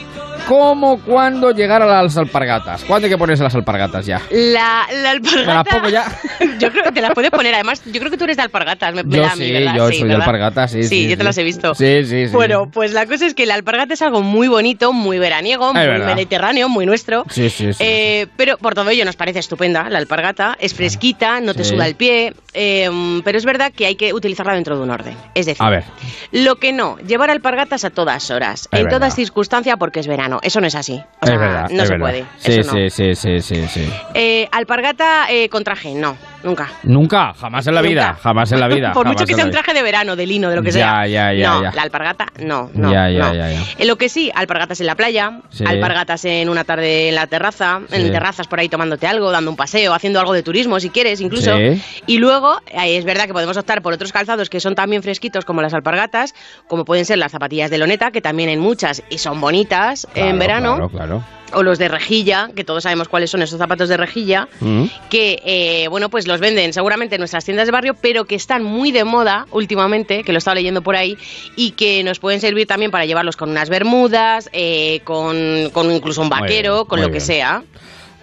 ¿Cómo, 0.47 0.99
cuándo 0.99 1.51
llegar 1.51 1.81
a 1.81 1.85
las 2.03 2.17
alpargatas? 2.17 2.83
¿Cuándo 2.83 3.05
hay 3.05 3.11
que 3.11 3.17
ponerse 3.17 3.43
las 3.43 3.55
alpargatas 3.55 4.05
ya? 4.05 4.21
La, 4.29 4.85
la 5.01 5.11
alpargata. 5.11 5.45
¿Me 5.47 5.53
las 5.53 5.67
pongo 5.67 5.89
ya? 5.89 6.19
yo 6.59 6.71
creo 6.71 6.83
que 6.83 6.91
te 6.91 7.01
las 7.01 7.11
puedes 7.13 7.31
poner. 7.31 7.53
Además, 7.53 7.81
yo 7.85 7.99
creo 7.99 8.11
que 8.11 8.17
tú 8.17 8.25
eres 8.25 8.37
de 8.37 8.43
alpargatas. 8.43 8.93
Me, 8.93 9.03
me 9.03 9.15
Yo 9.15 9.21
da 9.23 9.31
a 9.31 9.35
mí, 9.35 9.45
sí, 9.45 9.65
yo 9.75 9.89
Sí, 9.89 9.99
soy 9.99 10.09
de 10.09 10.15
alpargatas, 10.15 10.71
sí, 10.71 10.83
sí, 10.83 11.07
yo 11.07 11.17
te 11.17 11.23
las 11.23 11.37
he 11.37 11.43
visto. 11.43 11.73
Sí, 11.75 12.03
sí, 12.05 12.27
sí. 12.27 12.33
Bueno, 12.33 12.69
pues 12.69 12.91
la 12.93 13.05
cosa 13.05 13.25
es 13.25 13.33
que 13.33 13.45
la 13.45 13.53
alpargata 13.55 13.93
es 13.93 14.01
algo 14.01 14.21
muy 14.21 14.47
bonito, 14.49 14.91
muy 14.91 15.17
veraniego, 15.17 15.73
muy 15.73 15.81
verdad. 15.85 16.13
mediterráneo, 16.15 16.67
muy 16.67 16.85
nuestro. 16.85 17.25
Sí, 17.29 17.49
sí, 17.49 17.71
sí. 17.73 17.83
Eh, 17.83 18.27
pero 18.35 18.57
por 18.57 18.75
todo 18.75 18.89
ello 18.89 19.05
nos 19.05 19.15
parece 19.15 19.39
estupenda 19.39 19.89
la 19.89 19.97
alpargata. 19.99 20.57
Es 20.59 20.73
fresquita, 20.73 21.39
no 21.39 21.53
te 21.53 21.63
suda 21.63 21.87
el 21.87 21.95
pie. 21.95 22.33
eh, 22.53 22.89
pero 23.23 23.37
es 23.37 23.45
verdad 23.45 23.71
que 23.71 23.85
hay 23.85 23.95
que 23.95 24.13
utilizarla 24.13 24.53
dentro 24.53 24.75
de 24.77 24.83
un 24.83 24.89
orden. 24.91 25.15
Es 25.35 25.45
decir, 25.45 25.63
A 25.65 25.69
ver. 25.69 25.83
lo 26.31 26.57
que 26.57 26.73
no, 26.73 26.97
llevar 26.97 27.29
alpargatas 27.31 27.85
a 27.85 27.89
todas 27.89 28.29
horas, 28.29 28.67
Es 28.71 28.79
en 28.79 28.85
verdad. 28.85 28.97
todas 28.99 29.15
circunstancias 29.15 29.75
porque 29.79 29.99
es 30.01 30.07
verano. 30.07 30.32
Eso 30.41 30.59
no 30.61 30.67
es 30.67 30.75
así. 30.75 31.01
O 31.21 31.25
sea, 31.25 31.35
es 31.35 31.39
verdad, 31.39 31.69
no 31.69 31.81
es 31.83 31.87
se 31.87 31.93
verdad. 31.93 32.05
puede. 32.09 32.25
Sí, 32.37 32.51
eso 32.59 32.73
no. 32.73 32.89
sí, 32.89 32.89
sí, 32.89 33.15
sí, 33.15 33.41
sí, 33.41 33.67
sí. 33.67 33.89
Eh, 34.13 34.47
alpargata 34.51 35.27
eh, 35.29 35.49
con 35.49 35.63
traje, 35.63 35.93
no, 35.93 36.17
nunca. 36.43 36.69
Nunca, 36.83 37.33
jamás 37.33 37.67
en 37.67 37.75
la 37.75 37.81
vida, 37.81 38.17
jamás 38.21 38.51
en 38.51 38.59
la 38.59 38.67
vida. 38.67 38.91
Por 38.93 39.03
jamás 39.05 39.21
mucho 39.21 39.25
que 39.25 39.31
en 39.33 39.37
sea 39.37 39.43
la 39.45 39.47
un 39.47 39.51
vida. 39.51 39.61
traje 39.63 39.77
de 39.77 39.83
verano, 39.83 40.15
de 40.15 40.25
lino, 40.27 40.49
de 40.49 40.55
lo 40.55 40.61
que 40.63 40.71
Ya, 40.71 40.73
sea. 41.03 41.07
ya, 41.07 41.33
ya, 41.33 41.49
no, 41.49 41.63
ya. 41.63 41.71
la 41.73 41.81
alpargata, 41.81 42.27
no, 42.39 42.69
no. 42.73 42.91
Ya, 42.91 43.09
ya, 43.09 43.19
no. 43.19 43.33
ya, 43.35 43.51
ya. 43.51 43.59
En 43.77 43.87
lo 43.87 43.97
que 43.97 44.09
sí, 44.09 44.31
alpargatas 44.33 44.79
en 44.81 44.87
la 44.87 44.95
playa, 44.95 45.39
Sí. 45.49 45.63
alpargatas 45.67 46.25
en 46.25 46.49
una 46.49 46.63
tarde 46.63 47.09
en 47.09 47.15
la 47.15 47.27
terraza, 47.27 47.81
Sí. 47.89 47.95
en 47.95 48.11
terrazas 48.11 48.47
por 48.47 48.59
ahí 48.59 48.69
tomándote 48.69 49.07
algo, 49.07 49.31
dando 49.31 49.51
un 49.51 49.57
paseo, 49.57 49.93
haciendo 49.93 50.19
algo 50.19 50.33
de 50.33 50.43
turismo 50.43 50.79
si 50.79 50.89
quieres, 50.89 51.21
incluso. 51.21 51.55
Sí. 51.57 51.81
Y 52.07 52.17
luego, 52.17 52.57
eh, 52.67 52.97
es 52.97 53.05
verdad 53.05 53.25
que 53.25 53.33
podemos 53.33 53.57
optar 53.57 53.81
por 53.81 53.93
otros 53.93 54.11
calzados 54.11 54.49
que 54.49 54.59
son 54.59 54.75
también 54.75 55.03
fresquitos 55.03 55.45
como 55.45 55.61
las 55.61 55.73
alpargatas, 55.73 56.33
como 56.67 56.85
pueden 56.85 57.05
ser 57.05 57.17
las 57.17 57.31
zapatillas 57.31 57.69
de 57.69 57.77
loneta, 57.77 58.11
que 58.11 58.21
también 58.21 58.49
hay 58.49 58.57
muchas 58.57 59.03
y 59.09 59.17
son 59.17 59.39
bonitas 59.41 60.07
en 60.15 60.22
Claro, 60.31 60.39
verano. 60.39 60.73
Claro, 60.75 60.89
claro. 60.89 61.23
o 61.55 61.61
los 61.61 61.77
de 61.77 61.87
rejilla, 61.87 62.49
que 62.55 62.63
todos 62.63 62.81
sabemos 62.81 63.07
cuáles 63.07 63.29
son 63.29 63.43
esos 63.43 63.59
zapatos 63.59 63.87
de 63.87 63.95
rejilla, 63.95 64.47
Mm. 64.59 64.85
que 65.11 65.39
eh, 65.45 65.87
bueno 65.87 66.09
pues 66.09 66.25
los 66.27 66.39
venden 66.39 66.73
seguramente 66.73 67.13
en 67.15 67.19
nuestras 67.19 67.45
tiendas 67.45 67.67
de 67.67 67.71
barrio, 67.71 67.93
pero 67.93 68.25
que 68.25 68.33
están 68.33 68.63
muy 68.63 68.91
de 68.91 69.03
moda 69.03 69.45
últimamente, 69.51 70.23
que 70.23 70.31
lo 70.31 70.37
he 70.37 70.39
estado 70.39 70.55
leyendo 70.55 70.81
por 70.81 70.95
ahí, 70.95 71.15
y 71.55 71.71
que 71.71 72.03
nos 72.03 72.17
pueden 72.17 72.41
servir 72.41 72.65
también 72.65 72.89
para 72.89 73.05
llevarlos 73.05 73.37
con 73.37 73.51
unas 73.51 73.69
bermudas, 73.69 74.49
eh, 74.51 75.01
con, 75.03 75.69
con 75.71 75.91
incluso 75.91 76.21
un 76.23 76.29
vaquero, 76.29 76.73
bien, 76.77 76.85
con 76.87 77.01
lo 77.01 77.11
que 77.11 77.19
sea. 77.19 77.61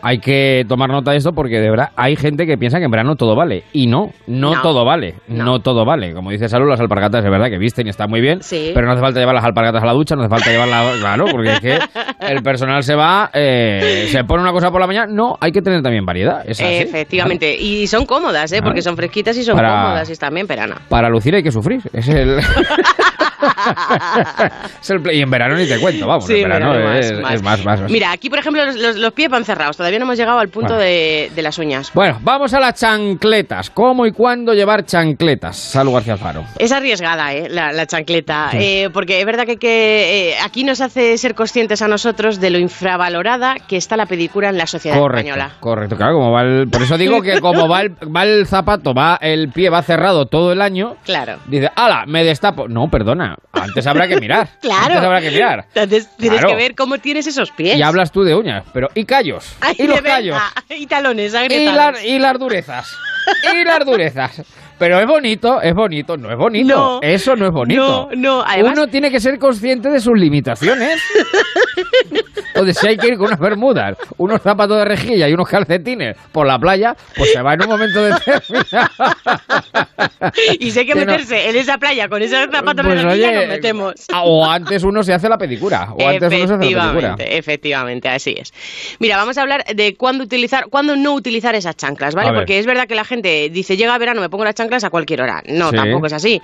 Hay 0.02 0.18
que 0.18 0.64
tomar 0.68 0.90
nota 0.90 1.10
de 1.12 1.18
esto 1.18 1.32
porque 1.32 1.58
de 1.60 1.70
verdad 1.70 1.88
hay 1.96 2.16
gente 2.16 2.46
que 2.46 2.56
piensa 2.56 2.78
que 2.78 2.84
en 2.84 2.90
verano 2.90 3.16
todo 3.16 3.34
vale. 3.36 3.64
Y 3.72 3.86
no, 3.86 4.10
no, 4.26 4.54
No. 4.54 4.62
todo 4.62 4.84
vale. 4.84 5.14
No. 5.28 5.60
todo 5.60 5.84
vale. 5.84 6.14
Como 6.14 6.30
dice 6.30 6.48
Salud, 6.48 6.68
las 6.68 6.80
alpargatas 6.80 7.24
es 7.24 7.30
verdad 7.30 7.48
que 7.48 7.58
visten 7.58 7.86
y 7.86 7.90
está 7.90 8.06
muy 8.06 8.20
bien. 8.20 8.42
Sí. 8.42 8.70
Pero 8.74 8.86
no 8.86 8.92
hace 8.92 9.00
falta 9.02 9.20
llevar 9.20 9.34
las 9.34 9.44
alpargatas 9.44 9.82
a 9.82 9.86
la 9.86 9.92
ducha, 9.92 10.14
no 10.16 10.22
hace 10.22 10.30
falta 10.30 10.50
llevarlas. 10.50 10.96
Claro, 11.00 11.24
porque 11.30 11.52
es 11.52 11.60
que 11.60 11.78
el 12.20 12.42
personal 12.42 12.82
se 12.82 12.94
va, 12.94 13.30
eh, 13.32 14.06
se 14.10 14.22
pone 14.24 14.42
una 14.42 14.52
cosa 14.52 14.70
por 14.70 14.80
la 14.80 14.86
mañana. 14.86 15.06
No, 15.12 15.36
hay 15.40 15.50
que 15.52 15.62
tener 15.62 15.82
también 15.82 16.04
variedad. 16.04 16.42
Es 16.46 16.60
así. 16.60 16.72
Efectivamente, 16.74 17.56
y 17.56 17.86
son 17.86 18.06
cómodas, 18.06 18.50
¿eh? 18.52 18.56
Claro. 18.56 18.66
porque 18.66 18.82
son 18.82 18.96
fresquitas 18.96 19.36
y 19.36 19.42
son 19.44 19.56
Para- 19.56 19.82
cómodas 19.82 20.08
y 20.08 20.12
están 20.12 20.34
bien 20.34 20.46
perana. 20.46 20.76
Para 20.88 21.08
lucir 21.08 21.34
hay 21.34 21.42
que 21.42 21.50
sufrir. 21.52 21.80
Es 21.92 22.08
el. 22.08 22.38
y 25.12 25.20
en 25.20 25.30
verano 25.30 25.56
ni 25.56 25.66
te 25.66 25.78
cuento, 25.78 26.06
vamos. 26.06 26.26
Sí, 26.26 26.36
en 26.40 26.48
verano 26.48 26.72
verano 26.72 26.94
es, 26.98 27.12
más, 27.20 27.34
es 27.34 27.42
más, 27.42 27.64
más, 27.64 27.80
más. 27.82 27.90
Mira, 27.90 28.12
aquí 28.12 28.30
por 28.30 28.38
ejemplo 28.38 28.64
los, 28.64 28.76
los- 28.76 28.96
los 28.96 29.12
pies 29.12 29.28
van 29.30 29.44
cerrados, 29.44 29.76
todavía 29.76 29.98
no 29.98 30.04
hemos 30.04 30.18
llegado 30.18 30.38
al 30.38 30.48
punto 30.48 30.74
Bueno. 30.74 30.82
de, 30.84 31.30
de 31.34 31.42
las 31.42 31.58
uñas. 31.58 31.90
Bueno, 31.94 32.18
vamos 32.22 32.52
a 32.54 32.60
las 32.60 32.74
chancletas. 32.78 33.70
¿Cómo 33.70 34.06
y 34.06 34.12
cuándo 34.12 34.52
llevar 34.54 34.84
chancletas? 34.84 35.56
Salud 35.56 35.92
García 35.92 36.14
Alfaro. 36.14 36.44
Es 36.58 36.72
arriesgada, 36.72 37.32
¿eh? 37.34 37.48
La, 37.48 37.72
la 37.72 37.86
chancleta, 37.86 38.48
Sí. 38.50 38.58
eh, 38.60 38.90
porque 38.92 39.20
es 39.20 39.26
verdad 39.26 39.44
que, 39.46 39.56
que, 39.56 40.30
eh, 40.30 40.34
aquí 40.44 40.64
nos 40.64 40.80
hace 40.80 41.16
ser 41.18 41.34
conscientes 41.34 41.82
a 41.82 41.88
nosotros 41.88 42.40
de 42.40 42.50
lo 42.50 42.58
infravalorada 42.58 43.56
que 43.68 43.76
está 43.76 43.96
la 43.96 44.06
pedicura 44.06 44.48
en 44.50 44.58
la 44.58 44.66
sociedad 44.66 44.98
Correcto, 44.98 45.28
española. 45.28 45.52
correcto. 45.60 45.96
Claro, 45.96 46.14
como 46.14 46.30
va 46.32 46.42
el, 46.42 46.68
por 46.68 46.82
eso 46.82 46.96
digo 46.98 47.22
que 47.22 47.40
como 47.40 47.68
va 47.68 47.82
el, 47.82 47.90
va 48.14 48.24
el 48.24 48.46
zapato, 48.46 48.94
va 48.94 49.18
el 49.20 49.50
pie 49.50 49.70
va 49.70 49.82
cerrado 49.82 50.26
todo 50.26 50.52
el 50.52 50.60
año. 50.62 50.96
Claro. 51.04 51.36
Dice, 51.46 51.70
ala, 51.74 52.04
me 52.06 52.24
destapo. 52.24 52.68
No, 52.68 52.88
perdona. 52.88 53.29
Antes 53.52 53.86
habrá 53.86 54.06
que 54.08 54.18
mirar. 54.20 54.48
Claro. 54.60 54.84
Antes 54.94 55.02
habrá 55.04 55.20
que 55.20 55.30
mirar. 55.30 55.66
Entonces 55.74 56.08
tienes 56.16 56.40
Claro. 56.40 56.56
que 56.56 56.62
ver 56.62 56.74
cómo 56.74 56.98
tienes 56.98 57.26
esos 57.26 57.50
pies. 57.50 57.76
Y 57.76 57.82
hablas 57.82 58.10
tú 58.12 58.22
de 58.24 58.34
uñas, 58.34 58.64
pero 58.72 58.88
¿y 58.94 59.04
callos? 59.04 59.54
Ay, 59.60 59.74
¿Y 59.78 59.84
los 59.86 59.96
verdad. 60.02 60.16
callos? 60.16 60.38
Y 60.70 60.86
talones 60.86 61.32
Y, 61.32 61.36
agrietados. 61.36 61.94
la- 62.02 62.06
y 62.06 62.18
las 62.18 62.38
durezas. 62.38 62.88
Y 63.54 63.64
las 63.64 63.84
durezas. 63.84 64.42
Pero 64.80 64.98
es 64.98 65.06
bonito, 65.06 65.60
es 65.60 65.74
bonito, 65.74 66.16
no 66.16 66.30
es 66.32 66.36
bonito. 66.38 66.74
No. 66.74 66.98
Eso 67.02 67.36
no 67.36 67.46
es 67.46 67.52
bonito. 67.52 68.08
No, 68.12 68.16
no, 68.16 68.42
además- 68.44 68.72
Uno 68.78 68.86
tiene 68.88 69.10
que 69.10 69.20
ser 69.20 69.38
consciente 69.38 69.90
de 69.90 70.00
sus 70.00 70.18
limitaciones. 70.18 71.00
Entonces, 72.54 72.78
si 72.78 72.88
hay 72.88 72.96
que 72.96 73.08
ir 73.08 73.16
con 73.16 73.26
unas 73.28 73.38
bermudas, 73.38 73.96
unos 74.16 74.40
zapatos 74.42 74.76
de 74.78 74.84
rejilla 74.86 75.28
y 75.28 75.32
unos 75.34 75.48
calcetines 75.48 76.16
por 76.32 76.46
la 76.46 76.58
playa, 76.58 76.94
pues 77.16 77.30
se 77.32 77.40
va 77.42 77.54
en 77.54 77.62
un 77.62 77.68
momento 77.68 78.02
determinado. 78.02 78.88
Y 80.58 80.70
si 80.70 80.80
hay 80.80 80.86
que 80.86 80.92
Que 80.92 81.04
no- 81.06 81.12
meterse 81.12 81.48
en 81.48 81.56
esa 81.56 81.78
playa 81.78 82.08
con 82.08 82.20
esos 82.22 82.38
zapatos 82.50 82.84
Pues, 82.84 82.96
de 82.98 83.02
rejilla, 83.02 83.28
oye, 83.28 83.36
nos 83.38 83.48
metemos. 83.48 83.94
O 84.22 84.44
antes 84.46 84.82
uno 84.82 85.02
se 85.02 85.12
hace 85.14 85.28
la 85.28 85.38
pedicura. 85.38 85.88
O 85.92 86.06
antes 86.06 86.28
uno 86.28 86.30
se 86.30 86.42
hace 86.44 86.52
la 86.52 86.58
pedicura. 86.58 86.84
Efectivamente, 86.84 87.38
efectivamente, 87.38 88.08
así 88.08 88.34
es. 88.38 88.52
Mira, 88.98 89.16
vamos 89.16 89.38
a 89.38 89.42
hablar 89.42 89.64
de 89.64 89.94
cuándo 89.96 90.24
utilizar, 90.24 90.66
cuándo 90.68 90.96
no 90.96 91.14
utilizar 91.14 91.54
esas 91.54 91.76
chanclas, 91.76 92.14
¿vale? 92.14 92.32
Porque 92.34 92.58
es 92.58 92.66
verdad 92.66 92.86
que 92.86 92.94
la 92.94 93.04
gente 93.04 93.48
dice, 93.50 93.76
llega 93.76 93.96
verano, 93.98 94.20
me 94.20 94.28
pongo 94.28 94.44
las 94.44 94.54
chanclas 94.54 94.69
a 94.84 94.90
cualquier 94.90 95.22
hora. 95.22 95.42
No, 95.48 95.70
Sí. 95.70 95.76
tampoco 95.76 96.06
es 96.06 96.12
así. 96.12 96.40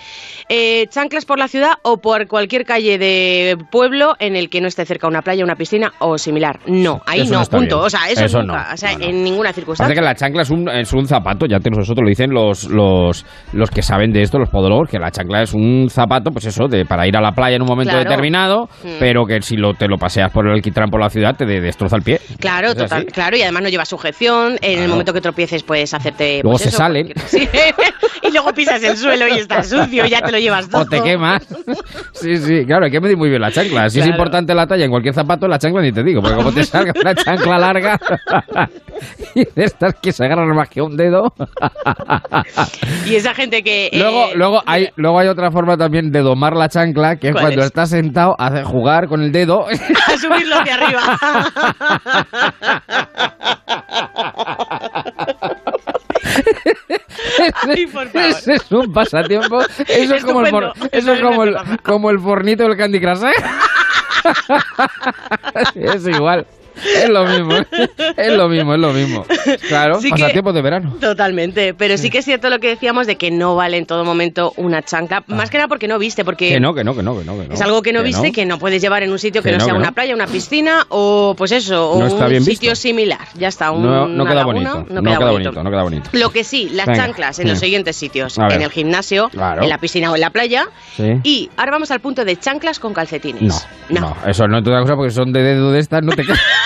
Eh, 0.49 0.87
chanclas 0.89 1.25
por 1.25 1.39
la 1.39 1.49
ciudad 1.49 1.73
o 1.83 1.99
por 1.99 2.27
cualquier 2.27 2.65
calle 2.65 2.99
de 2.99 3.57
pueblo 3.71 4.15
en 4.19 4.37
el 4.37 4.49
que 4.51 4.61
no 4.61 4.69
esté 4.69 4.85
cerca 4.85 5.07
una 5.09 5.23
playa, 5.23 5.45
una 5.45 5.57
piscina 5.57 5.93
o 5.99 6.19
similar. 6.19 6.61
No, 6.67 7.01
ahí 7.07 7.21
Eso 7.21 7.33
no, 7.35 7.41
no 7.41 7.47
punto. 7.47 7.77
bien. 7.77 7.87
O 7.87 7.91
sea, 7.91 8.11
eso, 8.11 8.25
Eso 8.25 8.43
nunca. 8.43 8.67
no, 8.69 8.75
O 8.75 8.77
sea, 8.77 8.97
no, 8.99 9.05
en 9.05 9.23
ninguna 9.25 9.49
Parece 9.49 9.61
circunstancia. 9.61 9.95
que 9.95 10.01
la 10.03 10.15
chancla 10.15 10.43
es 10.43 10.51
un, 10.51 10.69
es 10.69 10.93
un 10.93 11.07
zapato, 11.07 11.47
ya 11.47 11.59
te, 11.61 11.71
nosotros 11.71 12.03
lo 12.03 12.09
dicen 12.09 12.31
los, 12.33 12.65
los, 12.65 13.25
los 13.53 13.71
que 13.71 13.83
saben 13.83 14.13
de 14.13 14.23
esto, 14.23 14.39
los 14.39 14.51
podólogos, 14.51 14.89
que 14.91 14.99
la 14.99 15.11
chancla 15.11 15.43
es 15.43 15.55
un 15.55 15.89
zapato, 15.91 16.31
pues 16.31 16.47
eso, 16.47 16.67
de, 16.69 16.85
para 16.85 17.07
ir 17.07 17.17
a 17.17 17.21
la 17.21 17.33
playa 17.33 17.57
en 17.57 17.63
un 17.63 17.69
momento 17.69 17.93
Claro. 17.93 18.09
determinado, 18.11 18.69
Mm. 18.85 18.89
pero 18.99 19.25
que 19.25 19.41
si 19.43 19.57
lo, 19.57 19.75
te 19.75 19.87
lo 19.89 19.97
paseas 19.97 20.31
por 20.33 20.47
el 20.47 20.53
alquitrán 20.55 20.91
por 20.91 21.01
la 21.01 21.09
ciudad 21.11 21.35
te 21.37 21.45
de- 21.47 21.61
destroza 21.61 21.97
el 21.97 22.03
pie. 22.03 22.21
Claro, 22.41 22.69
¿Es 22.69 22.77
total, 22.77 23.07
claro, 23.07 23.37
y 23.37 23.43
además 23.43 23.63
no 23.63 23.69
lleva 23.69 23.85
sujeción. 23.85 24.57
En 24.61 24.71
el 24.71 24.77
Claro. 24.77 24.91
momento 24.91 25.13
que 25.13 25.21
tropieces 25.21 25.63
puedes 25.63 25.93
hacerte. 25.95 26.41
Luego 26.43 26.53
pues 26.53 26.63
se 26.63 26.69
eso, 26.71 26.79
salen. 26.79 27.13
Sí. 27.27 27.49
y 28.23 28.31
luego 28.33 28.53
pisas 28.53 28.83
el 28.83 28.97
suelo 28.97 29.27
y 29.29 29.39
está 29.39 29.63
sucio, 29.63 30.07
ya 30.07 30.21
te 30.21 30.33
lo 30.33 30.39
llevas 30.39 30.69
todo. 30.69 30.83
O 30.83 30.87
te 30.87 31.01
quemas. 31.03 31.47
Sí, 32.13 32.37
sí, 32.37 32.65
claro, 32.67 32.85
hay 32.87 32.91
que 32.91 33.01
medir 33.01 33.17
muy 33.17 33.29
bien 33.29 33.41
la 33.41 33.51
chancla. 33.51 33.89
Si 33.89 34.01
es 34.01 34.07
importante 34.07 34.55
la 34.55 34.67
talla 34.67 34.85
en 34.85 34.91
cualquier 34.91 35.15
zapato, 35.15 35.47
la 35.49 35.59
chancla 35.59 35.83
ni 35.83 35.93
te 35.93 36.03
digo, 36.03 36.21
porque 36.23 36.37
como 36.37 36.53
te 36.53 36.65
salga 36.65 36.93
una 37.01 37.15
chancla 37.15 37.59
larga 37.59 37.99
y 39.35 39.45
de 39.45 39.65
estas 39.65 39.95
que 40.01 40.13
se 40.13 40.25
agarran 40.25 40.49
más 40.55 40.69
que 40.69 40.81
un 40.83 40.97
dedo. 40.97 41.33
Y 43.07 43.15
esa 43.17 43.35
gente 43.35 43.63
que. 43.63 43.87
eh, 43.87 43.99
Luego, 43.99 44.29
luego, 44.35 44.63
hay, 44.67 44.89
luego 44.97 45.19
hay 45.19 45.29
otra 45.29 45.51
forma 45.51 45.77
también 45.77 46.11
de 46.11 46.21
domar 46.21 46.55
la 46.57 46.69
chancla, 46.69 47.17
que 47.17 47.29
es 47.29 47.33
¿Cuál 47.33 47.45
cuando 47.45 47.61
es? 47.61 47.67
estás 47.67 47.91
sentado, 47.91 48.35
hace 48.39 48.65
jugar 48.65 49.09
con 49.09 49.23
el 49.23 49.33
dedo. 49.33 49.67
a 49.69 50.19
subirlo 50.19 50.57
hacia 50.57 50.75
arriba. 50.75 51.01
Ay, 57.69 57.87
por 57.87 58.09
favor. 58.09 58.31
Ese 58.31 58.55
es 58.55 58.73
un 58.73 58.93
pasatiempo. 58.93 59.61
Eso 59.89 60.15
es 60.15 60.25
como 60.25 60.41
el, 60.41 60.47
Estupendo. 60.47 60.89
eso 60.93 61.13
es 61.13 61.21
como 61.21 61.45
el, 61.45 61.57
como 61.83 62.11
el 62.11 62.19
fornito 62.21 62.65
del 62.65 62.77
Candy 62.77 63.01
Crush. 63.01 63.25
¿eh? 63.25 63.33
es 65.95 66.07
igual. 66.07 66.47
Es 66.85 67.09
lo 67.09 67.27
mismo. 67.27 67.55
Es 68.17 68.33
lo 68.37 68.49
mismo, 68.49 68.75
es 68.75 68.81
lo 68.81 68.93
mismo. 68.93 69.25
Claro, 69.69 70.01
Sí 70.01 70.11
pasatiempos 70.11 70.55
de 70.55 70.63
verano. 70.63 70.95
Totalmente, 71.01 71.75
pero 71.75 71.97
sí 71.97 72.11
que 72.11 72.19
es 72.19 72.25
cierto 72.25 72.51
lo 72.51 72.59
que 72.59 72.69
decíamos 72.69 73.07
de 73.07 73.17
que 73.17 73.31
no 73.31 73.55
vale 73.57 73.77
en 73.79 73.87
todo 73.87 74.05
momento 74.05 74.53
una 74.57 74.83
chancla, 74.83 75.23
más 75.27 75.51
que 75.51 75.59
nada 75.59 75.69
porque 75.69 75.89
no 75.89 75.99
viste, 75.99 76.25
porque 76.25 76.47
Ah. 76.47 76.55
Que 76.57 76.61
no, 76.61 76.75
que 76.75 76.85
no, 76.85 76.95
que 76.97 77.03
no, 77.03 77.19
que 77.19 77.25
no. 77.25 77.39
que 77.41 77.49
no. 77.49 77.55
es 77.55 77.61
algo 77.61 77.83
que 77.83 77.93
no 77.93 78.03
viste, 78.03 78.33
que 78.33 78.47
no 78.47 78.59
puedes 78.59 78.81
llevar 78.83 79.03
en 79.03 79.11
un 79.13 79.19
sitio 79.19 79.43
que, 79.43 79.49
Que 79.51 79.53
no 79.53 79.59
no, 79.59 79.65
sea 79.65 79.75
una 79.75 79.89
no. 79.89 79.95
playa, 79.95 80.15
una 80.15 80.27
piscina 80.27 80.85
o 80.91 81.35
pues 81.37 81.53
eso, 81.53 81.91
o 81.91 81.99
No 81.99 82.15
un 82.15 82.29
bien 82.29 82.45
sitio 82.45 82.71
visto. 82.71 82.83
similar. 82.83 83.21
Ya 83.35 83.49
está, 83.49 83.71
un, 83.73 83.83
No, 83.85 84.07
no 84.07 84.25
queda 84.25 84.35
laguna, 84.37 84.75
bonito. 84.75 84.95
no 84.95 85.01
No, 85.01 85.03
queda 85.03 85.19
queda 85.19 85.31
bonito. 85.31 85.51
bonito, 85.51 85.63
no 85.65 85.71
queda 85.71 85.83
bonito. 85.83 86.11
Lo 86.13 86.31
que 86.31 86.45
sí, 86.45 86.69
las 86.73 86.87
Venga. 86.87 87.03
chanclas 87.05 87.39
en 87.39 87.49
los 87.49 87.59
siguientes 87.59 87.97
sitios, 87.97 88.39
en 88.39 88.63
el 88.63 88.71
gimnasio, 88.71 89.29
Claro. 89.31 89.63
en 89.63 89.69
la 89.69 89.79
piscina 89.79 90.11
o 90.11 90.15
en 90.15 90.21
la 90.21 90.31
playa. 90.31 90.69
Sí. 90.97 91.05
Y 91.25 91.51
ahora 91.57 91.73
vamos 91.73 91.91
al 91.91 92.01
punto 92.01 92.25
de 92.25 92.37
chanclas 92.37 92.79
con 92.79 92.93
calcetines. 92.95 93.67
No, 93.89 94.01
no, 94.01 94.17
eso 94.27 94.47
no 94.49 94.59
es 94.59 94.63
otra 94.63 94.81
cosa 94.81 94.95
porque 94.97 95.11
son 95.11 95.33
de 95.33 95.43
dedo 95.43 95.73
de 95.73 95.81
estas, 95.81 96.03
no 96.03 96.13
te 96.13 96.23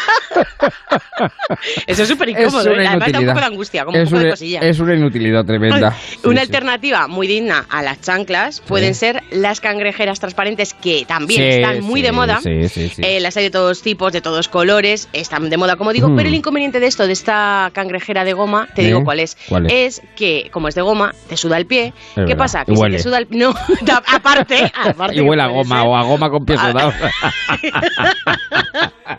Eso 1.87 2.03
es 2.03 2.09
súper 2.09 2.29
Es 2.29 2.39
incómodo, 2.39 2.71
una 2.73 2.89
además 2.89 3.11
da 3.11 3.19
un 3.19 3.25
poco 3.27 3.39
de 3.39 3.45
angustia, 3.45 3.85
como 3.85 3.97
es 3.97 4.03
un 4.03 4.09
poco 4.09 4.15
una, 4.17 4.23
de 4.25 4.29
cosilla. 4.31 4.59
Es 4.61 4.79
una 4.79 4.95
inutilidad 4.95 5.45
tremenda. 5.45 5.91
Sí, 5.91 6.19
Una 6.23 6.41
sí. 6.41 6.47
alternativa 6.47 7.07
muy 7.07 7.27
digna 7.27 7.65
a 7.69 7.81
las 7.81 8.01
chanclas 8.01 8.61
pueden 8.61 8.95
ser 8.95 9.21
las 9.31 9.61
cangrejeras 9.61 10.19
transparentes 10.19 10.73
que 10.73 11.05
también 11.07 11.41
están 11.43 11.81
muy 11.81 12.01
de 12.01 12.11
moda. 12.11 12.39
Eh, 12.45 13.19
las 13.21 13.37
hay 13.37 13.43
de 13.43 13.51
todos 13.51 13.81
tipos, 13.81 14.11
de 14.13 14.21
todos 14.21 14.47
colores, 14.47 15.09
están 15.13 15.49
de 15.49 15.57
moda 15.57 15.75
como 15.75 15.93
digo, 15.93 16.09
Mm. 16.09 16.15
pero 16.15 16.29
el 16.29 16.35
inconveniente 16.35 16.79
de 16.79 16.87
esto, 16.87 17.05
de 17.07 17.13
esta 17.13 17.69
cangrejera 17.73 18.23
de 18.23 18.33
goma, 18.33 18.67
te 18.75 18.81
¿Eh? 18.81 18.85
digo 18.87 19.03
cuál 19.03 19.19
es. 19.19 19.37
¿Cuál 19.47 19.71
es? 19.71 20.01
que 20.15 20.49
como 20.51 20.67
es 20.67 20.75
de 20.75 20.81
goma, 20.81 21.13
te 21.29 21.37
suda 21.37 21.57
el 21.57 21.65
pie. 21.65 21.93
¿Qué 22.15 22.21
verdad. 22.21 22.37
pasa? 22.37 22.65
Que 22.65 22.75
si 22.75 22.81
te 22.81 22.99
suda 22.99 23.17
el 23.19 23.27
No, 23.29 23.53
aparte, 24.13 24.71
aparte 24.83 25.15
Y 25.15 25.21
huele 25.21 25.41
a 25.43 25.47
goma 25.47 25.77
ser. 25.79 25.87
o 25.87 25.95
a 25.95 26.03
goma 26.03 26.29
con 26.29 26.45
pie 26.45 26.55
Ah. 26.59 26.69
sudado. 26.71 26.93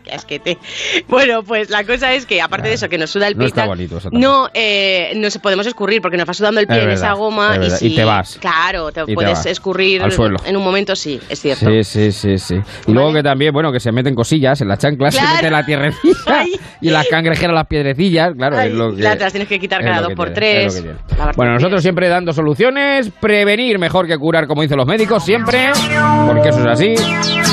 Qué 0.04 0.12
asquete. 0.12 0.58
Bueno, 1.08 1.42
pues 1.42 1.70
la 1.70 1.84
cosa 1.84 2.12
es 2.14 2.26
que 2.26 2.40
aparte 2.40 2.68
de 2.68 2.74
eso, 2.74 2.88
que 2.88 2.98
nos 2.98 3.10
suda 3.10 3.28
el 3.28 3.34
No 3.34 3.38
pie 3.40 3.46
y 3.46 3.48
está 3.48 3.66
bonito 3.66 3.98
eso 3.98 4.08
no, 4.12 4.48
eh, 4.54 5.12
no 5.16 5.30
se 5.30 5.38
podemos 5.40 5.66
escurrir 5.66 6.00
porque 6.00 6.16
nos 6.16 6.28
va 6.28 6.34
sudando 6.34 6.60
el 6.60 6.66
pie 6.66 6.76
Es 6.76 6.82
en 6.82 6.88
verdad, 6.88 7.04
esa 7.04 7.12
goma 7.14 7.56
es 7.56 7.74
y, 7.74 7.76
si, 7.76 7.86
Y 7.92 7.96
te 7.96 8.04
vas. 8.04 8.38
Claro, 8.40 8.90
te 8.92 9.04
puedes 9.06 9.44
escurrir 9.46 10.02
Al 10.02 10.12
suelo. 10.12 10.38
en 10.44 10.56
un 10.56 10.64
momento, 10.64 10.96
sí, 10.96 11.20
es 11.28 11.40
cierto. 11.40 11.66
Sí, 11.68 11.84
sí, 11.84 12.12
sí, 12.12 12.38
sí. 12.38 12.56
Y 12.86 12.92
luego 12.92 13.12
que 13.12 13.22
también, 13.22 13.52
bueno, 13.52 13.70
que 13.72 13.80
se 13.80 13.92
meten 13.92 14.14
cosillas 14.14 14.60
en 14.60 14.68
las 14.68 14.78
chanclas, 14.78 15.14
Claro. 15.14 15.28
se 15.28 15.34
mete 15.36 15.50
la 15.50 15.64
tierrecilla 15.66 16.14
Ay. 16.26 16.52
y 16.80 16.90
las 16.90 17.06
cangrejeras 17.08 17.54
las 17.54 17.66
piedrecillas, 17.66 18.32
claro, 18.36 18.56
Ay, 18.58 18.68
es 18.68 18.74
lo 18.74 18.94
que... 18.94 19.02
las- 19.02 19.32
tienes 19.32 19.48
que 19.48 19.58
quitar 19.60 19.82
cada 19.82 20.00
dos 20.02 20.12
por 20.14 20.32
tiene, 20.32 20.66
tres. 20.68 20.84
Bueno, 21.36 21.54
nosotros 21.54 21.82
siempre 21.82 22.08
dando 22.08 22.32
soluciones, 22.32 23.10
prevenir 23.20 23.78
mejor 23.78 24.06
que 24.06 24.16
curar, 24.18 24.46
como 24.46 24.62
dicen 24.62 24.76
los 24.76 24.86
médicos, 24.86 25.24
siempre, 25.24 25.70
porque 26.26 26.48
eso 26.48 26.60
es 26.60 26.66
así. 26.66 27.51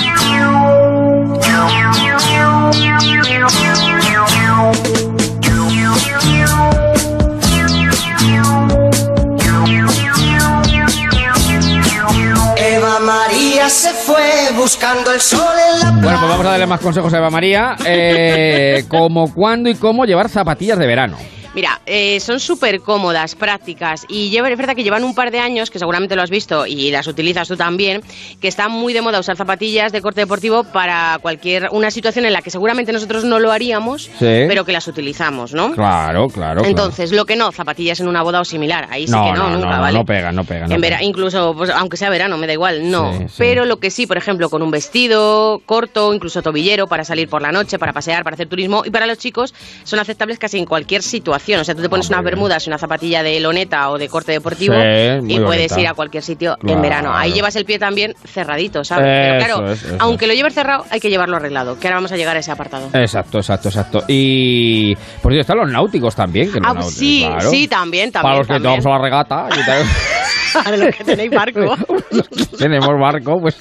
Buscando 14.70 15.12
el 15.12 15.20
sol 15.20 15.56
en 15.58 15.80
la 15.80 15.92
Bueno, 15.94 16.20
pues 16.20 16.30
vamos 16.30 16.46
a 16.46 16.50
darle 16.52 16.68
más 16.68 16.80
consejos 16.80 17.12
a 17.12 17.18
Eva 17.18 17.32
María, 17.32 17.76
eh, 17.88 18.86
como 18.88 19.34
cuándo 19.34 19.68
y 19.68 19.74
cómo 19.74 20.06
llevar 20.06 20.30
zapatillas 20.30 20.78
de 20.78 20.86
verano. 20.86 21.18
Mira, 21.56 21.82
eh, 21.88 22.20
son 22.20 22.40
súper 22.40 22.80
cómodas, 22.82 23.34
prácticas 23.34 24.06
y 24.08 24.30
lleva- 24.30 24.50
es 24.52 24.58
verdad 24.58 24.76
que 24.76 24.84
llevan 24.84 25.04
un 25.04 25.16
par 25.16 25.32
de 25.32 25.40
años, 25.40 25.72
que 25.72 25.80
seguramente 25.80 26.16
lo 26.16 26.22
has 26.22 26.30
visto 26.30 26.68
y 26.68 26.92
las 26.92 27.08
utilizas 27.08 27.48
tú 27.48 27.58
también, 27.58 28.04
que 28.40 28.48
está 28.48 28.68
muy 28.70 28.94
de 28.94 29.02
moda 29.02 29.20
usar 29.20 29.36
zapatillas 29.36 29.92
de 29.92 30.00
corte 30.02 30.22
deportivo 30.22 30.64
para 30.64 31.18
cualquier 31.24 31.70
una 31.72 31.90
situación 31.90 32.26
en 32.26 32.34
la 32.34 32.44
que 32.44 32.52
seguramente 32.52 32.92
nosotros 32.94 33.24
no 33.24 33.40
lo 33.40 33.52
haríamos, 33.52 34.12
pero 34.48 34.64
que 34.64 34.72
las 34.72 34.88
utilizamos, 34.88 35.54
¿no? 35.54 35.72
Claro, 35.74 36.28
claro. 36.30 36.64
Entonces, 36.64 37.12
lo 37.12 37.26
que 37.26 37.36
no, 37.36 37.52
zapatillas 37.52 38.00
en 38.00 38.08
una 38.08 38.22
boda 38.22 38.42
o 38.42 38.46
similar, 38.46 38.88
ahí 38.92 39.08
sí 39.08 39.14
que 39.14 39.18
no, 39.18 39.50
no, 39.50 39.50
nunca, 39.56 39.76
no, 39.76 39.82
¿vale? 39.82 39.98
no 39.98 40.06
pega, 40.06 40.32
no 40.32 40.44
pega. 40.44 40.68
no 40.68 40.76
en 40.76 40.82
vera- 40.82 41.02
incluso, 41.04 41.56
pues, 41.58 41.72
aunque 41.72 41.98
sea 41.98 42.12
verano, 42.12 42.38
me 42.38 42.46
da 42.46 42.54
igual, 42.54 42.92
no. 42.92 43.12
Sí, 43.18 43.24
sí. 43.28 43.34
Pero 43.40 43.66
lo 43.66 43.80
que 43.80 43.90
sí, 43.90 44.06
por 44.06 44.18
ejemplo, 44.18 44.52
con 44.52 44.62
un 44.62 44.70
vestido 44.70 45.62
corto, 45.66 46.14
incluso 46.14 46.44
tobillero, 46.44 46.86
para 46.86 47.04
salir 47.04 47.28
por 47.28 47.42
la 47.42 47.52
noche, 47.52 47.80
para 47.80 47.92
pasear, 47.92 48.24
para 48.24 48.36
hacer 48.36 48.48
turismo, 48.48 48.84
y 48.86 48.92
para 48.92 49.08
los 49.08 49.18
chicos 49.18 49.56
son 49.84 49.98
aceptables 50.00 50.38
casi 50.38 50.60
en 50.60 50.66
cualquier 50.66 51.02
situación. 51.02 51.39
O 51.62 51.64
sea, 51.64 51.74
tú 51.76 51.82
te 51.82 51.90
pones 51.90 52.10
unas 52.10 52.24
bermudas 52.24 52.66
y 52.66 52.70
una 52.70 52.78
zapatilla 52.78 53.24
de 53.24 53.40
loneta 53.40 53.90
o 53.90 53.98
de 53.98 54.08
corte 54.10 54.32
deportivo 54.32 54.76
Sí, 54.76 54.80
y 55.28 55.40
puedes 55.40 55.70
bonita. 55.72 55.80
ir 55.82 55.88
a 55.88 55.94
cualquier 55.94 56.24
sitio 56.24 56.56
Claro. 56.60 56.76
en 56.76 56.82
verano. 56.82 57.12
Ahí 57.16 57.32
llevas 57.34 57.56
el 57.56 57.66
pie 57.66 57.80
también 57.80 58.14
cerradito, 58.26 58.84
¿sabes? 58.84 59.06
Pero 59.06 59.56
claro, 59.58 59.72
eso 59.72 59.88
aunque 60.00 60.28
lo 60.28 60.34
lleves 60.34 60.54
cerrado, 60.54 60.86
hay 60.90 61.00
que 61.00 61.10
llevarlo 61.10 61.38
arreglado, 61.38 61.80
que 61.80 61.88
ahora 61.88 61.98
vamos 61.98 62.12
a 62.12 62.18
llegar 62.18 62.36
a 62.36 62.40
ese 62.40 62.52
apartado. 62.52 62.90
Exacto, 62.94 63.38
exacto, 63.40 63.70
exacto. 63.70 64.04
Y 64.08 64.96
por 65.22 65.32
cierto, 65.32 65.42
están 65.42 65.58
los 65.58 65.70
náuticos 65.72 66.16
también. 66.16 66.52
Que 66.52 66.60
Ah, 66.60 66.74
náuticos, 66.74 66.94
sí, 66.94 67.24
claro. 67.26 67.50
sí, 67.50 67.68
también, 67.68 68.12
también. 68.12 68.22
Para 68.24 68.38
los 68.38 68.48
que 68.48 68.54
también. 68.54 68.72
vamos 68.74 68.86
a 68.86 68.90
la 68.90 68.98
regata 69.00 69.48
Para 70.64 70.78
los 70.78 70.96
que 70.96 71.04
tenéis 71.04 71.32
barco. 71.32 71.76
tenemos 72.58 73.00
barco, 73.00 73.42
pues 73.42 73.56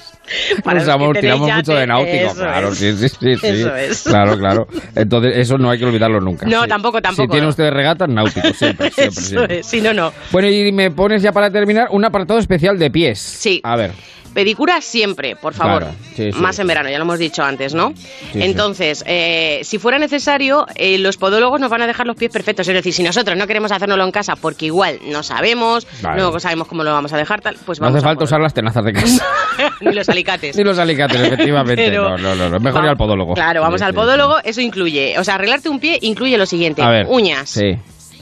Para 0.63 0.81
usamos, 0.81 1.13
tenéis 1.13 1.21
tiramos 1.21 1.47
yate, 1.47 1.57
mucho 1.61 1.73
de 1.75 1.87
náutico. 1.87 2.15
eso 2.15 2.35
Claro, 2.35 2.67
es. 2.69 2.77
sí, 2.77 2.93
sí, 2.97 3.09
sí, 3.09 3.35
sí. 3.37 3.47
Eso 3.47 3.75
es. 3.75 4.03
Claro, 4.03 4.37
claro. 4.37 4.67
Entonces, 4.95 5.33
eso 5.37 5.57
no 5.57 5.69
hay 5.69 5.79
que 5.79 5.85
olvidarlo 5.85 6.19
nunca. 6.21 6.45
No, 6.45 6.63
Sí. 6.63 6.69
tampoco, 6.69 7.01
tampoco. 7.01 7.23
Si 7.23 7.31
tiene 7.31 7.47
usted 7.47 7.69
regatas, 7.71 8.09
náuticos, 8.09 8.55
siempre, 8.57 8.91
siempre, 8.91 9.21
siempre. 9.21 9.63
si 9.63 9.81
no, 9.81 9.93
no. 9.93 10.11
Bueno, 10.31 10.47
y 10.49 10.71
me 10.71 10.91
pones 10.91 11.21
ya 11.21 11.31
para 11.31 11.49
terminar 11.51 11.87
un 11.91 12.03
apartado 12.05 12.39
especial 12.39 12.77
de 12.77 12.89
pies. 12.91 13.19
Sí. 13.19 13.61
A 13.63 13.75
ver. 13.75 13.91
Pedicura 14.33 14.79
siempre, 14.81 15.35
por 15.35 15.53
favor. 15.53 15.79
Claro, 15.83 15.95
sí, 16.15 16.31
sí. 16.31 16.39
Más 16.39 16.57
en 16.59 16.67
verano, 16.67 16.89
ya 16.89 16.97
lo 16.97 17.03
hemos 17.03 17.19
dicho 17.19 17.43
antes, 17.43 17.73
¿no? 17.73 17.93
sí. 17.95 18.41
Entonces, 18.41 19.03
eh, 19.07 19.61
si 19.63 19.79
fuera 19.79 19.97
necesario, 19.99 20.65
eh, 20.75 20.97
los 20.99 21.17
podólogos 21.17 21.59
nos 21.59 21.69
van 21.69 21.81
a 21.81 21.87
dejar 21.87 22.05
los 22.07 22.15
pies 22.15 22.31
perfectos. 22.31 22.67
Es 22.67 22.73
decir, 22.73 22.93
si 22.93 23.03
nosotros 23.03 23.37
no 23.37 23.47
queremos 23.47 23.71
hacérnoslo 23.71 24.03
en 24.03 24.11
casa 24.11 24.35
porque 24.35 24.67
igual 24.67 24.99
no 25.07 25.23
sabemos, 25.23 25.87
Vale. 26.01 26.21
no 26.21 26.39
sabemos 26.39 26.67
cómo 26.67 26.83
lo 26.83 26.91
vamos 26.91 27.11
a 27.13 27.17
dejar, 27.17 27.41
tal, 27.41 27.55
pues 27.65 27.79
No 27.79 27.85
vamos 27.85 27.97
hace 27.97 28.05
falta 28.05 28.23
usar 28.23 28.39
las 28.39 28.53
tenazas 28.53 28.85
de 28.85 28.93
casa. 28.93 29.25
Ni 29.81 29.93
los 29.93 30.07
alicates. 30.09 30.55
Ni 30.55 30.63
los 30.63 30.77
alicates, 30.77 31.19
efectivamente. 31.19 31.85
Pero- 31.89 32.09
no, 32.09 32.17
no, 32.17 32.35
no, 32.35 32.49
no. 32.49 32.59
Mejor 32.59 32.81
ir 32.81 32.87
Va- 32.87 32.91
al 32.91 32.97
podólogo. 32.97 33.33
Claro, 33.33 33.61
vamos 33.61 33.81
al 33.81 33.93
podólogo, 33.93 34.37
eso 34.43 34.61
incluye, 34.61 35.17
o 35.17 35.23
sea, 35.23 35.35
arreglarte 35.35 35.69
un 35.69 35.79
pie 35.79 35.97
incluye 36.01 36.37
lo 36.37 36.45
siguiente, 36.45 36.81
A 36.81 36.89
ver. 36.89 37.05
uñas, 37.09 37.49
Sí. 37.49 37.77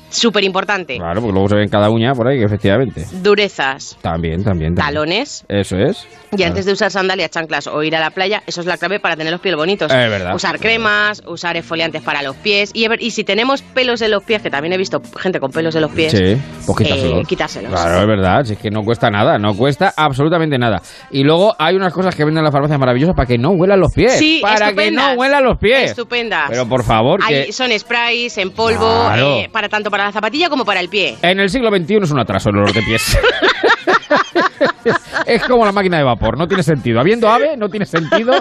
Súper 0.09 0.43
importante, 0.43 0.97
Claro, 0.97 1.21
porque 1.21 1.33
luego 1.33 1.49
se 1.49 1.55
ven 1.55 1.69
cada 1.69 1.89
uña 1.89 2.13
por 2.13 2.27
ahí, 2.27 2.41
efectivamente. 2.43 3.05
durezas, 3.21 3.97
También, 4.01 4.43
también. 4.43 4.73
también. 4.73 4.75
talones, 4.75 5.45
Eso 5.47 5.77
es. 5.77 6.07
Y 6.35 6.43
antes 6.43 6.65
de 6.65 6.73
usar 6.73 6.91
sandalias, 6.91 7.29
chanclas 7.31 7.67
o 7.67 7.81
ir 7.83 7.95
a 7.95 8.01
la 8.01 8.09
playa, 8.09 8.43
eso 8.47 8.59
es 8.59 8.67
la 8.67 8.77
clave 8.77 8.99
para 8.99 9.15
tener 9.15 9.31
los 9.31 9.39
pies 9.39 9.55
bonitos. 9.55 9.89
Es 9.89 10.09
verdad. 10.09 10.35
Usar 10.35 10.59
cremas, 10.59 11.23
usar 11.25 11.55
exfoliantes 11.55 12.01
para 12.01 12.21
los 12.21 12.35
pies. 12.35 12.71
Y, 12.73 12.85
y 12.99 13.11
si 13.11 13.23
tenemos 13.23 13.61
pelos 13.61 14.01
en 14.01 14.11
los 14.11 14.23
pies, 14.23 14.41
que 14.41 14.49
también 14.49 14.73
he 14.73 14.77
visto 14.77 15.01
gente 15.17 15.39
con 15.39 15.51
pelos 15.51 15.73
en 15.75 15.81
los 15.83 15.91
pies, 15.91 16.11
Sí, 16.11 16.35
pues 16.65 16.77
quitárselos. 16.79 17.19
eh, 17.19 17.23
quitárselos. 17.25 17.71
Claro, 17.71 18.01
es 18.01 18.07
verdad, 18.07 18.43
si 18.43 18.53
es 18.53 18.59
que 18.59 18.69
no 18.69 18.83
cuesta 18.83 19.09
nada, 19.09 19.37
no 19.37 19.55
cuesta 19.55 19.93
absolutamente 19.95 20.57
nada. 20.57 20.81
Y 21.11 21.23
luego 21.23 21.55
hay 21.57 21.75
unas 21.77 21.93
cosas 21.93 22.13
que 22.13 22.25
venden 22.25 22.39
en 22.39 22.45
la 22.45 22.51
farmacia 22.51 22.77
maravillosas 22.77 23.15
para 23.15 23.25
que 23.27 23.37
no 23.37 23.51
huelan 23.51 23.79
los 23.79 23.93
pies. 23.93 24.17
Sí, 24.17 24.39
para 24.41 24.73
que 24.73 24.91
no 24.91 25.13
huelan 25.13 25.45
los 25.45 25.57
pies. 25.57 25.91
Estupendas. 25.91 26.47
Pero 26.49 26.67
por 26.67 26.83
favor, 26.83 27.21
Hay- 27.23 27.45
que 27.45 27.53
Son 27.53 27.71
sprays 27.79 28.37
en 28.37 28.51
polvo, 28.51 29.05
Claro. 29.05 29.35
eh, 29.37 29.49
para 29.51 29.69
tanto 29.69 29.89
para 29.89 29.96
la 30.05 30.11
zapatilla 30.11 30.49
como 30.49 30.65
para 30.65 30.79
el 30.79 30.89
pie. 30.89 31.17
en 31.21 31.39
el 31.39 31.49
siglo 31.49 31.69
XXI 31.69 31.97
es 32.03 32.11
un 32.11 32.19
atraso 32.19 32.49
el 32.49 32.57
olor 32.57 32.73
de 32.73 32.81
pies. 32.83 33.17
es 35.25 35.43
como 35.43 35.65
la 35.65 35.71
máquina 35.71 35.97
de 35.97 36.03
vapor, 36.03 36.37
no 36.37 36.47
tiene 36.47 36.63
sentido. 36.63 36.99
Habiendo 36.99 37.29
ave, 37.29 37.57
no 37.57 37.69
tiene 37.69 37.85
sentido, 37.85 38.33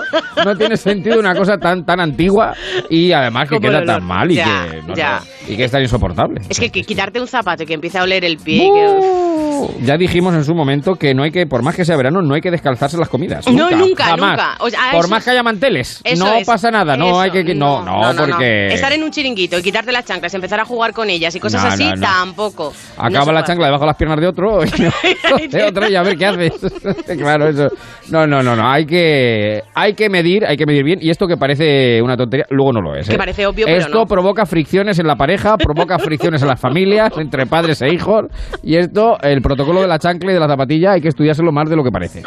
no 0.44 0.56
tiene 0.56 0.76
sentido 0.76 1.18
una 1.18 1.34
cosa 1.34 1.56
tan 1.58 1.84
tan 1.84 2.00
antigua 2.00 2.52
y 2.90 3.12
además 3.12 3.48
que 3.48 3.56
Como 3.56 3.68
queda 3.68 3.84
tan 3.84 4.04
mal 4.04 4.30
y 4.30 4.34
Ya, 4.36 4.66
que 4.70 4.82
no, 4.82 4.94
ya. 4.94 5.20
no, 5.20 5.52
y 5.52 5.56
que 5.56 5.64
es 5.64 5.70
tan 5.70 5.82
insoportable. 5.82 6.40
Es 6.48 6.58
que, 6.60 6.70
que 6.70 6.82
quitarte 6.82 7.20
un 7.20 7.26
zapato 7.28 7.62
y 7.62 7.66
que 7.66 7.74
empiece 7.74 7.98
a 7.98 8.02
oler 8.02 8.24
el 8.24 8.36
pie. 8.38 8.68
que- 8.72 9.84
Ya 9.84 9.96
dijimos 9.96 10.34
en 10.34 10.44
su 10.44 10.54
momento 10.54 10.94
que 10.94 11.14
no 11.14 11.22
hay 11.22 11.30
que, 11.30 11.46
por 11.46 11.62
más 11.62 11.74
que 11.74 11.84
sea 11.84 11.96
verano, 11.96 12.20
no 12.22 12.34
hay 12.34 12.40
que 12.40 12.50
descalzarse 12.50 12.96
las 12.98 13.08
comidas. 13.08 13.46
No, 13.50 13.70
nunca, 13.70 14.04
jamás. 14.04 14.30
nunca. 14.30 14.56
O 14.60 14.68
sea, 14.70 14.90
por 14.92 15.00
eso 15.00 15.08
más 15.08 15.24
que 15.24 15.30
haya 15.30 15.42
manteles, 15.42 16.02
no 16.18 16.34
es, 16.34 16.46
pasa 16.46 16.70
nada. 16.70 16.96
No 16.96 17.06
eso, 17.08 17.20
hay 17.20 17.30
que, 17.30 17.54
no, 17.54 17.82
no, 17.82 18.12
porque 18.16 18.66
Estar 18.68 18.92
en 18.92 19.02
un 19.02 19.10
chiringuito 19.10 19.58
y 19.58 19.62
quitarte 19.62 19.92
las 19.92 20.04
chanclas, 20.04 20.32
empezar 20.34 20.60
a 20.60 20.64
jugar 20.64 20.92
con 20.92 21.08
ellas 21.10 21.34
y 21.34 21.40
cosas 21.40 21.62
No, 21.62 21.68
así, 21.70 21.84
no, 21.84 21.96
no. 21.96 22.00
tampoco. 22.02 22.72
No 22.98 23.04
acaba 23.04 23.32
la 23.32 23.44
chancla 23.44 23.66
debajo 23.66 23.84
de 23.84 23.86
las 23.88 23.96
piernas 23.96 24.20
de 24.20 24.26
otro 24.26 24.60
y 24.64 25.48
de 25.48 25.64
otro 25.64 25.88
y 25.88 25.94
a 25.96 26.02
ver 26.02 26.16
qué 26.16 26.26
claro, 27.18 27.48
eso. 27.48 27.68
No, 28.10 28.26
no, 28.26 28.42
no, 28.42 28.54
no. 28.56 28.68
Hay 28.70 28.86
que, 28.86 29.62
hay 29.74 29.94
que 29.94 30.08
medir, 30.08 30.44
hay 30.46 30.56
que 30.56 30.66
medir 30.66 30.84
bien. 30.84 30.98
Y 31.02 31.10
esto 31.10 31.26
que 31.26 31.36
parece 31.36 32.00
una 32.02 32.16
tontería, 32.16 32.46
luego 32.50 32.72
no 32.72 32.80
lo 32.80 32.94
es. 32.96 33.08
Que 33.08 33.14
¿eh? 33.14 33.18
parece 33.18 33.46
obvio, 33.46 33.66
pero 33.66 33.78
Esto 33.78 33.98
no. 34.00 34.06
provoca 34.06 34.46
fricciones 34.46 34.98
en 34.98 35.06
la 35.06 35.16
pareja, 35.16 35.56
provoca 35.56 35.98
fricciones 35.98 36.42
en 36.42 36.48
las 36.48 36.60
familias, 36.60 37.12
entre 37.18 37.46
padres 37.46 37.82
e 37.82 37.92
hijos. 37.92 38.26
Y 38.62 38.76
esto, 38.76 39.18
el 39.22 39.40
protocolo 39.42 39.80
de 39.82 39.88
la 39.88 39.98
chancla 39.98 40.30
y 40.30 40.34
de 40.34 40.40
la 40.40 40.48
zapatilla, 40.48 40.92
hay 40.92 41.00
que 41.00 41.08
estudiárselo 41.08 41.52
más 41.52 41.68
de 41.68 41.76
lo 41.76 41.82
que 41.84 41.90
parece. 41.90 42.22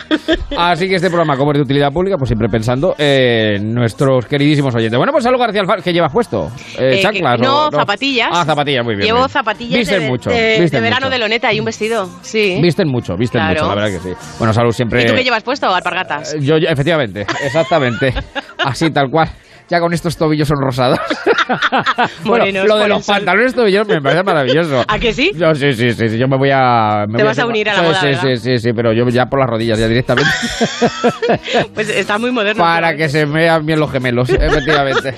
Así 0.57 0.87
que 0.87 0.95
este 0.95 1.07
programa, 1.09 1.37
como 1.37 1.51
es 1.51 1.57
de 1.57 1.63
utilidad 1.63 1.91
pública, 1.91 2.17
pues 2.17 2.27
siempre 2.29 2.49
pensando 2.49 2.95
en 2.97 3.73
nuestros 3.73 4.25
queridísimos 4.25 4.73
oyentes. 4.75 4.97
Bueno, 4.97 5.11
pues 5.11 5.25
algo 5.25 5.39
García 5.39 5.61
Alfaro, 5.61 5.81
¿qué 5.81 5.93
llevas 5.93 6.11
puesto? 6.11 6.49
Eh, 6.77 6.89
Eh, 6.89 6.95
que- 6.95 7.01
¿Chanclas? 7.01 7.39
no, 7.39 7.67
o- 7.67 7.71
zapatillas. 7.71 8.29
Ah, 8.31 8.43
zapatillas, 8.45 8.83
muy 8.83 8.95
bien. 8.95 9.07
Llevo 9.07 9.19
bien. 9.19 9.29
zapatillas 9.29 9.79
Visten 9.79 10.01
de, 10.01 10.07
mucho, 10.07 10.29
de- 10.29 10.67
de 10.69 10.81
verano 10.81 11.05
mucho. 11.05 11.09
de 11.11 11.19
loneta 11.19 11.53
y 11.53 11.59
un 11.59 11.65
vestido. 11.65 12.09
Sí. 12.21 12.59
Visten 12.61 12.87
mucho, 12.87 13.15
visten 13.15 13.39
Claro. 13.41 13.53
mucho, 13.65 13.75
la 13.75 13.75
verdad 13.81 13.97
que 13.97 13.98
sí. 14.03 14.13
Bueno, 14.37 14.53
salud 14.53 14.71
siempre. 14.71 15.03
¿Y 15.03 15.05
tú 15.05 15.13
qué 15.13 15.23
llevas 15.23 15.43
puesto? 15.43 15.73
Alpargatas. 15.73 16.35
Yo, 16.39 16.57
yo- 16.57 16.69
efectivamente, 16.69 17.25
exactamente. 17.43 18.13
Así, 18.57 18.89
tal 18.91 19.09
cual. 19.09 19.29
Ya 19.69 19.79
con 19.79 19.93
estos 19.93 20.17
tobillos 20.17 20.47
son 20.47 20.57
rosados. 20.59 20.97
bueno, 22.23 22.43
Morenos 22.45 22.65
lo 22.67 22.77
de 22.77 22.87
los 22.87 23.05
pantalones 23.05 23.53
tobillos 23.53 23.87
me 23.87 24.01
parece 24.01 24.23
maravilloso. 24.23 24.83
¿A 24.87 24.97
que 24.97 25.13
sí? 25.13 25.31
Yo 25.35 25.53
sí, 25.53 25.73
sí, 25.73 25.91
sí, 25.93 26.09
sí, 26.09 26.17
yo 26.17 26.27
me 26.27 26.37
voy 26.37 26.49
a... 26.51 27.05
me 27.07 27.17
Te 27.17 27.23
voy 27.23 27.27
vas 27.29 27.37
a 27.37 27.41
hacer- 27.43 27.45
unir 27.45 27.69
a 27.69 27.75
la 27.75 27.81
moda, 27.83 27.99
Sí, 28.01 28.05
¿verdad? 28.07 28.21
sí, 28.23 28.37
sí, 28.37 28.57
sí, 28.57 28.73
pero 28.73 28.93
yo 28.93 29.07
ya 29.09 29.27
por 29.27 29.39
las 29.39 29.47
rodillas, 29.47 29.77
ya 29.77 29.87
directamente. 29.87 30.31
Pues 31.75 31.89
está 31.89 32.17
muy 32.17 32.31
moderno. 32.31 32.63
para 32.63 32.95
que 32.95 33.09
se 33.09 33.25
vean 33.25 33.63
bien 33.65 33.79
los 33.79 33.91
gemelos, 33.91 34.29
efectivamente. 34.29 35.13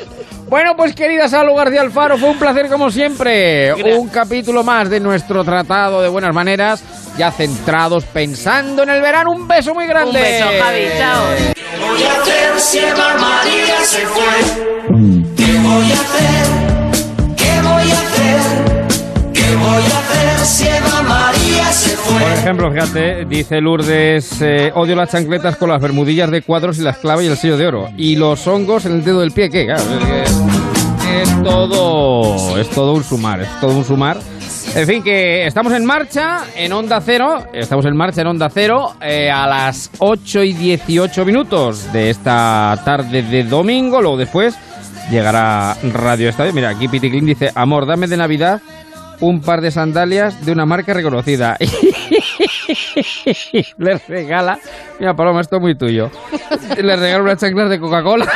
Bueno, 0.52 0.76
pues 0.76 0.94
querida 0.94 1.30
Salud 1.30 1.56
García 1.56 1.80
Alfaro, 1.80 2.18
fue 2.18 2.32
un 2.32 2.38
placer 2.38 2.68
como 2.68 2.92
siempre. 2.92 3.74
Un 3.74 4.10
capítulo 4.10 4.66
más 4.66 4.90
de 4.90 5.00
nuestro 5.00 5.46
tratado 5.46 6.02
de 6.02 6.10
buenas 6.10 6.36
maneras, 6.36 6.84
ya 7.18 7.32
centrados 7.32 8.04
pensando 8.04 8.84
en 8.84 8.90
el 8.90 9.02
verano. 9.02 9.32
Un 9.32 9.48
beso 9.48 9.74
muy 9.74 9.88
grande. 9.88 10.20
Un 10.20 10.26
beso, 10.26 10.46
Javi. 10.62 10.88
Chao. 10.98 11.24
¿Qué 11.56 11.80
voy 11.80 12.04
a 12.04 12.22
hacer 12.22 12.60
si 12.60 12.80
Eva 12.80 13.16
María 13.18 13.80
se 13.82 14.06
fue? 14.08 14.24
¿Qué 15.38 15.58
voy 15.58 15.90
a 15.90 15.94
hacer? 15.94 16.46
¿Qué 17.38 17.62
voy 17.62 17.90
a 17.90 18.02
hacer? 18.02 18.71
Por 22.12 22.22
ejemplo, 22.22 22.72
fíjate, 22.72 23.26
dice 23.26 23.62
Lourdes, 23.62 24.42
eh, 24.42 24.72
odio 24.76 24.96
las 24.96 25.12
chancletas 25.12 25.56
con 25.56 25.70
las 25.70 25.82
bermudillas 25.82 26.30
de 26.32 26.42
cuadros 26.42 26.78
y 26.80 26.82
las 26.82 26.98
claves 26.98 27.26
y 27.26 27.30
el 27.30 27.38
sello 27.38 27.58
de 27.58 27.68
oro. 27.68 27.90
Y 27.98 28.16
los 28.16 28.46
hongos 28.48 28.86
en 28.86 28.94
el 28.94 29.04
dedo 29.04 29.22
del 29.22 29.32
pie, 29.32 29.50
¿qué? 29.50 29.66
Claro, 29.66 29.82
es, 30.24 30.42
que 31.02 31.22
es 31.22 31.44
todo, 31.44 32.58
es 32.58 32.70
todo 32.70 32.94
un 32.94 33.04
sumar, 33.04 33.42
es 33.42 33.60
todo 33.60 33.78
un 33.78 33.86
sumar. 33.86 34.18
En 34.76 34.88
fin, 34.88 35.04
que 35.04 35.46
estamos 35.46 35.74
en 35.74 35.86
marcha 35.86 36.46
en 36.56 36.72
Onda 36.72 37.02
Cero, 37.02 37.46
estamos 37.54 37.86
en 37.86 37.96
marcha 37.96 38.22
en 38.22 38.28
Onda 38.28 38.50
Cero 38.50 38.94
eh, 39.02 39.30
a 39.30 39.48
las 39.48 39.92
8 40.00 40.44
y 40.44 40.54
18 40.54 41.26
minutos 41.26 41.92
de 41.92 42.10
esta 42.10 42.80
tarde 42.86 43.22
de 43.22 43.44
domingo, 43.44 44.02
luego 44.02 44.18
después 44.18 44.56
llegará 45.10 45.76
Radio 45.94 46.30
Estadio. 46.30 46.54
Mira, 46.54 46.70
aquí 46.70 46.88
Piticlin 46.88 47.26
dice, 47.26 47.52
amor, 47.54 47.86
dame 47.86 48.08
de 48.08 48.18
Navidad 48.18 48.62
un 49.22 49.42
par 49.42 49.62
de 49.62 49.72
sandalias 49.72 50.46
de 50.46 50.52
una 50.52 50.66
marca 50.66 50.94
reconocida. 50.94 51.58
Le 53.78 53.98
regala, 54.08 54.60
mira 55.00 55.16
Paloma, 55.16 55.42
esto 55.42 55.56
es 55.58 55.62
muy 55.62 55.76
tuyo. 55.76 56.10
Le 56.78 56.96
regala 56.96 57.24
unas 57.24 57.38
chanclas 57.40 57.70
de 57.70 57.80
Coca-Cola. 57.80 58.28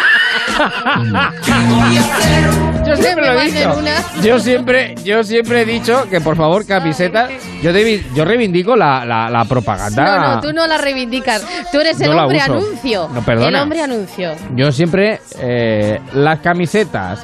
Yo 2.86 2.96
siempre 2.96 3.26
lo 3.34 3.42
he 3.42 3.46
dicho. 3.52 3.82
Yo 4.24 4.40
siempre, 4.40 4.96
yo 5.04 5.24
siempre 5.24 5.62
he 5.62 5.66
dicho 5.66 6.08
que 6.10 6.22
por 6.22 6.36
favor 6.36 6.66
camisetas. 6.66 7.30
Yo, 7.62 7.72
debi- 7.72 8.04
yo 8.14 8.26
reivindico 8.26 8.76
la, 8.76 9.06
la, 9.06 9.30
la 9.30 9.46
propaganda. 9.46 10.04
No, 10.20 10.36
no, 10.36 10.42
tú 10.42 10.54
no 10.54 10.68
la 10.68 10.78
reivindicas. 10.78 11.44
Tú 11.72 11.80
eres 11.80 12.00
el 12.02 12.12
hombre 12.12 12.38
uso. 12.38 12.54
anuncio. 12.54 13.10
No, 13.14 13.22
perdona. 13.24 13.50
El 13.50 13.56
hombre 13.64 13.82
anuncio. 13.82 14.34
Yo 14.56 14.72
siempre 14.72 15.20
eh, 15.40 16.00
las 16.14 16.40
camisetas 16.40 17.24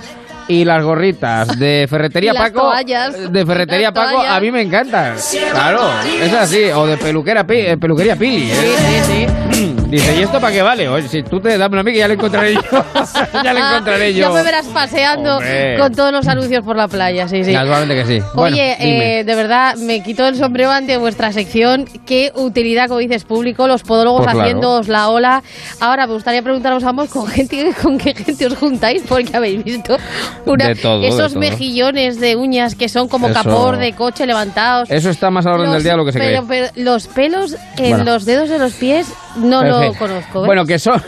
y 0.51 0.65
las 0.65 0.83
gorritas 0.83 1.57
de 1.57 1.87
Ferretería 1.89 2.33
Paco, 2.33 2.61
toallas. 2.61 3.31
de 3.31 3.45
Ferretería 3.45 3.93
Paco, 3.93 4.11
toallas. 4.11 4.33
a 4.33 4.39
mí 4.41 4.51
me 4.51 4.61
encantan. 4.61 5.15
Claro, 5.51 5.81
es 6.21 6.33
así. 6.33 6.63
O 6.75 6.85
de 6.85 6.97
peluquera, 6.97 7.45
eh, 7.47 7.77
peluquería 7.77 8.15
Pili. 8.17 8.51
¿eh? 8.51 8.55
Sí, 8.55 8.73
sí, 8.77 9.27
sí. 9.53 9.75
Dice, 9.87 10.15
¿y 10.17 10.23
esto 10.23 10.39
para 10.39 10.53
qué 10.53 10.61
vale? 10.61 10.87
Oye, 10.89 11.07
si 11.07 11.23
tú 11.23 11.39
te 11.39 11.57
dame 11.57 11.79
a 11.79 11.83
mí 11.83 11.91
que 11.93 11.99
ya 11.99 12.07
lo 12.07 12.13
encontraré 12.15 12.53
yo. 12.53 12.61
ya 13.43 13.53
lo 13.53 13.59
encontraré 13.59 14.13
yo. 14.13 14.19
Ya 14.27 14.29
me 14.31 14.43
verás 14.43 14.65
paseando 14.67 15.37
Hombre. 15.37 15.77
con 15.77 15.93
todos 15.93 16.11
los 16.11 16.27
anuncios 16.27 16.63
por 16.63 16.75
la 16.75 16.87
playa, 16.87 17.27
sí, 17.27 17.43
sí. 17.43 17.53
Naturalmente 17.53 17.95
que 17.95 18.05
sí. 18.05 18.25
Bueno, 18.33 18.55
Oye, 18.55 18.75
eh, 19.19 19.23
de 19.23 19.35
verdad, 19.35 19.75
me 19.77 20.01
quito 20.03 20.27
el 20.27 20.35
sombrero 20.35 20.71
ante 20.71 20.97
vuestra 20.97 21.31
sección. 21.31 21.85
Qué 22.05 22.31
utilidad, 22.35 22.87
como 22.87 22.99
dices, 22.99 23.23
público, 23.23 23.67
los 23.67 23.83
podólogos 23.83 24.21
Pues 24.23 24.33
claro. 24.33 24.41
haciéndoos 24.47 24.87
la 24.87 25.09
ola. 25.09 25.43
Ahora, 25.79 26.07
me 26.07 26.13
gustaría 26.13 26.41
preguntaros 26.41 26.83
a 26.83 26.89
ambos 26.89 27.09
con, 27.09 27.27
gente, 27.27 27.73
con 27.81 27.97
qué 27.97 28.13
gente 28.13 28.45
os 28.47 28.55
juntáis, 28.57 29.03
porque 29.07 29.35
habéis 29.35 29.63
visto 29.63 29.97
una- 30.45 30.75
todo, 30.75 31.03
esos 31.03 31.35
mejillones 31.35 32.19
de 32.19 32.35
uñas 32.35 32.75
que 32.75 32.89
son 32.89 33.07
como 33.07 33.27
Eso- 33.27 33.43
capor 33.43 33.77
de 33.77 33.93
coche 33.93 34.25
levantados. 34.25 34.89
Eso 34.91 35.09
está 35.09 35.29
más 35.29 35.45
a 35.45 35.49
la 35.49 35.55
orden 35.55 35.67
Los- 35.67 35.75
del 35.75 35.83
día 35.83 35.91
de 35.93 35.97
lo 35.97 36.05
que 36.05 36.11
se 36.13 36.19
pero, 36.19 36.45
cree. 36.47 36.69
pero 36.73 36.83
los 36.83 37.07
pelos 37.07 37.55
en 37.77 37.89
Bueno. 37.89 38.03
los 38.05 38.25
dedos 38.25 38.49
de 38.49 38.59
los 38.59 38.73
pies 38.73 39.07
no 39.37 39.63
lo 39.63 39.93
conozco. 39.93 40.43
¿eh? 40.43 40.47
Bueno, 40.47 40.65
que 40.65 40.79
son. 40.79 41.01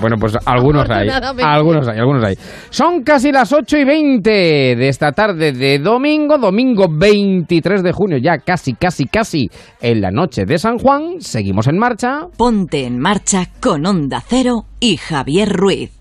bueno, 0.00 0.16
pues 0.18 0.36
algunos 0.44 0.88
hay. 0.90 1.08
Algunos 1.08 1.88
hay, 1.88 1.98
algunos 1.98 2.24
hay. 2.24 2.36
Son 2.70 3.02
casi 3.02 3.32
las 3.32 3.52
8 3.52 3.78
y 3.78 3.84
20 3.84 4.30
de 4.30 4.88
esta 4.88 5.12
tarde 5.12 5.52
de 5.52 5.78
domingo, 5.78 6.38
domingo 6.38 6.86
23 6.90 7.82
de 7.82 7.92
junio, 7.92 8.18
ya 8.18 8.38
casi, 8.38 8.74
casi, 8.74 9.06
casi 9.06 9.50
en 9.80 10.00
la 10.00 10.10
noche 10.10 10.44
de 10.44 10.58
San 10.58 10.78
Juan. 10.78 11.20
Seguimos 11.20 11.66
en 11.66 11.78
marcha. 11.78 12.26
Ponte 12.36 12.84
en 12.84 12.98
marcha 12.98 13.46
con 13.60 13.86
Onda 13.86 14.22
Cero 14.26 14.64
y 14.80 14.96
Javier 14.96 15.52
Ruiz. 15.52 15.98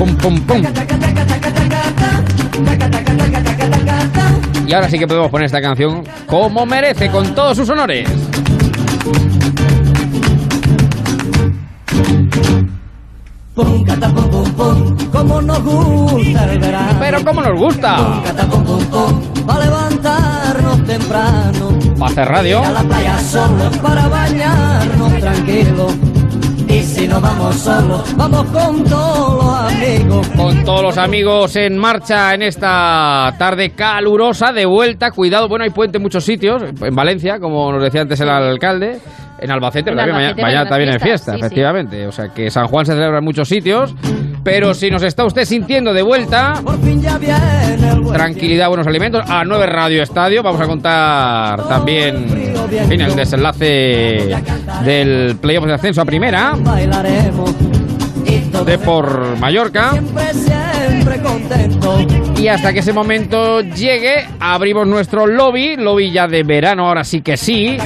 Pum, 0.00 0.16
pum, 0.16 0.40
pum. 0.46 0.62
Y 4.66 4.72
ahora 4.72 4.88
sí 4.88 4.98
que 4.98 5.06
podemos 5.06 5.30
poner 5.30 5.44
esta 5.44 5.60
canción 5.60 6.04
como 6.24 6.64
merece, 6.64 7.10
con 7.10 7.34
todos 7.34 7.58
sus 7.58 7.68
honores. 7.68 8.08
Pum, 13.54 13.84
cata, 13.84 14.08
pum, 14.08 14.30
pum, 14.30 14.52
pum, 14.54 14.96
como 15.12 15.42
nos 15.42 15.62
gusta 15.62 16.50
el 16.50 16.58
verano. 16.60 16.98
Pero 16.98 17.22
como 17.22 17.42
nos 17.42 17.58
gusta. 17.58 17.96
Pum, 17.96 18.22
cata, 18.22 18.48
pum, 18.48 18.64
pum, 18.64 18.84
pum, 18.86 19.44
para 19.44 19.66
levantarnos 19.66 20.86
temprano. 20.86 21.78
Para 21.98 22.10
hacer 22.10 22.26
radio. 22.26 22.64
A 22.64 22.70
la 22.70 22.82
playa 22.84 23.18
solo 23.18 23.70
para 23.82 24.08
bañarnos 24.08 25.20
tranquilo. 25.20 26.09
No 27.10 27.20
vamos 27.20 27.56
solos, 27.56 28.16
vamos 28.16 28.46
con 28.50 28.84
todos 28.84 29.44
los 29.44 29.72
amigos. 29.72 30.28
Con 30.28 30.64
todos 30.64 30.82
los 30.82 30.96
amigos 30.96 31.56
en 31.56 31.76
marcha 31.76 32.32
en 32.34 32.42
esta 32.42 33.34
tarde 33.36 33.70
calurosa 33.70 34.52
de 34.52 34.64
vuelta. 34.64 35.10
Cuidado, 35.10 35.48
bueno, 35.48 35.64
hay 35.64 35.70
puente 35.70 35.98
en 35.98 36.02
muchos 36.02 36.24
sitios. 36.24 36.62
En 36.62 36.94
Valencia, 36.94 37.40
como 37.40 37.72
nos 37.72 37.82
decía 37.82 38.02
antes 38.02 38.20
el 38.20 38.28
alcalde. 38.28 39.00
En 39.40 39.50
Albacete, 39.50 39.90
En 39.90 39.96
también, 39.96 40.16
Albacete 40.16 40.42
mañana, 40.42 40.68
también 40.68 40.90
hay 40.90 40.98
fiestas, 41.00 41.08
fiesta, 41.08 41.32
sí, 41.32 41.38
sí. 41.38 41.46
efectivamente. 41.46 42.06
O 42.06 42.12
sea 42.12 42.28
que 42.28 42.48
San 42.48 42.68
Juan 42.68 42.86
se 42.86 42.92
celebra 42.92 43.18
en 43.18 43.24
muchos 43.24 43.48
sitios. 43.48 43.92
Pero 44.42 44.74
si 44.74 44.90
nos 44.90 45.02
está 45.02 45.24
usted 45.24 45.44
sintiendo 45.44 45.92
de 45.92 46.02
vuelta, 46.02 46.62
tranquilidad, 48.12 48.68
buenos 48.68 48.86
alimentos. 48.86 49.22
A 49.28 49.44
9 49.44 49.66
Radio 49.66 50.02
Estadio 50.02 50.42
vamos 50.42 50.60
a 50.60 50.66
contar 50.66 51.68
también 51.68 52.54
el 52.90 53.16
desenlace 53.16 54.34
del 54.84 55.36
playoff 55.40 55.66
de 55.66 55.74
ascenso 55.74 56.00
a 56.00 56.04
primera 56.04 56.54
de 58.64 58.78
por 58.78 59.38
Mallorca. 59.38 59.92
Y 62.36 62.48
hasta 62.48 62.72
que 62.72 62.80
ese 62.80 62.92
momento 62.92 63.60
llegue, 63.60 64.26
abrimos 64.38 64.86
nuestro 64.86 65.26
lobby, 65.26 65.76
lobby 65.76 66.10
ya 66.10 66.26
de 66.26 66.42
verano, 66.42 66.88
ahora 66.88 67.04
sí 67.04 67.20
que 67.20 67.36
sí. 67.36 67.78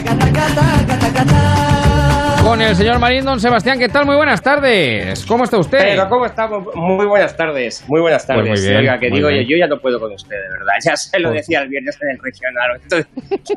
Con 2.44 2.60
el 2.60 2.76
señor 2.76 2.98
Marín 2.98 3.24
Don 3.24 3.40
Sebastián, 3.40 3.78
¿qué 3.78 3.88
tal? 3.88 4.04
Muy 4.04 4.16
buenas 4.16 4.42
tardes. 4.42 5.24
¿Cómo 5.24 5.44
está 5.44 5.56
usted? 5.58 5.78
Pero 5.78 6.08
¿cómo 6.10 6.26
estamos? 6.26 6.62
Muy 6.74 7.06
buenas 7.06 7.34
tardes, 7.34 7.82
muy 7.88 8.02
buenas 8.02 8.26
Pues 8.26 8.36
tardes. 8.36 8.60
muy 8.60 8.68
bien, 8.68 8.80
Oiga, 8.80 8.98
que 8.98 9.08
muy 9.08 9.18
digo 9.18 9.28
bien. 9.30 9.44
yo, 9.44 9.48
yo 9.50 9.56
ya 9.60 9.66
no 9.66 9.80
puedo 9.80 9.98
con 9.98 10.12
usted, 10.12 10.36
de 10.36 10.48
verdad. 10.50 10.72
Ya 10.84 10.94
se 10.94 11.18
lo 11.20 11.30
Pues- 11.30 11.40
decía 11.40 11.62
el 11.62 11.68
viernes 11.70 11.98
en 12.02 12.10
el 12.10 12.18
regional. 12.22 12.80
Esto, 12.82 12.96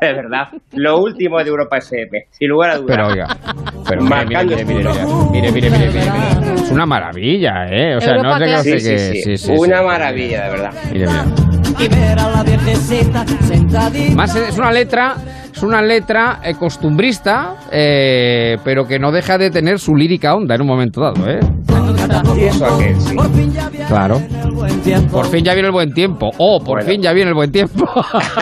de 0.00 0.12
verdad, 0.14 0.48
lo 0.72 0.98
último 1.00 1.38
de 1.38 1.44
Europa 1.50 1.76
FM, 1.76 2.24
sin 2.30 2.48
lugar 2.48 2.70
a 2.70 2.76
dudas. 2.78 2.96
Pero 2.96 3.08
oiga, 3.08 3.26
pero 3.86 4.02
mire, 4.02 4.24
mire, 4.26 4.44
mire, 4.46 4.64
mire, 4.64 4.90
mire, 5.32 5.50
mire, 5.52 5.52
mire, 5.52 5.70
mire, 5.70 5.90
mire. 5.90 6.54
Es 6.54 6.70
una 6.70 6.86
maravilla, 6.86 7.66
¿eh? 7.68 7.94
O 7.96 8.00
sea, 8.00 8.14
no 8.14 8.18
Europa 8.20 8.38
se 8.38 8.44
crea 8.44 8.58
sí, 8.62 8.80
sí, 8.80 8.88
que... 8.90 8.98
sí, 8.98 9.22
sí, 9.22 9.36
sí, 9.36 9.52
una 9.52 9.78
sí. 9.80 9.84
maravilla, 9.84 10.44
de 10.44 10.50
verdad. 10.50 10.72
Mire, 10.90 11.06
mire. 11.08 11.18
Más 14.14 14.34
es 14.34 14.56
una 14.58 14.72
letra, 14.72 15.14
es 15.58 15.64
una 15.64 15.82
letra 15.82 16.38
eh, 16.44 16.54
costumbrista, 16.54 17.56
eh, 17.72 18.58
pero 18.62 18.86
que 18.86 19.00
no 19.00 19.10
deja 19.10 19.36
de 19.38 19.50
tener 19.50 19.80
su 19.80 19.96
lírica 19.96 20.36
onda 20.36 20.54
en 20.54 20.60
un 20.60 20.68
momento 20.68 21.00
dado, 21.00 21.28
¿eh? 21.28 21.40
Y 22.36 22.44
eso 22.44 22.78
sí. 22.78 23.16
Claro. 23.88 24.22
el 24.44 24.52
buen 24.52 24.80
tiempo. 24.82 25.10
Por 25.10 25.26
fin 25.26 25.44
ya 25.44 25.54
viene 25.54 25.66
el 25.66 25.72
buen 25.72 25.92
tiempo. 25.92 26.30
Oh, 26.38 26.60
por 26.60 26.76
Bueno. 26.76 26.86
fin 26.88 27.02
ya 27.02 27.12
viene 27.12 27.30
el 27.30 27.34
buen 27.34 27.50
tiempo. 27.50 27.84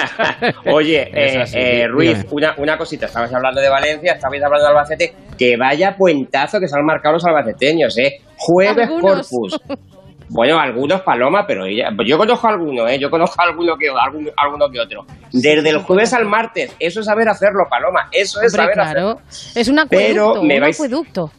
Oye, 0.71 1.09
eh, 1.11 1.41
así, 1.41 1.57
eh, 1.59 1.89
Ruiz, 1.89 2.27
una, 2.33 2.55
una 2.59 2.77
cosita. 2.77 3.07
Estabais 3.07 3.33
hablando 3.33 3.63
de 3.63 3.71
Valencia, 3.71 4.13
estabais 4.13 4.43
hablando 4.43 4.65
de 4.65 4.71
Albacete. 4.73 5.15
Que 5.39 5.57
vaya 5.57 5.97
puentazo 5.97 6.61
que 6.61 6.69
se 6.69 6.77
han 6.79 6.85
marcado 6.85 7.15
los 7.15 7.25
albaceteños, 7.25 7.97
¿eh? 7.97 8.21
Jueves 8.37 8.89
Algunos. 8.89 9.29
Corpus. 9.31 9.59
Bueno, 10.29 10.59
algunos 10.59 11.03
Paloma, 11.03 11.47
pero 11.47 11.65
ella, 11.67 11.91
yo 12.05 12.19
conozco 12.19 12.49
alguno, 12.49 12.89
¿eh? 12.89 12.99
Yo 12.99 13.11
conozco 13.11 13.41
alguno 13.43 13.77
que, 13.77 13.89
alguno, 13.89 14.31
alguno 14.37 14.69
que 14.71 14.81
otro. 14.81 15.07
Desde 15.33 15.69
el 15.71 15.79
jueves 15.79 16.13
al 16.13 16.25
martes, 16.27 16.75
eso 16.81 17.01
es 17.01 17.07
saber 17.07 17.29
hacerlo, 17.29 17.65
Paloma. 17.71 18.09
Eso 18.11 18.41
es 18.43 18.53
Hombre, 18.55 18.75
saber 18.75 18.75
claro. 18.75 18.91
hacerlo. 19.21 19.21
Es 19.55 19.69
un 19.69 19.79
acueducto, 19.79 20.33
Pero 20.33 20.43
me 20.43 20.57
un 20.57 20.63
vais- 20.63 20.75
acueducto. 20.75 21.31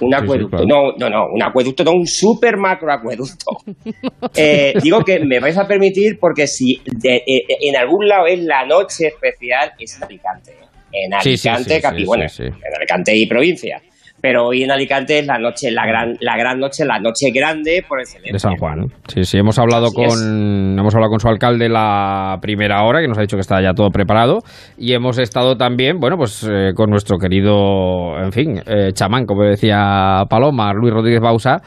Un 0.00 0.10
sí, 0.10 0.14
acueducto. 0.14 0.56
claro. 0.58 0.66
No, 0.66 0.92
no, 0.96 1.08
no, 1.10 1.26
un 1.32 1.42
acueducto, 1.42 1.84
no, 1.84 1.92
un 1.92 2.06
super 2.06 2.56
macro 2.56 2.92
acueducto. 2.92 3.58
Eh, 4.36 4.74
digo 4.82 5.04
que 5.04 5.20
me 5.20 5.38
vais 5.38 5.56
a 5.58 5.66
permitir 5.68 6.18
porque 6.18 6.46
si 6.46 6.80
de- 6.84 7.22
eh, 7.26 7.44
en 7.60 7.76
algún 7.76 8.08
lado 8.08 8.26
es 8.26 8.40
la 8.40 8.64
noche 8.66 9.08
especial, 9.08 9.72
es 9.78 9.96
en 9.96 10.04
Alicante. 10.04 10.50
¿eh? 10.52 10.64
En 10.92 11.20
Sí, 11.20 11.36
sí, 11.36 11.48
Alicante, 11.48 11.76
sí, 11.76 11.82
Capi, 11.82 11.98
sí, 12.00 12.04
bueno, 12.04 12.28
sí, 12.28 12.36
sí. 12.36 12.42
en 12.44 12.74
Alicante 12.76 13.14
y 13.16 13.26
provincia. 13.26 13.80
Pero 14.24 14.46
hoy 14.46 14.62
en 14.62 14.70
Alicante 14.70 15.18
es 15.18 15.26
la 15.26 15.36
noche, 15.36 15.70
la 15.70 15.84
gran, 15.86 16.16
la 16.20 16.38
gran 16.38 16.58
noche, 16.58 16.86
la 16.86 16.98
noche 16.98 17.30
grande 17.30 17.84
por 17.86 18.00
excelencia. 18.00 18.32
De 18.32 18.38
San 18.38 18.56
Juan. 18.56 18.86
Sí, 19.06 19.22
sí, 19.24 19.36
hemos 19.36 19.58
hablado 19.58 19.88
Así 19.88 20.02
es. 20.02 20.14
con 20.14 20.78
hemos 20.78 20.94
hablado 20.94 21.10
con 21.10 21.20
su 21.20 21.28
alcalde 21.28 21.68
la 21.68 22.38
primera 22.40 22.84
hora, 22.84 23.02
que 23.02 23.06
nos 23.06 23.18
ha 23.18 23.20
dicho 23.20 23.36
que 23.36 23.42
está 23.42 23.60
ya 23.60 23.74
todo 23.74 23.90
preparado, 23.90 24.38
y 24.78 24.94
hemos 24.94 25.18
estado 25.18 25.58
también, 25.58 25.98
bueno, 26.00 26.16
pues 26.16 26.42
eh, 26.50 26.70
con 26.74 26.88
nuestro 26.88 27.18
querido, 27.18 28.18
en 28.18 28.32
fin, 28.32 28.62
eh, 28.66 28.92
chamán, 28.94 29.26
como 29.26 29.42
decía 29.42 30.22
Paloma, 30.30 30.72
Luis 30.72 30.94
Rodríguez 30.94 31.20
Bausa, 31.20 31.60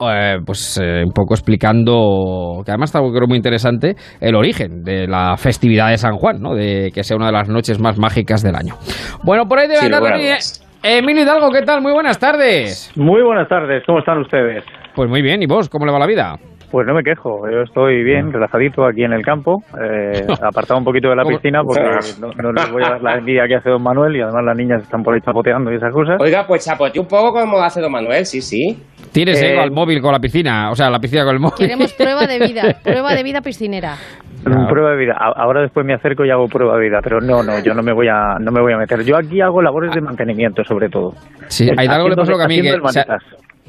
eh, 0.00 0.38
pues 0.44 0.80
eh, 0.82 1.04
un 1.06 1.12
poco 1.12 1.34
explicando, 1.34 2.62
que 2.64 2.72
además 2.72 2.88
está 2.88 2.98
creo 2.98 3.28
muy 3.28 3.36
interesante, 3.36 3.94
el 4.20 4.34
origen 4.34 4.82
de 4.82 5.06
la 5.06 5.36
festividad 5.36 5.90
de 5.90 5.98
San 5.98 6.16
Juan, 6.16 6.40
¿no? 6.40 6.56
De 6.56 6.90
que 6.92 7.04
sea 7.04 7.16
una 7.16 7.26
de 7.26 7.32
las 7.34 7.48
noches 7.48 7.78
más 7.78 7.98
mágicas 7.98 8.42
del 8.42 8.56
año. 8.56 8.74
Bueno, 9.22 9.44
por 9.46 9.60
ahí 9.60 9.68
Sin 9.76 9.94
andar 9.94 10.00
lugar 10.00 10.38
eh, 10.82 10.98
Emilio 10.98 11.22
Hidalgo, 11.22 11.50
¿qué 11.50 11.62
tal? 11.62 11.80
Muy 11.80 11.92
buenas 11.92 12.18
tardes. 12.18 12.90
Muy 12.96 13.22
buenas 13.22 13.48
tardes, 13.48 13.82
¿cómo 13.86 13.98
están 14.00 14.18
ustedes? 14.18 14.64
Pues 14.94 15.08
muy 15.08 15.22
bien, 15.22 15.42
¿y 15.42 15.46
vos? 15.46 15.68
¿Cómo 15.68 15.86
le 15.86 15.92
va 15.92 15.98
la 15.98 16.06
vida? 16.06 16.38
Pues 16.70 16.86
no 16.86 16.94
me 16.94 17.02
quejo, 17.02 17.50
yo 17.50 17.62
estoy 17.62 18.04
bien, 18.04 18.32
relajadito 18.32 18.84
aquí 18.86 19.02
en 19.02 19.12
el 19.12 19.22
campo, 19.22 19.60
eh, 19.82 20.24
apartado 20.42 20.78
un 20.78 20.84
poquito 20.84 21.08
de 21.08 21.16
la 21.16 21.24
piscina 21.24 21.62
porque 21.64 21.82
no, 22.20 22.28
no 22.40 22.52
les 22.52 22.70
voy 22.70 22.82
a 22.84 22.90
dar 22.90 23.02
la 23.02 23.14
envidia 23.16 23.48
que 23.48 23.56
hace 23.56 23.70
don 23.70 23.82
Manuel 23.82 24.14
y 24.16 24.20
además 24.20 24.44
las 24.44 24.56
niñas 24.56 24.82
están 24.82 25.02
por 25.02 25.14
ahí 25.14 25.20
chapoteando 25.20 25.72
y 25.72 25.76
esas 25.76 25.92
cosas. 25.92 26.20
Oiga, 26.20 26.46
pues 26.46 26.64
chapote 26.64 27.00
un 27.00 27.08
poco 27.08 27.32
como 27.32 27.58
hace 27.58 27.80
Don 27.80 27.90
Manuel, 27.90 28.24
sí, 28.24 28.40
sí. 28.40 28.80
Tienes 29.10 29.42
Eh, 29.42 29.58
al 29.58 29.72
móvil 29.72 30.00
con 30.00 30.12
la 30.12 30.20
piscina, 30.20 30.70
o 30.70 30.76
sea, 30.76 30.88
la 30.90 31.00
piscina 31.00 31.24
con 31.24 31.34
el 31.34 31.40
móvil. 31.40 31.58
Queremos 31.58 31.92
prueba 31.92 32.28
de 32.28 32.38
vida, 32.38 32.76
prueba 32.84 33.14
de 33.16 33.22
vida 33.24 33.40
piscinera. 33.40 33.96
Mm, 34.44 34.68
Prueba 34.68 34.90
de 34.92 34.96
vida. 34.96 35.14
Ahora 35.18 35.60
después 35.60 35.84
me 35.84 35.92
acerco 35.94 36.24
y 36.24 36.30
hago 36.30 36.48
prueba 36.48 36.74
de 36.76 36.88
vida, 36.88 37.00
pero 37.02 37.20
no, 37.20 37.42
no, 37.42 37.58
yo 37.62 37.74
no 37.74 37.82
me 37.82 37.92
voy 37.92 38.08
a, 38.08 38.38
no 38.40 38.50
me 38.50 38.60
voy 38.60 38.72
a 38.72 38.78
meter. 38.78 39.02
Yo 39.04 39.16
aquí 39.16 39.40
hago 39.40 39.60
labores 39.60 39.92
de 39.94 40.00
mantenimiento, 40.00 40.64
sobre 40.64 40.88
todo. 40.88 41.14
Sí, 41.48 41.68
a 41.76 41.84
Hidalgo 41.84 42.08
le 42.08 42.16
pasó 42.16 42.32
lo 42.32 42.38
que 42.38 42.44
a 42.44 42.48
mí, 42.48 42.60
que 42.62 42.68
el 42.68 42.74
se- 42.76 42.80
manitas. 42.80 43.22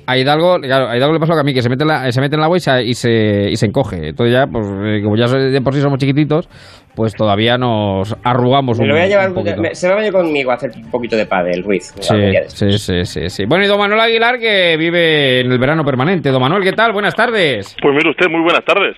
a 0.07 0.17
Hidalgo, 0.17 0.59
claro, 0.61 0.87
a 0.87 0.95
Hidalgo 0.95 1.13
le 1.13 1.19
pasó 1.19 1.33
lo 1.33 1.37
que 1.37 1.41
a 1.41 1.43
mí, 1.43 1.53
que 1.53 1.61
se 1.61 1.69
mete 1.69 1.83
en, 1.83 1.89
la, 1.89 2.11
se 2.11 2.21
mete 2.21 2.35
en 2.35 2.39
el 2.39 2.43
agua 2.45 2.55
y 2.57 2.59
se, 2.61 2.83
y 2.83 2.93
se, 2.93 3.49
y 3.51 3.55
se 3.57 3.65
encoge. 3.65 4.09
Entonces 4.09 4.33
ya, 4.33 4.47
pues 4.47 4.65
eh, 4.85 5.01
como 5.03 5.17
ya 5.17 5.27
de 5.27 5.61
por 5.61 5.73
sí 5.73 5.81
somos 5.81 5.99
chiquititos, 5.99 6.47
pues 6.95 7.13
todavía 7.15 7.57
nos 7.57 8.15
arrugamos 8.23 8.77
Me 8.77 8.83
un, 8.83 8.89
lo 8.89 8.95
voy 8.95 9.03
a 9.03 9.07
llevar, 9.07 9.27
un 9.29 9.35
poquito. 9.35 9.61
me- 9.61 9.75
se 9.75 9.87
va 9.87 9.93
a 9.93 9.97
venir 9.97 10.13
conmigo 10.13 10.51
a 10.51 10.53
hacer 10.55 10.71
un 10.75 10.89
poquito 10.89 11.17
de 11.17 11.25
pádel, 11.25 11.63
Ruiz. 11.63 11.93
Sí, 11.99 12.15
sí, 12.47 12.77
sí, 12.77 13.05
sí, 13.05 13.29
sí. 13.29 13.45
Bueno, 13.45 13.65
y 13.65 13.67
don 13.67 13.77
Manuel 13.77 13.99
Aguilar, 13.99 14.39
que 14.39 14.77
vive 14.77 15.41
en 15.41 15.51
el 15.51 15.59
verano 15.59 15.83
permanente. 15.83 16.29
Don 16.29 16.41
Manuel, 16.41 16.63
¿qué 16.63 16.71
tal? 16.73 16.93
Buenas 16.93 17.13
tardes. 17.15 17.75
Pues 17.81 17.93
mire 17.93 18.09
usted, 18.09 18.27
muy 18.29 18.41
buenas 18.41 18.63
tardes. 18.63 18.95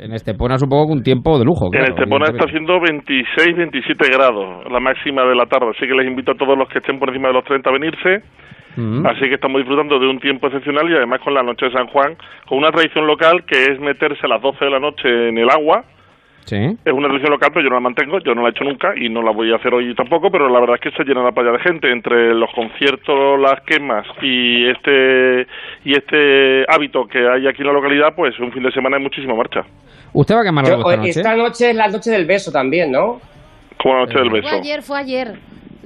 En 0.00 0.14
Estepona 0.14 0.56
supongo 0.56 0.86
que 0.86 0.92
un 0.92 1.02
tiempo 1.02 1.38
de 1.38 1.44
lujo. 1.44 1.66
en 1.66 1.72
claro, 1.72 1.92
Estepona 1.92 2.24
está 2.32 2.46
haciendo 2.46 2.80
26, 2.80 3.54
27 3.54 4.08
grados, 4.16 4.64
la 4.72 4.80
máxima 4.80 5.24
de 5.24 5.34
la 5.34 5.44
tarde. 5.44 5.72
Así 5.76 5.86
que 5.86 5.92
les 5.92 6.06
invito 6.06 6.32
a 6.32 6.34
todos 6.36 6.56
los 6.56 6.68
que 6.70 6.78
estén 6.78 6.98
por 6.98 7.10
encima 7.10 7.28
de 7.28 7.34
los 7.34 7.44
30 7.44 7.68
a 7.68 7.72
venirse. 7.74 8.22
Mm. 8.76 9.04
Así 9.04 9.28
que 9.28 9.34
estamos 9.34 9.60
disfrutando 9.60 9.98
de 9.98 10.08
un 10.08 10.18
tiempo 10.18 10.46
excepcional 10.46 10.88
y 10.88 10.94
además 10.94 11.20
con 11.20 11.34
la 11.34 11.42
noche 11.42 11.66
de 11.66 11.72
San 11.72 11.88
Juan, 11.88 12.16
con 12.48 12.56
una 12.56 12.70
tradición 12.70 13.06
local 13.06 13.44
que 13.44 13.64
es 13.64 13.78
meterse 13.78 14.24
a 14.24 14.28
las 14.28 14.40
12 14.40 14.64
de 14.64 14.70
la 14.70 14.80
noche 14.80 15.28
en 15.28 15.36
el 15.36 15.50
agua 15.50 15.84
Sí. 16.46 16.56
Es 16.56 16.92
una 16.92 17.08
tradición 17.08 17.30
local, 17.30 17.50
pero 17.52 17.64
yo 17.64 17.70
no 17.70 17.76
la 17.76 17.80
mantengo, 17.80 18.18
yo 18.20 18.34
no 18.34 18.42
la 18.42 18.48
he 18.48 18.50
hecho 18.50 18.64
nunca 18.64 18.92
y 18.96 19.08
no 19.08 19.22
la 19.22 19.30
voy 19.30 19.52
a 19.52 19.56
hacer 19.56 19.72
hoy 19.72 19.94
tampoco, 19.94 20.30
pero 20.30 20.48
la 20.48 20.60
verdad 20.60 20.76
es 20.76 20.82
que 20.82 20.96
se 20.96 21.04
llena 21.04 21.22
la 21.22 21.32
playa 21.32 21.52
de 21.52 21.60
gente 21.60 21.90
entre 21.90 22.34
los 22.34 22.50
conciertos, 22.52 23.38
las 23.38 23.60
quemas 23.62 24.06
y 24.22 24.66
este 24.68 25.46
y 25.84 25.92
este 25.92 26.64
hábito 26.68 27.06
que 27.06 27.18
hay 27.18 27.46
aquí 27.46 27.62
en 27.62 27.68
la 27.68 27.72
localidad, 27.72 28.14
pues 28.16 28.38
un 28.40 28.52
fin 28.52 28.62
de 28.62 28.72
semana 28.72 28.96
hay 28.96 29.02
muchísima 29.02 29.34
marcha. 29.34 29.64
¿Usted 30.12 30.34
va 30.34 30.40
a 30.40 30.44
quemar 30.44 30.66
algo 30.66 30.90
esta 30.90 30.96
noche? 30.96 31.10
esta 31.10 31.36
noche 31.36 31.70
es 31.70 31.76
la 31.76 31.88
noche 31.88 32.10
del 32.10 32.26
beso 32.26 32.50
también, 32.52 32.90
¿no? 32.92 33.20
Como 33.82 33.94
la 33.94 34.00
noche 34.06 34.18
del 34.18 34.30
Fue 34.30 34.40
beso. 34.40 34.54
ayer, 34.56 34.82
fue 34.82 34.98
ayer. 34.98 35.38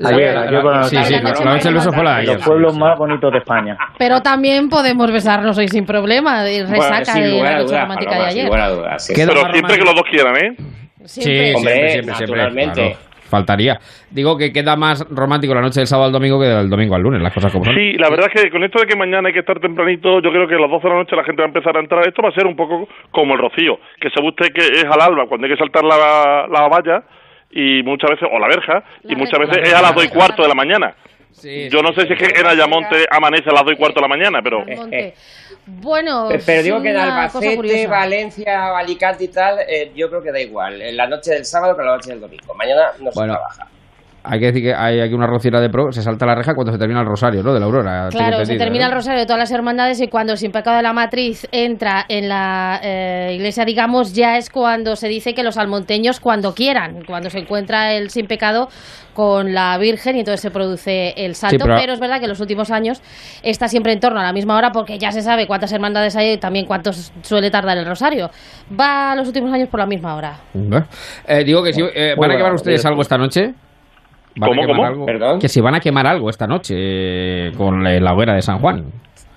Ayer, 0.04 0.36
ayer 0.36 0.60
con 0.62 0.72
la 0.72 0.82
Sí, 0.84 0.96
noche 0.96 1.06
sí, 1.08 1.14
del 1.14 1.24
la 1.24 1.30
beso. 1.30 1.44
noche 1.44 1.64
del 1.64 1.74
beso 1.74 1.92
fue 1.92 2.02
la 2.04 2.10
de 2.16 2.20
ayer. 2.22 2.34
Los 2.34 2.44
pueblos 2.44 2.76
más 2.76 2.98
bonitos 2.98 3.30
de 3.32 3.38
España. 3.38 3.76
Pero 3.98 4.20
también 4.22 4.68
podemos 4.68 5.12
besarnos 5.12 5.56
hoy 5.58 5.68
sin 5.68 5.86
problema. 5.86 6.42
de 6.42 6.64
Resaca 6.66 7.04
sin 7.04 7.22
de 7.22 7.30
lugar 7.30 7.52
la 7.52 7.58
noche 7.62 7.80
romántica 7.80 8.14
de 8.16 8.24
ayer. 8.26 8.44
lugar 8.46 8.60
a 8.60 8.68
dudas, 8.70 9.06
sí. 9.06 9.12
Pero 9.14 9.32
siempre 9.52 9.78
que 9.78 9.84
los 9.84 9.94
dos 9.94 10.04
quieran, 10.10 10.36
¿eh? 10.36 10.56
Sí, 11.04 11.20
Siempre. 11.22 11.44
siempre, 11.52 11.54
Hombre, 11.56 11.90
siempre, 11.90 11.90
siempre. 11.92 12.12
naturalmente. 12.36 12.80
claro. 12.80 13.13
Faltaría. 13.34 13.78
Digo 14.10 14.38
que 14.38 14.52
queda 14.52 14.76
más 14.76 15.04
romántico 15.10 15.54
la 15.54 15.60
noche 15.60 15.80
del 15.80 15.88
sábado 15.88 16.06
al 16.06 16.12
domingo 16.12 16.38
que 16.38 16.46
del 16.46 16.70
domingo 16.70 16.94
al 16.94 17.02
lunes, 17.02 17.20
las 17.20 17.34
cosas 17.34 17.50
como 17.50 17.64
son. 17.64 17.74
Sí, 17.74 17.94
la 17.94 18.08
verdad 18.08 18.30
es 18.32 18.42
que 18.42 18.50
con 18.50 18.62
esto 18.62 18.78
de 18.80 18.86
que 18.86 18.96
mañana 18.96 19.26
hay 19.28 19.34
que 19.34 19.40
estar 19.40 19.58
tempranito, 19.58 20.20
yo 20.20 20.30
creo 20.30 20.46
que 20.46 20.54
a 20.54 20.60
las 20.60 20.70
12 20.70 20.82
de 20.82 20.88
la 20.88 21.00
noche 21.00 21.16
la 21.16 21.24
gente 21.24 21.42
va 21.42 21.46
a 21.46 21.48
empezar 21.48 21.76
a 21.76 21.80
entrar. 21.80 22.06
Esto 22.06 22.22
va 22.22 22.28
a 22.28 22.32
ser 22.32 22.46
un 22.46 22.54
poco 22.54 22.88
como 23.10 23.34
el 23.34 23.40
rocío, 23.40 23.78
que 24.00 24.10
se 24.10 24.22
busque 24.22 24.50
que 24.50 24.62
es 24.62 24.84
al 24.84 25.00
alba, 25.00 25.26
cuando 25.26 25.46
hay 25.46 25.52
que 25.52 25.58
saltar 25.58 25.82
la, 25.82 26.46
la 26.48 26.68
valla, 26.68 27.02
y 27.50 27.82
muchas 27.82 28.10
veces, 28.10 28.28
o 28.30 28.38
la 28.38 28.48
verja, 28.48 28.82
y 29.04 29.14
muchas 29.16 29.38
veces 29.38 29.58
es 29.62 29.74
a 29.74 29.82
las 29.82 29.94
2 29.94 30.04
y 30.04 30.08
cuarto 30.08 30.42
de 30.42 30.48
la 30.48 30.54
mañana. 30.54 30.94
Yo 31.42 31.82
no 31.82 31.92
sé 31.94 32.06
si 32.06 32.12
es 32.12 32.18
que 32.18 32.40
en 32.40 32.46
Ayamonte 32.46 33.06
amanece 33.10 33.50
a 33.50 33.52
las 33.52 33.64
2 33.64 33.72
y 33.72 33.76
cuarto 33.76 33.96
de 33.96 34.02
la 34.02 34.08
mañana, 34.08 34.40
pero... 34.42 34.64
Bueno, 35.66 36.28
Pero, 36.44 36.62
digo 36.62 36.82
que 36.82 36.90
en 36.90 36.96
Albacete. 36.96 37.86
Valencia, 37.86 38.76
Alicante 38.76 39.24
y 39.24 39.28
tal, 39.28 39.60
eh, 39.66 39.92
yo 39.94 40.10
creo 40.10 40.22
que 40.22 40.30
da 40.30 40.40
igual. 40.40 40.82
En 40.82 40.96
la 40.96 41.06
noche 41.06 41.30
del 41.30 41.46
sábado 41.46 41.74
que 41.74 41.82
la 41.82 41.96
noche 41.96 42.10
del 42.10 42.20
domingo. 42.20 42.54
Mañana 42.54 42.92
no 43.00 43.10
se 43.10 43.18
Bueno, 43.18 43.32
trabaja. 43.34 43.68
Hay 44.26 44.40
que 44.40 44.46
decir 44.46 44.62
que 44.62 44.74
hay 44.74 45.00
aquí 45.00 45.12
una 45.12 45.26
rociera 45.26 45.60
de 45.60 45.68
pro, 45.68 45.92
se 45.92 46.00
salta 46.00 46.24
la 46.24 46.34
reja 46.34 46.54
cuando 46.54 46.72
se 46.72 46.78
termina 46.78 47.00
el 47.00 47.06
rosario, 47.06 47.42
¿no? 47.42 47.52
De 47.52 47.60
la 47.60 47.66
aurora. 47.66 48.08
Claro, 48.10 48.42
se 48.46 48.56
termina 48.56 48.84
¿no? 48.86 48.90
el 48.90 48.94
rosario 48.96 49.20
de 49.20 49.26
todas 49.26 49.38
las 49.38 49.50
hermandades 49.52 50.00
y 50.00 50.08
cuando 50.08 50.32
el 50.32 50.38
sin 50.38 50.50
pecado 50.50 50.78
de 50.78 50.82
la 50.82 50.94
matriz 50.94 51.46
entra 51.52 52.06
en 52.08 52.30
la 52.30 52.80
eh, 52.82 53.32
iglesia, 53.34 53.66
digamos, 53.66 54.14
ya 54.14 54.38
es 54.38 54.48
cuando 54.48 54.96
se 54.96 55.08
dice 55.08 55.34
que 55.34 55.42
los 55.42 55.58
almonteños 55.58 56.20
cuando 56.20 56.54
quieran, 56.54 57.04
cuando 57.06 57.28
se 57.28 57.38
encuentra 57.40 57.92
el 57.92 58.08
sin 58.08 58.26
pecado 58.26 58.68
con 59.12 59.52
la 59.52 59.76
Virgen 59.78 60.16
y 60.16 60.20
entonces 60.20 60.40
se 60.40 60.50
produce 60.50 61.10
el 61.16 61.34
salto. 61.34 61.58
pero- 61.62 61.76
pero... 61.78 61.92
es 61.92 62.00
verdad 62.00 62.18
que 62.18 62.24
en 62.24 62.30
los 62.30 62.40
últimos 62.40 62.70
años 62.70 63.02
está 63.42 63.68
siempre 63.68 63.92
en 63.92 64.00
torno 64.00 64.20
a 64.20 64.22
la 64.22 64.32
misma 64.32 64.56
hora 64.56 64.70
porque 64.72 64.98
ya 64.98 65.12
se 65.12 65.20
sabe 65.20 65.46
cuántas 65.46 65.70
hermandades 65.72 66.16
hay 66.16 66.32
y 66.32 66.38
también 66.38 66.66
cuántos 66.66 67.12
suele 67.22 67.50
tardar 67.50 67.76
el 67.76 67.86
rosario. 67.86 68.30
Va 68.78 69.14
los 69.14 69.28
últimos 69.28 69.52
años 69.52 69.68
por 69.68 69.80
la 69.80 69.86
misma 69.86 70.16
hora. 70.16 70.38
Eh, 71.28 71.44
digo 71.44 71.62
que 71.62 71.72
si 71.72 71.82
eh, 71.82 72.14
van 72.18 72.30
a 72.32 72.36
quemar 72.36 72.54
ustedes 72.54 72.84
algo 72.86 73.02
esta 73.02 73.18
noche. 73.18 73.52
¿Van 74.36 74.50
a 74.50 74.52
¿Cómo, 74.54 74.60
quemar 74.62 74.76
cómo? 74.76 74.86
algo? 74.86 75.06
¿Perdón? 75.06 75.38
Que 75.40 75.48
si 75.48 75.60
van 75.60 75.74
a 75.74 75.80
quemar 75.80 76.06
algo 76.06 76.28
esta 76.30 76.46
noche 76.46 76.74
eh, 76.76 77.52
con 77.56 77.82
la, 77.84 77.98
la 78.00 78.12
hoguera 78.14 78.34
de 78.34 78.42
San 78.42 78.58
Juan. 78.58 78.84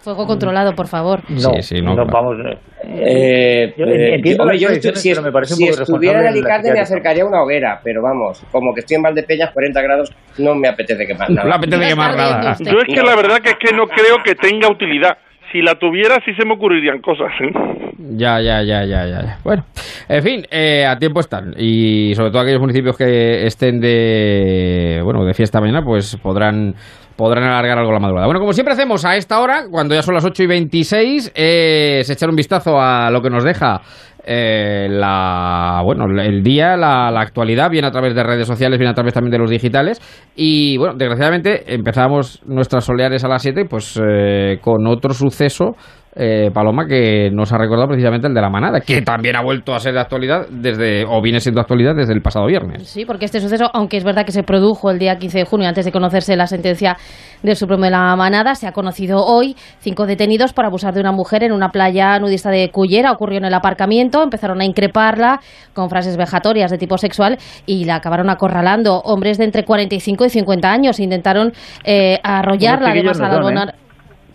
Fuego 0.02 0.26
controlado, 0.26 0.74
por 0.74 0.88
favor. 0.88 1.20
No, 1.28 1.38
Sí, 1.56 1.62
sí, 1.62 1.82
no, 1.82 1.94
no, 1.94 2.06
claro. 2.06 2.10
vamos. 2.14 2.38
Eh, 2.86 3.74
Yo 3.78 3.86
eh, 3.86 4.16
entiendo 4.16 4.38
yo- 4.38 4.44
hombre, 4.44 4.56
las 4.56 4.62
yo 4.62 4.68
tradiciones, 4.70 5.02
si, 5.18 5.22
me 5.22 5.32
parece 5.34 5.54
estuviera 5.70 6.22
en 6.22 6.28
Alicante 6.28 6.72
me 6.72 6.80
acercaría 6.80 7.24
a 7.24 7.28
una 7.28 7.42
hoguera, 7.44 7.82
pero 7.84 8.02
vamos, 8.02 8.42
como 8.52 8.74
que 8.74 8.80
estoy 8.82 8.96
en 8.96 9.04
Valdepeñas, 9.04 9.52
40 9.52 9.82
grados, 9.82 10.14
no 10.38 10.56
me 10.56 10.70
apetece 10.70 11.06
quemar 11.06 11.30
No 11.30 11.36
nada. 11.36 11.50
le 11.50 11.56
apetece 11.56 11.88
quemar 11.90 12.16
nada. 12.16 12.56
Yo 12.60 12.80
es 12.80 12.86
que 12.86 13.02
la 13.04 13.16
verdad 13.16 13.40
que 13.40 13.50
es 13.50 13.58
que 13.60 13.76
no 13.76 13.88
creo 13.88 14.24
que 14.24 14.36
tenga 14.36 14.70
utilidad. 14.70 15.18
Si 15.52 15.62
la 15.62 15.76
tuviera, 15.76 16.20
sí 16.26 16.34
se 16.36 16.46
me 16.46 16.54
ocurrirían 16.54 17.02
cosas. 17.02 17.32
¿eh? 17.42 17.87
Ya, 18.00 18.40
ya, 18.40 18.62
ya, 18.62 18.86
ya, 18.86 19.06
ya. 19.08 19.40
Bueno, 19.44 19.66
en 20.08 20.24
fin, 20.24 20.46
eh, 20.52 20.86
a 20.86 20.98
tiempo 20.98 21.20
están. 21.20 21.56
Y 21.58 22.14
sobre 22.16 22.30
todo 22.30 22.42
aquellos 22.42 22.62
municipios 22.62 22.96
que 22.96 23.46
estén 23.48 23.80
de, 23.80 25.02
bueno, 25.04 25.26
de 25.26 25.34
fiesta 25.34 25.60
mañana, 25.60 25.82
pues 25.84 26.16
podrán 26.22 26.76
podrán 27.16 27.46
alargar 27.46 27.80
algo 27.80 27.92
la 27.92 28.00
madrugada. 28.00 28.28
Bueno, 28.28 28.40
como 28.40 28.54
siempre 28.54 28.74
hacemos 28.74 29.04
a 29.04 29.16
esta 29.16 29.40
hora, 29.40 29.64
cuando 29.72 29.96
ya 29.96 30.04
son 30.04 30.14
las 30.14 30.24
8 30.24 30.44
y 30.44 30.48
26, 30.48 31.32
es 31.34 32.10
echar 32.12 32.30
un 32.30 32.36
vistazo 32.36 32.80
a 32.80 33.10
lo 33.10 33.24
que 33.24 33.32
nos 33.32 33.44
deja 33.44 33.82
eh, 34.24 34.88
la, 34.90 35.82
bueno, 35.84 36.06
el 36.22 36.44
día, 36.44 36.76
la, 36.76 37.10
la 37.10 37.22
actualidad, 37.22 37.72
bien 37.72 37.86
a 37.86 37.92
través 37.92 38.14
de 38.14 38.24
redes 38.24 38.46
sociales, 38.46 38.78
bien 38.78 38.92
a 38.92 38.94
través 38.94 39.14
también 39.14 39.32
de 39.32 39.40
los 39.40 39.50
digitales. 39.50 40.00
Y 40.36 40.78
bueno, 40.78 40.96
desgraciadamente 40.96 41.74
empezamos 41.74 42.42
nuestras 42.46 42.84
soleares 42.84 43.24
a 43.24 43.30
las 43.30 43.42
7, 43.42 43.66
pues 43.70 44.00
eh, 44.00 44.60
con 44.62 44.86
otro 44.86 45.14
suceso 45.14 45.76
eh, 46.20 46.50
Paloma, 46.52 46.88
que 46.88 47.30
nos 47.32 47.54
ha 47.54 47.60
recordado 47.60 47.90
precisamente 47.90 48.28
el 48.28 48.34
de 48.34 48.42
la 48.42 48.50
manada, 48.50 48.82
que 48.82 49.02
también 49.04 49.36
ha 49.36 49.44
vuelto 49.44 49.76
a 49.76 49.80
ser 49.80 49.94
de 49.94 50.00
actualidad 50.00 50.48
desde, 50.50 51.06
o 51.06 51.22
viene 51.22 51.40
siendo 51.40 51.62
actualidad 51.62 51.96
desde 51.96 52.14
el 52.14 52.22
pasado 52.22 52.48
viernes. 52.48 52.88
Sí, 52.88 53.06
porque 53.06 53.26
este 53.26 53.40
suceso, 53.40 53.70
aunque 53.74 53.98
es 53.98 54.04
verdad 54.04 54.26
que 54.26 54.32
se 54.32 54.42
produjo 54.42 54.90
el 54.90 54.98
día 54.98 55.18
15 55.18 55.38
de 55.38 55.46
junio, 55.46 55.68
antes 55.68 55.86
de 55.86 55.92
conocerse 55.92 56.36
la 56.36 56.48
sentencia 56.48 56.98
del 57.44 57.56
Supremo 57.56 57.84
de 57.84 57.92
la 57.92 58.16
Manada, 58.16 58.56
se 58.56 58.66
ha 58.66 58.72
conocido 58.72 59.24
hoy 59.24 59.56
cinco 59.80 60.08
detenidos 60.08 60.54
por 60.54 60.66
abusar 60.66 60.96
de 60.96 61.02
una 61.02 61.12
mujer 61.12 61.44
en 61.44 61.52
una 61.52 61.70
playa 61.70 62.18
nudista 62.20 62.50
de 62.50 62.70
Cullera. 62.72 63.12
Ocurrió 63.12 63.38
en 63.38 63.46
el 63.46 63.54
aparcamiento, 63.54 64.24
empezaron 64.24 64.60
a 64.62 64.66
increparla 64.66 65.40
con 65.74 65.90
frases 65.90 66.18
vejatorias 66.18 66.72
de 66.72 66.80
tipo 66.80 66.98
sexual 66.98 67.38
y 67.68 67.86
la 67.86 67.96
acabaron 67.96 68.32
acorralando. 68.32 69.02
Hombres 69.02 69.38
de 69.38 69.44
entre 69.44 69.64
45 69.64 70.26
y 70.26 70.30
50 70.30 70.72
años 70.72 71.00
intentaron 71.00 71.54
eh, 71.84 72.18
arrollarla, 72.24 72.90
además 72.90 73.18
son, 73.18 73.28
abonar. 73.28 73.76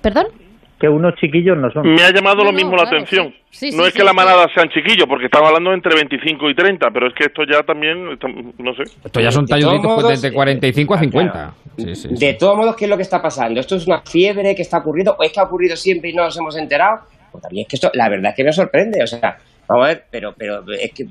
¿Perdón? 0.01 0.42
Que 0.83 0.89
unos 0.89 1.15
chiquillos 1.15 1.57
no 1.57 1.71
son. 1.71 1.95
Me 1.95 2.03
ha 2.03 2.11
llamado 2.11 2.39
lo 2.43 2.51
No, 2.51 2.57
mismo 2.57 2.73
no, 2.73 2.79
la 2.79 2.83
claro, 2.83 2.97
atención. 2.97 3.33
sí. 3.51 3.71
Sí, 3.71 3.77
no 3.77 3.85
sí, 3.85 3.89
es 3.89 3.93
sí, 3.95 3.99
que 4.01 4.05
la 4.05 4.13
manada 4.13 4.49
sean 4.53 4.69
chiquillos, 4.69 5.07
porque 5.09 5.27
estamos 5.27 5.47
hablando 5.47 5.73
entre 5.73 5.95
25 5.95 6.51
y 6.51 6.55
30, 6.57 6.89
pero 6.93 7.07
es 7.07 7.15
que 7.15 7.27
esto 7.27 7.43
ya 7.49 7.63
también, 7.63 8.09
está- 8.15 8.27
no 8.27 8.75
sé. 8.75 8.83
Esto 9.05 9.21
ya 9.21 9.31
son 9.31 9.45
De 9.47 9.65
modos, 9.65 10.09
de 10.09 10.15
entre 10.15 10.33
45 10.33 10.95
a 10.95 10.97
eh, 10.97 11.01
50. 11.01 11.33
claro. 11.33 11.55
Sí, 11.79 11.95
sí, 11.95 12.09
sí. 12.17 12.27
De 12.27 12.35
todos 12.35 12.57
modos, 12.57 12.75
¿qué 12.75 12.87
es 12.87 12.91
lo 12.91 12.97
que 12.97 13.03
está 13.05 13.23
pasando? 13.23 13.61
¿Esto 13.61 13.77
es 13.77 13.87
una 13.87 14.03
fiebre 14.03 14.57
que 14.57 14.63
está 14.63 14.79
ocurriendo 14.79 15.15
o 15.17 15.23
es 15.23 15.31
que 15.33 15.39
ha 15.39 15.45
ocurrido 15.45 15.77
siempre 15.77 16.11
y 16.11 16.15
no 16.15 16.25
nos 16.25 16.37
hemos 16.37 16.57
enterado? 16.59 17.03
Pues 17.31 17.43
también 17.43 17.63
es 17.63 17.69
que 17.69 17.77
esto, 17.77 17.91
la 17.95 18.09
verdad 18.09 18.31
es 18.33 18.37
que 18.37 18.43
me 18.45 18.53
sorprende. 18.53 19.01
O 19.05 19.07
sea, 19.07 19.39
vamos 19.69 19.85
a 19.85 19.89
ver, 19.89 20.05
pero, 20.11 20.35
pero 20.37 20.65
es 20.73 20.93
que 20.93 21.05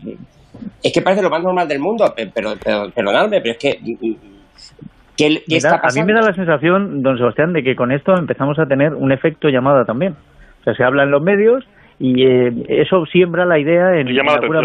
es 0.83 0.91
que 0.91 1.01
parece 1.01 1.21
lo 1.23 1.29
más 1.29 1.41
normal 1.41 1.65
del 1.67 1.79
mundo. 1.79 2.13
pe- 2.13 2.27
Pero, 2.27 2.55
pero 2.61 2.91
perdonadme, 2.91 3.39
pero 3.39 3.53
es 3.53 3.57
que 3.57 3.79
¿qué, 5.17 5.43
qué 5.47 5.55
Me 5.55 5.59
da- 5.59 5.75
está 5.75 5.87
a 5.87 5.91
mí 5.93 6.03
me 6.05 6.13
da 6.13 6.21
la 6.21 6.33
sensación, 6.33 7.01
don 7.03 7.17
Sebastián, 7.17 7.53
de 7.53 7.63
que 7.63 7.75
con 7.75 7.91
esto 7.91 8.15
empezamos 8.17 8.57
a 8.59 8.65
tener 8.65 8.93
un 8.93 9.11
efecto 9.11 9.49
llamada 9.49 9.85
también. 9.85 10.15
O 10.61 10.63
sea, 10.63 10.73
se 10.75 10.83
habla 10.83 11.03
en 11.03 11.11
los 11.11 11.21
medios 11.21 11.67
y 11.99 12.25
eh, 12.25 12.51
eso 12.67 13.05
siembra 13.05 13.45
la 13.45 13.59
idea 13.59 13.95
en, 13.95 14.07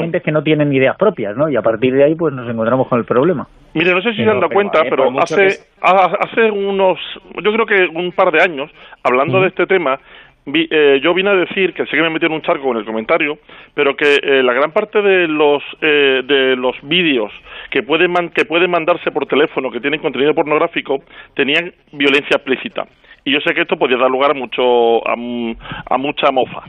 mentes 0.01 0.23
que 0.23 0.33
no 0.33 0.43
tienen 0.43 0.73
ideas 0.73 0.97
propias, 0.97 1.37
¿no? 1.37 1.49
Y 1.51 1.57
a 1.57 1.63
partir 1.63 1.93
de 1.95 2.05
ahí 2.05 2.15
pues 2.15 2.33
nos 2.33 2.49
encontramos 2.49 2.89
con 2.89 2.99
el 2.99 3.05
problema. 3.05 3.47
Mire, 3.75 3.93
no 3.93 4.01
sé 4.01 4.13
si 4.13 4.17
Pero- 4.19 4.31
se 4.31 4.35
han 4.37 4.41
dado 4.41 4.53
cuenta, 4.53 4.79
a 4.79 4.83
ver, 4.85 4.91
pero 4.91 5.21
hace, 5.21 5.49
hace 5.83 6.51
unos, 6.51 6.99
yo 7.43 7.53
creo 7.53 7.67
que 7.67 7.87
un 7.95 8.13
par 8.13 8.31
de 8.33 8.41
años, 8.41 8.71
hablando 9.03 9.43
de 9.43 9.49
este 9.49 9.67
tema, 9.67 9.99
vi- 10.47 10.69
eh, 10.71 11.01
yo 11.03 11.13
vine 11.15 11.31
a 11.31 11.35
decir, 11.35 11.75
que 11.75 11.85
sé 11.87 11.97
que 11.97 12.03
me 12.03 12.11
metí 12.11 12.27
en 12.27 12.33
un 12.33 12.43
charco 12.43 12.71
en 12.73 12.79
el 12.79 12.85
comentario, 12.85 13.39
pero 13.75 13.95
que 13.97 14.19
eh, 14.23 14.43
la 14.43 14.53
gran 14.55 14.73
parte 14.73 15.03
de 15.03 15.29
los 15.29 15.63
eh, 15.83 16.23
de 16.25 16.57
los 16.57 16.75
vídeos 16.83 17.33
que 17.71 17.83
pueden 17.83 18.11
man- 18.13 18.31
que 18.31 18.45
pueden 18.45 18.71
mandarse 18.71 19.11
por 19.11 19.27
teléfono, 19.27 19.71
que 19.71 19.81
tienen 19.81 20.01
contenido 20.01 20.35
pornográfico, 20.35 21.03
tenían 21.35 21.73
violencia 21.93 22.37
explícita. 22.37 22.87
Y 23.25 23.33
yo 23.33 23.41
sé 23.41 23.55
que 23.55 23.63
esto 23.63 23.77
podía 23.77 23.97
dar 23.97 24.11
lugar 24.11 24.31
a 24.31 24.35
mucho 24.35 25.07
a, 25.07 25.17
mu- 25.17 25.55
a 25.91 25.99
mucha 25.99 26.31
mofa. 26.31 26.63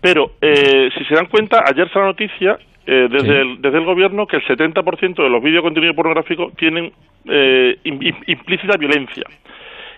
Pero 0.00 0.32
eh, 0.42 0.90
si 0.96 1.04
se 1.06 1.14
dan 1.14 1.26
cuenta, 1.26 1.64
ayer 1.66 1.88
salió 1.88 2.02
la 2.02 2.06
noticia 2.12 2.58
eh, 2.86 3.08
desde, 3.10 3.26
Sí. 3.26 3.32
el, 3.32 3.62
desde 3.62 3.78
el 3.78 3.84
gobierno 3.86 4.26
que 4.26 4.36
el 4.36 4.44
70% 4.44 5.14
de 5.22 5.30
los 5.30 5.42
vídeos 5.42 5.62
de 5.62 5.66
contenido 5.68 5.94
pornográfico 5.94 6.52
tienen 6.58 6.92
eh, 7.26 7.78
im- 7.84 8.02
im- 8.02 8.22
implícita 8.26 8.76
violencia. 8.76 9.24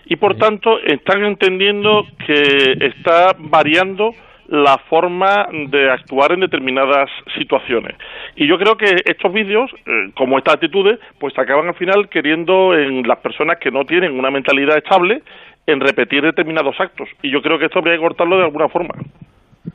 Y 0.09 0.15
por 0.15 0.35
tanto 0.37 0.79
están 0.79 1.23
entendiendo 1.25 2.05
que 2.25 2.77
está 2.85 3.35
variando 3.37 4.11
la 4.49 4.77
forma 4.89 5.47
de 5.67 5.91
actuar 5.91 6.31
en 6.31 6.39
determinadas 6.39 7.09
situaciones. 7.37 7.97
Y 8.37 8.47
yo 8.47 8.57
creo 8.57 8.77
que 8.77 8.85
estos 9.05 9.33
vídeos, 9.33 9.69
eh, 9.85 10.11
como 10.15 10.37
estas 10.37 10.53
actitudes, 10.55 10.99
pues 11.19 11.37
acaban 11.37 11.67
al 11.67 11.75
final 11.75 12.07
queriendo 12.07 12.73
en 12.73 13.05
las 13.05 13.19
personas 13.19 13.57
que 13.59 13.71
no 13.71 13.83
tienen 13.83 14.17
una 14.17 14.31
mentalidad 14.31 14.77
estable 14.77 15.21
en 15.65 15.81
repetir 15.81 16.21
determinados 16.23 16.79
actos. 16.79 17.09
Y 17.21 17.29
yo 17.29 17.41
creo 17.41 17.59
que 17.59 17.65
esto 17.65 17.79
habría 17.79 17.95
que 17.95 18.01
cortarlo 18.01 18.37
de 18.37 18.45
alguna 18.45 18.69
forma. 18.69 18.93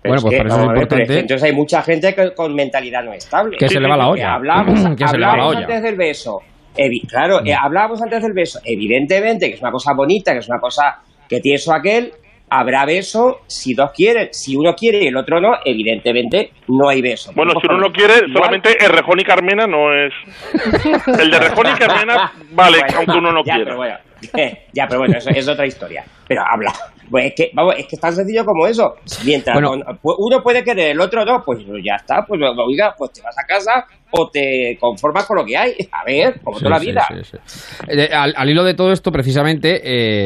Pero 0.01 0.15
Bueno, 0.15 0.17
es 0.17 0.23
pues 0.23 0.33
que, 0.33 0.39
por 0.39 0.47
eso 0.47 0.57
es 0.57 0.67
ver, 0.69 0.77
importante- 0.79 1.19
entonces 1.21 1.43
hay 1.51 1.55
mucha 1.55 1.83
gente 1.83 2.15
que- 2.15 2.35
con 2.35 2.55
mentalidad 2.55 3.05
no 3.05 3.13
estable. 3.13 3.59
Que 3.59 3.69
se 3.69 3.79
le 3.79 3.87
va 3.89 3.97
la 3.99 4.05
Que 4.05 4.11
olla. 4.11 4.39
Que 4.97 5.07
se 5.07 5.19
le 5.19 5.27
va 5.27 5.37
la 5.37 5.43
hablábamos 5.43 5.57
olla. 5.57 5.67
antes 5.67 5.83
del 5.83 5.97
beso. 5.97 6.41
Evi- 6.77 7.07
claro, 7.09 7.45
eh, 7.45 7.55
hablábamos 7.55 8.01
antes 8.03 8.23
del 8.23 8.33
beso. 8.33 8.61
Evidentemente 8.65 9.49
que 9.49 9.55
es 9.55 9.61
una 9.61 9.71
cosa 9.71 9.93
bonita, 9.95 10.33
que 10.33 10.39
es 10.39 10.49
una 10.49 10.59
cosa 10.61 11.01
que 11.29 11.41
tiene 11.41 11.57
eso 11.57 11.73
aquel. 11.73 12.13
Habrá 12.55 12.85
beso 12.85 13.41
si 13.47 13.73
dos 13.73 13.93
quieren. 13.93 14.29
Si 14.33 14.55
uno 14.57 14.75
quiere 14.75 15.03
y 15.03 15.07
el 15.07 15.17
otro 15.17 15.41
no, 15.41 15.53
evidentemente 15.65 16.53
no 16.69 16.89
hay 16.91 17.01
beso. 17.01 17.33
Bueno, 17.35 17.53
si 17.59 17.67
uno 17.67 17.79
no 17.79 17.91
quiere, 17.93 18.31
solamente 18.31 18.77
el 18.79 18.91
Rejón 18.91 19.21
y 19.21 19.25
Carmena 19.25 19.67
no 19.67 19.91
es... 19.95 20.13
El 21.19 21.31
de 21.31 21.39
Rejón 21.39 21.67
y 21.75 21.79
Carmena 21.79 22.31
vale, 22.51 22.79
Bueno, 22.81 22.95
aunque 22.99 23.19
uno 23.19 23.33
no 23.33 23.43
ya, 23.45 23.55
quiera. 23.55 23.65
Pero 23.65 23.77
bueno, 23.79 23.97
ya, 24.75 24.87
pero 24.87 24.99
bueno, 25.01 25.17
eso 25.17 25.31
es 25.31 25.49
otra 25.49 25.67
historia. 25.67 26.05
Pero 26.29 26.43
habla. 26.47 26.73
Pues 27.11 27.25
es 27.27 27.35
que, 27.35 27.51
vamos, 27.55 27.75
es 27.79 27.87
que 27.87 27.97
es 27.97 28.01
tan 28.03 28.15
sencillo 28.15 28.45
como 28.45 28.67
eso. 28.67 28.97
Mientras 29.25 29.55
Bueno. 29.55 29.71
con- 29.71 29.81
pu- 30.01 30.17
uno 30.19 30.43
puede 30.43 30.63
querer, 30.63 30.91
el 30.91 31.01
otro 31.01 31.25
no, 31.25 31.43
pues 31.43 31.59
ya 31.83 31.97
está. 31.97 32.23
Pues 32.27 32.39
oiga, 32.59 32.95
pues 32.99 33.13
te 33.13 33.23
vas 33.23 33.37
a 33.39 33.47
casa 33.47 33.87
o 34.13 34.29
te 34.31 34.77
conformas 34.81 35.27
con 35.27 35.39
lo 35.39 35.45
que 35.45 35.57
hay. 35.57 35.73
A 35.93 36.05
ver, 36.07 36.41
como 36.43 36.59
toda 36.59 36.71
la 36.71 36.79
vida. 36.79 37.07
sí, 37.09 37.15
sí. 37.23 37.37
Eh, 37.89 38.09
al, 38.13 38.33
al 38.37 38.49
hilo 38.51 38.63
de 38.65 38.75
todo 38.75 38.93
esto, 38.93 39.11
precisamente, 39.11 39.81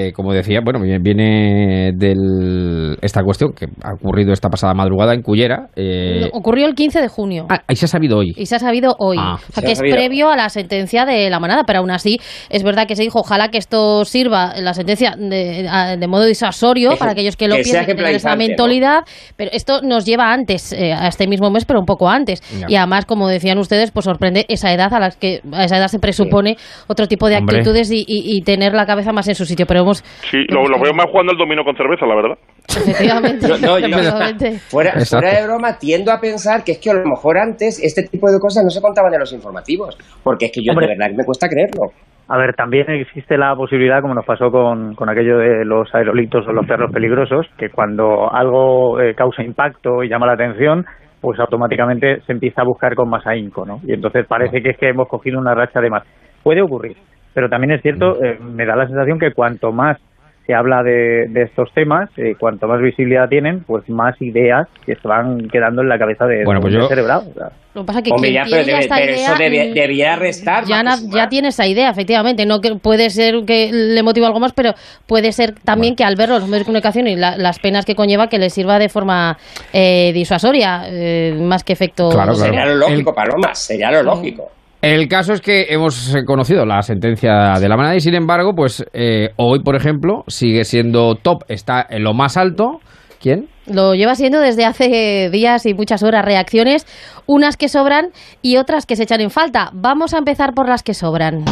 eh, 0.09 0.13
como 0.13 0.33
decía, 0.33 0.61
bueno, 0.65 0.81
viene- 0.81 1.93
de 1.95 2.97
esta 3.03 3.23
cuestión 3.23 3.53
que 3.53 3.67
ha 3.83 3.95
ocurrido 3.95 4.33
esta 4.33 4.49
pasada 4.49 4.75
madrugada 4.75 5.15
en 5.15 5.23
Cullera. 5.23 5.69
eh, 5.77 6.29
Ocurrió 6.33 6.67
el 6.67 6.75
15 6.75 7.01
de 7.01 7.09
junio. 7.09 7.47
ah, 7.49 7.63
ahí 7.67 7.77
se 7.77 7.85
ha 7.85 7.89
sabido 7.89 8.19
hoy. 8.19 8.33
Y 8.37 8.47
se 8.47 8.57
ha 8.57 8.59
sabido 8.59 8.95
hoy. 8.99 9.17
Ah. 9.21 9.35
o 9.37 9.39
sea, 9.53 9.61
Se 9.61 9.63
que 9.63 9.73
es 9.73 9.79
sabido. 9.79 9.97
previo 9.97 10.31
a 10.31 10.37
la 10.37 10.49
sentencia 10.49 11.05
de 11.05 11.31
la 11.31 11.39
manada, 11.41 11.65
pero 11.67 11.81
aún 11.81 11.91
así 11.91 12.19
es 12.51 12.63
verdad 12.63 12.87
que 12.87 12.97
se 12.97 13.03
dijo, 13.03 13.21
ojalá 13.21 13.49
que 13.49 13.59
esto 13.59 14.05
sirva, 14.05 14.55
la 14.61 14.75
sentencia, 14.75 15.15
de, 15.17 16.07
modo 16.09 16.25
disuasorio 16.25 16.91
Que- 16.93 16.97
para 16.97 17.13
aquellos 17.13 17.37
que 17.37 17.49
lo 17.49 17.57
que 17.57 17.63
piensen, 17.63 17.87
que 17.87 17.95
tengan 17.95 18.15
esa 18.15 18.37
mentalidad, 18.37 19.01
pero 19.37 19.51
esto 19.53 19.83
nos 19.83 20.05
lleva 20.05 20.33
antes, 20.33 20.73
eh, 20.73 20.93
a 20.93 21.09
este 21.09 21.27
mismo 21.27 21.51
mes, 21.51 21.65
pero 21.65 21.79
un 21.81 21.87
poco 21.87 22.09
antes. 22.09 22.41
Ya. 22.59 22.67
Y 22.69 22.77
además, 22.77 23.05
como 23.07 23.29
decían 23.29 23.59
ustedes, 23.59 23.76
pues 23.93 24.05
sorprende 24.05 24.45
esa 24.49 24.73
edad 24.73 24.93
a 24.93 24.99
las 25.01 25.17
que 25.17 25.41
a 25.53 25.65
esa 25.65 25.77
edad 25.79 25.89
se 25.89 25.99
presupone 25.99 26.57
otro 26.89 27.07
tipo 27.07 27.29
de 27.29 27.37
Hombre. 27.37 27.59
actitudes 27.59 27.91
y, 27.93 27.99
y- 28.07 28.37
y 28.37 28.43
tener 28.43 28.73
la 28.75 28.87
cabeza 28.87 29.13
más 29.13 29.29
en 29.29 29.35
su 29.35 29.45
sitio. 29.45 29.67
Pero 29.67 29.81
hemos, 29.81 29.99
Sí, 30.31 30.39
lo, 30.49 30.65
lo 30.67 30.79
veo 30.81 30.93
más 30.95 31.07
jugando 31.11 31.33
al 31.33 31.39
dominó 31.39 31.65
con 31.65 31.77
cerveza, 31.77 32.07
la 32.07 32.15
verdad. 32.15 32.39
efectivamente, 32.69 33.47
Yo- 33.49 33.59
no, 33.59 33.79
yo- 33.79 33.87
efectivamente. 33.87 34.59
Fuera, 34.69 34.93
de 34.95 35.45
broma, 35.47 35.79
tiendo 35.79 36.13
a 36.13 36.21
pensar 36.21 36.65
que 36.65 36.73
es 36.73 36.79
que 36.79 36.91
a 36.91 36.95
lo 36.95 37.05
mejor 37.09 37.39
antes 37.39 37.81
este 37.83 38.03
tipo 38.05 38.31
de 38.31 38.39
cosas 38.39 38.65
no 38.65 38.71
se 38.71 38.81
contaban 38.81 39.13
en 39.15 39.21
los 39.21 39.33
informativos. 39.33 39.97
Porque 40.23 40.47
es 40.47 40.53
que 40.53 40.63
yo 40.65 40.73
Hombre. 40.73 40.87
de 40.89 40.95
verdad 40.95 41.11
que 41.11 41.17
me 41.19 41.25
cuesta 41.25 41.49
creerlo. 41.49 41.93
A 42.29 42.37
ver, 42.39 42.55
también 42.57 42.91
existe 42.91 43.39
la 43.39 43.55
posibilidad, 43.55 44.01
como 44.03 44.13
nos 44.15 44.27
pasó 44.27 44.51
con, 44.51 44.97
con 44.97 45.09
aquello 45.09 45.39
de 45.39 45.65
los 45.65 45.89
aerolitos 45.95 46.45
o 46.49 46.53
los 46.53 46.67
perros 46.67 46.91
peligrosos, 46.93 47.47
que 47.57 47.69
cuando 47.71 48.29
algo 48.35 49.01
eh, 49.01 49.15
causa 49.15 49.45
impacto 49.45 50.03
y 50.03 50.09
llama 50.09 50.27
la 50.27 50.33
atención, 50.33 50.85
pues 51.27 51.41
automáticamente 51.41 52.21
se 52.21 52.31
empieza 52.31 52.63
a 52.63 52.65
buscar 52.65 52.95
con 52.95 53.09
más 53.09 53.27
ahínco, 53.27 53.67
¿no? 53.67 53.81
Y 53.83 53.93
entonces 53.95 54.25
parece 54.29 54.63
que 54.63 54.71
es 54.71 54.79
que 54.79 54.91
hemos 54.91 55.09
cogido 55.09 55.41
una 55.41 55.57
racha 55.57 55.81
de 55.81 55.91
más. 55.91 56.05
Puede 56.45 56.63
ocurrir, 56.63 56.97
pero 57.35 57.49
también 57.49 57.73
es 57.73 57.83
cierto, 57.83 58.23
eh, 58.23 58.39
me 58.39 58.65
da 58.65 58.77
la 58.77 58.87
sensación 58.87 59.19
que 59.19 59.33
cuanto 59.33 59.73
más 59.73 59.99
se 60.47 60.55
habla 60.55 60.83
de, 60.85 61.27
de 61.29 61.43
estos 61.43 61.73
temas, 61.75 62.09
eh, 62.17 62.37
cuanto 62.39 62.69
más 62.69 62.81
visibilidad 62.81 63.29
tienen, 63.29 63.65
pues 63.65 63.89
más 63.89 64.15
ideas 64.23 64.69
que 64.85 64.95
se 64.95 65.09
van 65.09 65.49
quedando 65.49 65.83
en 65.83 65.89
la 65.89 65.99
cabeza 65.99 66.25
de, 66.27 66.45
Bueno, 66.45 66.61
pues 66.61 66.73
del 66.73 66.83
yo- 66.83 66.89
cerebrado. 66.89 67.25
o 67.31 67.35
sea. 67.35 67.51
Lo 67.75 67.83
que 67.83 67.87
pasa 67.89 67.99
es 67.99 68.05
que 68.05 68.11
Hombre, 68.13 68.31
quien 68.31 68.45
ya, 68.45 68.51
pero 68.51 68.63
ya 68.67 68.79
esta 68.79 68.95
pero 68.97 69.13
idea, 69.13 69.27
eso 69.27 69.35
debe- 69.35 69.71
mm, 69.71 69.75
debería 69.75 70.17
restar. 70.17 70.65
ya, 70.65 70.83
ya 71.13 71.29
tiene 71.29 71.49
esa 71.49 71.67
idea, 71.67 71.91
efectivamente. 71.91 72.47
No 72.47 72.61
que 72.61 72.77
puede 72.77 73.11
ser 73.11 73.45
que 73.45 73.71
le 73.73 74.03
motive 74.03 74.25
algo 74.27 74.41
más, 74.41 74.53
pero 74.53 74.73
puede 75.07 75.33
ser 75.33 75.53
también 75.65 75.95
que 75.97 76.05
al 76.05 76.17
verlo 76.17 76.37
en 76.37 76.41
los 76.43 76.49
medios 76.49 76.63
de 76.63 76.67
comunicación 76.67 77.07
y 77.09 77.17
la- 77.17 77.37
las 77.37 77.59
penas 77.59 77.85
que 77.85 77.95
conlleva, 77.95 78.29
que 78.29 78.39
le 78.39 78.49
sirva 78.49 78.79
de 78.79 78.89
forma 78.89 79.37
eh, 79.75 80.13
disuasoria, 80.15 80.85
eh, 80.87 81.35
más 81.39 81.65
que 81.65 81.73
efecto. 81.75 82.09
Claro, 82.09 82.33
claro. 82.33 82.47
Sería 82.47 82.65
lo 82.67 82.77
lógico, 82.77 83.15
Paloma, 83.15 83.55
sería 83.55 83.91
lo 83.91 84.03
lógico. 84.05 84.51
El 84.87 85.09
caso 85.09 85.33
es 85.33 85.41
que 85.41 85.67
hemos 85.71 86.15
eh, 86.15 86.25
conocido 86.25 86.65
la 86.65 86.81
sentencia 86.81 87.55
de 87.59 87.69
la 87.69 87.77
manada 87.77 87.97
y 87.97 88.01
sin 88.01 88.15
embargo, 88.15 88.53
pues 88.55 88.85
eh, 88.93 89.31
hoy, 89.35 89.59
por 89.65 89.75
ejemplo, 89.75 90.23
sigue 90.29 90.63
siendo 90.63 91.17
top, 91.17 91.43
está 91.49 91.85
en 91.91 92.05
lo 92.05 92.15
más 92.15 92.37
alto. 92.37 92.79
¿Quién? 93.21 93.49
Lo 93.67 93.97
lleva 93.97 94.15
siendo 94.15 94.39
desde 94.39 94.65
hace 94.65 95.29
días 95.33 95.67
y 95.67 95.75
muchas 95.75 96.05
horas 96.05 96.25
reacciones, 96.25 96.87
unas 97.27 97.57
que 97.57 97.69
sobran 97.69 98.11
y 98.43 98.59
otras 98.59 98.87
que 98.87 98.95
se 98.95 99.03
echan 99.03 99.21
en 99.21 99.31
falta. 99.31 99.71
Vamos 99.73 100.15
a 100.15 100.19
empezar 100.19 100.55
por 100.55 100.69
las 100.69 100.85
que 100.85 100.95
sobran. 100.95 101.45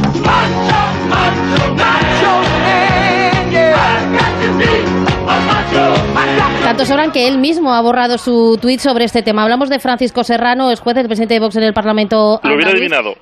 Tanto 6.62 6.84
sobran 6.84 7.12
que 7.12 7.28
él 7.28 7.38
mismo 7.38 7.72
ha 7.74 7.80
borrado 7.82 8.18
su 8.18 8.58
tuit 8.60 8.80
sobre 8.80 9.04
este 9.04 9.22
tema. 9.22 9.42
Hablamos 9.42 9.68
de 9.68 9.78
Francisco 9.78 10.24
Serrano, 10.24 10.70
es 10.70 10.80
juez 10.80 10.96
del 10.96 11.06
presidente 11.06 11.34
de 11.34 11.40
Vox 11.40 11.56
en 11.56 11.64
el 11.64 11.72
Parlamento. 11.72 12.40
Lo 12.42 12.54
hubiera 12.54 12.70
adivinado. 12.70 13.14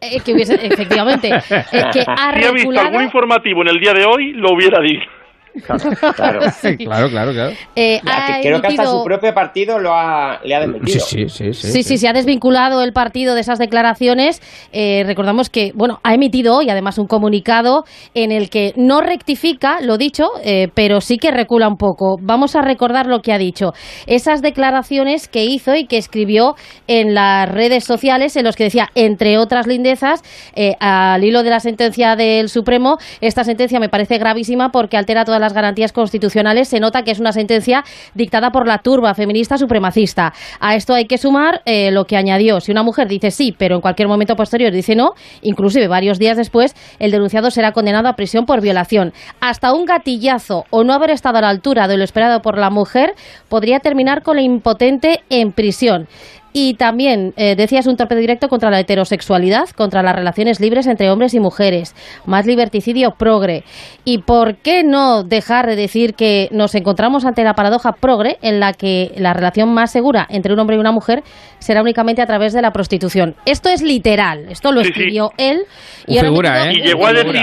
Eh, 0.00 0.20
que 0.24 0.32
hubiese, 0.32 0.54
efectivamente, 0.54 1.28
eh, 1.28 1.84
que 1.92 2.04
ha 2.06 2.32
Si 2.40 2.46
ha 2.46 2.52
visto 2.52 2.80
algún 2.80 3.02
informativo 3.02 3.62
en 3.62 3.68
el 3.68 3.80
día 3.80 3.92
de 3.92 4.04
hoy, 4.04 4.32
lo 4.32 4.54
hubiera 4.54 4.78
adivinado. 4.78 5.19
Claro, 5.64 6.40
claro, 6.78 7.08
claro, 7.08 7.32
claro. 7.32 7.52
eh, 7.76 8.00
Ya, 8.04 8.12
ha 8.12 8.36
que 8.36 8.48
creo 8.48 8.60
que 8.60 8.66
hasta 8.68 8.86
su 8.86 9.02
propio 9.04 9.34
partido 9.34 9.78
lo 9.78 9.92
ha, 9.94 10.40
le 10.44 10.54
ha 10.54 10.60
desmentido. 10.60 11.00
Sí, 11.00 11.28
sí, 11.28 11.52
sí. 11.52 11.72
Sí, 11.72 11.82
sí, 11.82 11.98
se 11.98 12.08
ha 12.08 12.12
desvinculado 12.12 12.82
el 12.82 12.92
partido 12.92 13.34
de 13.34 13.40
esas 13.40 13.58
declaraciones. 13.58 14.40
Eh, 14.72 15.02
recordamos 15.06 15.50
que, 15.50 15.72
bueno, 15.74 15.98
ha 16.02 16.14
emitido 16.14 16.56
hoy 16.56 16.70
además 16.70 16.98
un 16.98 17.06
comunicado 17.06 17.84
en 18.14 18.32
el 18.32 18.50
que 18.50 18.72
no 18.76 19.00
rectifica 19.00 19.80
lo 19.80 19.98
dicho, 19.98 20.28
eh, 20.44 20.68
pero 20.74 21.00
sí 21.00 21.18
que 21.18 21.30
recula 21.30 21.68
un 21.68 21.76
poco. 21.76 22.16
Vamos 22.20 22.56
a 22.56 22.62
recordar 22.62 23.06
lo 23.06 23.20
que 23.20 23.32
ha 23.32 23.38
dicho. 23.38 23.72
Esas 24.06 24.42
declaraciones 24.42 25.28
que 25.28 25.44
hizo 25.44 25.74
y 25.74 25.86
que 25.86 25.96
escribió 25.98 26.54
en 26.86 27.14
las 27.14 27.48
redes 27.48 27.84
sociales, 27.84 28.36
en 28.36 28.44
los 28.44 28.56
que 28.56 28.64
decía, 28.64 28.88
entre 28.94 29.38
otras 29.38 29.66
lindezas, 29.66 30.22
eh, 30.54 30.74
al 30.80 31.24
hilo 31.24 31.42
de 31.42 31.50
la 31.50 31.60
sentencia 31.60 32.16
del 32.16 32.48
Supremo, 32.48 32.96
esta 33.20 33.44
sentencia 33.44 33.80
me 33.80 33.88
parece 33.88 34.18
gravísima 34.18 34.70
porque 34.70 34.96
altera 34.96 35.24
todas 35.24 35.40
las 35.40 35.49
garantías 35.52 35.92
constitucionales. 35.92 36.68
Se 36.68 36.80
nota 36.80 37.02
que 37.02 37.10
es 37.10 37.20
una 37.20 37.32
sentencia 37.32 37.84
dictada 38.14 38.50
por 38.50 38.66
la 38.66 38.78
turba 38.78 39.14
feminista 39.14 39.58
supremacista. 39.58 40.32
A 40.60 40.74
esto 40.74 40.94
hay 40.94 41.06
que 41.06 41.18
sumar 41.18 41.62
eh, 41.64 41.90
lo 41.90 42.04
que 42.04 42.16
añadió. 42.16 42.60
Si 42.60 42.72
una 42.72 42.82
mujer 42.82 43.08
dice 43.08 43.30
sí, 43.30 43.54
pero 43.56 43.76
en 43.76 43.80
cualquier 43.80 44.08
momento 44.08 44.36
posterior 44.36 44.72
dice 44.72 44.94
no, 44.94 45.12
inclusive 45.42 45.88
varios 45.88 46.18
días 46.18 46.36
después, 46.36 46.74
el 46.98 47.10
denunciado 47.10 47.50
será 47.50 47.72
condenado 47.72 48.08
a 48.08 48.14
prisión 48.14 48.44
por 48.46 48.60
violación. 48.60 49.12
Hasta 49.40 49.72
un 49.72 49.84
gatillazo 49.84 50.64
o 50.70 50.84
no 50.84 50.92
haber 50.92 51.10
estado 51.10 51.38
a 51.38 51.42
la 51.42 51.48
altura 51.48 51.88
de 51.88 51.96
lo 51.96 52.04
esperado 52.04 52.40
por 52.40 52.58
la 52.58 52.70
mujer 52.70 53.14
podría 53.48 53.80
terminar 53.80 54.22
con 54.22 54.36
la 54.36 54.42
impotente 54.42 55.20
en 55.30 55.52
prisión. 55.52 56.08
Y 56.52 56.74
también 56.74 57.32
eh, 57.36 57.54
decías 57.56 57.86
un 57.86 57.96
torpedo 57.96 58.18
directo 58.18 58.48
contra 58.48 58.70
la 58.70 58.80
heterosexualidad, 58.80 59.68
contra 59.76 60.02
las 60.02 60.16
relaciones 60.16 60.60
libres 60.60 60.86
entre 60.86 61.10
hombres 61.10 61.34
y 61.34 61.40
mujeres, 61.40 61.94
más 62.26 62.46
liberticidio 62.46 63.12
progre. 63.12 63.62
¿Y 64.04 64.18
por 64.22 64.56
qué 64.56 64.82
no 64.82 65.22
dejar 65.22 65.66
de 65.66 65.76
decir 65.76 66.14
que 66.14 66.48
nos 66.50 66.74
encontramos 66.74 67.24
ante 67.24 67.44
la 67.44 67.54
paradoja 67.54 67.92
progre 67.92 68.38
en 68.42 68.60
la 68.60 68.72
que 68.72 69.12
la 69.16 69.32
relación 69.32 69.72
más 69.72 69.92
segura 69.92 70.26
entre 70.30 70.52
un 70.52 70.58
hombre 70.58 70.76
y 70.76 70.80
una 70.80 70.92
mujer 70.92 71.22
será 71.58 71.82
únicamente 71.82 72.22
a 72.22 72.26
través 72.26 72.52
de 72.52 72.62
la 72.62 72.72
prostitución? 72.72 73.34
Esto 73.46 73.68
es 73.68 73.82
literal, 73.82 74.46
esto 74.50 74.72
lo 74.72 74.80
Sí, 74.80 74.86
sí. 74.86 74.90
escribió 74.92 75.30
él 75.38 75.60
figura, 76.06 76.70
¿eh? 76.70 76.72
Y 76.74 76.80
llegó 76.82 77.06
a 77.06 77.12
decir, 77.12 77.36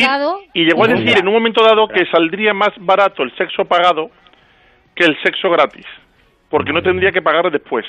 y 0.53 0.65
llegó 0.65 0.84
a 0.84 0.88
decir 0.88 1.17
en 1.17 1.27
un 1.27 1.34
momento 1.34 1.63
dado 1.63 1.88
que 1.88 2.05
saldría 2.11 2.53
más 2.53 2.71
barato 2.79 3.23
el 3.23 3.35
sexo 3.38 3.63
pagado 3.65 4.09
que 4.95 5.05
el 5.05 5.15
sexo 5.23 5.49
gratis, 5.49 5.85
porque 6.49 6.73
no 6.73 6.81
tendría 6.81 7.11
que 7.11 7.21
pagar 7.21 7.51
después. 7.51 7.85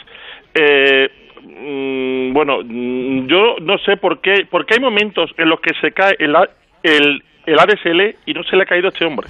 Eh, 0.54 1.08
mm, 1.42 2.32
bueno, 2.32 2.58
mm, 2.64 3.26
yo 3.26 3.56
no 3.62 3.78
sé 3.78 3.96
por 3.96 4.20
qué, 4.20 4.46
porque 4.50 4.74
hay 4.74 4.80
momentos 4.80 5.30
en 5.36 5.48
los 5.48 5.60
que 5.60 5.70
se 5.80 5.92
cae 5.92 6.14
el, 6.18 6.34
A- 6.36 6.48
el, 6.82 7.22
el 7.46 7.58
ADSL 7.58 8.16
y 8.26 8.34
no 8.34 8.42
se 8.44 8.56
le 8.56 8.62
ha 8.62 8.66
caído 8.66 8.88
a 8.88 8.90
este 8.90 9.04
hombre. 9.04 9.26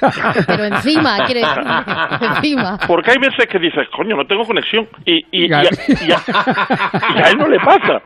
Pero 0.46 0.64
encima, 0.64 1.24
quiere 1.26 1.40
decir, 1.40 1.62
encima. 2.36 2.78
Porque 2.86 3.10
hay 3.12 3.18
veces 3.18 3.46
que 3.46 3.58
dices, 3.58 3.88
coño, 3.94 4.16
no 4.16 4.26
tengo 4.26 4.44
conexión. 4.44 4.88
Y, 5.04 5.24
y, 5.30 5.46
y 5.46 5.52
a, 5.52 5.62
y 5.62 6.12
a- 6.12 6.22
y 7.16 7.20
a 7.20 7.30
él 7.30 7.38
no 7.38 7.48
le 7.48 7.58
pasa. 7.60 8.02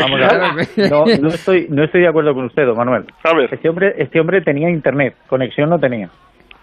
Vamos 0.00 0.20
a 0.22 0.54
ver. 0.76 0.90
No, 0.90 1.04
no 1.20 1.28
estoy, 1.28 1.66
no 1.70 1.82
estoy 1.84 2.02
de 2.02 2.08
acuerdo 2.08 2.34
con 2.34 2.44
usted, 2.46 2.64
don 2.66 2.76
Manuel. 2.76 3.04
Este 3.50 3.68
hombre, 3.68 3.94
este 3.98 4.20
hombre 4.20 4.40
tenía 4.42 4.68
internet, 4.70 5.16
conexión 5.28 5.70
no 5.70 5.78
tenía. 5.78 6.08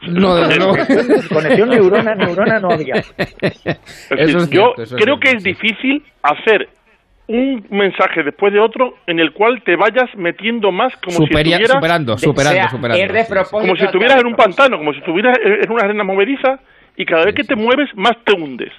No, 0.07 0.35
desde 0.35 0.55
luego. 0.57 0.73
Conexión 1.33 1.69
neurona, 1.69 2.15
neurona 2.15 2.59
no 2.59 2.71
había. 2.71 2.95
Es 2.95 3.07
decir, 3.41 3.77
Eso 4.17 4.37
es 4.39 4.49
yo 4.49 4.73
cierto, 4.75 4.81
eso 4.83 4.97
es 4.97 5.03
creo 5.03 5.19
que 5.19 5.31
es 5.31 5.43
difícil 5.43 6.03
hacer 6.23 6.69
un 7.27 7.63
mensaje 7.69 8.23
después 8.23 8.51
de 8.53 8.59
otro 8.59 8.95
en 9.05 9.19
el 9.19 9.33
cual 9.33 9.61
te 9.63 9.75
vayas 9.75 10.09
metiendo 10.15 10.71
más 10.71 10.91
como 10.97 11.17
Superia- 11.19 11.57
si 11.57 11.63
estuvieras 11.63 11.71
superando, 11.77 12.17
superando, 12.17 12.69
superando. 12.69 13.49
como 13.51 13.75
si 13.75 13.83
estuvieras 13.83 14.19
en 14.21 14.27
un 14.27 14.35
pantano, 14.35 14.77
como 14.77 14.93
si 14.93 14.99
estuvieras 14.99 15.37
en 15.43 15.71
una 15.71 15.83
arena 15.83 16.03
movediza 16.03 16.59
y 16.97 17.05
cada 17.05 17.25
vez 17.25 17.35
que 17.35 17.43
te 17.43 17.55
mueves 17.55 17.89
más 17.95 18.13
te 18.25 18.33
hundes. 18.33 18.71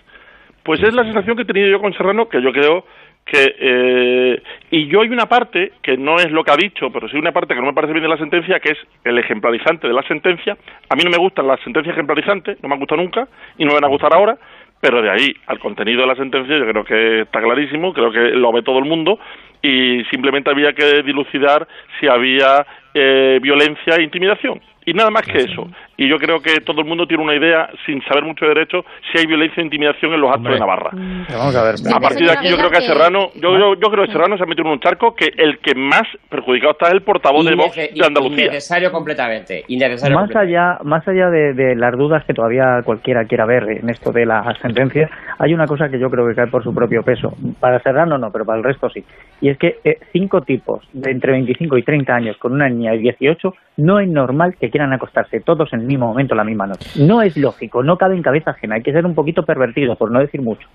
Pues 0.65 0.83
es 0.83 0.93
la 0.95 1.05
sensación 1.05 1.37
que 1.37 1.43
he 1.43 1.47
tenido 1.47 1.69
yo 1.69 1.81
con 1.81 1.93
Serrano, 1.95 2.29
que 2.29 2.43
yo 2.43 2.51
creo 2.53 2.85
que... 3.31 3.55
eh, 3.59 4.43
y 4.71 4.87
yo 4.87 5.03
hay 5.03 5.09
una 5.09 5.27
parte, 5.27 5.73
que 5.83 5.97
no 5.97 6.17
es 6.17 6.31
lo 6.31 6.45
que 6.45 6.53
ha 6.53 6.57
dicho, 6.57 6.91
pero 6.93 7.09
sí 7.09 7.17
una 7.17 7.33
parte 7.33 7.55
que 7.55 7.61
no 7.61 7.67
me 7.67 7.73
parece 7.73 7.93
bien 7.93 8.03
de 8.03 8.09
la 8.09 8.19
sentencia, 8.19 8.61
que 8.61 8.73
es 8.73 8.79
el 9.05 9.19
ejemplarizante 9.19 9.87
de 9.87 9.95
la 9.95 10.03
sentencia. 10.03 10.57
A 10.89 10.97
mí 10.97 11.03
no 11.05 11.11
me 11.11 11.19
gustan 11.19 11.47
las 11.47 11.61
sentencias 11.61 11.95
ejemplarizantes, 11.95 12.63
no 12.63 12.69
me 12.69 12.75
han 12.75 12.81
gustado 12.81 13.01
nunca 13.01 13.29
y 13.59 13.65
no 13.65 13.71
me 13.71 13.75
van 13.75 13.85
a 13.85 13.89
gustar 13.89 14.13
ahora, 14.15 14.37
pero 14.81 15.03
de 15.03 15.11
ahí 15.11 15.35
al 15.47 15.59
contenido 15.59 16.01
de 16.03 16.07
la 16.07 16.17
sentencia 16.17 16.57
yo 16.57 16.67
creo 16.67 16.85
que 16.85 17.21
está 17.23 17.41
clarísimo, 17.41 17.93
creo 17.93 18.11
que 18.11 18.31
lo 18.31 18.53
ve 18.53 18.63
todo 18.63 18.79
el 18.79 18.87
mundo 18.87 19.19
y 19.63 20.05
simplemente 20.11 20.51
había 20.51 20.73
que 20.73 21.03
dilucidar 21.03 21.69
si 21.99 22.09
había 22.09 22.67
eh, 22.95 23.39
violencia 23.41 23.97
e 23.97 24.03
intimidación. 24.03 24.61
Y 24.87 24.95
nada 24.95 25.11
más 25.11 25.23
que 25.23 25.39
eso. 25.39 25.69
Y 25.97 26.09
yo 26.09 26.17
creo 26.17 26.41
que 26.41 26.63
todo 26.63 26.81
el 26.81 26.87
mundo 26.87 27.07
tiene 27.07 27.23
una 27.23 27.35
idea, 27.35 27.69
sin 27.85 28.03
saber 28.05 28.25
mucho 28.25 28.47
de 28.47 28.55
derecho, 28.55 28.85
si 29.13 29.19
hay 29.19 29.27
violencia 29.27 29.61
e 29.61 29.65
intimidación 29.65 30.15
en 30.15 30.21
los 30.21 30.31
actos 30.31 30.53
de 30.53 30.59
Navarra. 30.59 30.91
Vamos 30.93 31.55
a 31.55 31.63
ver. 31.63 31.75
A 31.95 32.01
partir 32.01 32.27
de 32.27 32.33
aquí 32.33 32.49
yo 32.49 32.57
creo 32.57 32.71
que 32.71 32.79
a 32.79 32.81
Serrano, 32.81 33.31
yo, 33.35 33.59
yo, 33.59 33.75
yo 33.75 33.91
creo 33.91 34.07
que 34.07 34.13
Serrano 34.13 34.39
se 34.39 34.43
ha 34.43 34.47
metido 34.47 34.67
en 34.67 34.73
un 34.73 34.81
charco 34.81 35.15
que 35.15 35.31
el 35.37 35.59
que 35.59 35.75
más 35.75 36.03
perjudicado 36.31 36.73
está 36.73 36.87
es 36.87 36.95
el 36.95 37.03
portavoz 37.03 37.45
de 37.45 37.55
Vox 37.55 37.77
de 37.77 38.05
Andalucía. 38.05 38.47
Innecesario 38.47 38.91
completamente. 38.91 39.65
Innecesario 39.69 40.17
Más 40.17 40.31
completamente. 40.31 40.57
allá, 40.57 40.79
más 40.83 41.07
allá 41.07 41.29
de, 41.29 41.53
de 41.53 41.77
las 41.77 41.97
dudas 41.97 42.25
que 42.25 42.33
todavía 42.33 42.81
cualquiera 42.83 43.27
quiera 43.27 43.45
ver 43.45 43.65
en 43.69 43.91
esto 43.91 44.13
de 44.13 44.25
la 44.25 44.57
sentencia, 44.63 45.11
hay 45.39 45.53
una 45.53 45.67
cosa 45.67 45.91
que 45.91 45.99
yo 45.99 46.11
creo 46.11 46.27
que 46.27 46.35
cae 46.35 46.47
por 46.47 46.65
su 46.65 46.75
propio 46.75 47.03
peso. 47.03 47.35
Para 47.61 47.81
Serrano 47.81 48.17
no, 48.17 48.33
pero 48.33 48.47
para 48.47 48.59
el 48.59 48.65
resto 48.65 48.89
sí. 48.89 49.05
Y 49.43 49.51
es 49.51 49.59
que 49.59 49.77
eh, 49.85 49.99
cinco 50.13 50.41
tipos 50.41 50.89
de 50.95 51.11
entre 51.11 51.33
25 51.33 51.77
y 51.77 51.83
30 51.83 52.15
años 52.15 52.37
con 52.39 52.53
una 52.53 52.67
niña 52.81 52.93
de 52.93 52.99
18 52.99 53.55
no 53.77 54.01
es 54.01 54.09
normal 54.09 54.57
que 54.59 54.71
quieran 54.71 54.93
acostarse 54.93 55.41
todos 55.41 55.73
en 55.73 55.81
el 55.81 55.87
mismo 55.87 56.07
momento 56.09 56.35
la 56.35 56.45
misma 56.45 56.67
noche. 56.67 56.89
No 56.97 57.23
es 57.23 57.37
lógico, 57.37 57.83
no 57.83 57.97
cabe 57.97 58.17
en 58.17 58.23
cabeza 58.23 58.51
ajena. 58.51 58.75
Hay 58.77 58.83
que 58.83 58.93
ser 58.93 59.07
un 59.07 59.15
poquito 59.15 59.45
pervertido, 59.45 59.97
por 59.97 60.11
no 60.11 60.19
decir 60.21 60.43
mucho. 60.43 60.67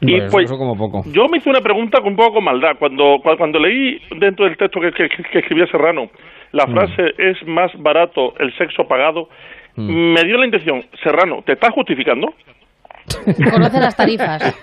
Y 0.00 0.20
pues, 0.30 0.50
como 0.50 0.76
poco. 0.78 1.02
yo 1.12 1.28
me 1.28 1.38
hice 1.38 1.50
una 1.50 1.60
pregunta 1.60 1.98
con 2.00 2.08
un 2.12 2.16
poco 2.16 2.34
con 2.34 2.44
maldad. 2.44 2.76
Cuando, 2.78 3.16
cua- 3.18 3.36
cuando 3.36 3.58
leí 3.58 4.00
dentro 4.18 4.44
del 4.46 4.56
texto 4.56 4.80
que, 4.80 4.92
que- 4.92 5.08
que 5.08 5.38
escribía 5.40 5.66
Serrano, 5.66 6.08
la 6.52 6.66
Mm. 6.66 6.72
frase 6.72 7.14
es 7.18 7.36
más 7.46 7.70
barato 7.78 8.34
el 8.38 8.52
sexo 8.56 8.86
pagado, 8.86 9.28
me 9.76 10.22
dio 10.24 10.36
la 10.36 10.44
intención, 10.46 10.84
Serrano, 11.02 11.42
¿te 11.46 11.52
estás 11.52 11.70
justificando? 11.70 12.34
Conoce 13.52 13.80
las 13.80 13.96
tarifas. 13.96 14.42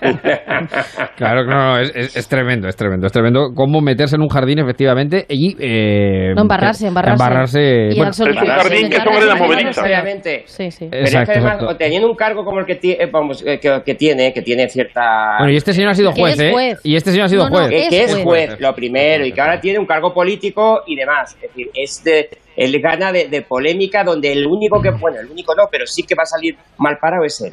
Claro, 1.16 1.44
no, 1.44 1.52
no, 1.74 1.78
es, 1.78 1.92
es- 1.94 2.16
es 2.16 2.28
tremendo, 2.28 2.68
es 2.68 2.76
tremendo, 2.76 3.06
es 3.06 3.12
tremendo 3.12 3.48
cómo 3.54 3.80
meterse 3.80 4.16
en 4.16 4.22
un 4.22 4.28
jardín 4.28 4.58
efectivamente 4.60 5.24
y... 5.28 5.56
eh, 5.58 6.32
No, 6.34 6.42
embarrarse, 6.42 6.86
embarrarse. 6.88 7.22
embarrarse, 7.24 7.88
Y 7.92 7.96
bueno, 7.96 8.10
Es 8.10 8.20
un 8.20 8.34
jardín 8.34 8.90
que 8.90 8.96
sobre 8.96 9.26
la 9.26 9.34
sí, 9.36 9.42
movediza. 9.42 9.66
Necesariamente. 9.68 10.42
Sí, 10.46 10.70
sí. 10.70 10.88
Pero 10.90 11.04
es 11.04 11.10
que 11.10 11.16
además, 11.18 11.54
exacto. 11.54 11.76
teniendo 11.76 12.08
un 12.08 12.16
cargo 12.16 12.44
como 12.44 12.60
el 12.60 12.66
que, 12.66 12.78
eh, 12.82 13.08
vamos, 13.10 13.42
eh, 13.46 13.58
que, 13.60 13.82
que 13.84 13.94
tiene, 13.94 14.32
que 14.32 14.42
tiene 14.42 14.68
cierta... 14.68 15.36
Bueno, 15.38 15.52
y 15.52 15.56
este 15.56 15.72
señor 15.72 15.90
ha 15.90 15.94
sido 15.94 16.12
juez, 16.12 16.34
es 16.34 16.40
¿eh? 16.40 16.50
juez. 16.52 16.80
Y 16.84 16.96
este 16.96 17.10
señor 17.10 17.26
ha 17.26 17.28
sido 17.28 17.44
No, 17.44 17.50
no, 17.50 17.56
juez. 17.66 17.70
que, 17.70 17.88
que 17.88 18.02
es 18.04 18.16
juez, 18.22 18.60
lo 18.60 18.74
primero, 18.74 19.24
y 19.26 19.32
que 19.32 19.40
ahora 19.40 19.60
tiene 19.60 19.78
un 19.78 19.86
cargo 19.86 20.12
político 20.12 20.82
y 20.86 20.96
demás. 20.96 21.34
Es 21.36 21.42
decir, 21.42 21.66
es 21.74 22.04
de, 22.04 22.28
él 22.56 22.80
gana 22.80 23.12
de, 23.12 23.28
de 23.28 23.42
polémica 23.42 24.04
donde 24.04 24.32
el 24.32 24.46
único 24.46 24.80
que, 24.80 24.90
bueno, 24.90 25.18
el 25.20 25.30
único 25.30 25.54
no, 25.54 25.64
pero 25.70 25.86
sí 25.86 26.02
que 26.02 26.14
va 26.14 26.22
a 26.22 26.26
salir 26.26 26.56
mal 26.78 26.96
parado 27.00 27.24
es 27.24 27.40
él. 27.40 27.52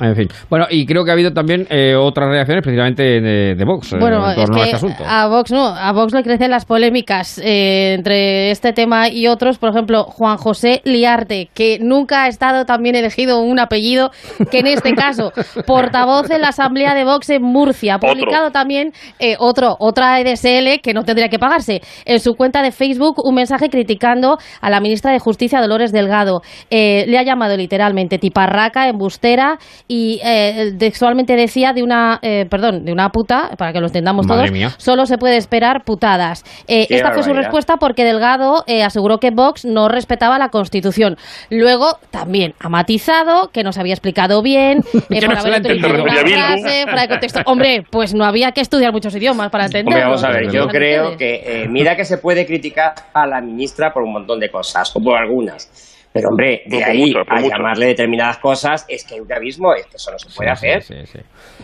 En 0.00 0.14
fin. 0.14 0.28
Bueno, 0.48 0.66
y 0.70 0.86
creo 0.86 1.04
que 1.04 1.10
ha 1.10 1.14
habido 1.14 1.32
también 1.32 1.66
eh, 1.70 1.94
otras 1.96 2.28
reacciones 2.28 2.62
precisamente 2.62 3.02
de, 3.02 3.54
de 3.56 3.64
Vox 3.64 3.92
eh, 3.92 3.96
Bueno, 3.98 4.24
en 4.24 4.30
es 4.30 4.36
torno 4.36 4.60
a 4.60 4.64
este 4.64 4.76
asunto. 4.76 5.04
a 5.04 5.26
Vox 5.28 5.50
no, 5.50 5.66
a 5.66 5.92
Vox 5.92 6.12
le 6.12 6.22
crecen 6.22 6.50
las 6.50 6.64
polémicas 6.64 7.38
eh, 7.38 7.94
entre 7.94 8.50
este 8.50 8.72
tema 8.72 9.08
y 9.08 9.26
otros. 9.26 9.58
Por 9.58 9.70
ejemplo, 9.70 10.04
Juan 10.04 10.36
José 10.36 10.82
Liarte, 10.84 11.48
que 11.52 11.78
nunca 11.80 12.24
ha 12.24 12.28
estado 12.28 12.64
también 12.64 12.94
elegido 12.94 13.40
un 13.40 13.58
apellido 13.58 14.10
que 14.50 14.60
en 14.60 14.68
este 14.68 14.94
caso, 14.94 15.32
portavoz 15.66 16.30
en 16.30 16.42
la 16.42 16.48
Asamblea 16.48 16.94
de 16.94 17.04
Vox 17.04 17.30
en 17.30 17.42
Murcia. 17.42 17.94
Ha 17.94 17.98
publicado 17.98 18.50
también 18.52 18.92
eh, 19.18 19.34
otro, 19.38 19.76
otra 19.80 20.20
EDSL 20.20 20.80
que 20.80 20.94
no 20.94 21.02
tendría 21.02 21.28
que 21.28 21.38
pagarse. 21.38 21.80
En 22.04 22.20
su 22.20 22.34
cuenta 22.34 22.62
de 22.62 22.70
Facebook, 22.70 23.16
un 23.24 23.34
mensaje 23.34 23.68
criticando 23.68 24.38
a 24.60 24.70
la 24.70 24.80
ministra 24.80 25.10
de 25.10 25.18
Justicia, 25.18 25.60
Dolores 25.60 25.90
Delgado. 25.90 26.42
Eh, 26.70 27.04
le 27.08 27.18
ha 27.18 27.24
llamado 27.24 27.56
literalmente 27.56 28.18
tiparraca, 28.18 28.88
embustera 28.88 29.58
y 29.90 30.20
eh, 30.22 30.74
textualmente 30.78 31.34
decía 31.34 31.72
de 31.72 31.82
una, 31.82 32.18
eh, 32.20 32.44
perdón, 32.50 32.84
de 32.84 32.92
una 32.92 33.08
puta, 33.08 33.50
para 33.56 33.72
que 33.72 33.80
lo 33.80 33.86
entendamos 33.86 34.26
Madre 34.26 34.42
todos, 34.42 34.52
mía. 34.52 34.70
solo 34.76 35.06
se 35.06 35.16
puede 35.16 35.38
esperar 35.38 35.82
putadas. 35.84 36.44
Eh, 36.68 36.86
esta 36.90 37.12
fue 37.12 37.22
su 37.22 37.32
respuesta 37.32 37.78
porque 37.78 38.04
Delgado 38.04 38.64
eh, 38.66 38.82
aseguró 38.82 39.18
que 39.18 39.30
Vox 39.30 39.64
no 39.64 39.88
respetaba 39.88 40.38
la 40.38 40.50
Constitución. 40.50 41.16
Luego 41.48 41.98
también 42.10 42.54
ha 42.60 42.68
matizado 42.68 43.48
que 43.50 43.64
no 43.64 43.72
se 43.72 43.80
había 43.80 43.94
explicado 43.94 44.42
bien, 44.42 44.78
eh, 45.10 45.20
por 45.24 45.34
no 45.34 45.40
haber 45.40 45.60
utilizado 45.60 46.02
una 46.02 46.12
frase 46.12 46.82
fuera 46.84 47.02
de 47.02 47.08
contexto. 47.08 47.40
Hombre, 47.46 47.82
pues 47.90 48.12
no 48.14 48.24
había 48.26 48.52
que 48.52 48.60
estudiar 48.60 48.92
muchos 48.92 49.14
idiomas 49.16 49.50
para 49.50 49.64
entenderlo. 49.64 49.90
Hombre, 49.90 50.04
vamos 50.04 50.24
a 50.24 50.30
ver, 50.30 50.52
yo 50.52 50.68
creo 50.68 51.12
ustedes. 51.12 51.42
que 51.42 51.62
eh, 51.62 51.68
mira 51.68 51.96
que 51.96 52.04
se 52.04 52.18
puede 52.18 52.44
criticar 52.44 52.92
a 53.14 53.26
la 53.26 53.40
ministra 53.40 53.90
por 53.92 54.02
un 54.02 54.12
montón 54.12 54.38
de 54.38 54.50
cosas, 54.50 54.94
o 54.94 55.00
por 55.00 55.16
algunas. 55.16 55.96
Pero 56.12 56.28
hombre, 56.30 56.62
de 56.66 56.82
ahí 56.84 57.12
a 57.28 57.40
llamarle 57.40 57.86
determinadas 57.86 58.38
cosas 58.38 58.84
es 58.88 59.04
que 59.06 59.14
hay 59.14 59.20
un 59.20 59.32
abismo, 59.32 59.74
es 59.74 59.84
que 59.86 59.96
eso 59.96 60.10
no 60.10 60.18
se 60.18 60.28
puede 60.34 60.48
Sí, 60.56 60.66
hacer. 60.68 60.82
sí, 60.82 60.94
sí, 61.04 61.18
sí. 61.18 61.18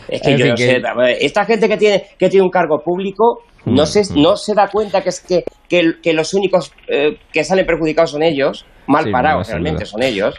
Es 0.08 0.22
que 0.22 0.30
En 0.32 0.36
yo 0.38 0.46
no 0.48 0.54
que- 0.54 0.66
sé, 0.66 0.82
esta 1.20 1.44
gente 1.46 1.68
que 1.68 1.76
tiene 1.76 2.02
que 2.18 2.28
tiene 2.28 2.44
un 2.44 2.50
cargo 2.50 2.80
público 2.84 3.40
no 3.66 3.82
Mm, 3.82 3.86
se 3.86 4.00
mm. 4.02 4.22
no 4.22 4.36
se 4.36 4.54
da 4.54 4.68
cuenta 4.68 5.00
que 5.02 5.08
es 5.08 5.20
que, 5.26 5.42
que, 5.68 5.92
que 6.02 6.12
los 6.12 6.34
únicos 6.34 6.72
eh, 6.88 7.16
que 7.32 7.42
salen 7.44 7.64
perjudicados 7.64 8.10
son 8.10 8.22
ellos, 8.22 8.66
mal 8.86 9.04
Sí, 9.04 9.10
parados 9.10 9.48
realmente 9.48 9.86
son 9.86 10.02
ellos. 10.02 10.34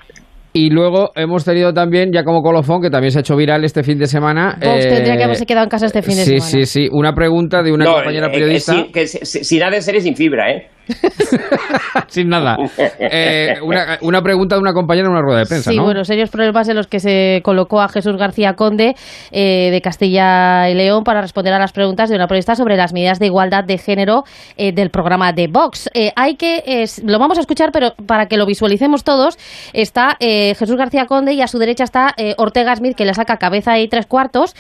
Y 0.53 0.69
luego 0.69 1.10
hemos 1.15 1.44
tenido 1.44 1.73
también, 1.73 2.11
ya 2.14 2.23
como 2.23 2.41
colofón, 2.41 2.82
que 2.82 2.90
también 2.90 3.11
se 3.11 3.19
ha 3.19 3.22
hecho 3.22 3.36
viral 3.36 3.65
este 3.65 3.84
fin 3.84 3.98
de 3.98 4.06
semana. 4.06 4.57
Vox 4.64 4.86
eh, 4.86 4.90
tendría 4.90 5.18
que 5.18 5.23
haberse 5.26 5.45
quedado 5.45 5.65
en 5.65 5.69
casa 5.69 5.88
este 5.88 6.02
fin 6.02 6.15
de 6.15 6.22
sí, 6.23 6.40
semana. 6.40 6.45
sí, 6.45 6.65
sí. 6.65 6.88
Una 6.94 7.14
pregunta 7.14 7.61
de 7.61 7.73
una 7.73 7.84
No, 7.84 7.94
compañera 7.95 8.27
eh, 8.27 8.30
eh, 8.30 8.34
periodista. 8.34 8.72
sin, 8.73 8.91
que, 8.94 9.06
si- 9.07 9.26
si- 9.26 9.44
sin 9.44 9.64
ADSL 9.64 9.98
y 9.98 10.02
sin 10.02 10.15
fibra, 10.15 10.49
¿eh? 10.52 10.69
sin 12.07 12.30
nada. 12.30 12.57
Eh, 12.99 13.56
una, 13.64 13.98
una 14.02 14.22
pregunta 14.22 14.56
de 14.56 14.62
una 14.62 14.74
compañera 14.74 15.07
en 15.07 15.14
una 15.14 15.22
rueda 15.22 15.40
de 15.40 15.45
prensa, 15.45 15.72
Sí, 15.72 15.78
¿no? 15.78 15.84
bueno, 15.84 16.03
serios 16.03 16.30
problemas 16.30 16.68
en 16.70 16.76
los 16.76 16.88
que 16.88 16.99
se 16.99 17.41
colocó 17.44 17.82
a 17.82 17.90
Jesús 17.90 18.18
García 18.18 18.53
Conde 18.53 18.95
eh, 19.32 19.70
de 19.72 19.82
Castilla 19.82 20.70
y 20.70 20.76
León 20.76 21.03
para 21.03 21.22
responder 21.22 21.53
a 21.53 21.60
las 21.60 21.72
preguntas 21.72 22.10
de 22.10 22.16
una 22.16 22.28
periodista 22.28 22.56
sobre 22.56 22.78
las 22.78 22.94
medidas 22.94 23.20
de 23.20 23.28
igualdad 23.28 23.64
de 23.64 23.78
género 23.78 24.24
eh, 24.57 24.72
del 24.74 24.90
programa 24.90 25.34
de 25.34 25.48
Vox. 25.48 25.90
Hay 26.16 26.36
que, 26.36 26.86
lo 27.03 27.20
vamos 27.20 27.38
a 27.38 27.41
escuchar, 27.41 27.72
pero 27.72 27.94
para 28.06 28.28
que 28.28 28.38
lo 28.38 28.45
visualicemos 28.45 29.03
todos, 29.03 29.38
está 29.74 30.18
Jesús 30.20 30.76
García 30.76 31.06
Conde 31.06 31.34
y 31.34 31.41
a 31.41 31.48
su 31.48 31.57
derecha 31.57 31.84
está 31.84 32.14
Ortega 32.38 32.76
Smith, 32.76 32.95
que 32.95 33.06
le 33.06 33.14
saca 33.14 33.38
cabeza 33.38 33.80
y 33.80 33.88
tres 33.88 34.06
cuartos. 34.06 34.56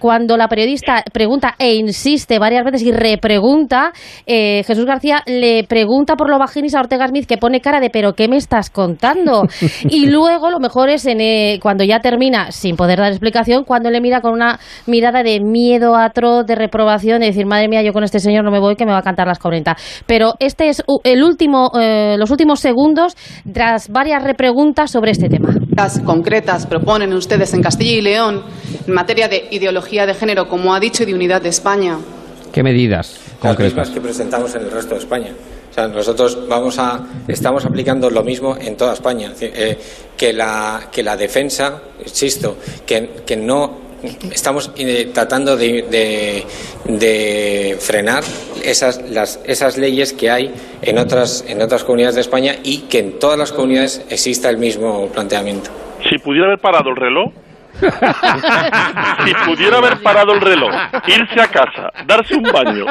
Cuando 0.00 0.36
la 0.36 0.48
periodista 0.48 1.02
pregunta 1.12 1.54
e 1.58 1.74
insiste 1.74 2.38
varias 2.38 2.64
veces 2.64 2.82
y 2.82 2.92
repregunta, 2.92 3.92
Jesús 4.26 4.84
García 4.84 5.22
le 5.26 5.49
pregunta 5.68 6.16
por 6.16 6.30
lo 6.30 6.38
vaginis 6.38 6.74
a 6.74 6.80
Ortega 6.80 7.06
Smith, 7.08 7.26
que 7.26 7.36
pone 7.36 7.60
cara 7.60 7.80
de 7.80 7.90
¿pero 7.90 8.14
qué 8.14 8.28
me 8.28 8.36
estás 8.36 8.70
contando? 8.70 9.42
Y 9.88 10.06
luego 10.06 10.50
lo 10.50 10.60
mejor 10.60 10.88
es 10.88 11.06
en, 11.06 11.20
eh, 11.20 11.58
cuando 11.60 11.84
ya 11.84 12.00
termina, 12.00 12.52
sin 12.52 12.76
poder 12.76 12.98
dar 12.98 13.10
explicación, 13.10 13.64
cuando 13.64 13.90
le 13.90 14.00
mira 14.00 14.20
con 14.20 14.32
una 14.32 14.58
mirada 14.86 15.22
de 15.22 15.40
miedo 15.40 15.96
atroz, 15.96 16.46
de 16.46 16.54
reprobación, 16.54 17.20
de 17.20 17.26
decir, 17.26 17.46
madre 17.46 17.68
mía, 17.68 17.82
yo 17.82 17.92
con 17.92 18.04
este 18.04 18.20
señor 18.20 18.44
no 18.44 18.50
me 18.50 18.60
voy, 18.60 18.76
que 18.76 18.86
me 18.86 18.92
va 18.92 18.98
a 18.98 19.02
cantar 19.02 19.26
las 19.26 19.38
40. 19.38 19.76
Pero 20.06 20.34
este 20.38 20.68
es 20.68 20.82
el 21.04 21.22
último, 21.22 21.72
eh, 21.80 22.16
los 22.18 22.30
últimos 22.30 22.60
segundos 22.60 23.16
tras 23.52 23.88
varias 23.88 24.22
repreguntas 24.22 24.90
sobre 24.90 25.12
este 25.12 25.28
tema. 25.28 25.54
concretas 26.04 26.66
proponen 26.66 27.12
ustedes 27.12 27.52
en 27.54 27.62
Castilla 27.62 27.92
y 27.92 28.00
León 28.00 28.42
en 28.86 28.94
materia 28.94 29.28
de 29.28 29.48
ideología 29.50 30.06
de 30.06 30.14
género, 30.14 30.48
como 30.48 30.74
ha 30.74 30.80
dicho, 30.80 31.02
y 31.02 31.06
de 31.06 31.14
unidad 31.14 31.42
de 31.42 31.48
España? 31.48 31.98
¿Qué 32.52 32.62
medidas 32.62 33.18
las 33.18 33.24
mismas 33.24 33.56
concretas? 33.56 33.90
que 33.90 34.00
presentamos 34.00 34.54
en 34.54 34.62
el 34.62 34.70
resto 34.70 34.94
de 34.94 35.00
España. 35.00 35.32
O 35.70 35.72
sea, 35.72 35.86
nosotros 35.88 36.48
vamos 36.48 36.78
a, 36.78 37.00
estamos 37.28 37.64
aplicando 37.64 38.10
lo 38.10 38.22
mismo 38.24 38.56
en 38.60 38.76
toda 38.76 38.92
España. 38.94 39.32
Eh, 39.40 39.78
que, 40.16 40.32
la, 40.32 40.88
que 40.90 41.02
la 41.02 41.16
defensa, 41.16 41.80
insisto, 42.04 42.56
que, 42.84 43.22
que 43.24 43.36
no 43.36 43.90
estamos 44.32 44.70
eh, 44.76 45.10
tratando 45.14 45.56
de, 45.56 45.82
de- 45.90 46.44
de 46.88 47.76
frenar 47.78 48.24
esas, 48.64 49.00
las, 49.10 49.38
esas 49.44 49.76
leyes 49.76 50.12
que 50.12 50.30
hay 50.30 50.52
en 50.82 50.98
otras, 50.98 51.44
en 51.46 51.60
otras 51.62 51.84
comunidades 51.84 52.14
de 52.16 52.22
España 52.22 52.56
y 52.64 52.78
que 52.88 52.98
en 52.98 53.18
todas 53.18 53.38
las 53.38 53.52
comunidades 53.52 54.02
exista 54.08 54.48
el 54.50 54.56
mismo 54.58 55.06
planteamiento. 55.08 55.70
Si 56.08 56.18
pudiera 56.18 56.46
haber 56.46 56.58
parado 56.58 56.90
el 56.90 56.96
reloj, 56.96 57.30
si 59.24 59.34
pudiera 59.46 59.78
haber 59.78 60.02
parado 60.02 60.32
el 60.32 60.40
reloj, 60.40 60.70
irse 61.06 61.40
a 61.40 61.48
casa, 61.48 61.90
darse 62.06 62.34
un 62.34 62.42
baño, 62.42 62.84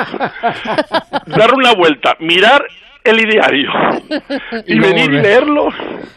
dar 1.27 1.53
una 1.53 1.73
vuelta, 1.73 2.15
mirar 2.19 2.61
el 3.03 3.19
ideario 3.19 3.69
y, 4.65 4.79
venir 4.79 5.05
y 5.05 5.07
volver. 5.07 5.23
leerlo. 5.23 5.67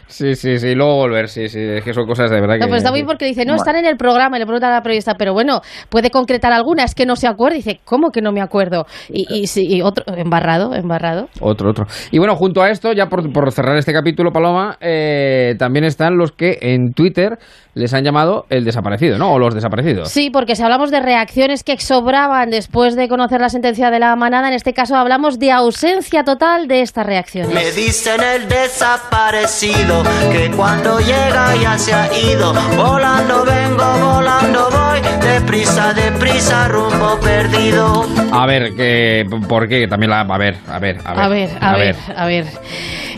Sí, 0.07 0.35
sí, 0.35 0.57
sí. 0.57 0.67
y 0.67 0.75
Luego 0.75 0.97
volver, 0.97 1.27
sí, 1.27 1.47
sí. 1.47 1.59
Es 1.59 1.83
que 1.83 1.93
son 1.93 2.05
cosas 2.05 2.29
de 2.29 2.39
verdad 2.39 2.55
que... 2.55 2.61
No, 2.61 2.67
pues 2.67 2.83
está 2.83 2.91
muy 2.91 3.03
porque 3.03 3.25
dice, 3.25 3.45
no, 3.45 3.55
están 3.55 3.75
en 3.77 3.85
el 3.85 3.97
programa 3.97 4.37
y 4.37 4.39
le 4.39 4.45
pregunta 4.45 4.67
a 4.67 4.71
la 4.71 4.81
periodista, 4.81 5.15
pero 5.17 5.33
bueno, 5.33 5.61
puede 5.89 6.09
concretar 6.09 6.51
alguna, 6.51 6.83
es 6.83 6.93
que 6.93 7.05
no 7.05 7.15
se 7.15 7.27
acuerda. 7.27 7.55
Y 7.55 7.59
dice, 7.59 7.79
¿cómo 7.85 8.11
que 8.11 8.21
no 8.21 8.31
me 8.31 8.41
acuerdo? 8.41 8.85
Y, 9.09 9.25
y, 9.29 9.47
sí, 9.47 9.65
y 9.67 9.81
otro, 9.81 10.03
embarrado, 10.15 10.75
embarrado. 10.75 11.29
Otro, 11.39 11.71
otro. 11.71 11.85
Y 12.11 12.19
bueno, 12.19 12.35
junto 12.35 12.61
a 12.61 12.69
esto, 12.69 12.91
ya 12.93 13.07
por, 13.07 13.31
por 13.31 13.51
cerrar 13.51 13.77
este 13.77 13.93
capítulo, 13.93 14.31
Paloma, 14.31 14.77
eh, 14.81 15.55
también 15.57 15.85
están 15.85 16.17
los 16.17 16.31
que 16.31 16.57
en 16.61 16.93
Twitter 16.93 17.37
les 17.75 17.93
han 17.93 18.03
llamado 18.03 18.45
el 18.49 18.65
desaparecido, 18.65 19.17
¿no? 19.17 19.33
O 19.33 19.39
los 19.39 19.53
desaparecidos. 19.55 20.09
Sí, 20.09 20.29
porque 20.29 20.55
si 20.55 20.63
hablamos 20.63 20.91
de 20.91 20.99
reacciones 20.99 21.63
que 21.63 21.77
sobraban 21.79 22.49
después 22.49 22.95
de 22.95 23.07
conocer 23.07 23.41
la 23.41 23.49
sentencia 23.49 23.89
de 23.89 23.99
la 23.99 24.15
manada, 24.15 24.47
en 24.47 24.53
este 24.53 24.73
caso 24.73 24.95
hablamos 24.95 25.39
de 25.39 25.51
ausencia 25.51 26.23
total 26.23 26.67
de 26.67 26.81
estas 26.81 27.05
reacciones. 27.05 27.53
Me 27.53 27.71
dicen 27.71 28.21
el 28.21 28.47
desaparecido, 28.47 30.03
que 30.31 30.51
cuando 30.55 30.99
llega 30.99 31.55
ya 31.55 31.77
se 31.77 31.93
ha 31.93 32.09
ido. 32.15 32.53
Volando 32.75 33.43
vengo, 33.43 34.15
volando 34.15 34.69
voy, 34.69 35.01
deprisa, 35.21 35.93
deprisa, 35.93 36.67
rumbo 36.67 37.19
perdido. 37.19 38.05
A 38.31 38.45
ver, 38.45 38.75
que, 38.75 39.25
¿por 39.47 39.67
qué? 39.67 39.87
También 39.87 40.11
la... 40.11 40.21
A 40.21 40.37
ver, 40.37 40.57
a 40.67 40.79
ver, 40.79 40.99
a 41.05 41.13
ver. 41.13 41.23
A 41.23 41.27
ver, 41.27 41.49
a, 41.59 41.77
ver, 41.77 41.95
a 42.15 42.25
ver. 42.25 42.45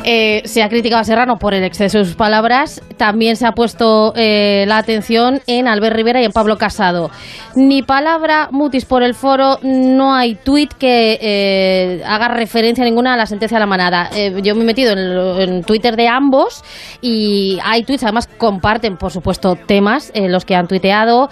Eh, 0.07 0.43
se 0.45 0.61
ha 0.61 0.69
criticado 0.69 1.01
a 1.01 1.03
Serrano 1.03 1.37
por 1.37 1.55
el 1.55 1.63
exceso 1.63 1.97
de 1.97 2.05
sus 2.05 2.15
palabras. 2.15 2.79
También 2.95 3.35
se 3.37 3.47
ha 3.47 3.53
puesto 3.53 4.13
eh, 4.15 4.65
la 4.67 4.77
atención 4.77 5.41
en 5.47 5.67
Albert 5.67 5.95
Rivera 5.95 6.21
y 6.21 6.25
en 6.25 6.31
Pablo 6.31 6.57
Casado. 6.59 7.09
Ni 7.55 7.83
palabra 7.83 8.49
mutis 8.51 8.83
por 8.83 9.01
el 9.01 9.15
foro, 9.15 9.59
no 9.63 10.13
hay 10.13 10.35
tuit 10.35 10.73
que 10.73 11.17
eh, 11.21 12.03
haga 12.05 12.27
referencia 12.27 12.83
ninguna 12.83 13.13
a 13.13 13.17
la 13.17 13.25
sentencia 13.25 13.55
de 13.55 13.61
la 13.61 13.65
manada. 13.65 14.09
Eh, 14.13 14.41
yo 14.43 14.55
me 14.55 14.63
he 14.63 14.65
metido 14.65 14.91
en, 14.91 15.39
en 15.39 15.63
Twitter 15.63 15.95
de 15.95 16.09
ambos 16.09 16.65
y 16.99 17.57
hay 17.63 17.83
tweets, 17.83 18.03
además 18.03 18.27
comparten, 18.27 18.97
por 18.97 19.11
supuesto, 19.11 19.55
temas 19.55 20.11
eh, 20.13 20.27
los 20.27 20.43
que 20.43 20.53
han 20.53 20.67
tuiteado, 20.67 21.29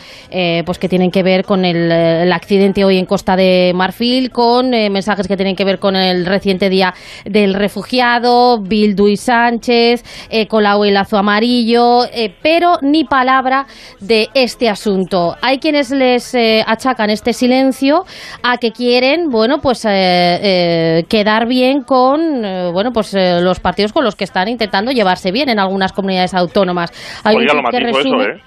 pues 0.66 0.80
que 0.80 0.88
tienen 0.88 1.12
que 1.12 1.24
ver 1.24 1.44
con 1.44 1.66
el, 1.66 2.32
accidente 2.32 2.86
hoy 2.86 2.98
en 2.98 3.06
Costa 3.06 3.36
de 3.36 3.74
Marfil, 3.76 4.32
con 4.32 4.70
mensajes 4.70 5.28
que 5.28 5.36
tienen 5.36 5.58
que 5.58 5.66
ver 5.66 5.78
con 5.78 5.98
el 5.98 6.26
reciente 6.26 6.70
día 6.70 6.94
del 7.26 7.54
refugiado, 7.54 8.63
Bildu 8.68 9.08
y 9.08 9.18
Sánchez, 9.18 10.04
eh, 10.30 10.48
Colau 10.48 10.86
y 10.86 10.92
Lazo 10.92 11.18
Amarillo, 11.18 12.06
eh, 12.14 12.34
pero 12.42 12.78
ni 12.82 13.04
palabra 13.04 13.66
de 14.00 14.28
este 14.34 14.70
asunto. 14.70 15.36
Hay 15.42 15.60
quienes 15.60 15.92
les 15.92 16.34
eh, 16.36 16.64
achacan 16.66 17.10
este 17.10 17.34
silencio 17.34 18.04
a 18.44 18.58
que 18.58 18.72
quieren, 18.72 19.30
bueno, 19.30 19.60
pues 19.62 19.86
eh, 19.86 19.90
eh, 19.92 21.04
quedar 21.10 21.48
bien 21.48 21.84
con, 21.84 22.46
eh, 22.46 22.72
bueno, 22.72 22.92
pues 22.92 23.14
los 23.14 23.60
partidos 23.60 23.94
con 23.94 24.04
los 24.04 24.16
que 24.16 24.24
están 24.24 24.48
intentando 24.48 24.92
llevarse 24.92 25.32
bien 25.32 25.50
en 25.50 25.60
algunas 25.60 25.94
comunidades 25.94 26.34
autónomas. 26.34 26.92
Hay 27.24 27.36
un 27.36 27.42
Oiga, 27.42 27.54
lo 27.54 27.62
tuit 27.62 27.72
que 27.72 27.80
matizó 27.86 28.00
eso, 28.00 28.18
resume-. 28.18 28.42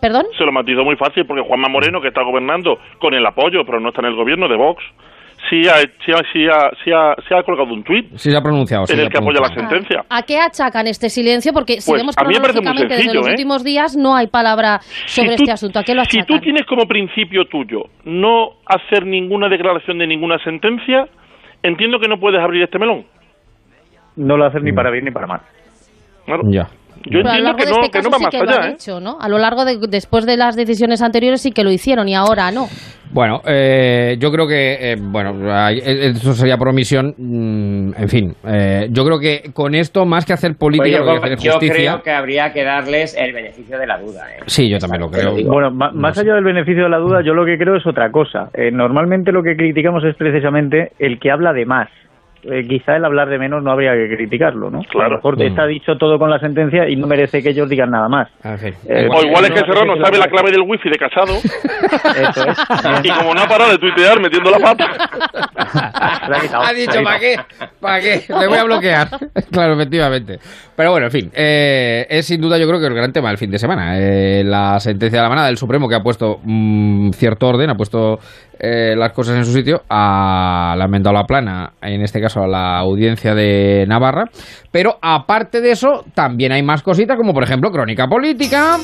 ¿Perdón? 0.00 0.26
Se 0.36 0.44
lo 0.44 0.52
matizó 0.52 0.84
muy 0.84 0.96
fácil 0.96 1.24
porque 1.26 1.42
Juanma 1.42 1.68
Moreno, 1.68 2.00
que 2.00 2.08
está 2.08 2.22
gobernando 2.22 2.78
con 3.00 3.14
el 3.14 3.24
apoyo, 3.24 3.64
pero 3.64 3.80
no 3.80 3.88
está 3.88 4.02
en 4.02 4.08
el 4.08 4.14
gobierno 4.14 4.46
de 4.48 4.56
Vox, 4.56 4.82
sí 5.50 5.68
ha, 5.68 5.76
sí 6.04 6.12
ha, 6.12 6.18
sí 6.32 6.46
ha, 6.46 6.70
sí 6.84 6.90
ha, 6.92 7.14
sí 7.28 7.34
ha 7.34 7.42
colgado 7.42 7.72
un 7.72 7.82
tuit 7.84 8.06
Sí, 8.16 8.30
se 8.30 8.36
ha 8.36 8.40
pronunciado. 8.40 8.84
en 8.88 8.98
el 9.00 9.06
ha 9.06 9.10
que 9.10 9.18
apoya 9.18 9.40
la 9.40 9.48
sentencia. 9.48 10.04
¿A 10.08 10.22
qué 10.22 10.38
achacan 10.38 10.86
este 10.86 11.08
silencio? 11.08 11.52
Porque 11.52 11.80
si 11.80 11.90
Pues, 11.90 12.02
vemos 12.02 12.16
cronológicamente 12.16 12.82
desde 12.88 12.96
sencillo, 13.02 13.20
los 13.20 13.28
¿eh? 13.28 13.30
últimos 13.30 13.64
días 13.64 13.96
no 13.96 14.14
hay 14.16 14.26
palabra 14.28 14.80
sobre 15.06 15.36
tú- 15.36 15.42
este 15.44 15.52
asunto. 15.52 15.78
¿A 15.78 15.82
qué 15.82 15.94
lo 15.94 16.04
Si 16.04 16.18
achacan? 16.18 16.38
tú 16.38 16.42
tienes 16.42 16.64
como 16.66 16.86
principio 16.86 17.44
tuyo 17.46 17.82
no 18.04 18.50
hacer 18.66 19.04
ninguna 19.06 19.48
declaración 19.48 19.98
de 19.98 20.06
ninguna 20.06 20.38
sentencia, 20.44 21.06
entiendo 21.62 21.98
que 21.98 22.08
no 22.08 22.18
puedes 22.18 22.40
abrir 22.40 22.62
este 22.62 22.78
melón. 22.78 23.04
No 24.16 24.36
lo 24.36 24.46
hacen 24.46 24.62
ni 24.64 24.72
para 24.72 24.90
bien 24.90 25.04
ni 25.04 25.10
para 25.10 25.26
mal. 25.26 25.40
Ya. 26.50 26.66
Yo 27.04 27.20
Pero 27.22 27.30
a 27.30 27.38
lo 27.38 27.50
entiendo 27.50 27.56
que 27.56 27.64
no, 27.66 27.80
este 27.84 27.90
que 27.90 27.98
no 28.02 28.10
caso 28.10 28.10
va 28.10 28.18
sí 28.18 28.24
más 28.24 28.30
que 28.30 28.38
lo 28.38 28.50
han 28.62 28.70
¿eh? 28.70 28.74
hecho, 28.74 29.00
¿no? 29.00 29.18
A 29.20 29.28
lo 29.28 29.38
largo 29.38 29.64
de 29.64 29.78
después 29.88 30.26
de 30.26 30.36
las 30.36 30.56
decisiones 30.56 31.02
anteriores 31.02 31.40
sí 31.40 31.52
que 31.52 31.62
lo 31.64 31.70
hicieron 31.70 32.08
y 32.08 32.14
ahora 32.14 32.50
no. 32.50 32.66
Bueno, 33.12 33.40
eh, 33.46 34.16
yo 34.18 34.32
creo 34.32 34.48
que, 34.48 34.92
eh, 34.92 34.96
bueno, 35.00 35.30
eh, 35.70 36.10
eso 36.10 36.32
sería 36.34 36.56
por 36.58 36.68
omisión. 36.68 37.14
mm, 37.16 37.92
en 37.96 38.08
fin, 38.08 38.34
eh, 38.46 38.88
yo 38.90 39.04
creo 39.04 39.20
que 39.20 39.50
con 39.54 39.74
esto, 39.76 40.04
más 40.04 40.24
que 40.26 40.32
hacer 40.32 40.56
política, 40.56 40.98
Pues 40.98 40.98
yo, 40.98 41.04
lo 41.04 41.06
que 41.06 41.12
hay 41.12 41.20
que 41.20 41.24
hacer 41.34 41.38
es 41.38 41.44
yo 41.44 41.52
justicia. 41.52 41.74
creo 41.92 42.02
que 42.02 42.10
habría 42.10 42.52
que 42.52 42.64
darles 42.64 43.16
el 43.16 43.32
beneficio 43.32 43.78
de 43.78 43.86
la 43.86 43.98
duda. 44.00 44.24
¿eh? 44.34 44.40
Sí, 44.46 44.68
yo 44.68 44.78
también 44.78 45.02
lo 45.02 45.08
creo. 45.10 45.32
Bueno, 45.46 45.70
más 45.70 46.18
allá 46.18 46.34
del 46.34 46.44
beneficio 46.44 46.82
de 46.82 46.90
la 46.90 46.98
duda, 46.98 47.22
yo 47.24 47.32
lo 47.32 47.44
que 47.46 47.56
creo 47.56 47.76
es 47.76 47.86
otra 47.86 48.10
cosa. 48.10 48.48
Eh, 48.54 48.70
normalmente 48.72 49.30
lo 49.30 49.42
que 49.42 49.54
criticamos 49.56 50.02
es 50.04 50.16
precisamente 50.16 50.90
el 50.98 51.20
que 51.20 51.30
habla 51.30 51.52
de 51.52 51.64
más. 51.64 51.88
Eh, 52.50 52.62
quizá 52.68 52.96
el 52.96 53.04
hablar 53.04 53.28
de 53.28 53.38
menos 53.38 53.62
no 53.62 53.70
habría 53.72 53.92
que 53.94 54.14
criticarlo, 54.16 54.70
¿no? 54.70 54.80
A 54.80 55.08
lo 55.08 55.16
mejor 55.16 55.36
Mm. 55.36 55.42
está 55.42 55.66
dicho 55.66 55.96
todo 55.98 56.18
con 56.18 56.30
la 56.30 56.38
sentencia 56.38 56.88
y 56.88 56.94
no 56.96 57.06
merece 57.06 57.42
que 57.42 57.50
ellos 57.50 57.68
digan 57.68 57.90
nada 57.90 58.08
más. 58.08 58.28
Eh, 58.44 59.08
o 59.10 59.22
igual 59.24 59.44
es 59.46 59.50
que 59.50 59.60
no, 59.60 59.66
Serrano 59.66 59.94
que 59.94 60.02
sabe 60.04 60.18
la 60.18 60.28
clave 60.28 60.50
del 60.52 60.62
wifi 60.62 60.88
de 60.88 60.96
casado 60.96 61.34
Eso 61.36 62.48
es. 62.48 62.58
y 63.04 63.08
como 63.10 63.34
no 63.34 63.40
ha 63.42 63.48
parado 63.48 63.72
de 63.72 63.78
tuitear 63.78 64.20
metiendo 64.20 64.50
la 64.50 64.58
pata, 64.58 64.86
Ha 65.56 66.72
dicho, 66.72 67.02
¿para 67.02 67.18
qué? 67.18 67.36
¿Para 67.80 68.00
qué? 68.00 68.22
Le 68.28 68.46
voy 68.46 68.58
a 68.58 68.64
bloquear. 68.64 69.08
claro, 69.50 69.74
efectivamente. 69.74 70.38
Pero 70.76 70.90
bueno, 70.90 71.06
en 71.06 71.12
fin, 71.12 71.30
eh, 71.34 72.06
es 72.08 72.26
sin 72.26 72.40
duda 72.40 72.58
yo 72.58 72.66
creo 72.68 72.80
que 72.80 72.86
el 72.86 72.94
gran 72.94 73.12
tema 73.12 73.28
del 73.28 73.38
fin 73.38 73.50
de 73.50 73.58
semana. 73.58 73.98
Eh, 73.98 74.42
la 74.44 74.78
sentencia 74.80 75.18
de 75.18 75.22
la 75.22 75.28
manada 75.28 75.46
del 75.48 75.56
Supremo 75.56 75.88
que 75.88 75.94
ha 75.94 76.00
puesto 76.02 76.40
mm, 76.42 77.10
cierto 77.10 77.48
orden, 77.48 77.70
ha 77.70 77.74
puesto 77.74 78.18
eh, 78.58 78.94
las 78.96 79.12
cosas 79.12 79.36
en 79.36 79.44
su 79.44 79.52
sitio, 79.52 79.82
ha 79.88 80.74
lamentado 80.76 81.14
la 81.14 81.24
plana, 81.24 81.72
en 81.82 82.02
este 82.02 82.20
caso 82.20 82.35
a 82.44 82.48
la 82.48 82.78
audiencia 82.78 83.34
de 83.34 83.84
Navarra. 83.86 84.24
Pero 84.70 84.98
aparte 85.00 85.60
de 85.60 85.72
eso, 85.72 86.04
también 86.14 86.52
hay 86.52 86.62
más 86.62 86.82
cositas, 86.82 87.16
como 87.16 87.32
por 87.32 87.42
ejemplo 87.42 87.70
crónica 87.70 88.06
política. 88.06 88.78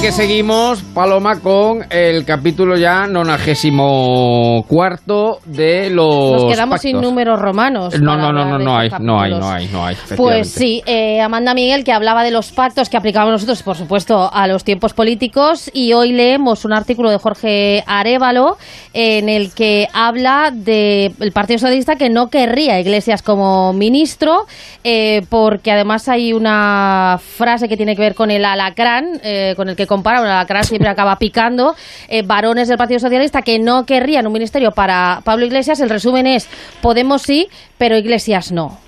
Porque 0.00 0.12
seguimos, 0.12 0.82
Paloma, 0.94 1.40
con 1.40 1.84
el 1.90 2.24
capítulo 2.24 2.78
ya 2.78 3.06
nonagésimo 3.06 4.64
cuarto 4.66 5.40
de 5.44 5.90
los. 5.90 6.42
Nos 6.42 6.54
quedamos 6.54 6.80
sin 6.80 7.02
números 7.02 7.38
romanos. 7.38 8.00
No, 8.00 8.16
no, 8.16 8.32
no, 8.32 8.46
no, 8.46 8.56
de 8.56 8.64
no 8.64 8.78
hay, 8.78 8.88
no 8.98 9.20
hay, 9.20 9.30
no 9.32 9.46
hay, 9.46 9.68
no 9.68 9.84
hay. 9.84 9.96
Pues 10.16 10.48
sí, 10.48 10.82
eh, 10.86 11.20
Amanda 11.20 11.52
Miguel 11.52 11.84
que 11.84 11.92
hablaba 11.92 12.24
de 12.24 12.30
los 12.30 12.50
pactos 12.50 12.88
que 12.88 12.96
aplicamos 12.96 13.30
nosotros, 13.30 13.62
por 13.62 13.76
supuesto, 13.76 14.32
a 14.32 14.46
los 14.46 14.64
tiempos 14.64 14.94
políticos 14.94 15.70
y 15.74 15.92
hoy 15.92 16.12
leemos 16.12 16.64
un 16.64 16.72
artículo 16.72 17.10
de 17.10 17.18
Jorge 17.18 17.84
Arevalo 17.86 18.56
en 18.94 19.28
el 19.28 19.52
que 19.52 19.86
habla 19.92 20.50
del 20.50 21.32
Partido 21.34 21.58
Socialista 21.58 21.96
que 21.96 22.08
no 22.08 22.28
querría 22.28 22.76
a 22.76 22.80
Iglesias 22.80 23.20
como 23.20 23.74
ministro 23.74 24.46
eh, 24.82 25.20
porque 25.28 25.70
además 25.70 26.08
hay 26.08 26.32
una 26.32 27.18
frase 27.18 27.68
que 27.68 27.76
tiene 27.76 27.94
que 27.94 28.00
ver 28.00 28.14
con 28.14 28.30
el 28.30 28.46
alacrán, 28.46 29.20
eh, 29.22 29.52
con 29.56 29.68
el 29.68 29.76
que 29.76 29.89
compara, 29.90 30.20
un 30.20 30.28
alacrán 30.28 30.62
siempre 30.62 30.88
acaba 30.88 31.16
picando, 31.16 31.74
eh, 32.08 32.22
varones 32.22 32.68
del 32.68 32.78
Partido 32.78 33.00
Socialista 33.00 33.42
que 33.42 33.58
no 33.58 33.84
querrían 33.84 34.24
un 34.26 34.32
ministerio 34.32 34.70
para 34.70 35.20
Pablo 35.24 35.44
Iglesias, 35.44 35.80
el 35.80 35.90
resumen 35.90 36.28
es 36.28 36.48
Podemos 36.80 37.22
sí, 37.22 37.48
pero 37.76 37.96
Iglesias 37.96 38.52
no. 38.52 38.78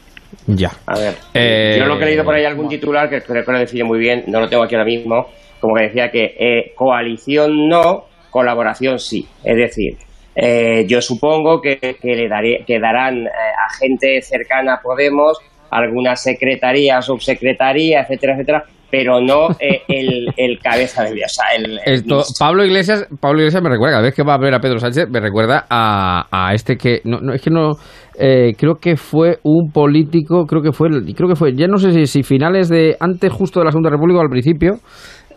Ya. 0.46 0.70
A 0.86 0.96
ver, 0.96 1.14
Eh, 1.34 1.76
yo 1.78 1.86
lo 1.86 1.98
que 1.98 2.04
he 2.04 2.06
leído 2.06 2.24
por 2.24 2.34
ahí 2.34 2.44
algún 2.44 2.68
titular 2.68 3.10
que 3.10 3.20
creo 3.20 3.44
que 3.44 3.52
lo 3.52 3.58
define 3.58 3.84
muy 3.84 3.98
bien, 3.98 4.24
no 4.28 4.38
lo 4.40 4.48
tengo 4.48 4.62
aquí 4.62 4.76
ahora 4.76 4.86
mismo, 4.86 5.26
como 5.60 5.74
que 5.74 5.82
decía 5.82 6.10
que 6.10 6.36
eh, 6.38 6.72
coalición 6.76 7.68
no, 7.68 8.04
colaboración 8.30 8.98
sí. 8.98 9.26
Es 9.44 9.56
decir, 9.56 9.96
eh, 10.36 10.84
yo 10.88 11.02
supongo 11.02 11.60
que, 11.60 11.76
que 11.78 12.14
le 12.14 12.28
daré, 12.28 12.64
que 12.66 12.78
darán 12.78 13.26
eh, 13.26 13.30
a 13.30 13.74
gente 13.78 14.22
cercana 14.22 14.74
a 14.74 14.80
Podemos 14.80 15.38
alguna 15.70 16.16
secretaría, 16.16 17.00
subsecretaría, 17.00 18.02
etcétera, 18.02 18.34
etcétera, 18.34 18.64
pero 18.92 19.22
no 19.22 19.48
eh, 19.58 19.80
el, 19.88 20.26
el 20.36 20.58
cabeza 20.58 21.04
de 21.04 21.12
o 21.24 21.28
sea, 21.28 21.46
el, 21.56 21.72
el 21.86 21.94
Esto, 21.94 22.16
ministro. 22.16 22.46
Pablo 22.46 22.64
Iglesias, 22.66 23.08
Pablo 23.18 23.38
Iglesias 23.40 23.62
me 23.62 23.70
recuerda, 23.70 23.94
cada 23.94 24.02
vez 24.04 24.14
que 24.14 24.22
va 24.22 24.34
a 24.34 24.38
ver 24.38 24.52
a 24.54 24.60
Pedro 24.60 24.78
Sánchez, 24.78 25.08
me 25.08 25.18
recuerda 25.18 25.64
a, 25.70 26.26
a 26.30 26.52
este 26.52 26.76
que, 26.76 27.00
no, 27.04 27.18
no, 27.20 27.32
es 27.32 27.40
que 27.40 27.48
no, 27.48 27.70
eh, 28.18 28.52
creo 28.58 28.74
que 28.74 28.96
fue 28.96 29.38
un 29.44 29.72
político, 29.72 30.44
creo 30.44 30.60
que 30.60 30.72
fue, 30.72 30.90
creo 31.16 31.28
que 31.28 31.36
fue, 31.36 31.54
ya 31.54 31.66
no 31.68 31.78
sé 31.78 31.90
si, 31.92 32.04
si 32.04 32.22
finales 32.22 32.68
de, 32.68 32.94
antes 33.00 33.32
justo 33.32 33.60
de 33.60 33.64
la 33.64 33.70
Segunda 33.72 33.88
República 33.88 34.18
o 34.18 34.22
al 34.22 34.28
principio. 34.28 34.74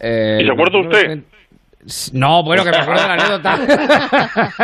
eh, 0.01 0.39
¿y 0.41 0.45
se 0.45 0.51
acuerda 0.51 0.79
usted? 0.81 1.23
No, 2.13 2.43
bueno, 2.43 2.63
que 2.63 2.71
me 2.71 2.77
acuerdo 2.77 3.01
de 3.03 3.07
la 3.07 3.13
anécdota. 3.13 3.59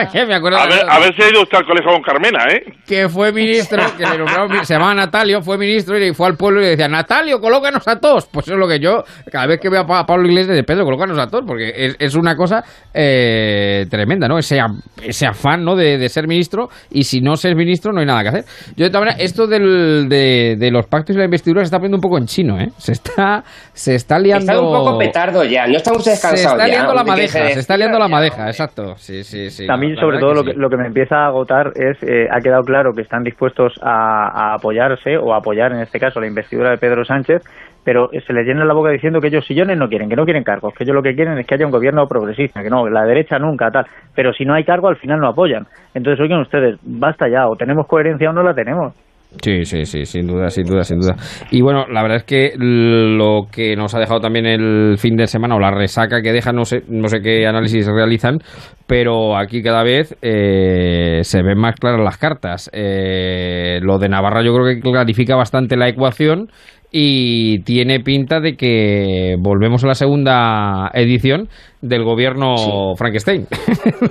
que 0.12 0.26
me 0.26 0.34
acuerdo 0.36 0.58
de 0.58 0.64
A 0.64 0.66
la 0.66 0.70
ver, 0.76 0.80
anécdota. 0.90 0.96
a 0.96 1.00
ver 1.00 1.16
si 1.16 1.22
ha 1.22 1.30
ido 1.30 1.42
usted 1.44 1.58
al 1.60 1.66
colegio 1.66 1.92
con 1.92 2.02
Carmena, 2.02 2.46
¿eh? 2.52 2.64
que 2.88 3.08
fue 3.10 3.32
ministro, 3.32 3.80
que 3.96 4.04
le 4.06 4.66
se 4.66 4.74
llamaba 4.74 4.96
Natalio, 4.96 5.42
fue 5.44 5.58
ministro 5.60 5.98
y 6.04 6.14
fue 6.16 6.28
al 6.28 6.36
pueblo 6.36 6.62
y 6.62 6.64
le 6.64 6.70
decía, 6.72 6.88
Natalio, 6.88 7.40
colócanos 7.40 7.88
a 7.88 8.00
todos. 8.00 8.26
Pues 8.26 8.48
eso 8.48 8.56
es 8.56 8.60
lo 8.60 8.68
que 8.68 8.80
yo, 8.80 9.04
cada 9.32 9.46
vez 9.46 9.60
que 9.60 9.70
veo 9.70 9.82
a 9.82 9.86
Pa- 9.86 10.06
Pablo 10.06 10.28
Iglesias, 10.28 10.56
de 10.56 10.64
Pedro, 10.64 10.84
colócanos 10.84 11.20
a 11.20 11.28
todos, 11.28 11.44
porque 11.46 11.72
es, 11.76 11.96
es 12.00 12.16
una 12.16 12.36
cosa 12.36 12.64
eh, 12.94 13.86
tremenda, 13.90 14.28
¿no? 14.28 14.40
Ese, 14.40 14.60
afán, 15.28 15.64
¿no? 15.64 15.76
De, 15.76 16.00
de 16.00 16.10
ser 16.10 16.28
ministro, 16.28 16.70
y 16.90 17.04
si 17.04 17.22
no 17.22 17.36
ser 17.36 17.56
ministro 17.56 17.92
no 17.94 18.00
hay 18.00 18.08
nada 18.08 18.24
que 18.24 18.30
hacer. 18.30 18.46
Yo, 18.76 18.86
de 18.86 18.90
todas 18.90 19.06
maneras, 19.06 19.22
esto 19.24 19.46
del, 19.46 20.10
de, 20.10 20.56
de 20.58 20.72
los 20.72 20.88
pactos 20.88 21.16
y 21.16 21.20
la 21.20 21.26
investidura 21.26 21.62
se 21.62 21.66
está 21.66 21.78
poniendo 21.78 21.98
un 21.98 22.02
poco 22.02 22.18
en 22.18 22.26
chino, 22.26 22.60
¿eh? 22.60 22.70
Se 22.78 22.94
está, 22.94 23.44
se 23.74 23.94
está 23.96 24.18
liando... 24.18 24.52
Está 24.52 24.60
un 24.60 24.74
poco 24.76 24.98
petardo 24.98 25.44
ya, 25.44 25.68
no 25.68 25.78
están 25.78 25.96
ustedes 25.96 26.20
Se 26.20 26.34
está 26.36 26.58
ya. 26.58 26.68
liando 26.68 26.94
la 26.96 27.02
¿De 27.02 27.06
qué 27.06 27.11
madeja, 27.12 27.48
se 27.48 27.54
se 27.54 27.60
está 27.60 27.78
liando 27.78 28.00
la 28.00 28.08
madeja, 28.08 28.48
exacto. 28.48 28.96
Sí, 28.98 29.24
sí, 29.24 29.50
sí. 29.50 29.68
a 29.70 29.78
mí, 29.78 29.94
la 29.94 30.02
sobre 30.02 30.20
todo, 30.20 30.32
que 30.32 30.36
lo, 30.36 30.44
que, 30.44 30.52
sí. 30.52 30.60
lo 30.60 30.70
que 30.70 30.78
me 30.78 30.88
empieza 30.88 31.18
a 31.18 31.28
agotar 31.28 31.72
es, 31.76 32.02
eh, 32.04 32.28
ha 32.32 32.40
quedado 32.42 32.64
claro 32.64 32.92
que 32.94 33.02
están 33.02 33.24
dispuestos 33.24 33.74
a, 33.82 34.52
a 34.52 34.54
apoyarse, 34.56 35.18
o 35.18 35.34
a 35.34 35.38
apoyar 35.38 35.72
en 35.72 35.80
este 35.82 36.00
caso 36.00 36.20
la 36.20 36.28
investidura 36.28 36.72
de 36.72 36.78
Pedro 36.78 37.06
Sánchez, 37.06 37.44
pero 37.84 38.10
se 38.10 38.34
les 38.34 38.46
llena 38.46 38.66
la 38.66 38.74
boca 38.74 38.92
diciendo 38.92 39.20
que 39.20 39.28
ellos 39.28 39.46
sillones 39.46 39.78
no 39.78 39.88
quieren, 39.88 40.10
que 40.10 40.16
no 40.16 40.24
quieren 40.26 40.44
cargos, 40.44 40.74
que 40.74 40.84
ellos 40.84 40.96
lo 40.96 41.02
que 41.02 41.16
quieren 41.16 41.38
es 41.40 41.48
que 41.48 41.56
haya 41.56 41.66
un 41.66 41.72
gobierno 41.72 42.06
progresista, 42.08 42.62
que 42.62 42.70
no, 42.70 42.88
la 42.88 43.06
derecha 43.06 43.40
nunca, 43.40 43.72
tal. 43.72 43.86
Pero 44.16 44.34
si 44.34 44.46
no 44.46 44.54
hay 44.54 44.64
cargo, 44.64 44.88
al 44.88 44.98
final 44.98 45.20
no 45.20 45.30
apoyan. 45.30 45.66
Entonces, 45.94 46.22
oigan 46.22 46.42
ustedes, 46.42 46.80
basta 46.84 47.28
ya, 47.28 47.48
o 47.48 47.56
tenemos 47.56 47.88
coherencia 47.88 48.30
o 48.30 48.34
no 48.34 48.44
la 48.44 48.54
tenemos. 48.54 48.94
Sí, 49.40 49.64
sí, 49.64 49.86
sí, 49.86 50.06
sin 50.06 50.28
duda, 50.28 50.50
sin 50.50 50.66
duda, 50.66 50.84
sin 50.84 51.00
duda. 51.00 51.16
Y 51.52 51.62
bueno, 51.62 51.86
la 51.88 52.02
verdad 52.02 52.18
es 52.18 52.24
que 52.26 52.54
lo 52.58 53.48
que 53.50 53.78
nos 53.78 53.96
ha 53.96 54.00
dejado 54.00 54.20
también 54.20 54.46
el 54.46 54.98
fin 54.98 55.16
de 55.16 55.26
semana 55.26 55.56
o 55.56 55.60
la 55.60 55.72
resaca 55.72 56.22
que 56.22 56.34
deja, 56.34 56.52
no 56.52 56.66
sé, 56.66 56.84
no 56.90 57.08
sé 57.08 57.22
qué 57.22 57.48
análisis 57.48 57.88
realizan, 57.88 58.40
pero 58.88 59.38
aquí 59.38 59.64
cada 59.64 59.84
vez 59.84 60.18
eh, 60.22 61.22
se 61.24 61.42
ven 61.44 61.58
más 61.58 61.76
claras 61.76 62.02
las 62.02 62.18
cartas. 62.18 62.70
Eh, 62.74 63.80
lo 63.82 64.00
de 64.00 64.10
Navarra 64.10 64.44
yo 64.44 64.54
creo 64.54 64.66
que 64.66 64.82
clarifica 64.82 65.36
bastante 65.38 65.78
la 65.78 65.88
ecuación 65.88 66.50
y 66.92 67.60
tiene 67.64 68.02
pinta 68.02 68.40
de 68.42 68.56
que 68.58 69.36
volvemos 69.40 69.84
a 69.84 69.88
la 69.88 69.94
segunda 69.96 70.92
edición 70.94 71.48
del 71.82 72.04
gobierno 72.04 72.96
Frankenstein. 72.98 73.48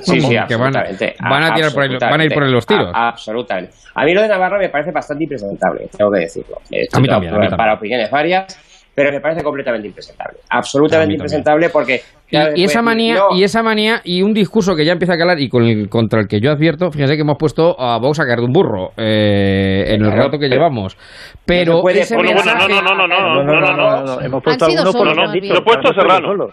Sí, 0.00 0.20
sí, 0.20 0.28
que 0.48 0.56
van, 0.56 0.74
a- 0.76 0.80
absolutamente. 0.80 1.14
van 1.20 1.42
a, 1.44 1.54
tirar 1.54 1.72
por 1.72 1.82
ahí- 1.82 1.96
van 2.00 2.20
a 2.20 2.24
ir 2.24 2.32
por 2.32 2.42
ahí 2.44 2.50
los 2.50 2.66
tiros. 2.66 2.90
A- 2.94 3.08
absolutamente. 3.08 3.72
A 3.94 4.04
mí 4.04 4.14
lo 4.14 4.22
de 4.22 4.28
Navarra 4.28 4.58
me 4.58 4.68
parece 4.70 4.92
bastante 4.92 5.24
impresentable, 5.24 5.88
tengo 5.96 6.10
que 6.10 6.20
decirlo. 6.20 6.56
Esto 6.70 6.96
A 6.96 7.00
mí 7.00 7.08
también, 7.08 7.34
a 7.34 7.38
mí 7.38 7.44
Para 7.48 7.56
también. 7.56 7.76
opiniones 7.76 8.10
varias, 8.10 8.69
pero 8.94 9.12
me 9.12 9.20
parece 9.20 9.42
completamente 9.42 9.88
impresentable. 9.88 10.38
Absolutamente 10.50 11.14
impresentable 11.14 11.68
porque... 11.70 12.00
Y, 12.30 12.60
y 12.60 12.64
esa 12.64 12.80
manía 12.82 13.14
No, 13.16 13.36
y 13.36 13.42
esa 13.42 13.62
manía 13.62 14.00
y 14.04 14.22
un 14.22 14.32
discurso 14.32 14.76
que 14.76 14.84
ya 14.84 14.92
empieza 14.92 15.14
a 15.14 15.18
calar 15.18 15.40
y 15.40 15.48
con 15.48 15.64
el- 15.64 15.88
contra 15.88 16.20
el 16.20 16.28
que 16.28 16.40
yo 16.40 16.52
advierto 16.52 16.90
fíjense 16.92 17.16
que 17.16 17.22
hemos 17.22 17.36
puesto 17.38 17.74
a 17.80 17.98
Vox 17.98 18.20
a 18.20 18.24
caer 18.24 18.38
de 18.38 18.44
un 18.44 18.52
burro 18.52 18.92
eh, 18.96 19.84
en 19.88 20.04
el 20.04 20.12
rato 20.12 20.38
que 20.38 20.48
llevamos 20.48 20.96
pero 21.44 21.80
puede 21.80 22.00
ese 22.02 22.14
Bueno, 22.14 22.30
bueno, 22.34 22.52
mensaje- 22.52 22.68
no, 22.82 22.94
no, 22.94 22.94
no, 22.94 23.08
no, 23.08 23.42
no, 23.42 23.60
no, 23.60 23.76
no, 23.76 24.02
no. 24.04 24.20
Hemos 24.20 24.42
puesto 24.44 24.64
Han 24.66 24.70
sido 24.70 24.82
algunos 24.82 24.96
por 24.96 25.16
no, 25.16 25.26
no, 25.26 25.34
lo 25.54 25.58
he 25.58 25.62
puesto 25.62 25.88
a 25.90 25.94
Serrano. 25.94 26.48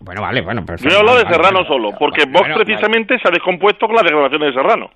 bueno 0.00 0.22
vale 0.22 0.40
bueno 0.42 0.62
pero 0.64 0.78
Yo 0.78 0.90
he 0.90 0.98
hablado 1.00 1.18
de 1.18 1.24
Serrano 1.26 1.64
solo, 1.66 1.90
porque 1.98 2.24
Vox 2.30 2.48
precisamente 2.54 3.16
se 3.20 3.26
ha 3.28 3.32
descompuesto 3.32 3.86
con 3.86 3.96
las 3.96 4.04
declaraciones 4.04 4.54
de 4.54 4.60
Serrano. 4.62 4.90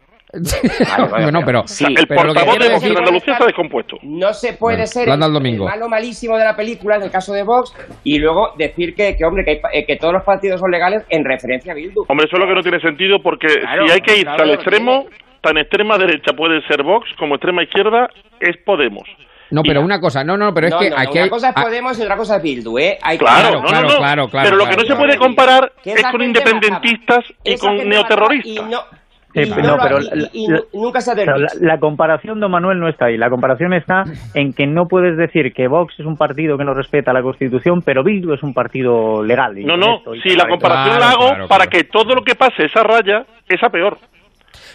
Bueno 1.10 1.40
pero, 1.44 1.60
O 1.62 1.66
sea, 1.68 1.88
el 1.88 2.06
pero 2.06 2.24
lo 2.24 2.34
que 2.34 2.40
portavoz 2.40 2.58
de 2.58 2.72
Vox 2.74 2.84
en 2.84 2.96
Andalucía 2.98 3.36
ha 3.40 3.44
descompuesto. 3.46 3.96
No 4.02 4.32
se 4.32 4.52
puede 4.54 4.76
Bueno, 4.76 4.86
ser 4.86 5.08
el, 5.08 5.14
el 5.22 5.46
el 5.46 5.58
malo 5.60 5.88
malísimo 5.88 6.36
de 6.36 6.44
la 6.44 6.56
película, 6.56 6.96
en 6.96 7.02
el 7.02 7.10
caso 7.10 7.32
de 7.32 7.42
Vox, 7.42 7.74
y 8.04 8.18
luego 8.18 8.52
decir 8.56 8.94
que, 8.94 9.16
que 9.16 9.24
hombre, 9.24 9.44
que, 9.44 9.50
hay 9.52 9.60
pa- 9.60 9.70
eh, 9.72 9.84
que 9.86 9.96
todos 9.96 10.12
los 10.14 10.22
partidos 10.24 10.60
son 10.60 10.70
legales 10.70 11.04
en 11.08 11.24
referencia 11.24 11.72
a 11.72 11.74
Bildu. 11.74 12.04
Hombre, 12.08 12.26
eso 12.26 12.36
es 12.36 12.40
lo 12.42 12.48
que 12.48 12.54
no 12.54 12.62
tiene 12.62 12.80
sentido, 12.80 13.20
porque 13.22 13.46
Claro, 13.48 13.86
si 13.86 13.92
hay 13.92 14.00
que 14.00 14.22
claro, 14.22 14.42
al 14.44 14.50
extremo, 14.50 15.06
tan 15.40 15.58
extrema 15.58 15.98
derecha 15.98 16.32
puede 16.36 16.60
ser 16.66 16.82
Vox 16.82 17.08
como 17.18 17.34
extrema 17.36 17.62
izquierda 17.62 18.08
es 18.40 18.56
Podemos. 18.64 19.02
no 19.50 19.62
pero 19.62 19.82
una 19.82 20.00
cosa 20.00 20.24
no 20.24 20.36
no 20.36 20.52
pero 20.54 20.66
es 20.68 20.72
No, 20.72 20.78
que 20.80 20.90
no, 20.90 20.96
aquí 20.98 21.12
una 21.12 21.22
hay- 21.24 21.28
cosa 21.30 21.48
es 21.50 21.54
Podemos 21.54 21.98
y 21.98 22.02
otra 22.02 22.16
cosa 22.16 22.36
es 22.36 22.42
Bildu, 22.42 22.78
¿eh? 22.78 22.98
Hay 23.02 23.18
que- 23.18 23.24
Claro, 23.24 23.60
no, 23.60 23.66
claro, 23.68 24.28
claro, 24.28 24.28
Pero 24.48 24.56
lo 24.56 24.66
que 24.68 24.76
no 24.76 24.82
se 24.84 24.96
puede 24.96 25.16
comparar 25.16 25.72
es 25.84 26.02
con 26.10 26.22
independentistas 26.22 27.24
y 27.44 27.56
con 27.56 27.76
neoterroristas. 27.88 28.64
mataba 28.64 28.68
y 28.68 28.72
no- 28.72 29.03
Eh, 29.34 29.46
no, 29.62 29.76
pero 29.82 30.00
y- 30.00 30.04
la- 30.20 30.28
y 30.32 30.46
la- 30.48 30.60
nunca 30.72 31.00
se 31.00 31.10
ha 31.10 31.14
Pero 31.14 31.36
la, 31.38 31.48
la 31.60 31.78
comparación, 31.78 32.38
don 32.40 32.50
Manuel, 32.50 32.78
no 32.78 32.88
está 32.88 33.06
ahí. 33.06 33.16
La 33.16 33.28
comparación 33.30 33.72
está 33.74 34.04
en 34.34 34.52
que 34.52 34.66
no 34.66 34.86
puedes 34.86 35.16
decir 35.16 35.52
que 35.52 35.66
Vox 35.68 35.94
es 35.98 36.06
un 36.06 36.16
partido 36.16 36.56
que 36.56 36.64
no 36.64 36.72
respeta 36.74 37.12
la 37.12 37.22
Constitución, 37.22 37.80
pero 37.84 38.04
Bildu 38.04 38.32
es 38.34 38.42
un 38.42 38.54
partido 38.54 39.22
legal. 39.24 39.58
y 39.58 39.64
No, 39.64 39.76
no, 39.76 39.98
si 40.22 40.30
la 40.30 40.44
correcto. 40.44 40.48
comparación 40.50 41.00
la 41.00 41.10
hago 41.10 41.48
para 41.48 41.66
que 41.66 41.84
todo 41.84 42.14
lo 42.14 42.22
que 42.22 42.34
pase 42.34 42.64
esa 42.66 42.82
raya, 42.84 43.24
esa 43.48 43.68
peor. 43.70 43.98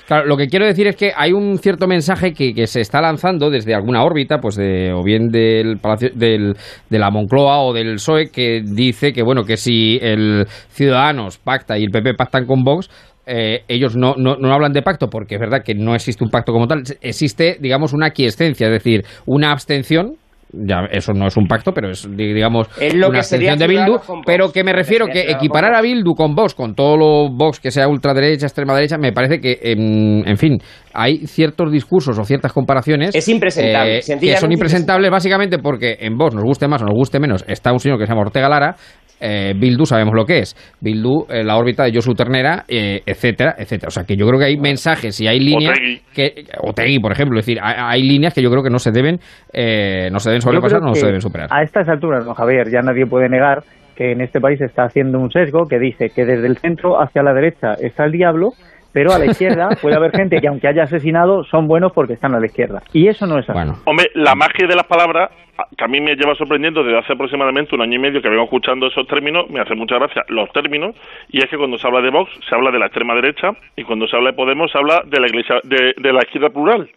Claro, 0.08 0.26
lo 0.26 0.36
que 0.36 0.48
quiero 0.48 0.66
decir 0.66 0.88
es 0.88 0.96
que 0.96 1.12
hay 1.16 1.32
un 1.34 1.58
cierto 1.60 1.88
mensaje 1.88 2.34
que, 2.34 2.54
que 2.54 2.66
se 2.68 2.82
está 2.82 3.00
lanzando 3.00 3.50
desde 3.52 3.76
alguna 3.76 4.04
órbita, 4.04 4.40
pues 4.40 4.56
de, 4.56 4.92
o 4.92 5.04
bien 5.04 5.30
del 5.30 5.78
Palacio, 5.78 6.10
del, 6.16 6.56
de 6.90 7.00
la 7.00 7.12
Moncloa 7.12 7.60
o 7.62 7.74
del 7.74 7.94
PSOE, 7.96 8.32
que 8.32 8.62
dice 8.66 9.14
que 9.14 9.22
bueno 9.22 9.44
que 9.44 9.56
si 9.56 10.00
el 10.02 10.48
Ciudadanos 10.70 11.38
pacta 11.38 11.78
y 11.78 11.84
el 11.84 11.92
PP 11.92 12.16
pactan 12.16 12.46
con 12.48 12.64
Vox, 12.64 12.90
eh, 13.30 13.64
ellos 13.68 13.96
no, 13.96 14.16
no, 14.18 14.36
no 14.36 14.52
hablan 14.54 14.74
de 14.74 14.82
pacto 14.82 15.08
porque 15.10 15.36
es 15.36 15.40
verdad 15.42 15.62
que 15.64 15.76
no 15.76 15.94
existe 15.96 16.24
un 16.24 16.32
pacto 16.32 16.52
como 16.52 16.68
tal, 16.68 16.84
existe, 17.02 17.58
digamos, 17.62 17.94
una 17.94 18.08
aquiescencia, 18.08 18.68
es 18.68 18.74
decir, 18.74 19.06
una 19.26 19.52
abstención. 19.52 20.16
Ya, 20.52 20.88
eso 20.90 21.14
no 21.14 21.28
es 21.28 21.38
un 21.38 21.46
pacto, 21.46 21.74
pero 21.74 21.92
es, 21.92 22.08
di- 22.10 22.34
digamos, 22.34 22.68
Es 22.82 22.96
lo 22.96 23.10
una 23.10 23.20
que 23.20 23.24
sería 23.24 23.56
de 23.56 23.68
Bildu. 23.68 23.98
Pero 24.26 24.52
que 24.52 24.64
me 24.64 24.74
refiero 24.74 25.06
que 25.06 25.30
equiparar 25.30 25.76
a 25.76 25.82
Bildu 25.82 26.16
con 26.16 26.34
Vox, 26.34 26.56
con 26.56 26.74
todo 26.74 26.98
lo 26.98 27.30
Vox 27.30 27.60
que 27.60 27.70
sea 27.70 27.88
ultraderecha, 27.88 28.48
extrema 28.48 28.74
derecha, 28.74 28.98
me 28.98 29.12
parece 29.14 29.40
que, 29.40 29.60
em, 29.62 30.28
en 30.28 30.38
fin, 30.38 30.58
hay 30.92 31.28
ciertos 31.28 31.72
discursos 31.72 32.18
o 32.18 32.24
ciertas 32.24 32.52
comparaciones 32.52 33.14
Es 33.14 33.28
impresentable, 33.28 34.00
eh, 34.00 34.18
que 34.20 34.38
son 34.38 34.52
impresentables 34.52 35.12
básicamente 35.12 35.60
porque 35.60 35.98
en 36.00 36.18
Vox, 36.18 36.34
nos 36.34 36.44
guste 36.44 36.68
más 36.68 36.82
o 36.82 36.86
nos 36.86 36.96
guste 36.96 37.20
menos, 37.20 37.46
está 37.48 37.72
un 37.72 37.80
señor 37.80 38.00
que 38.00 38.08
se 38.08 38.12
llama 38.12 38.22
Ortega 38.24 38.50
Lara, 38.50 38.76
eh, 39.20 39.54
Bildu 39.56 39.86
sabemos 39.86 40.14
lo 40.16 40.26
que 40.26 40.40
es, 40.40 40.56
Bildu, 40.82 41.26
eh, 41.30 41.44
la 41.44 41.58
órbita 41.58 41.84
de 41.84 41.92
Josu 41.94 42.14
Ternera, 42.14 42.64
eh, 42.68 43.02
etcétera, 43.06 43.56
etcétera. 43.58 43.88
O 43.88 43.92
sea 43.92 44.04
que 44.04 44.16
yo 44.16 44.26
creo 44.28 44.40
que 44.40 44.46
hay 44.46 44.58
mensajes 44.58 45.20
y 45.22 45.28
hay 45.28 45.40
líneas 45.40 45.78
Otegui. 45.78 46.02
que 46.14 46.44
Otegui, 46.62 47.00
por 47.00 47.12
ejemplo, 47.12 47.40
es 47.40 47.46
decir, 47.46 47.60
hay, 47.62 47.76
hay 47.78 48.04
líneas 48.04 48.34
que 48.34 48.42
yo 48.42 48.50
creo 48.50 48.64
que 48.64 48.70
no 48.70 48.80
se 48.80 48.92
deben, 48.92 49.20
eh, 49.54 50.10
no 50.12 50.20
se 50.20 50.30
deben 50.30 50.42
sobrepasar, 50.42 50.82
no 50.82 50.94
se 50.94 51.06
deben 51.06 51.22
superar. 51.22 51.48
A 51.52 51.64
estas 51.64 51.88
alturas, 51.88 52.26
don 52.26 52.34
Javier, 52.34 52.70
ya 52.72 52.82
nadie 52.82 53.06
puede 53.06 53.30
negar 53.30 53.64
que 53.96 54.14
en 54.14 54.22
este 54.22 54.40
país 54.40 54.60
se 54.60 54.66
está 54.66 54.84
haciendo 54.84 55.20
un 55.20 55.30
sesgo 55.30 55.68
que 55.68 55.78
dice 55.78 56.08
que 56.16 56.26
desde 56.26 56.48
el 56.48 56.58
centro 56.58 57.02
hacia 57.02 57.22
la 57.22 57.34
derecha 57.34 57.74
está 57.74 58.06
el 58.06 58.14
diablo, 58.14 58.52
pero 58.92 59.12
a 59.12 59.20
la 59.20 59.26
izquierda 59.32 59.70
puede 59.82 59.96
haber 59.96 60.12
gente 60.12 60.40
que 60.40 60.48
aunque 60.48 60.68
haya 60.68 60.84
asesinado 60.84 61.44
son 61.46 61.68
buenos 61.68 61.92
porque 61.94 62.14
están 62.14 62.36
a 62.36 62.40
la 62.40 62.46
izquierda. 62.46 62.82
Y 62.94 63.08
eso 63.08 63.26
no 63.26 63.38
es 63.40 63.50
así. 63.50 63.72
Hombre, 63.86 64.12
la 64.16 64.36
magia 64.36 64.68
de 64.68 64.76
las 64.76 64.86
palabras, 64.86 65.32
que 65.78 65.84
a 65.84 65.88
mí 65.88 66.00
me 66.02 66.16
lleva 66.16 66.36
sorprendiendo 66.36 66.84
desde 66.84 67.00
hace 67.00 67.14
aproximadamente 67.14 67.76
un 67.76 67.82
año 67.82 67.96
y 67.96 68.00
medio 68.00 68.22
que 68.22 68.30
vengo 68.30 68.44
escuchando 68.44 68.88
esos 68.88 69.08
términos, 69.08 69.50
me 69.50 69.60
hace 69.60 69.76
mucha 69.76 69.96
gracia 69.96 70.24
los 70.30 70.52
términos, 70.52 70.96
y 71.30 71.40
es 71.40 71.50
que 71.50 71.58
cuando 71.58 71.78
se 71.78 71.88
habla 71.88 72.02
de 72.02 72.10
Vox, 72.10 72.32
se 72.48 72.56
habla 72.56 72.72
de 72.72 72.80
la 72.80 72.86
extrema 72.86 73.16
derecha, 73.16 73.52
y 73.76 73.84
cuando 73.84 74.08
se 74.08 74.16
habla 74.16 74.32
de 74.32 74.38
Podemos, 74.38 74.72
se 74.72 74.78
habla 74.78 75.04
de 75.06 75.20
la 75.20 75.28
iglesia, 75.28 75.60
de, 75.64 75.94
de 75.98 76.14
la 76.14 76.20
izquierda 76.20 76.50
plural. 76.50 76.90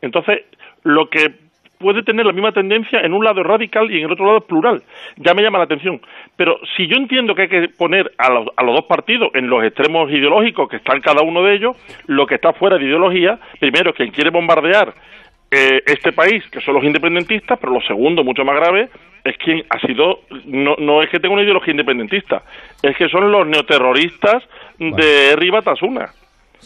Entonces, 0.00 0.40
lo 0.84 1.08
que 1.08 1.45
puede 1.78 2.02
tener 2.02 2.26
la 2.26 2.32
misma 2.32 2.52
tendencia 2.52 3.00
en 3.00 3.12
un 3.12 3.24
lado 3.24 3.42
radical 3.42 3.90
y 3.90 3.98
en 3.98 4.04
el 4.04 4.12
otro 4.12 4.26
lado 4.26 4.40
plural. 4.40 4.82
Ya 5.16 5.34
me 5.34 5.42
llama 5.42 5.58
la 5.58 5.64
atención. 5.64 6.00
Pero 6.36 6.58
si 6.76 6.86
yo 6.86 6.96
entiendo 6.96 7.34
que 7.34 7.42
hay 7.42 7.48
que 7.48 7.68
poner 7.76 8.12
a 8.18 8.30
los, 8.30 8.48
a 8.56 8.64
los 8.64 8.76
dos 8.76 8.86
partidos 8.86 9.30
en 9.34 9.48
los 9.48 9.64
extremos 9.64 10.10
ideológicos 10.10 10.68
que 10.68 10.76
están 10.76 11.00
cada 11.00 11.22
uno 11.22 11.42
de 11.42 11.54
ellos, 11.54 11.76
lo 12.06 12.26
que 12.26 12.36
está 12.36 12.52
fuera 12.52 12.78
de 12.78 12.84
ideología, 12.84 13.38
primero, 13.58 13.92
quien 13.92 14.10
quiere 14.10 14.30
bombardear 14.30 14.94
eh, 15.50 15.80
este 15.86 16.12
país, 16.12 16.44
que 16.50 16.60
son 16.60 16.74
los 16.74 16.84
independentistas, 16.84 17.58
pero 17.58 17.72
lo 17.72 17.80
segundo, 17.80 18.24
mucho 18.24 18.44
más 18.44 18.56
grave, 18.56 18.88
es 19.24 19.36
quien 19.38 19.62
ha 19.70 19.78
sido, 19.80 20.20
no, 20.44 20.76
no 20.78 21.02
es 21.02 21.10
que 21.10 21.18
tenga 21.18 21.34
una 21.34 21.42
ideología 21.42 21.72
independentista, 21.72 22.42
es 22.82 22.96
que 22.96 23.08
son 23.08 23.30
los 23.30 23.46
neoterroristas 23.46 24.42
de 24.78 25.36
Riva 25.36 25.62
Tasuna. 25.62 26.10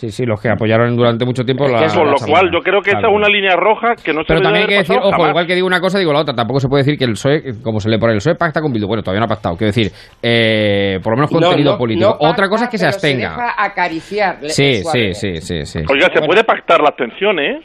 Sí, 0.00 0.10
sí, 0.10 0.24
los 0.24 0.40
que 0.40 0.48
apoyaron 0.48 0.96
durante 0.96 1.26
mucho 1.26 1.44
tiempo 1.44 1.64
la. 1.68 1.86
Con 1.88 2.06
la 2.06 2.12
lo 2.12 2.16
cual, 2.26 2.50
yo 2.50 2.60
creo 2.60 2.80
que 2.80 2.88
esa 2.88 3.00
Claro. 3.00 3.12
es 3.12 3.16
una 3.18 3.28
línea 3.28 3.54
roja 3.54 3.94
que 4.02 4.14
no 4.14 4.20
se 4.22 4.28
Pero 4.28 4.40
debe 4.40 4.44
también 4.44 4.62
hay 4.62 4.68
que 4.68 4.78
decir, 4.78 4.96
ojo, 4.98 5.10
jamás. 5.10 5.28
igual 5.28 5.46
que 5.46 5.54
digo 5.54 5.66
una 5.66 5.78
cosa, 5.80 5.98
digo 5.98 6.12
la 6.14 6.20
otra. 6.20 6.34
Tampoco 6.34 6.58
se 6.58 6.68
puede 6.68 6.84
decir 6.84 6.98
que 6.98 7.04
el 7.04 7.10
PSOE, 7.12 7.60
como 7.62 7.80
se 7.80 7.90
por 7.98 8.08
ahí, 8.08 8.14
el 8.14 8.20
PSOE 8.20 8.34
pacta 8.36 8.62
con 8.62 8.72
Bildu. 8.72 8.86
Bueno, 8.86 9.02
todavía 9.02 9.20
no 9.20 9.26
ha 9.26 9.28
pactado. 9.28 9.56
Quiero 9.58 9.68
decir, 9.74 9.92
eh, 10.22 10.98
por 11.02 11.12
lo 11.12 11.16
menos 11.18 11.32
No, 11.32 11.38
contenido 11.40 11.72
no, 11.72 11.78
político. 11.78 12.16
no 12.18 12.28
otra 12.30 12.48
cosa 12.48 12.64
es 12.64 12.70
que 12.70 12.78
se 12.78 12.86
abstenga. 12.86 13.28
deja 13.30 13.54
acariciar. 13.62 14.38
le- 14.42 14.48
Sí, 14.48 14.82
sí, 14.84 15.12
sí, 15.12 15.36
sí, 15.42 15.66
sí. 15.66 15.80
Oiga, 15.90 16.08
se 16.14 16.22
puede 16.22 16.44
pactar 16.44 16.80
la 16.80 16.88
abstención, 16.88 17.38
¿eh? 17.38 17.60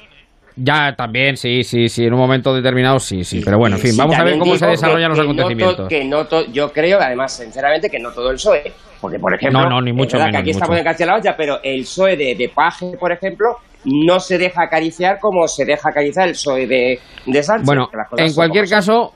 Ya, 0.57 0.95
también, 0.95 1.35
sí, 1.35 1.63
sí, 1.63 1.89
sí. 1.89 2.05
En 2.05 2.13
un 2.13 2.19
momento 2.19 2.53
determinado, 2.53 2.99
sí, 2.99 3.23
sí. 3.23 3.41
Pero 3.43 3.57
bueno, 3.57 3.75
en 3.75 3.81
fin, 3.81 3.91
Sí, 3.91 3.97
vamos 3.97 4.15
a 4.17 4.23
ver 4.23 4.37
cómo 4.39 4.55
se 4.55 4.65
desarrollan 4.67 5.09
los 5.09 5.19
que 5.19 5.25
no 5.25 5.33
to- 5.33 5.41
acontecimientos. 5.41 5.89
que 5.89 6.03
no 6.05 6.25
to- 6.27 6.45
yo 6.51 6.71
creo, 6.71 6.99
además, 7.01 7.35
sinceramente, 7.35 7.89
que 7.89 7.99
no 7.99 8.11
todo 8.11 8.29
el 8.31 8.35
PSOE. 8.37 8.71
Porque, 9.01 9.19
por 9.19 9.33
ejemplo, 9.33 9.61
No, 9.61 9.69
no, 9.69 9.81
ni 9.81 9.91
es 9.91 9.95
mucho 9.95 10.17
verdad 10.17 10.27
menos, 10.27 10.37
que 10.37 10.41
aquí 10.41 10.51
estamos 10.51 10.77
encarcelados 10.79 11.21
ya, 11.23 11.35
pero 11.35 11.59
el 11.61 11.81
PSOE 11.81 12.15
de, 12.17 12.35
de 12.35 12.49
Paje, 12.49 12.95
por 12.97 13.11
ejemplo, 13.11 13.57
no 13.83 14.19
se 14.19 14.37
deja 14.37 14.63
acariciar 14.63 15.19
como 15.19 15.47
se 15.47 15.65
deja 15.65 15.89
acariciar 15.89 16.27
el 16.27 16.33
PSOE 16.33 16.65
de, 16.67 16.99
de 17.25 17.43
Sánchez. 17.43 17.65
Bueno, 17.65 17.89
en 18.17 18.33
cualquier 18.33 18.67
son. 18.67 19.09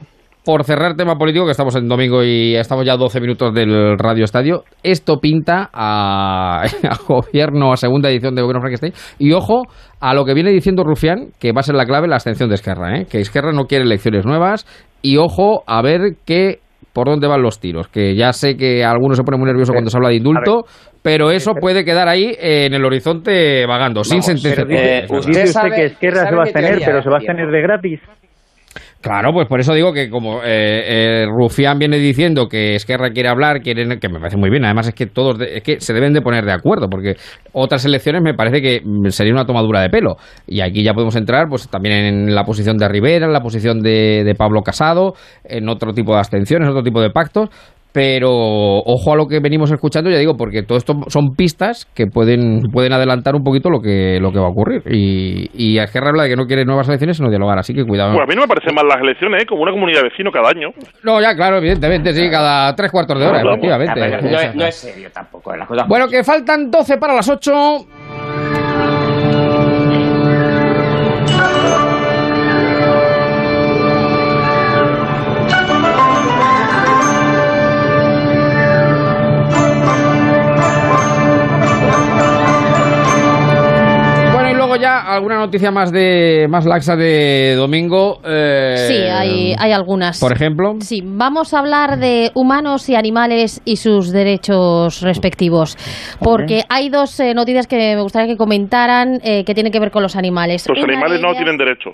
Por 0.43 0.63
cerrar 0.63 0.95
tema 0.95 1.15
político, 1.15 1.45
que 1.45 1.51
estamos 1.51 1.75
en 1.75 1.87
domingo 1.87 2.23
y 2.23 2.55
estamos 2.55 2.85
ya 2.85 2.93
a 2.93 2.97
12 2.97 3.19
minutos 3.19 3.53
del 3.53 3.97
Radio 3.97 4.23
Estadio, 4.23 4.63
esto 4.83 5.17
pinta 5.17 5.69
a, 5.73 6.63
a 6.83 6.97
gobierno, 7.07 7.71
a 7.71 7.77
segunda 7.77 8.09
edición 8.09 8.35
de 8.35 8.41
Gobierno 8.41 8.61
Frankenstein. 8.61 8.93
Y 9.19 9.33
ojo 9.33 9.63
a 9.99 10.13
lo 10.13 10.25
que 10.25 10.33
viene 10.33 10.51
diciendo 10.51 10.83
Rufián, 10.83 11.29
que 11.39 11.51
va 11.51 11.59
a 11.59 11.63
ser 11.63 11.75
la 11.75 11.85
clave 11.85 12.07
la 12.07 12.15
abstención 12.15 12.49
de 12.49 12.55
Esquerra, 12.55 12.97
¿eh? 12.97 13.05
que 13.09 13.19
Esquerra 13.19 13.51
no 13.51 13.65
quiere 13.65 13.83
elecciones 13.83 14.25
nuevas. 14.25 14.65
Y 15.01 15.17
ojo 15.17 15.63
a 15.67 15.81
ver 15.81 16.15
qué 16.25 16.59
por 16.93 17.07
dónde 17.07 17.27
van 17.27 17.41
los 17.41 17.59
tiros, 17.59 17.87
que 17.87 18.15
ya 18.15 18.33
sé 18.33 18.57
que 18.57 18.83
algunos 18.83 19.17
se 19.17 19.23
ponen 19.23 19.39
muy 19.39 19.47
nerviosos 19.47 19.71
cuando 19.71 19.89
se 19.89 19.97
habla 19.97 20.09
de 20.09 20.15
indulto, 20.15 20.65
pero 21.01 21.31
eso 21.31 21.53
puede 21.53 21.85
quedar 21.85 22.07
ahí 22.09 22.35
eh, 22.39 22.65
en 22.65 22.73
el 22.73 22.83
horizonte 22.83 23.65
vagando, 23.65 24.03
sin 24.03 24.21
sentencia. 24.21 24.65
dice 24.65 25.05
usted 25.09 25.75
que 25.75 25.85
Esquerra 25.85 26.27
se 26.27 26.35
va 26.35 26.41
a 26.41 26.43
abstener, 26.43 26.79
pero 26.83 27.01
se 27.01 27.09
va 27.09 27.15
a 27.15 27.19
abstener 27.19 27.51
de 27.51 27.61
gratis. 27.61 27.99
Claro, 29.01 29.31
pues 29.31 29.47
por 29.47 29.61
eso 29.61 29.73
digo 29.73 29.93
que 29.93 30.09
como 30.09 30.41
eh, 30.43 31.21
eh, 31.23 31.25
Rufián 31.25 31.79
viene 31.79 31.97
diciendo 31.97 32.49
que 32.49 32.75
Esquerra 32.75 33.11
quiere 33.11 33.29
hablar, 33.29 33.61
quiere, 33.61 33.97
que 33.97 34.09
me 34.09 34.19
parece 34.19 34.35
muy 34.35 34.49
bien. 34.49 34.65
Además 34.65 34.89
es 34.89 34.93
que 34.93 35.05
todos 35.05 35.37
de- 35.39 35.55
es 35.55 35.63
que 35.63 35.79
se 35.79 35.93
deben 35.93 36.11
de 36.11 36.21
poner 36.21 36.43
de 36.43 36.51
acuerdo, 36.51 36.89
porque 36.89 37.15
otras 37.53 37.85
elecciones 37.85 38.21
me 38.21 38.33
parece 38.33 38.61
que 38.61 38.81
mm, 38.83 39.07
sería 39.11 39.31
una 39.31 39.45
tomadura 39.45 39.79
de 39.81 39.89
pelo. 39.89 40.17
Y 40.47 40.59
aquí 40.59 40.83
ya 40.83 40.93
podemos 40.93 41.15
entrar, 41.15 41.47
pues 41.47 41.69
también 41.69 41.95
en 41.95 42.35
la 42.35 42.43
posición 42.43 42.75
de 42.75 42.89
Rivera, 42.89 43.25
en 43.25 43.31
la 43.31 43.39
posición 43.41 43.79
de, 43.81 44.23
de 44.25 44.35
Pablo 44.35 44.63
Casado, 44.63 45.13
en 45.45 45.69
otro 45.69 45.93
tipo 45.93 46.11
de 46.11 46.17
abstenciones, 46.19 46.65
en 46.65 46.71
otro 46.71 46.83
tipo 46.83 46.99
de 46.99 47.09
pactos. 47.09 47.47
Pero 47.91 48.29
ojo 48.31 49.13
a 49.13 49.15
lo 49.15 49.25
que 49.27 49.39
venimos 49.39 49.71
escuchando, 49.71 50.09
ya 50.09 50.17
digo, 50.17 50.35
porque 50.37 50.63
todo 50.63 50.77
esto 50.77 50.93
son 51.07 51.29
pistas 51.35 51.87
que 51.95 52.05
pueden, 52.07 52.61
pueden 52.71 52.93
adelantar 52.93 53.35
un 53.35 53.43
poquito 53.43 53.69
lo 53.69 53.79
que, 53.81 54.19
lo 54.21 54.31
que 54.31 54.39
va 54.39 54.45
a 54.45 54.49
ocurrir. 54.51 54.83
Y, 54.89 55.49
y 55.53 55.79
Esquerra 55.79 56.09
habla 56.09 56.23
de 56.23 56.29
que 56.29 56.35
no 56.35 56.45
quiere 56.45 56.65
nuevas 56.65 56.87
elecciones, 56.87 57.17
sino 57.17 57.29
dialogar, 57.29 57.57
así 57.59 57.73
que 57.73 57.83
cuidado. 57.85 58.13
Pues 58.13 58.23
a 58.23 58.27
mí 58.27 58.35
no 58.35 58.41
me 58.41 58.47
parecen 58.47 58.75
mal 58.75 58.87
las 58.87 59.01
elecciones, 59.01 59.43
¿eh? 59.43 59.45
como 59.45 59.63
una 59.63 59.71
comunidad 59.71 60.01
de 60.03 60.09
vecinos 60.09 60.33
cada 60.33 60.49
año. 60.49 60.69
No, 61.03 61.19
ya, 61.19 61.35
claro, 61.35 61.57
evidentemente, 61.57 62.13
sí, 62.13 62.29
cada 62.29 62.75
tres 62.75 62.91
cuartos 62.91 63.19
de 63.19 63.25
hora, 63.25 63.43
No, 63.43 63.51
efectivamente. 63.51 63.99
no, 64.29 64.53
no 64.53 64.65
es- 64.65 64.75
serio 64.75 65.09
tampoco. 65.11 65.55
Las 65.55 65.67
cosas 65.67 65.87
Bueno, 65.87 66.07
que 66.07 66.23
faltan 66.23 66.69
12 66.71 66.97
para 66.97 67.13
las 67.15 67.27
8. 67.29 67.51
Luego 84.69 84.81
ya 84.81 84.99
alguna 85.13 85.37
noticia 85.37 85.71
más 85.71 85.91
de 85.91 86.47
más 86.49 86.65
laxa 86.65 86.95
de 86.95 87.55
domingo. 87.55 88.19
eh, 88.25 88.75
Sí, 88.87 88.93
hay, 88.95 89.55
hay 89.57 89.71
algunas. 89.71 90.19
Por 90.19 90.31
ejemplo. 90.33 90.75
Sí, 90.79 91.01
vamos 91.03 91.53
a 91.53 91.59
hablar 91.59 91.97
de 91.99 92.31
humanos 92.35 92.87
y 92.89 92.95
animales 92.95 93.61
y 93.65 93.75
sus 93.77 94.11
derechos 94.11 95.01
respectivos. 95.01 95.77
Porque 96.19 96.63
hay 96.69 96.89
dos 96.89 97.19
eh, 97.19 97.33
noticias 97.33 97.67
que 97.67 97.95
me 97.95 98.01
gustaría 98.01 98.27
que 98.33 98.37
comentaran 98.37 99.19
eh, 99.23 99.43
que 99.43 99.53
tienen 99.53 99.71
que 99.71 99.79
ver 99.79 99.91
con 99.91 100.03
los 100.03 100.15
animales. 100.15 100.67
Los 100.67 100.77
Una 100.77 100.93
animales 100.93 101.21
no 101.21 101.33
tienen 101.33 101.57
derecho. 101.57 101.91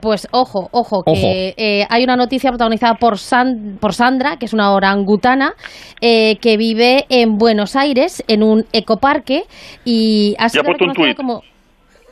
Pues 0.00 0.26
ojo, 0.32 0.70
ojo, 0.72 1.02
Ojo. 1.04 1.12
que 1.12 1.52
eh, 1.58 1.86
hay 1.90 2.02
una 2.02 2.16
noticia 2.16 2.48
protagonizada 2.50 2.94
por, 2.94 3.18
San- 3.18 3.76
por 3.78 3.92
Sandra, 3.92 4.38
que 4.38 4.46
es 4.46 4.54
una 4.54 4.72
orangutana, 4.72 5.52
eh, 6.00 6.36
que 6.40 6.56
vive 6.56 7.04
en 7.10 7.36
Buenos 7.36 7.76
Aires, 7.76 8.24
en 8.26 8.42
un 8.42 8.64
ecoparque, 8.72 9.42
y 9.84 10.34
ha 10.38 10.48
sido 10.48 10.62
reconocida 10.64 10.94
tuit. 11.04 11.16
como... 11.18 11.42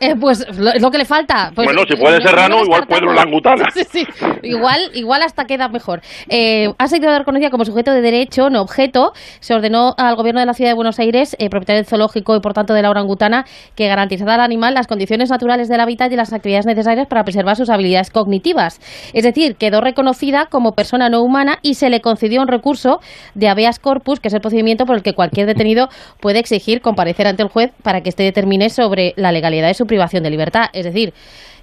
Eh, 0.01 0.17
pues 0.19 0.47
lo, 0.59 0.71
es 0.73 0.81
lo 0.81 0.91
que 0.91 0.99
le 0.99 1.05
falta. 1.05 1.53
Pues, 1.55 1.67
bueno, 1.67 1.83
si 1.89 1.95
puede 1.97 2.19
no- 2.19 2.23
ser 2.27 2.35
no 2.35 2.43
rano, 2.43 2.57
lo 2.59 2.65
igual 2.65 2.87
puede 2.87 3.01
descartamos. 3.03 3.43
orangutana. 3.45 3.71
Sí, 3.75 3.85
sí. 3.91 4.07
Igual, 4.43 4.81
igual 4.95 5.23
hasta 5.23 5.45
queda 5.45 5.69
mejor. 5.69 6.01
Eh, 6.29 6.73
ha 6.79 6.89
sido 6.89 7.17
reconocida 7.19 7.51
como 7.51 7.65
sujeto 7.65 7.93
de 7.93 8.01
derecho, 8.01 8.49
no 8.51 8.63
objeto. 8.63 9.13
Se 9.41 9.55
ordenó 9.55 9.95
al 9.99 10.17
gobierno 10.17 10.41
de 10.41 10.47
la 10.47 10.55
ciudad 10.55 10.71
de 10.71 10.75
Buenos 10.75 10.99
Aires, 10.99 11.37
eh, 11.39 11.51
propietario 11.51 11.79
del 11.83 11.87
zoológico 11.87 12.35
y 12.37 12.41
por 12.41 12.55
tanto 12.55 12.73
de 12.75 12.83
la 12.83 12.91
orangutana, 12.91 13.45
que 13.75 13.87
garantizara 13.89 14.35
al 14.35 14.41
animal 14.41 14.75
las 14.75 14.87
condiciones 14.87 15.29
naturales 15.31 15.69
del 15.69 15.81
hábitat 15.81 16.11
y 16.13 16.17
las 16.17 16.33
actividades 16.33 16.67
necesarias 16.67 17.07
para 17.07 17.25
preservar 17.25 17.57
sus 17.57 17.69
habilidades 17.69 18.11
cognitivas. 18.11 18.81
Es 19.13 19.25
decir, 19.25 19.57
quedó 19.57 19.81
reconocida 19.83 20.47
como 20.47 20.73
persona 20.73 21.11
no 21.11 21.21
humana 21.23 21.59
y 21.63 21.75
se 21.75 21.91
le 21.91 22.01
concedió 22.01 22.41
un 22.41 22.49
recurso 22.49 23.01
de 23.35 23.49
habeas 23.49 23.79
corpus, 23.79 24.19
que 24.21 24.29
es 24.29 24.35
el 24.35 24.41
procedimiento 24.41 24.87
por 24.87 24.97
el 24.97 25.03
que 25.03 25.13
cualquier 25.15 25.47
detenido 25.47 25.89
puede 26.21 26.39
exigir 26.39 26.81
comparecer 26.81 27.27
ante 27.27 27.43
el 27.43 27.49
juez 27.51 27.71
para 27.83 28.01
que 28.01 28.09
éste 28.09 28.23
determine 28.23 28.71
sobre 28.71 29.13
la 29.17 29.31
legalidad 29.33 29.69
de 29.69 29.75
su 29.75 29.87
privación 29.91 30.23
de 30.23 30.31
libertad. 30.31 30.67
Es 30.73 30.85
decir, 30.85 31.13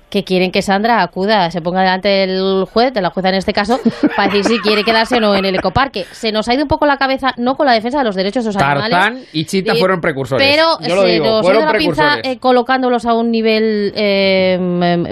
que 0.10 0.24
quieren 0.24 0.52
que 0.52 0.62
Sandra 0.62 1.02
acuda, 1.02 1.52
se 1.52 1.60
ponga 1.62 1.82
delante 1.82 2.08
del 2.08 2.64
juez, 2.72 2.94
de 2.94 3.02
la 3.02 3.10
jueza 3.10 3.28
en 3.28 3.36
este 3.36 3.52
caso, 3.52 3.78
para 4.16 4.32
decir 4.32 4.46
si 4.46 4.60
quiere 4.60 4.84
quedarse 4.86 5.18
o 5.18 5.20
no 5.20 5.36
en 5.36 5.44
el 5.44 5.56
ecoparque. 5.56 6.06
Se 6.12 6.32
nos 6.32 6.48
ha 6.48 6.54
ido 6.54 6.64
un 6.64 6.70
poco 6.70 6.86
la 6.86 6.96
cabeza, 6.96 7.34
no 7.38 7.56
con 7.56 7.66
la 7.66 7.74
defensa 7.74 7.98
de 7.98 8.06
los 8.06 8.16
derechos 8.16 8.46
de 8.46 8.54
los 8.54 8.56
animales. 8.62 8.92
Tarzán 8.92 9.20
y 9.34 9.44
Chita 9.44 9.74
eh, 9.74 9.76
fueron 9.76 10.00
precursores. 10.00 10.48
Pero 10.48 10.78
Yo 10.88 10.96
lo 10.96 11.02
se 11.02 11.08
digo, 11.10 11.26
nos 11.26 11.50
ha 11.50 11.52
ido 11.52 11.66
la 11.66 11.74
pinza 11.74 12.16
eh, 12.24 12.38
colocándolos 12.40 13.06
a 13.06 13.14
un 13.16 13.32
nivel 13.32 13.92
eh, 13.96 14.58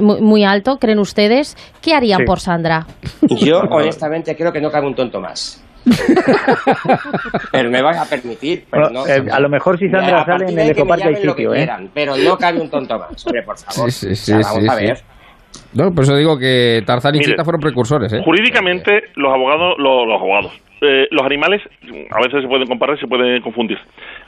muy, 0.01 0.21
muy 0.21 0.43
alto, 0.45 0.77
¿creen 0.77 0.99
ustedes? 0.99 1.57
¿Qué 1.81 1.93
harían 1.93 2.19
Sí. 2.19 2.25
por 2.25 2.39
Sandra? 2.39 2.85
Yo, 3.21 3.57
honestamente, 3.69 4.33
creo 4.37 4.53
que 4.53 4.61
no 4.61 4.69
cabe 4.71 4.87
un 4.87 4.95
tonto 4.95 5.19
más. 5.19 5.61
pero 7.51 7.69
me 7.69 7.81
vais 7.81 7.97
a 7.97 8.09
permitir. 8.09 8.65
Pero 8.69 8.89
Bueno, 8.89 9.05
no, 9.05 9.07
eh, 9.07 9.23
a 9.31 9.39
lo 9.39 9.49
mejor 9.49 9.77
si 9.79 9.89
Sandra 9.89 10.21
A 10.21 10.25
partir 10.25 10.47
sale 10.47 10.53
en 10.53 10.59
el 10.67 10.71
ecoparque 10.71 11.03
hay 11.05 11.13
llamen 11.13 11.27
lo 11.27 11.35
que 11.35 11.41
sitio, 11.43 11.53
¿eh? 11.53 11.57
quieran, 11.57 11.89
Pero 11.93 12.17
no 12.17 12.37
cabe 12.37 12.59
un 12.61 12.69
tonto 12.69 12.99
más. 12.99 13.25
Hombre, 13.25 13.43
por 13.43 13.57
favor. 13.57 13.91
Sí, 13.91 14.15
sí, 14.15 14.33
O 14.33 14.41
sea, 14.41 14.43
sí, 14.43 14.55
vamos 14.55 14.69
a 14.69 14.77
sí. 14.79 14.85
ver. 14.85 14.97
No, 15.73 15.93
por 15.93 16.03
eso 16.03 16.15
digo 16.15 16.37
que 16.37 16.83
Tarzán 16.85 17.15
y 17.15 17.19
Chita 17.19 17.43
fueron 17.43 17.61
precursores, 17.61 18.11
¿eh? 18.13 18.21
Jurídicamente, 18.23 19.03
los 19.15 19.33
abogados, 19.33 19.75
lo- 19.77 20.05
los, 20.05 20.19
abogados, 20.19 20.51
eh, 20.81 21.07
los 21.11 21.23
animales, 21.25 21.61
a 22.11 22.19
veces 22.21 22.41
se 22.41 22.47
pueden 22.47 22.67
comparar, 22.67 22.99
se 22.99 23.07
pueden 23.07 23.41
confundir. 23.41 23.77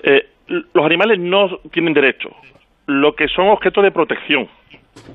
Eh, 0.04 0.26
los 0.48 0.86
animales 0.86 1.20
no 1.20 1.50
tienen 1.72 1.94
derecho, 1.94 2.30
lo 2.86 3.14
que 3.16 3.28
son 3.28 3.50
objetos 3.50 3.84
de 3.84 3.92
protección. 3.92 4.48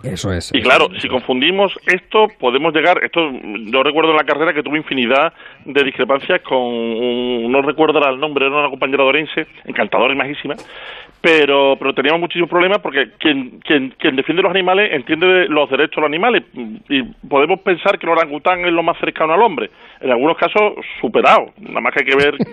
Eso 0.02 0.32
es. 0.32 0.50
Y 0.54 0.60
claro, 0.62 0.88
si 1.00 1.08
confundimos 1.08 1.72
esto, 1.86 2.26
podemos 2.38 2.74
llegar. 2.74 3.02
Esto, 3.04 3.20
yo 3.66 3.82
recuerdo 3.82 4.10
en 4.10 4.16
la 4.16 4.24
carrera 4.24 4.52
que 4.52 4.62
tuve 4.62 4.78
infinidad 4.78 5.32
de 5.64 5.84
discrepancias 5.84 6.40
con. 6.42 6.58
un- 6.58 7.52
no 7.52 7.62
recuerdo 7.62 7.98
el 8.08 8.18
nombre, 8.18 8.46
era 8.46 8.56
una 8.56 8.70
compañera 8.70 9.02
de 9.04 9.08
Orense, 9.10 9.46
encantadora 9.64 10.12
y 10.12 10.16
majísima, 10.16 10.54
pero, 11.22 11.76
pero 11.78 11.94
teníamos 11.94 12.20
muchísimos 12.20 12.50
problemas 12.50 12.78
porque 12.80 13.10
quien, 13.18 13.60
quien, 13.60 13.94
quien 13.98 14.16
defiende 14.16 14.42
los 14.42 14.50
animales 14.50 14.90
entiende 14.92 15.26
de 15.26 15.48
los 15.48 15.70
derechos 15.70 15.96
de 15.96 16.00
los 16.02 16.08
animales 16.08 16.42
y 16.88 17.02
podemos 17.28 17.60
pensar 17.60 17.98
que 17.98 18.06
el 18.06 18.12
orangután 18.12 18.64
es 18.66 18.72
lo 18.72 18.82
más 18.82 18.98
cercano 18.98 19.32
al 19.32 19.40
hombre. 19.40 19.70
En 20.00 20.10
algunos 20.10 20.36
casos, 20.36 20.74
superado. 21.00 21.52
Nada 21.60 21.80
más 21.80 21.94
que 21.94 22.00
hay 22.00 22.06
que 22.06 22.16
ver 22.16 22.34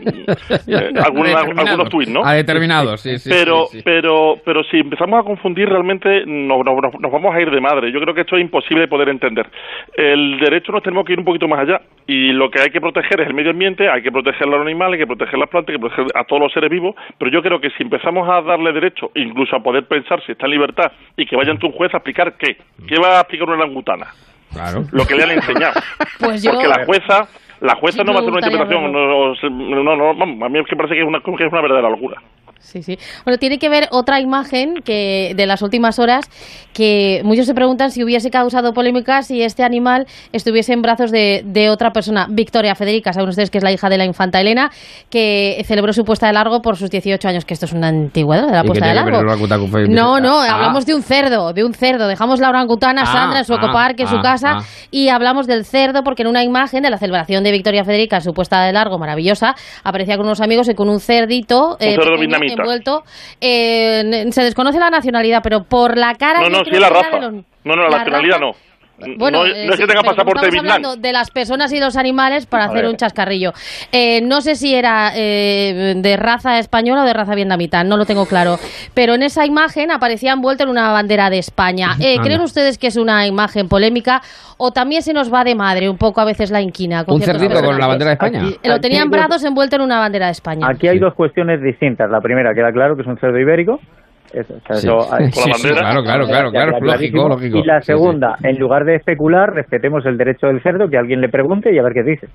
eh, 0.67 0.91
Determinados. 0.93 1.67
algunos 1.67 1.89
tuits, 1.89 2.09
¿no? 2.11 2.23
A 2.23 2.33
determinados, 2.35 3.01
sí, 3.01 3.17
sí. 3.17 3.27
pero, 3.29 3.65
sí, 3.65 3.77
sí. 3.77 3.83
pero, 3.83 4.35
pero 4.45 4.63
si 4.65 4.77
empezamos 4.77 5.19
a 5.19 5.23
confundir, 5.23 5.67
realmente 5.67 6.23
nos, 6.27 6.63
nos- 6.63 7.11
vamos 7.11 7.33
a 7.35 7.41
ir 7.41 7.49
de 7.49 7.59
madre. 7.59 7.91
Yo 7.91 7.99
creo 7.99 8.13
que 8.13 8.21
esto 8.21 8.35
es 8.37 8.41
imposible 8.41 8.81
de 8.81 8.87
poder 8.87 9.09
entender. 9.09 9.47
El 9.97 10.39
derecho 10.39 10.71
nos 10.71 10.83
tenemos 10.83 11.05
que 11.05 11.13
ir 11.13 11.19
un 11.19 11.25
poquito 11.25 11.47
más 11.47 11.59
allá. 11.61 11.81
Y 12.05 12.31
lo 12.33 12.49
que 12.49 12.59
hay 12.61 12.69
que 12.69 12.81
proteger 12.81 13.21
es 13.21 13.27
el 13.27 13.33
medio 13.33 13.51
ambiente, 13.51 13.87
hay 13.89 14.01
que 14.01 14.11
proteger 14.11 14.43
a 14.47 14.51
los 14.51 14.61
animales, 14.61 14.93
hay 14.93 14.99
que 15.05 15.07
proteger 15.07 15.37
las 15.39 15.49
plantas, 15.49 15.69
hay 15.73 15.75
que 15.79 15.87
proteger 15.87 16.05
a 16.15 16.23
todos 16.23 16.41
los 16.41 16.51
seres 16.53 16.69
vivos. 16.69 16.95
Pero 17.17 17.31
yo 17.31 17.41
creo 17.41 17.59
que 17.61 17.69
si 17.71 17.83
empezamos 17.83 18.27
a 18.29 18.41
darle 18.59 18.73
derecho, 18.79 19.11
incluso 19.15 19.55
a 19.55 19.63
poder 19.63 19.85
pensar 19.87 20.21
si 20.25 20.31
está 20.33 20.45
en 20.45 20.51
libertad 20.51 20.91
y 21.17 21.25
que 21.25 21.35
vaya 21.35 21.51
ante 21.51 21.65
un 21.65 21.71
juez 21.73 21.93
a 21.93 21.97
explicar 21.97 22.33
qué, 22.37 22.57
qué 22.87 22.99
va 22.99 23.17
a 23.17 23.21
explicar 23.21 23.47
una 23.47 23.57
orangutana, 23.57 24.07
Claro. 24.53 24.83
lo 24.91 25.05
que 25.05 25.15
le 25.15 25.23
han 25.23 25.31
enseñado. 25.31 25.73
Pues 26.19 26.43
yo- 26.43 26.51
Porque 26.51 26.67
la 26.67 26.85
jueza, 26.85 27.27
la 27.61 27.75
jueza 27.75 27.99
Sí, 27.99 28.03
no 28.05 28.11
va 28.13 28.19
a 28.19 28.21
hacer 28.21 28.31
una 28.33 28.45
interpretación, 28.47 28.91
no, 28.91 29.83
no, 29.83 29.95
no, 29.95 30.15
vamos, 30.15 30.41
a 30.43 30.49
mí 30.49 30.59
es 30.59 30.65
que 30.67 30.75
parece 30.75 30.95
que 30.95 31.01
es 31.01 31.07
una, 31.07 31.19
que 31.21 31.45
es 31.45 31.51
una 31.51 31.61
verdadera 31.61 31.89
locura. 31.89 32.21
Sí, 32.59 32.83
sí. 32.83 32.97
Bueno, 33.25 33.37
tiene 33.37 33.57
que 33.57 33.67
ver 33.69 33.87
otra 33.91 34.19
imagen 34.19 34.75
que 34.83 35.33
de 35.35 35.45
las 35.47 35.61
últimas 35.61 35.97
horas 35.97 36.25
que 36.73 37.21
muchos 37.23 37.45
se 37.47 37.53
preguntan 37.53 37.89
si 37.89 38.03
hubiese 38.03 38.29
causado 38.29 38.73
polémica 38.73 39.23
si 39.23 39.41
este 39.41 39.63
animal 39.63 40.05
estuviese 40.33 40.73
en 40.73 40.81
brazos 40.81 41.11
de, 41.11 41.41
de 41.45 41.69
otra 41.69 41.91
persona. 41.91 42.27
Victoria 42.29 42.75
Federica, 42.75 43.11
saben 43.13 43.29
ustedes 43.29 43.49
que 43.49 43.57
es 43.57 43.63
la 43.63 43.71
hija 43.71 43.89
de 43.89 43.97
la 43.97 44.05
infanta 44.05 44.39
Elena, 44.39 44.69
que 45.09 45.61
celebró 45.65 45.93
su 45.93 46.03
puesta 46.03 46.27
de 46.27 46.33
largo 46.33 46.61
por 46.61 46.77
sus 46.77 46.89
18 46.89 47.27
años, 47.27 47.45
que 47.45 47.53
esto 47.53 47.65
es 47.65 47.73
una 47.73 47.87
antigüedad 47.87 48.45
de 48.47 48.51
la 48.53 48.59
¿Y 48.59 48.61
qué 48.61 48.67
puesta 48.67 48.87
de 48.87 48.93
largo. 48.93 49.17
No, 49.89 50.19
no, 50.19 50.39
Ah. 50.41 50.55
hablamos 50.55 50.85
de 50.85 50.93
un 50.95 51.01
cerdo, 51.01 51.53
de 51.53 51.63
un 51.63 51.73
cerdo. 51.73 52.07
Dejamos 52.07 52.39
la 52.39 52.49
orangutana 52.49 53.01
Ah, 53.03 53.05
Sandra 53.05 53.39
en 53.39 53.45
su 53.45 53.53
ah, 53.53 53.57
ecoparque, 53.57 54.03
en 54.03 54.09
su 54.09 54.19
casa, 54.21 54.57
ah. 54.57 54.63
y 54.91 55.09
hablamos 55.09 55.47
del 55.47 55.65
cerdo 55.65 56.03
porque 56.03 56.21
en 56.23 56.27
una 56.27 56.43
imagen 56.43 56.83
de 56.83 56.89
la 56.89 56.97
celebración 56.97 57.43
de 57.43 57.51
Victoria 57.51 57.83
Federica, 57.83 58.21
su 58.21 58.33
puesta 58.33 58.63
de 58.63 58.73
largo 58.73 58.97
maravillosa, 58.99 59.55
aparecía 59.83 60.17
con 60.17 60.25
unos 60.25 60.41
amigos 60.41 60.69
y 60.69 60.75
con 60.75 60.89
un 60.89 60.99
cerdito 60.99 61.77
eh, 61.79 61.95
cerdo 61.95 62.11
pequeño, 62.19 62.48
envuelto. 62.53 63.03
eh, 63.41 64.27
se 64.31 64.43
desconoce 64.43 64.79
la 64.79 64.89
nacionalidad, 64.89 65.41
pero 65.43 65.63
por 65.63 65.97
la 65.97 66.15
cara. 66.15 66.41
No, 66.41 66.49
no, 66.49 66.65
sí 66.65 66.71
la 66.71 66.89
raza. 66.89 67.19
los- 67.19 67.33
No, 67.63 67.75
no, 67.75 67.83
la, 67.83 67.89
la 67.89 67.97
nacionalidad 67.99 68.37
raza- 68.37 68.45
no. 68.45 68.68
Bueno, 69.17 69.39
no, 69.39 69.45
eh, 69.45 69.65
no 69.65 69.73
es 69.73 69.77
sí, 69.77 69.81
que 69.83 69.87
tenga 69.87 70.01
pero 70.01 70.15
pasaporte 70.15 70.41
de 70.41 70.47
estamos 70.49 70.71
hablando 70.73 70.95
de 71.01 71.13
las 71.13 71.31
personas 71.31 71.71
y 71.73 71.79
los 71.79 71.95
animales 71.95 72.45
para 72.45 72.63
A 72.63 72.67
hacer 72.67 72.81
ver. 72.83 72.89
un 72.91 72.97
chascarrillo. 72.97 73.51
Eh, 73.91 74.21
no 74.21 74.41
sé 74.41 74.55
si 74.55 74.73
era 74.75 75.11
eh, 75.15 75.93
de 75.97 76.17
raza 76.17 76.59
española 76.59 77.03
o 77.03 77.05
de 77.05 77.13
raza 77.13 77.35
vietnamita, 77.35 77.83
no 77.83 77.97
lo 77.97 78.05
tengo 78.05 78.25
claro. 78.25 78.57
Pero 78.93 79.13
en 79.15 79.23
esa 79.23 79.45
imagen 79.45 79.91
aparecía 79.91 80.33
envuelto 80.33 80.63
en 80.63 80.69
una 80.69 80.91
bandera 80.91 81.29
de 81.29 81.39
España. 81.39 81.91
Eh. 81.99 82.17
¿Creen 82.21 82.41
ustedes 82.41 82.77
que 82.77 82.87
es 82.87 82.97
una 82.97 83.25
imagen 83.27 83.67
polémica 83.69 84.21
o 84.57 84.71
también 84.71 85.01
se 85.01 85.13
nos 85.13 85.33
va 85.33 85.43
de 85.43 85.55
madre 85.55 85.89
un 85.89 85.97
poco 85.97 86.21
a 86.21 86.25
veces 86.25 86.51
la 86.51 86.61
inquina? 86.61 87.03
con 87.05 87.15
Un 87.15 87.21
cerdito 87.21 87.61
con 87.63 87.77
la 87.79 87.87
bandera 87.87 88.09
de 88.11 88.13
España. 88.15 88.41
Lo 88.63 88.73
Aquí 88.75 88.87
hay 88.95 88.99
dos- 88.99 89.09
brazos 89.09 89.43
envuelto 89.45 89.75
en 89.77 89.81
una 89.83 89.99
bandera 89.99 90.25
de 90.27 90.31
España. 90.33 90.67
Aquí 90.69 90.87
hay 90.87 90.99
dos 90.99 91.13
cuestiones 91.13 91.61
distintas. 91.61 92.09
La 92.09 92.21
primera, 92.21 92.53
queda 92.53 92.71
claro 92.71 92.95
que 92.95 93.01
es 93.03 93.07
un 93.07 93.17
cerdo 93.19 93.37
ibérico. 93.39 93.79
Eso, 94.33 94.53
o 94.53 94.59
sea, 94.67 94.75
Sí. 94.75 94.87
eso- 94.87 95.01
Sí, 95.31 95.51
sí, 95.53 95.53
sí, 95.53 95.69
claro, 95.73 96.03
claro, 96.03 96.25
claro, 96.27 96.51
claro, 96.51 96.79
lógico, 96.81 97.27
lógico. 97.29 97.57
Y 97.57 97.63
la 97.63 97.81
Sí, 97.81 97.87
sí. 97.87 97.97
segunda, 97.97 98.35
en 98.43 98.57
lugar 98.59 98.85
de 98.85 98.95
especular, 98.95 99.49
respetemos 99.53 100.05
el 100.05 100.17
derecho 100.17 100.47
del 100.47 100.61
cerdo, 100.61 100.87
que 100.89 100.97
alguien 100.97 101.21
le 101.21 101.29
pregunte 101.29 101.73
y 101.73 101.79
a 101.79 101.83
ver 101.83 101.93
qué 101.93 102.03
dice. 102.03 102.27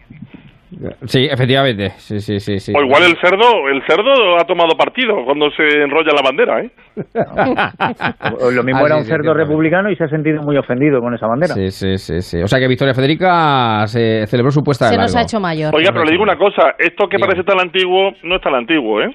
Sí, 1.05 1.29
efectivamente. 1.31 1.91
Sí, 1.99 2.19
sí, 2.19 2.41
sí. 2.41 2.59
sí. 2.59 2.73
O 2.77 2.83
igual 2.83 3.05
el 3.05 3.17
cerdo, 3.21 3.69
el 3.71 3.81
cerdo 3.87 4.37
ha 4.41 4.45
tomado 4.45 4.77
partido 4.77 5.25
cuando 5.25 5.49
se 5.53 5.63
enrolla 5.63 6.11
la 6.13 6.23
bandera, 6.23 6.63
¿eh? 6.63 6.71
O 8.41 8.51
Lo 8.51 8.65
mismo 8.65 8.81
Ah, 8.83 8.87
era 8.87 8.95
sí, 8.97 9.01
un 9.03 9.07
cerdo 9.07 9.35
republicano 9.35 9.89
y 9.91 9.97
se 9.97 10.03
ha 10.05 10.09
sentido 10.09 10.43
muy 10.43 10.57
ofendido 10.57 11.01
con 11.01 11.15
esa 11.15 11.29
bandera. 11.29 11.55
Sí, 11.55 11.71
sí, 11.71 11.97
sí, 11.99 12.21
sí. 12.23 12.43
O 12.43 12.49
sea 12.49 12.59
que 12.59 12.67
Victoria 12.67 12.93
Federica 12.95 13.87
se 13.87 14.27
celebró 14.27 14.51
su 14.51 14.63
puesta 14.65 14.87
de 14.87 14.93
Se 14.93 14.97
nos 15.01 15.15
ha 15.15 15.23
hecho 15.23 15.39
mayor. 15.39 15.73
Oiga, 15.77 15.91
pero 15.93 16.05
le 16.05 16.11
digo 16.11 16.25
una 16.25 16.37
cosa, 16.37 16.75
esto 16.79 17.07
que 17.09 17.19
parece 17.21 17.45
tan 17.45 17.61
antiguo 17.61 18.11
no 18.25 18.37
es 18.37 18.43
tan 18.43 18.55
antiguo, 18.57 19.01
¿eh? 19.01 19.15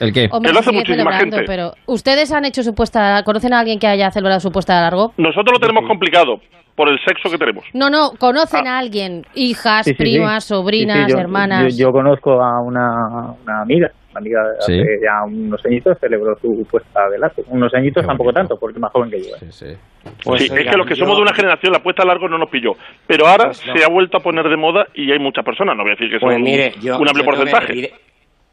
¿El 0.00 0.12
qué? 0.12 0.28
Hombre, 0.30 0.52
se 0.52 0.58
hace 0.58 0.70
sigue 0.70 0.78
muchísima 0.80 1.12
gente. 1.18 1.42
pero 1.46 1.72
¿ustedes 1.86 2.32
han 2.32 2.44
hecho 2.44 2.62
su 2.62 2.74
puesta, 2.74 3.22
conocen 3.24 3.52
a 3.52 3.60
alguien 3.60 3.78
que 3.78 3.86
haya 3.86 4.10
celebrado 4.10 4.40
su 4.40 4.50
puesta 4.50 4.74
de 4.76 4.80
largo? 4.82 5.12
Nosotros 5.16 5.52
lo 5.54 5.58
tenemos 5.60 5.86
complicado, 5.88 6.40
por 6.74 6.88
el 6.88 6.98
sexo 7.06 7.30
que 7.30 7.38
tenemos. 7.38 7.64
No, 7.72 7.88
no, 7.90 8.10
conocen 8.18 8.66
a 8.66 8.78
alguien, 8.78 9.24
hijas, 9.34 9.84
Sí, 9.84 9.92
sí, 9.92 9.96
sí. 9.96 10.02
primas, 10.02 10.44
sobrinas, 10.44 10.96
Sí, 10.98 11.04
sí, 11.06 11.12
yo- 11.12 11.18
hermanas. 11.20 11.76
Yo, 11.76 11.86
yo 11.86 11.92
conozco 11.92 12.42
a 12.42 12.60
una, 12.60 13.32
una 13.44 13.62
amiga, 13.62 13.90
una 14.10 14.18
amiga 14.20 14.40
de 14.42 14.54
Sí. 14.60 14.80
hace 14.80 14.88
ya 15.02 15.24
unos 15.24 15.64
añitos 15.64 15.96
celebró 16.00 16.36
su 16.40 16.66
puesta 16.68 17.08
de 17.10 17.18
largo. 17.18 17.42
Unos 17.48 17.72
añitos 17.74 18.04
tampoco 18.04 18.32
tanto, 18.32 18.56
porque 18.58 18.76
es 18.76 18.80
más 18.80 18.90
joven 18.92 19.10
que 19.10 19.20
yo. 19.22 19.36
¿eh? 19.40 19.50
sí, 19.50 19.66
es 19.66 20.50
que 20.70 20.76
los 20.76 20.86
que 20.86 20.96
somos 20.96 21.16
de 21.16 21.22
una 21.22 21.32
generación, 21.34 21.72
la 21.72 21.78
puesta 21.82 22.02
a 22.02 22.06
largo 22.06 22.28
no 22.28 22.38
nos 22.38 22.50
pilló. 22.50 22.72
Pero 23.06 23.26
ahora 23.28 23.46
Pues 23.46 23.64
no. 23.66 23.76
se 23.76 23.84
ha 23.84 23.88
vuelto 23.88 24.18
a 24.18 24.20
poner 24.20 24.48
de 24.48 24.56
moda 24.56 24.86
y 24.94 25.10
hay 25.12 25.18
muchas 25.20 25.44
personas, 25.44 25.76
no 25.76 25.82
voy 25.84 25.92
a 25.92 25.94
decir 25.94 26.10
que 26.10 26.18
son 26.18 26.28
Pues 26.28 26.40
mire, 26.40 26.72
yo, 26.82 26.98
un 26.98 27.06
amplio 27.08 27.24
porcentaje. 27.24 27.92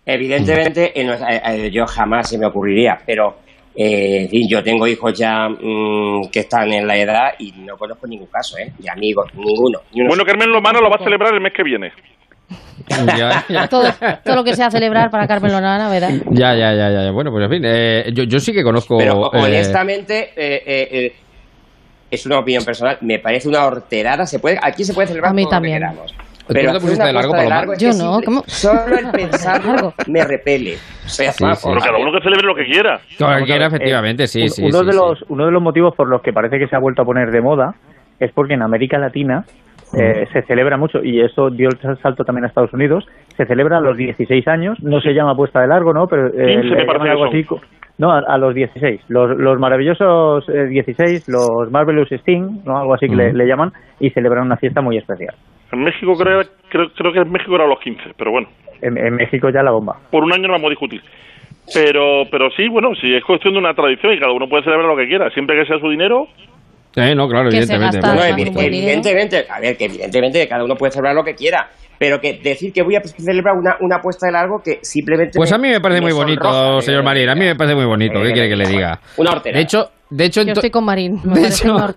Evidentemente, 0.06 1.00
en 1.00 1.08
nuestra- 1.08 1.36
eh, 1.36 1.42
eh, 1.68 1.72
yo 1.72 1.86
jamás 1.86 2.30
se 2.30 2.38
me 2.38 2.46
ocurriría, 2.48 3.00
pero 3.06 3.38
eh, 3.76 4.24
en 4.24 4.30
fin, 4.30 4.48
yo 4.50 4.62
tengo 4.64 4.86
hijos 4.88 5.14
ya 5.18 5.48
mm, 5.48 6.30
que 6.32 6.42
están 6.42 6.72
en 6.74 6.86
la 6.86 6.98
edad 6.98 7.30
y 7.40 7.52
no 7.54 7.78
conozco 7.78 8.06
ningún 8.08 8.28
caso, 8.28 8.58
¿eh? 8.58 8.72
De 8.78 8.90
amigos, 8.90 9.28
ninguno. 9.36 9.80
ni 9.94 10.02
uno 10.02 10.10
Bueno. 10.10 10.26
Carmen 10.26 10.50
Lomana 10.52 10.80
lo 10.82 10.90
va 10.90 10.98
a 11.00 11.04
celebrar 11.04 11.34
el 11.34 11.40
mes 11.42 11.54
que 11.56 11.64
viene. 11.64 11.92
Ya, 13.18 13.46
ya. 13.48 13.68
Todo, 13.70 13.86
todo 14.26 14.36
lo 14.36 14.44
que 14.44 14.56
sea 14.56 14.70
celebrar 14.72 15.10
para 15.12 15.26
Carmen 15.28 15.52
Lorana, 15.52 15.88
¿verdad? 15.90 16.10
Ya, 16.32 16.54
ya, 16.56 16.74
ya, 16.74 16.90
ya. 16.92 17.12
Bueno, 17.12 17.32
pues 17.32 17.46
en 17.46 17.50
fin, 17.50 17.62
eh, 17.64 18.12
yo, 18.14 18.24
yo 18.24 18.40
sí 18.40 18.52
que 18.52 18.64
conozco. 18.64 18.98
Pero 18.98 19.28
eh, 19.34 19.40
honestamente, 19.40 20.32
eh, 20.36 20.64
eh, 20.66 20.90
eh, 20.92 21.14
es 22.10 22.26
una 22.26 22.40
opinión 22.40 22.66
personal, 22.66 22.98
me 23.02 23.20
parece 23.20 23.48
una 23.48 23.64
horterada. 23.66 24.26
Se 24.26 24.40
puede, 24.40 24.60
aquí 24.62 24.84
se 24.84 24.94
puede 24.94 25.08
celebrar 25.08 25.32
A 25.32 25.34
mí 25.34 25.44
todo 25.44 25.52
lo 25.52 25.52
que 25.52 25.56
también. 25.56 25.76
queramos. 25.80 26.14
¿Tú 26.48 26.54
Pero 26.54 26.64
no 26.68 26.72
te 26.72 26.78
hacer 26.78 26.82
pusiste 26.82 27.02
una 27.04 27.08
de 27.08 27.14
largo, 27.14 27.32
Paloma? 27.32 27.74
es 27.74 27.80
Yo 27.80 27.90
que 27.92 27.98
no, 27.98 28.20
¿cómo? 28.26 28.44
Solo 28.48 28.98
el 28.98 29.12
pensarlo 29.12 29.94
me 30.08 30.24
repele. 30.26 30.74
O 31.06 31.10
sea, 31.10 31.32
Sí, 31.32 31.46
sí. 31.56 31.68
Pero 31.70 31.80
cada 31.80 31.98
uno 31.98 32.12
que 32.12 32.24
celebre 32.24 32.46
lo 32.48 32.56
que 32.56 32.66
quiera. 32.66 33.00
Cualquiera, 33.18 33.68
efectivamente, 33.68 34.28
sí, 34.28 34.44
Un- 34.44 34.50
sí. 34.50 34.64
uno, 34.64 34.80
sí, 34.80 34.86
de 34.86 34.92
sí. 34.92 34.98
los, 34.98 35.22
uno 35.30 35.46
de 35.46 35.52
los 35.52 35.62
motivos 35.62 35.96
por 35.96 36.08
los 36.10 36.22
que 36.22 36.34
parece 36.34 36.58
que 36.60 36.68
se 36.68 36.76
ha 36.76 36.80
vuelto 36.80 37.04
a 37.04 37.06
poner 37.06 37.32
de 37.32 37.42
moda 37.42 37.76
es 38.20 38.32
porque 38.34 38.54
en 38.56 38.62
América 38.64 38.98
Latina 38.98 39.46
eh, 39.98 40.26
se 40.32 40.42
celebra 40.44 40.78
mucho, 40.78 41.04
y 41.04 41.20
eso 41.22 41.50
dio 41.50 41.68
el 41.70 41.78
salto 42.02 42.24
también 42.24 42.46
a 42.46 42.48
Estados 42.48 42.72
Unidos, 42.74 43.06
se 43.36 43.46
celebra 43.46 43.78
a 43.78 43.82
los 43.82 43.98
16 43.98 44.48
años, 44.48 44.78
no 44.82 45.02
se 45.02 45.14
llama 45.14 45.36
puesta 45.36 45.60
de 45.62 45.68
largo, 45.68 45.92
¿no? 45.94 46.08
Pero 46.08 46.28
eh, 46.28 46.62
15 46.62 46.64
me 46.64 46.64
le 46.64 46.86
parece 46.86 46.94
llaman 46.94 47.04
que 47.04 47.10
algo 47.12 47.26
así. 47.26 47.46
No, 47.98 48.12
a, 48.14 48.20
a 48.20 48.38
los 48.38 48.56
16. 48.56 49.02
Los, 49.10 49.38
los 49.38 49.60
maravillosos 49.60 50.48
eh, 50.50 50.66
16, 50.68 51.24
los 51.28 51.70
Marvelous 51.72 52.10
Sting, 52.12 52.62
¿no? 52.66 52.78
Algo 52.78 52.94
así 52.94 53.08
que 53.08 53.16
le, 53.16 53.28
Ujú. 53.30 53.38
le 53.38 53.48
llaman, 53.48 53.74
y 54.00 54.10
celebran 54.12 54.46
una 54.46 54.56
fiesta 54.58 54.82
muy 54.82 54.98
especial. 54.98 55.36
En 55.72 55.80
México 55.84 56.14
creo, 56.16 56.42
creo, 56.70 56.90
creo 56.96 57.14
que 57.14 57.20
en 57.20 57.32
México 57.32 57.56
era 57.56 57.66
los 57.68 57.80
15, 57.80 58.02
pero 58.18 58.32
bueno, 58.32 58.48
En, 58.82 58.98
en 58.98 59.16
México 59.16 59.50
ya 59.50 59.64
la 59.64 59.72
bomba. 59.72 59.98
por 60.12 60.24
un 60.24 60.34
año 60.34 60.48
no 60.48 60.54
vamos 60.54 60.68
a 60.68 60.70
discutir. 60.72 61.02
Pero, 61.74 62.24
pero 62.30 62.50
sí, 62.52 62.68
bueno, 62.68 62.90
sí, 63.00 63.14
es 63.14 63.24
cuestión 63.24 63.54
de 63.54 63.60
una 63.60 63.74
tradición 63.74 64.14
y 64.14 64.20
cada 64.20 64.34
uno 64.34 64.48
puede 64.48 64.64
celebrar 64.64 64.88
lo 64.88 64.98
que 64.98 65.08
quiera, 65.08 65.30
siempre 65.30 65.56
que 65.58 65.66
sea 65.66 65.80
su 65.80 65.90
dinero. 65.90 66.28
Eh, 66.96 67.16
no, 67.16 67.28
claro, 67.30 67.48
evidentemente. 67.50 68.00
dinero. 68.00 68.60
evidentemente, 68.60 69.46
a 69.50 69.60
ver, 69.62 69.78
que 69.78 69.86
evidentemente 69.86 70.48
cada 70.48 70.66
uno 70.66 70.76
puede 70.76 70.92
celebrar 70.92 71.16
lo 71.16 71.24
que 71.24 71.36
quiera, 71.36 71.70
pero 71.98 72.20
que 72.20 72.40
decir 72.44 72.74
que 72.74 72.82
voy 72.82 72.96
a 72.96 73.02
celebrar 73.02 73.56
una, 73.56 73.78
una 73.80 73.98
apuesta 73.98 74.26
de 74.26 74.34
largo 74.34 74.62
que 74.62 74.80
simplemente... 74.82 75.38
Pues 75.38 75.54
a 75.54 75.58
mí 75.58 75.70
me 75.70 75.80
parece 75.80 76.02
muy 76.02 76.12
bonito, 76.12 76.44
sonroja, 76.44 76.82
señor 76.82 77.02
eh, 77.02 77.06
Marín. 77.06 77.30
A 77.30 77.36
mí 77.36 77.46
me 77.46 77.56
parece 77.56 77.76
muy 77.76 77.86
bonito. 77.86 78.22
¿Qué 78.22 78.34
quiere 78.34 78.50
que 78.50 78.56
le 78.58 78.68
diga? 78.68 79.00
Una 79.18 79.32
hortera. 79.32 79.56
De 79.56 79.64
hecho, 79.64 79.90
de 80.12 80.26
hecho, 80.26 80.42
en 80.42 80.48
Yo 80.50 80.54
to- 80.54 80.60
estoy 80.60 80.70
con 80.70 80.86
Marín. 80.86 81.20
Me 81.24 81.40
de 81.40 81.48
hecho- 81.48 81.74
una 81.74 81.88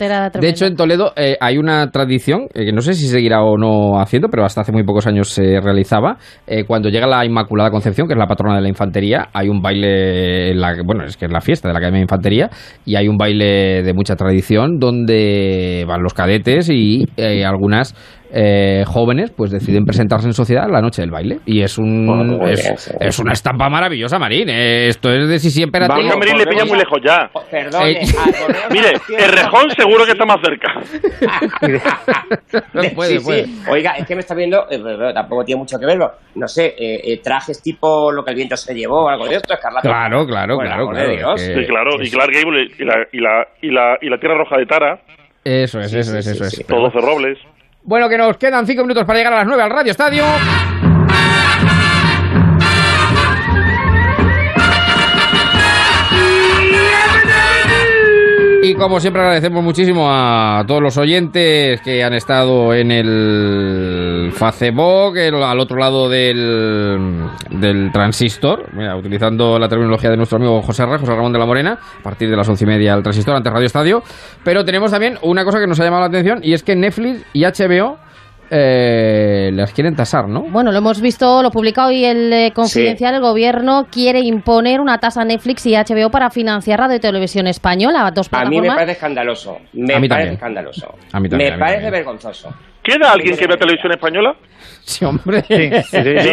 de 0.40 0.48
hecho, 0.48 0.64
en 0.66 0.76
Toledo 0.76 1.12
eh, 1.16 1.36
hay 1.40 1.58
una 1.58 1.90
tradición, 1.90 2.46
eh, 2.54 2.64
que 2.64 2.72
no 2.72 2.80
sé 2.80 2.94
si 2.94 3.06
seguirá 3.08 3.42
o 3.42 3.58
no 3.58 4.00
haciendo, 4.00 4.28
pero 4.28 4.44
hasta 4.44 4.60
hace 4.62 4.72
muy 4.72 4.84
pocos 4.84 5.06
años 5.06 5.28
se 5.28 5.60
realizaba. 5.60 6.16
eh, 6.46 6.64
cuando 6.64 6.88
llega 6.88 7.06
la 7.06 7.24
Inmaculada 7.26 7.70
Concepción, 7.70 8.06
que 8.06 8.14
es 8.14 8.18
la 8.18 8.26
patrona 8.26 8.54
de 8.56 8.62
la 8.62 8.68
infantería, 8.68 9.28
hay 9.32 9.48
un 9.48 9.60
baile, 9.60 10.52
en 10.52 10.60
la, 10.60 10.74
bueno, 10.84 11.04
es 11.04 11.16
que 11.16 11.26
es 11.26 11.30
la 11.32 11.40
fiesta 11.40 11.68
de 11.68 11.74
la 11.74 11.78
Academia 11.78 11.98
de 11.98 12.04
Infantería, 12.04 12.50
y 12.86 12.94
hay 12.96 13.08
un 13.08 13.16
baile 13.16 13.82
de 13.82 13.92
mucha 13.92 14.14
tradición 14.16 14.78
donde 14.78 15.84
van 15.86 16.02
los 16.02 16.14
cadetes 16.14 16.70
y 16.70 17.04
algunas 17.44 17.94
eh, 18.36 18.82
jóvenes 18.86 19.30
pues 19.30 19.50
deciden 19.52 19.84
presentarse 19.84 20.26
en 20.26 20.32
sociedad 20.32 20.66
la 20.68 20.80
noche 20.80 21.02
del 21.02 21.10
baile. 21.12 21.38
Y 21.46 21.62
es, 21.62 21.78
un, 21.78 22.04
muy 22.06 22.50
es, 22.50 22.62
bien, 22.64 22.76
sí. 22.78 22.90
es 23.00 23.18
una 23.20 23.32
estampa 23.32 23.68
maravillosa, 23.68 24.18
Marín. 24.18 24.48
eh, 24.48 24.88
esto 24.88 25.12
es 25.12 25.28
de 25.28 25.38
Sisi 25.38 25.62
Emperatriz. 25.62 26.04
Vamos, 26.08 26.18
Marín 26.18 26.38
le 26.38 26.46
pilla 26.46 26.64
muy 26.64 26.78
lejos 26.78 26.98
ya. 27.06 27.30
Perdone, 27.50 27.92
Eh, 27.92 28.00
ah, 28.18 28.24
volvemos 28.40 28.70
Mire, 28.72 28.92
el 29.24 29.32
rejón 29.32 29.70
seguro 29.70 30.04
que 30.04 30.12
está 30.12 30.24
más 30.26 30.38
cerca. 30.42 30.72
Puede, 32.94 33.18
sí, 33.18 33.24
puede. 33.24 33.44
sí. 33.46 33.62
Oiga, 33.70 33.92
es 33.92 34.06
que 34.06 34.14
me 34.14 34.20
está 34.20 34.34
viendo, 34.34 34.66
eh, 34.70 34.78
tampoco 35.14 35.44
tiene 35.44 35.60
mucho 35.60 35.78
que 35.78 35.86
verlo. 35.86 36.10
No 36.34 36.46
sé, 36.48 36.74
eh, 36.78 37.00
eh, 37.04 37.20
trajes 37.22 37.62
tipo 37.62 38.10
lo 38.12 38.24
que 38.24 38.30
el 38.30 38.36
viento 38.36 38.56
se 38.56 38.74
llevó, 38.74 39.08
algo 39.08 39.26
de 39.26 39.36
esto, 39.36 39.54
escarlata. 39.54 39.88
Claro, 39.88 40.26
claro, 40.26 40.58
claro, 40.58 40.88
claro, 40.88 41.10
Dios. 41.10 41.34
que- 41.42 41.54
Sí, 41.54 41.66
claro, 41.66 41.90
y 42.02 42.10
Clark 42.10 42.32
Gable 42.32 42.68
y 42.78 42.84
la, 42.84 42.94
y 43.12 43.20
la, 43.20 43.46
y 43.62 43.70
la, 43.70 43.96
y 44.00 44.08
la 44.10 44.18
Tierra 44.18 44.36
Roja 44.38 44.56
de 44.58 44.66
Tara, 44.66 44.98
Eso 45.44 45.78
es, 45.80 45.92
eso 45.92 46.16
es, 46.18 46.26
eso 46.26 46.44
es. 46.44 46.66
todos 46.66 46.92
de 46.92 47.00
robles. 47.00 47.38
Bueno, 47.86 48.08
que 48.08 48.16
nos 48.16 48.38
quedan 48.38 48.66
cinco 48.66 48.82
minutos 48.82 49.04
para 49.04 49.18
llegar 49.18 49.34
a 49.34 49.36
las 49.36 49.46
9 49.46 49.62
al 49.62 49.70
Radio 49.70 49.90
Estadio. 49.92 50.24
Como 58.78 58.98
siempre 58.98 59.22
agradecemos 59.22 59.62
muchísimo 59.62 60.06
a 60.08 60.64
todos 60.66 60.82
los 60.82 60.96
oyentes 60.98 61.80
que 61.80 62.02
han 62.02 62.12
estado 62.12 62.74
en 62.74 62.90
el 62.90 64.32
Facebook, 64.32 65.16
al 65.18 65.60
otro 65.60 65.78
lado 65.78 66.08
del, 66.08 67.28
del 67.50 67.90
transistor, 67.92 68.66
mira, 68.72 68.96
utilizando 68.96 69.58
la 69.58 69.68
terminología 69.68 70.10
de 70.10 70.16
nuestro 70.16 70.36
amigo 70.36 70.60
José 70.62 70.84
Ra, 70.84 70.98
José 70.98 71.14
Ramón 71.14 71.32
de 71.32 71.38
la 71.38 71.46
Morena, 71.46 71.78
a 72.00 72.02
partir 72.02 72.28
de 72.28 72.36
las 72.36 72.48
once 72.48 72.64
y 72.64 72.66
media 72.66 72.94
el 72.94 73.02
transistor 73.02 73.36
ante 73.36 73.50
Radio 73.50 73.66
Estadio. 73.66 74.02
Pero 74.42 74.64
tenemos 74.64 74.90
también 74.90 75.18
una 75.22 75.44
cosa 75.44 75.60
que 75.60 75.66
nos 75.66 75.78
ha 75.80 75.84
llamado 75.84 76.02
la 76.02 76.08
atención 76.08 76.40
y 76.42 76.52
es 76.52 76.62
que 76.62 76.74
Netflix 76.74 77.24
y 77.32 77.44
HBO 77.44 77.98
eh, 78.50 79.50
las 79.52 79.72
quieren 79.72 79.94
tasar, 79.94 80.28
¿no? 80.28 80.42
Bueno, 80.42 80.70
lo 80.72 80.78
hemos 80.78 81.00
visto, 81.00 81.42
lo 81.42 81.50
publica 81.50 81.86
hoy 81.86 82.04
el 82.04 82.32
eh, 82.32 82.52
Confidencial. 82.54 83.14
El 83.14 83.20
gobierno 83.20 83.86
quiere 83.90 84.20
imponer 84.22 84.80
una 84.80 84.98
tasa 84.98 85.22
a 85.22 85.24
Netflix 85.24 85.66
y 85.66 85.74
HBO 85.74 86.10
para 86.10 86.30
financiar 86.30 86.78
Radio 86.80 86.96
y 86.96 87.00
Televisión 87.00 87.46
Española, 87.46 88.10
dos 88.14 88.28
A 88.32 88.44
mí 88.44 88.60
me 88.60 88.68
parece 88.68 88.92
escandaloso. 88.92 89.58
Me 89.72 89.94
A 89.94 89.98
mí 90.00 90.08
parece 90.08 90.08
también. 90.08 90.32
escandaloso. 90.34 90.86
A 91.12 91.20
mí 91.20 91.28
también, 91.28 91.52
a 91.52 91.56
me 91.56 91.56
mí 91.56 91.60
parece 91.60 91.82
también. 91.82 91.92
vergonzoso. 91.92 92.48
¿Queda 92.82 93.12
alguien 93.12 93.36
que 93.36 93.46
vea 93.46 93.56
televisión 93.56 93.92
española? 93.92 94.34
Sí, 94.82 95.04
hombre. 95.04 95.42
Sí, 95.48 95.70
sí, 95.82 95.98
sí. 96.20 96.30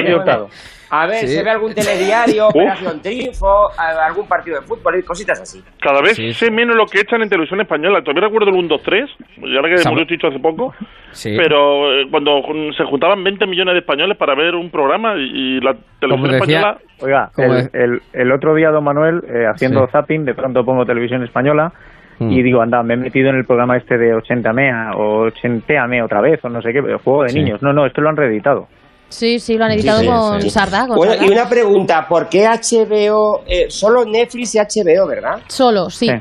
A 0.91 1.07
ver, 1.07 1.19
Sí. 1.26 1.27
se 1.30 1.43
ve 1.43 1.49
algún 1.49 1.73
telediario, 1.73 2.47
Uf. 2.49 2.55
Operación 2.55 3.01
Triunfo, 3.01 3.69
algún 3.77 4.27
partido 4.27 4.59
de 4.59 4.68
fútbol 4.68 4.99
y 4.99 5.03
cositas 5.03 5.39
así. 5.41 5.63
Cada 5.81 6.01
vez 6.01 6.15
Sí, 6.18 6.34
sé 6.34 6.51
menos 6.51 6.76
lo 6.76 6.85
que 6.85 6.99
echan 6.99 7.22
en 7.22 7.30
televisión 7.30 7.61
española. 7.61 8.01
Todavía 8.01 8.27
recuerdo 8.27 8.49
el 8.49 8.55
1, 8.57 8.68
2, 8.68 8.84
3, 8.84 9.09
y 9.38 9.55
ahora 9.55 9.69
que 9.76 9.89
murió 9.89 10.05
Chicho 10.05 10.27
hace 10.27 10.39
poco, 10.39 10.73
Sí. 11.11 11.35
pero 11.38 11.93
eh, 11.93 12.07
cuando 12.11 12.41
se 12.77 12.84
juntaban 12.84 13.23
20 13.23 13.47
millones 13.47 13.73
de 13.73 13.80
españoles 13.80 14.18
para 14.18 14.35
ver 14.35 14.53
un 14.55 14.69
programa 14.69 15.15
y, 15.18 15.57
y 15.57 15.61
la 15.61 15.76
televisión 15.99 16.31
decía- 16.39 16.57
española... 16.59 16.77
Oiga, 17.03 17.31
el, 17.38 17.51
de- 17.72 17.84
el, 17.84 18.01
el 18.13 18.31
otro 18.31 18.53
día, 18.53 18.69
don 18.69 18.84
Manuel, 18.84 19.23
eh, 19.27 19.45
haciendo 19.47 19.85
Sí. 19.85 19.91
zapping, 19.93 20.26
de 20.26 20.34
pronto 20.35 20.63
pongo 20.63 20.85
televisión 20.85 21.23
española 21.23 21.72
y 22.19 22.43
digo, 22.43 22.61
anda, 22.61 22.84
me 22.84 22.93
he 22.93 22.97
metido 22.97 23.30
en 23.31 23.38
el 23.38 23.45
programa 23.45 23.77
este 23.77 23.97
de 23.97 24.13
80mea 24.15 24.93
o 24.95 25.26
80me 25.31 26.03
otra 26.03 26.22
vez 26.22 26.39
o 26.45 26.49
no 26.49 26.61
sé 26.61 26.72
qué, 26.72 26.80
juego 27.03 27.23
de 27.23 27.30
Sí. 27.30 27.39
niños. 27.39 27.63
No, 27.63 27.73
no, 27.73 27.88
esto 27.88 27.99
lo 28.01 28.09
han 28.09 28.15
reeditado. 28.18 28.68
Sí, 29.11 29.39
sí, 29.39 29.55
lo 29.55 29.65
han 29.65 29.71
editado 29.71 29.99
Sí, 29.99 30.05
sí, 30.05 30.11
con 30.11 30.41
sí. 30.41 30.49
Sarda. 30.49 30.88
Con 30.88 30.95
Bueno, 30.97 31.13
Sarda. 31.13 31.27
y 31.27 31.29
una 31.31 31.47
pregunta, 31.49 32.05
¿por 32.07 32.27
qué 32.29 32.47
HBO, 32.47 33.43
eh, 33.45 33.65
solo 33.69 34.05
Netflix 34.05 34.55
y 34.55 34.59
HBO, 34.59 35.07
verdad? 35.07 35.41
Solo, 35.47 35.89
sí. 35.89 36.07
Sí. 36.07 36.13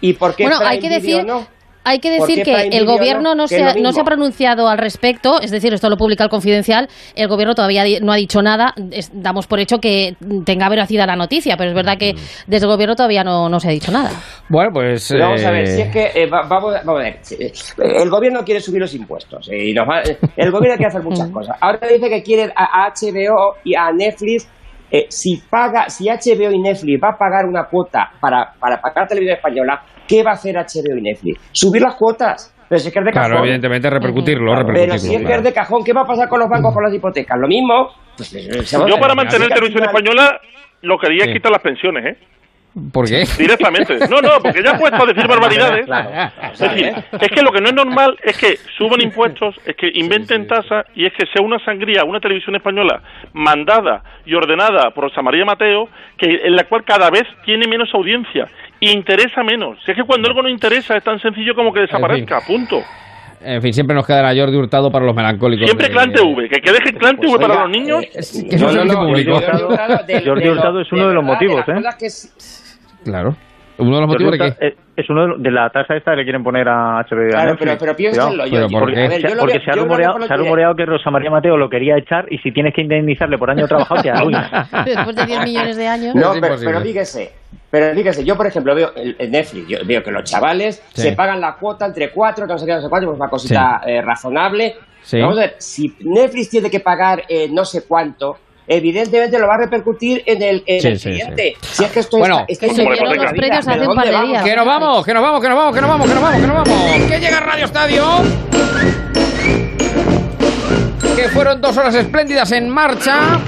¿Y 0.00 0.12
por 0.14 0.34
qué 0.34 0.42
Bueno, 0.44 0.58
Prime 0.58 0.70
hay 0.72 0.80
que 0.80 0.88
Video 0.88 1.00
decir, 1.00 1.24
no? 1.26 1.46
Hay 1.84 1.98
que 1.98 2.16
¿Por 2.18 2.28
decir 2.28 2.44
que 2.44 2.54
el 2.76 2.86
gobierno 2.86 3.34
no? 3.34 3.34
no, 3.34 3.42
Que 3.44 3.56
se, 3.56 3.62
ha- 3.62 3.74
no 3.74 3.92
se 3.92 4.00
ha 4.00 4.04
pronunciado 4.04 4.68
al 4.68 4.78
respecto, 4.78 5.40
es 5.40 5.50
decir, 5.50 5.72
esto 5.74 5.88
lo 5.90 5.96
publica 5.96 6.24
el 6.24 6.30
Confidencial, 6.30 6.88
el 7.14 7.28
gobierno 7.28 7.54
todavía 7.54 7.84
no 8.00 8.12
ha 8.12 8.16
dicho 8.16 8.40
nada, 8.42 8.74
es- 8.90 9.10
damos 9.12 9.46
por 9.46 9.58
hecho 9.60 9.78
que 9.78 10.14
tenga 10.44 10.68
veracidad 10.68 11.06
la 11.06 11.16
noticia, 11.16 11.56
pero 11.56 11.70
es 11.70 11.76
verdad 11.76 11.96
que 11.98 12.14
desde 12.46 12.66
el 12.66 12.72
gobierno 12.72 12.94
todavía 12.94 13.24
no, 13.24 13.48
no 13.48 13.58
se 13.60 13.68
ha 13.68 13.72
dicho 13.72 13.90
nada. 13.92 14.10
Bueno, 14.48 14.70
pues. 14.72 15.08
Pero 15.10 15.24
vamos 15.24 15.44
a 15.44 15.50
ver, 15.50 15.66
si 15.66 15.80
es 15.82 15.90
que 15.92 16.10
eh, 16.14 16.26
va- 16.26 16.46
vamos, 16.48 16.74
a- 16.74 16.82
vamos 16.84 17.00
a 17.00 17.04
ver, 17.04 17.20
el 17.78 18.10
gobierno 18.10 18.44
quiere 18.44 18.60
subir 18.60 18.80
los 18.80 18.94
impuestos 18.94 19.48
eh, 19.50 19.70
y 19.70 19.72
nos 19.74 19.88
va- 19.88 20.02
el 20.02 20.50
gobierno 20.50 20.76
quiere 20.76 20.88
hacer 20.88 21.02
muchas 21.02 21.28
cosas. 21.30 21.56
Ahora 21.60 21.80
dice 21.88 22.08
que 22.08 22.22
quiere 22.22 22.52
a, 22.54 22.84
a 22.86 22.90
HBO 22.90 23.56
y 23.64 23.74
a 23.74 23.90
Netflix 23.92 24.48
eh, 24.94 25.06
si 25.08 25.38
paga, 25.48 25.88
si 25.88 26.06
HBO 26.08 26.50
y 26.52 26.58
Netflix 26.60 27.02
va 27.02 27.10
a 27.14 27.16
pagar 27.18 27.46
una 27.46 27.64
cuota 27.64 28.10
para, 28.20 28.52
para 28.60 28.78
pagar 28.78 29.08
televisión 29.08 29.36
española, 29.38 29.80
¿qué 30.08 30.22
va 30.22 30.30
a 30.30 30.34
hacer 30.34 30.54
HBO 30.56 30.96
y 30.96 31.02
Netflix? 31.02 31.40
Subir 31.52 31.82
las 31.82 31.94
cuotas. 31.96 32.54
Pero 32.68 32.78
si 32.80 32.88
es 32.88 32.94
que 32.94 33.00
es 33.00 33.04
de 33.04 33.10
Claro, 33.12 33.28
cajón. 33.34 33.44
evidentemente 33.44 33.90
repercutirlo, 33.90 34.46
Pero 34.52 34.58
repercutirlo. 34.60 34.98
si 34.98 35.06
es 35.14 35.20
que 35.20 35.24
claro. 35.26 35.38
es 35.38 35.44
de 35.44 35.52
cajón, 35.52 35.84
¿qué 35.84 35.92
va 35.92 36.00
a 36.02 36.06
pasar 36.06 36.28
con 36.28 36.40
los 36.40 36.48
bancos 36.48 36.72
con 36.72 36.82
las 36.84 36.94
hipotecas? 36.94 37.38
Lo 37.38 37.46
mismo. 37.48 37.88
Pues, 38.16 38.34
eh, 38.34 38.62
se 38.64 38.78
va 38.78 38.84
a 38.84 38.88
Yo 38.88 38.96
para 38.98 39.14
mantener 39.14 39.48
televisión 39.48 39.84
española 39.84 40.40
lo 40.82 40.96
que 40.98 41.06
haría 41.06 41.24
Sí. 41.24 41.30
es 41.30 41.34
quitar 41.36 41.52
las 41.52 41.62
pensiones, 41.62 42.04
¿eh? 42.06 42.16
¿Por 42.90 43.06
qué? 43.06 43.24
Directamente. 43.36 43.98
No, 44.08 44.22
no, 44.22 44.30
porque 44.42 44.62
ya 44.64 44.70
he 44.72 44.78
puesto 44.78 45.02
a 45.02 45.06
decir 45.06 45.28
barbaridades. 45.28 45.86
Es 46.54 46.58
decir, 46.58 46.86
es 47.20 47.28
que 47.28 47.42
lo 47.42 47.52
que 47.52 47.60
no 47.60 47.68
es 47.68 47.74
normal 47.74 48.16
es 48.22 48.38
que 48.38 48.56
suban 48.78 49.02
impuestos, 49.02 49.54
es 49.66 49.76
que 49.76 49.90
inventen 49.92 50.46
tasas 50.46 50.86
y 50.94 51.04
es 51.04 51.12
que 51.12 51.26
sea 51.26 51.44
una 51.44 51.58
sangría, 51.62 52.04
una 52.04 52.18
televisión 52.20 52.56
española 52.56 53.02
mandada 53.34 54.02
y 54.24 54.34
ordenada 54.34 54.90
por 54.94 55.04
Rosa 55.04 55.20
María 55.20 55.44
Mateo, 55.44 55.90
que 56.16 56.26
en 56.46 56.56
la 56.56 56.64
cual 56.64 56.82
cada 56.84 57.10
vez 57.10 57.24
tiene 57.44 57.66
menos 57.68 57.90
audiencia 57.94 58.46
interesa 58.90 59.42
menos. 59.42 59.78
Si 59.84 59.90
es 59.92 59.96
que 59.96 60.04
cuando 60.04 60.28
algo 60.28 60.42
no 60.42 60.48
interesa 60.48 60.96
es 60.96 61.04
tan 61.04 61.20
sencillo 61.20 61.54
como 61.54 61.72
que 61.72 61.80
desaparezca, 61.80 62.40
punto. 62.46 62.82
En 63.44 63.60
fin, 63.60 63.72
siempre 63.72 63.94
nos 63.96 64.06
quedará 64.06 64.32
Jordi 64.34 64.56
Hurtado 64.56 64.90
para 64.90 65.04
los 65.04 65.14
melancólicos. 65.16 65.66
Siempre 65.66 65.88
de- 65.88 65.92
Clan 65.92 66.12
TV, 66.12 66.48
que, 66.48 66.60
que 66.60 66.72
dejen 66.72 66.96
Clan 66.96 67.16
TV 67.18 67.38
para 67.38 67.54
oiga, 67.54 67.62
los 67.62 67.70
niños. 67.70 68.04
que 68.48 68.56
no, 68.56 68.72
No, 68.72 68.84
no. 68.84 68.94
Jordi 69.08 69.28
Hurtado 69.30 69.68
de- 70.06 70.22
Jordi 70.24 70.42
de 70.44 70.50
Hurtado 70.50 70.72
lo- 70.74 70.80
es 70.82 70.92
uno 70.92 71.02
de 71.02 71.08
de 71.08 71.14
los 71.14 71.24
verdad, 71.24 71.40
motivos, 71.40 71.64
¿eh? 71.68 72.30
Claro. 73.04 73.36
Uno 73.82 73.96
de 73.96 74.00
los 74.02 74.08
motivos 74.10 74.32
de 74.32 74.38
que... 74.38 74.66
Eh, 74.66 74.76
es 74.96 75.08
uno 75.08 75.22
de, 75.22 75.28
los- 75.28 75.42
de 75.42 75.50
la 75.50 75.70
tasa 75.70 75.96
esta 75.96 76.10
que 76.12 76.18
le 76.18 76.22
quieren 76.24 76.42
poner 76.44 76.68
a 76.68 77.00
HBO. 77.08 77.28
Claro, 77.30 77.56
pero- 77.58 77.76
pero 77.78 77.96
piénsenlo, 77.96 78.42
Cuidado. 78.44 78.46
yo- 78.48 78.68
yo- 78.68 78.78
¿por 78.78 78.92
qué? 78.92 79.04
a 79.04 79.08
ver, 79.08 79.22
yo 79.22 79.28
lo 79.34 79.40
porque 79.40 79.52
veo- 79.58 79.64
se 79.64 79.70
ha 79.70 79.74
rumoreado, 79.82 80.20
se 80.26 80.32
ha 80.32 80.36
rumoreado 80.36 80.74
que 80.76 80.86
Rosa 80.86 81.10
María 81.10 81.30
Mateo 81.30 81.56
lo 81.56 81.68
quería 81.70 81.96
echar 81.96 82.26
y 82.30 82.38
si 82.38 82.52
tienes 82.52 82.74
que 82.74 82.82
indemnizarle 82.82 83.38
por 83.38 83.50
año 83.50 83.66
trabajado 83.66 84.02
te 84.02 84.10
arruinas. 84.10 84.50
Después 84.84 85.16
de 85.16 85.26
10 85.26 85.40
millones 85.44 85.76
de 85.76 85.88
años. 85.88 86.14
No, 86.14 86.32
pero, 86.40 86.56
pero 86.62 86.80
fíjese, 86.82 87.32
pero 87.70 87.94
fíjese, 87.94 88.24
yo 88.24 88.36
por 88.36 88.46
ejemplo 88.46 88.74
veo 88.74 88.92
el, 88.94 89.16
el 89.18 89.30
Netflix, 89.30 89.66
yo 89.68 89.78
veo 89.86 90.02
que 90.02 90.10
los 90.10 90.24
chavales 90.24 90.82
Sí. 90.92 91.02
se 91.02 91.12
pagan 91.12 91.40
la 91.40 91.54
cuota 91.56 91.86
entre 91.86 92.10
cuatro, 92.10 92.46
no 92.46 92.58
sé 92.58 92.66
qué, 92.66 92.72
no 92.74 92.82
sé 92.82 92.88
cuánto, 92.88 93.08
pues 93.08 93.18
una 93.18 93.28
cosita 93.30 93.80
eh, 93.86 94.02
razonable. 94.02 94.74
Sí. 95.02 95.20
Vamos 95.20 95.38
a 95.38 95.40
ver, 95.42 95.54
si 95.58 95.96
Netflix 96.00 96.50
tiene 96.50 96.70
que 96.70 96.80
pagar 96.80 97.22
eh, 97.28 97.48
no 97.50 97.64
sé 97.64 97.86
cuánto, 97.88 98.36
evidentemente 98.66 99.38
lo 99.38 99.46
va 99.46 99.54
a 99.54 99.58
repercutir 99.58 100.22
en 100.26 100.42
el, 100.42 100.62
en 100.66 100.80
Sí, 100.80 100.88
el 100.88 100.98
sí, 100.98 101.10
cliente. 101.10 101.56
Si 101.60 101.84
es 101.84 101.90
que 101.90 102.00
esto 102.00 102.18
Bueno. 102.18 102.44
está, 102.48 102.66
está 102.66 102.82
invirtiendo 102.82 103.22
los 103.24 103.32
precios 103.32 103.58
hace 103.58 103.78
¿pero 103.78 103.90
un 103.90 103.96
par 103.96 104.04
de 104.08 104.26
días. 104.26 104.44
Que 104.44 104.56
nos 104.56 104.66
vamos, 104.66 105.04
que 105.04 105.14
nos 105.14 105.22
vamos, 105.22 105.40
que 105.42 105.48
nos 105.48 105.58
vamos, 105.58 105.74
que 105.74 105.80
nos 105.80 105.90
vamos, 105.90 106.06
que 106.08 106.14
nos 106.14 106.22
vamos, 106.22 106.40
que 106.40 106.46
nos 106.46 106.56
vamos. 106.56 107.08
Que 107.10 107.20
llega 107.20 107.40
Radio 107.40 107.64
Estadio. 107.64 108.04
Que 111.16 111.28
fueron 111.28 111.60
dos 111.60 111.76
horas 111.76 111.94
espléndidas 111.94 112.52
en 112.52 112.68
marcha. 112.70 113.40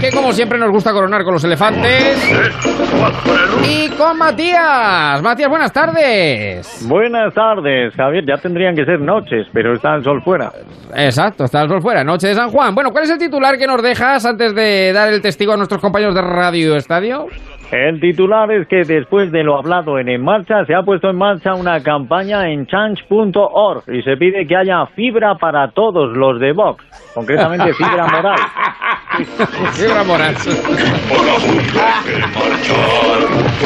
Que 0.00 0.10
como 0.10 0.32
siempre 0.32 0.58
nos 0.58 0.70
gusta 0.70 0.92
coronar 0.92 1.24
con 1.24 1.34
los 1.34 1.44
elefantes. 1.44 2.18
Y 3.68 3.88
con 3.90 4.18
Matías. 4.18 5.22
Matías, 5.22 5.48
buenas 5.48 5.72
tardes. 5.72 6.86
Buenas 6.86 7.32
tardes, 7.34 7.94
Javier. 7.94 8.24
Ya 8.26 8.36
tendrían 8.36 8.74
que 8.74 8.84
ser 8.84 9.00
noches, 9.00 9.46
pero 9.52 9.74
está 9.74 9.94
el 9.94 10.04
sol 10.04 10.22
fuera. 10.22 10.52
Exacto, 10.94 11.44
está 11.44 11.62
el 11.62 11.68
sol 11.68 11.82
fuera, 11.82 12.04
noche 12.04 12.28
de 12.28 12.34
San 12.34 12.50
Juan. 12.50 12.74
Bueno, 12.74 12.90
¿cuál 12.90 13.04
es 13.04 13.10
el 13.10 13.18
titular 13.18 13.56
que 13.58 13.66
nos 13.66 13.82
dejas 13.82 14.24
antes 14.24 14.54
de 14.54 14.92
dar 14.92 15.12
el 15.12 15.20
testigo 15.20 15.52
a 15.52 15.56
nuestros 15.56 15.80
compañeros 15.80 16.14
de 16.14 16.22
Radio 16.22 16.76
Estadio? 16.76 17.26
El 17.72 18.00
titular 18.00 18.50
es 18.52 18.68
que 18.68 18.82
después 18.84 19.32
de 19.32 19.42
lo 19.42 19.58
hablado 19.58 19.98
en 19.98 20.08
En 20.08 20.22
Marcha, 20.22 20.64
se 20.66 20.74
ha 20.74 20.82
puesto 20.82 21.10
en 21.10 21.16
marcha 21.16 21.54
una 21.54 21.82
campaña 21.82 22.48
en 22.48 22.64
change.org 22.66 23.82
y 23.92 24.02
se 24.02 24.16
pide 24.16 24.46
que 24.46 24.56
haya 24.56 24.86
fibra 24.94 25.34
para 25.34 25.70
todos 25.72 26.16
los 26.16 26.38
de 26.38 26.52
Vox, 26.52 26.84
concretamente 27.12 27.72
fibra 27.74 28.06
moral. 28.06 28.38
Fibra 29.72 30.04
moral. 30.04 30.34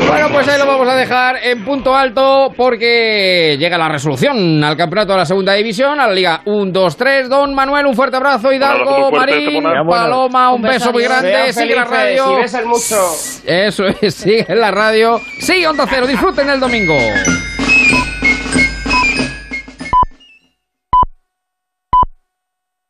Bueno, 0.09 0.29
pues 0.33 0.49
ahí 0.49 0.59
lo 0.59 0.67
vamos 0.67 0.89
a 0.89 0.95
dejar 0.95 1.37
en 1.43 1.65
punto 1.65 1.95
alto 1.95 2.53
porque 2.57 3.57
llega 3.59 3.77
la 3.77 3.89
resolución 3.89 4.65
al 4.65 4.77
campeonato 4.77 5.13
de 5.13 5.19
la 5.19 5.27
segunda 5.27 5.53
división, 5.55 6.01
a 6.01 6.07
la 6.07 6.15
Liga 6.15 6.41
1, 6.47 6.73
2, 6.73 6.97
3. 6.97 7.29
Don 7.29 7.55
Manuel, 7.55 7.87
un 7.87 7.95
fuerte 7.95 8.17
abrazo. 8.17 8.53
Hidalgo, 8.53 9.11
Marín. 9.11 9.63
Paloma, 9.63 10.51
un 10.51 10.57
Un 10.57 10.63
beso 10.63 10.73
beso, 10.73 10.93
muy 10.93 11.03
grande. 11.05 11.53
Sigue 11.53 11.75
la 11.75 11.85
radio. 11.85 12.39
y 12.39 12.43
besen 12.43 12.67
mucho. 12.67 12.97
Eso 13.45 13.90
sigue 14.11 14.55
la 14.55 14.71
radio. 14.71 15.21
Sigue 15.39 15.67
Onda 15.69 15.87
Cero, 15.89 16.07
disfruten 16.07 16.49
el 16.49 16.61
domingo. 16.61 16.97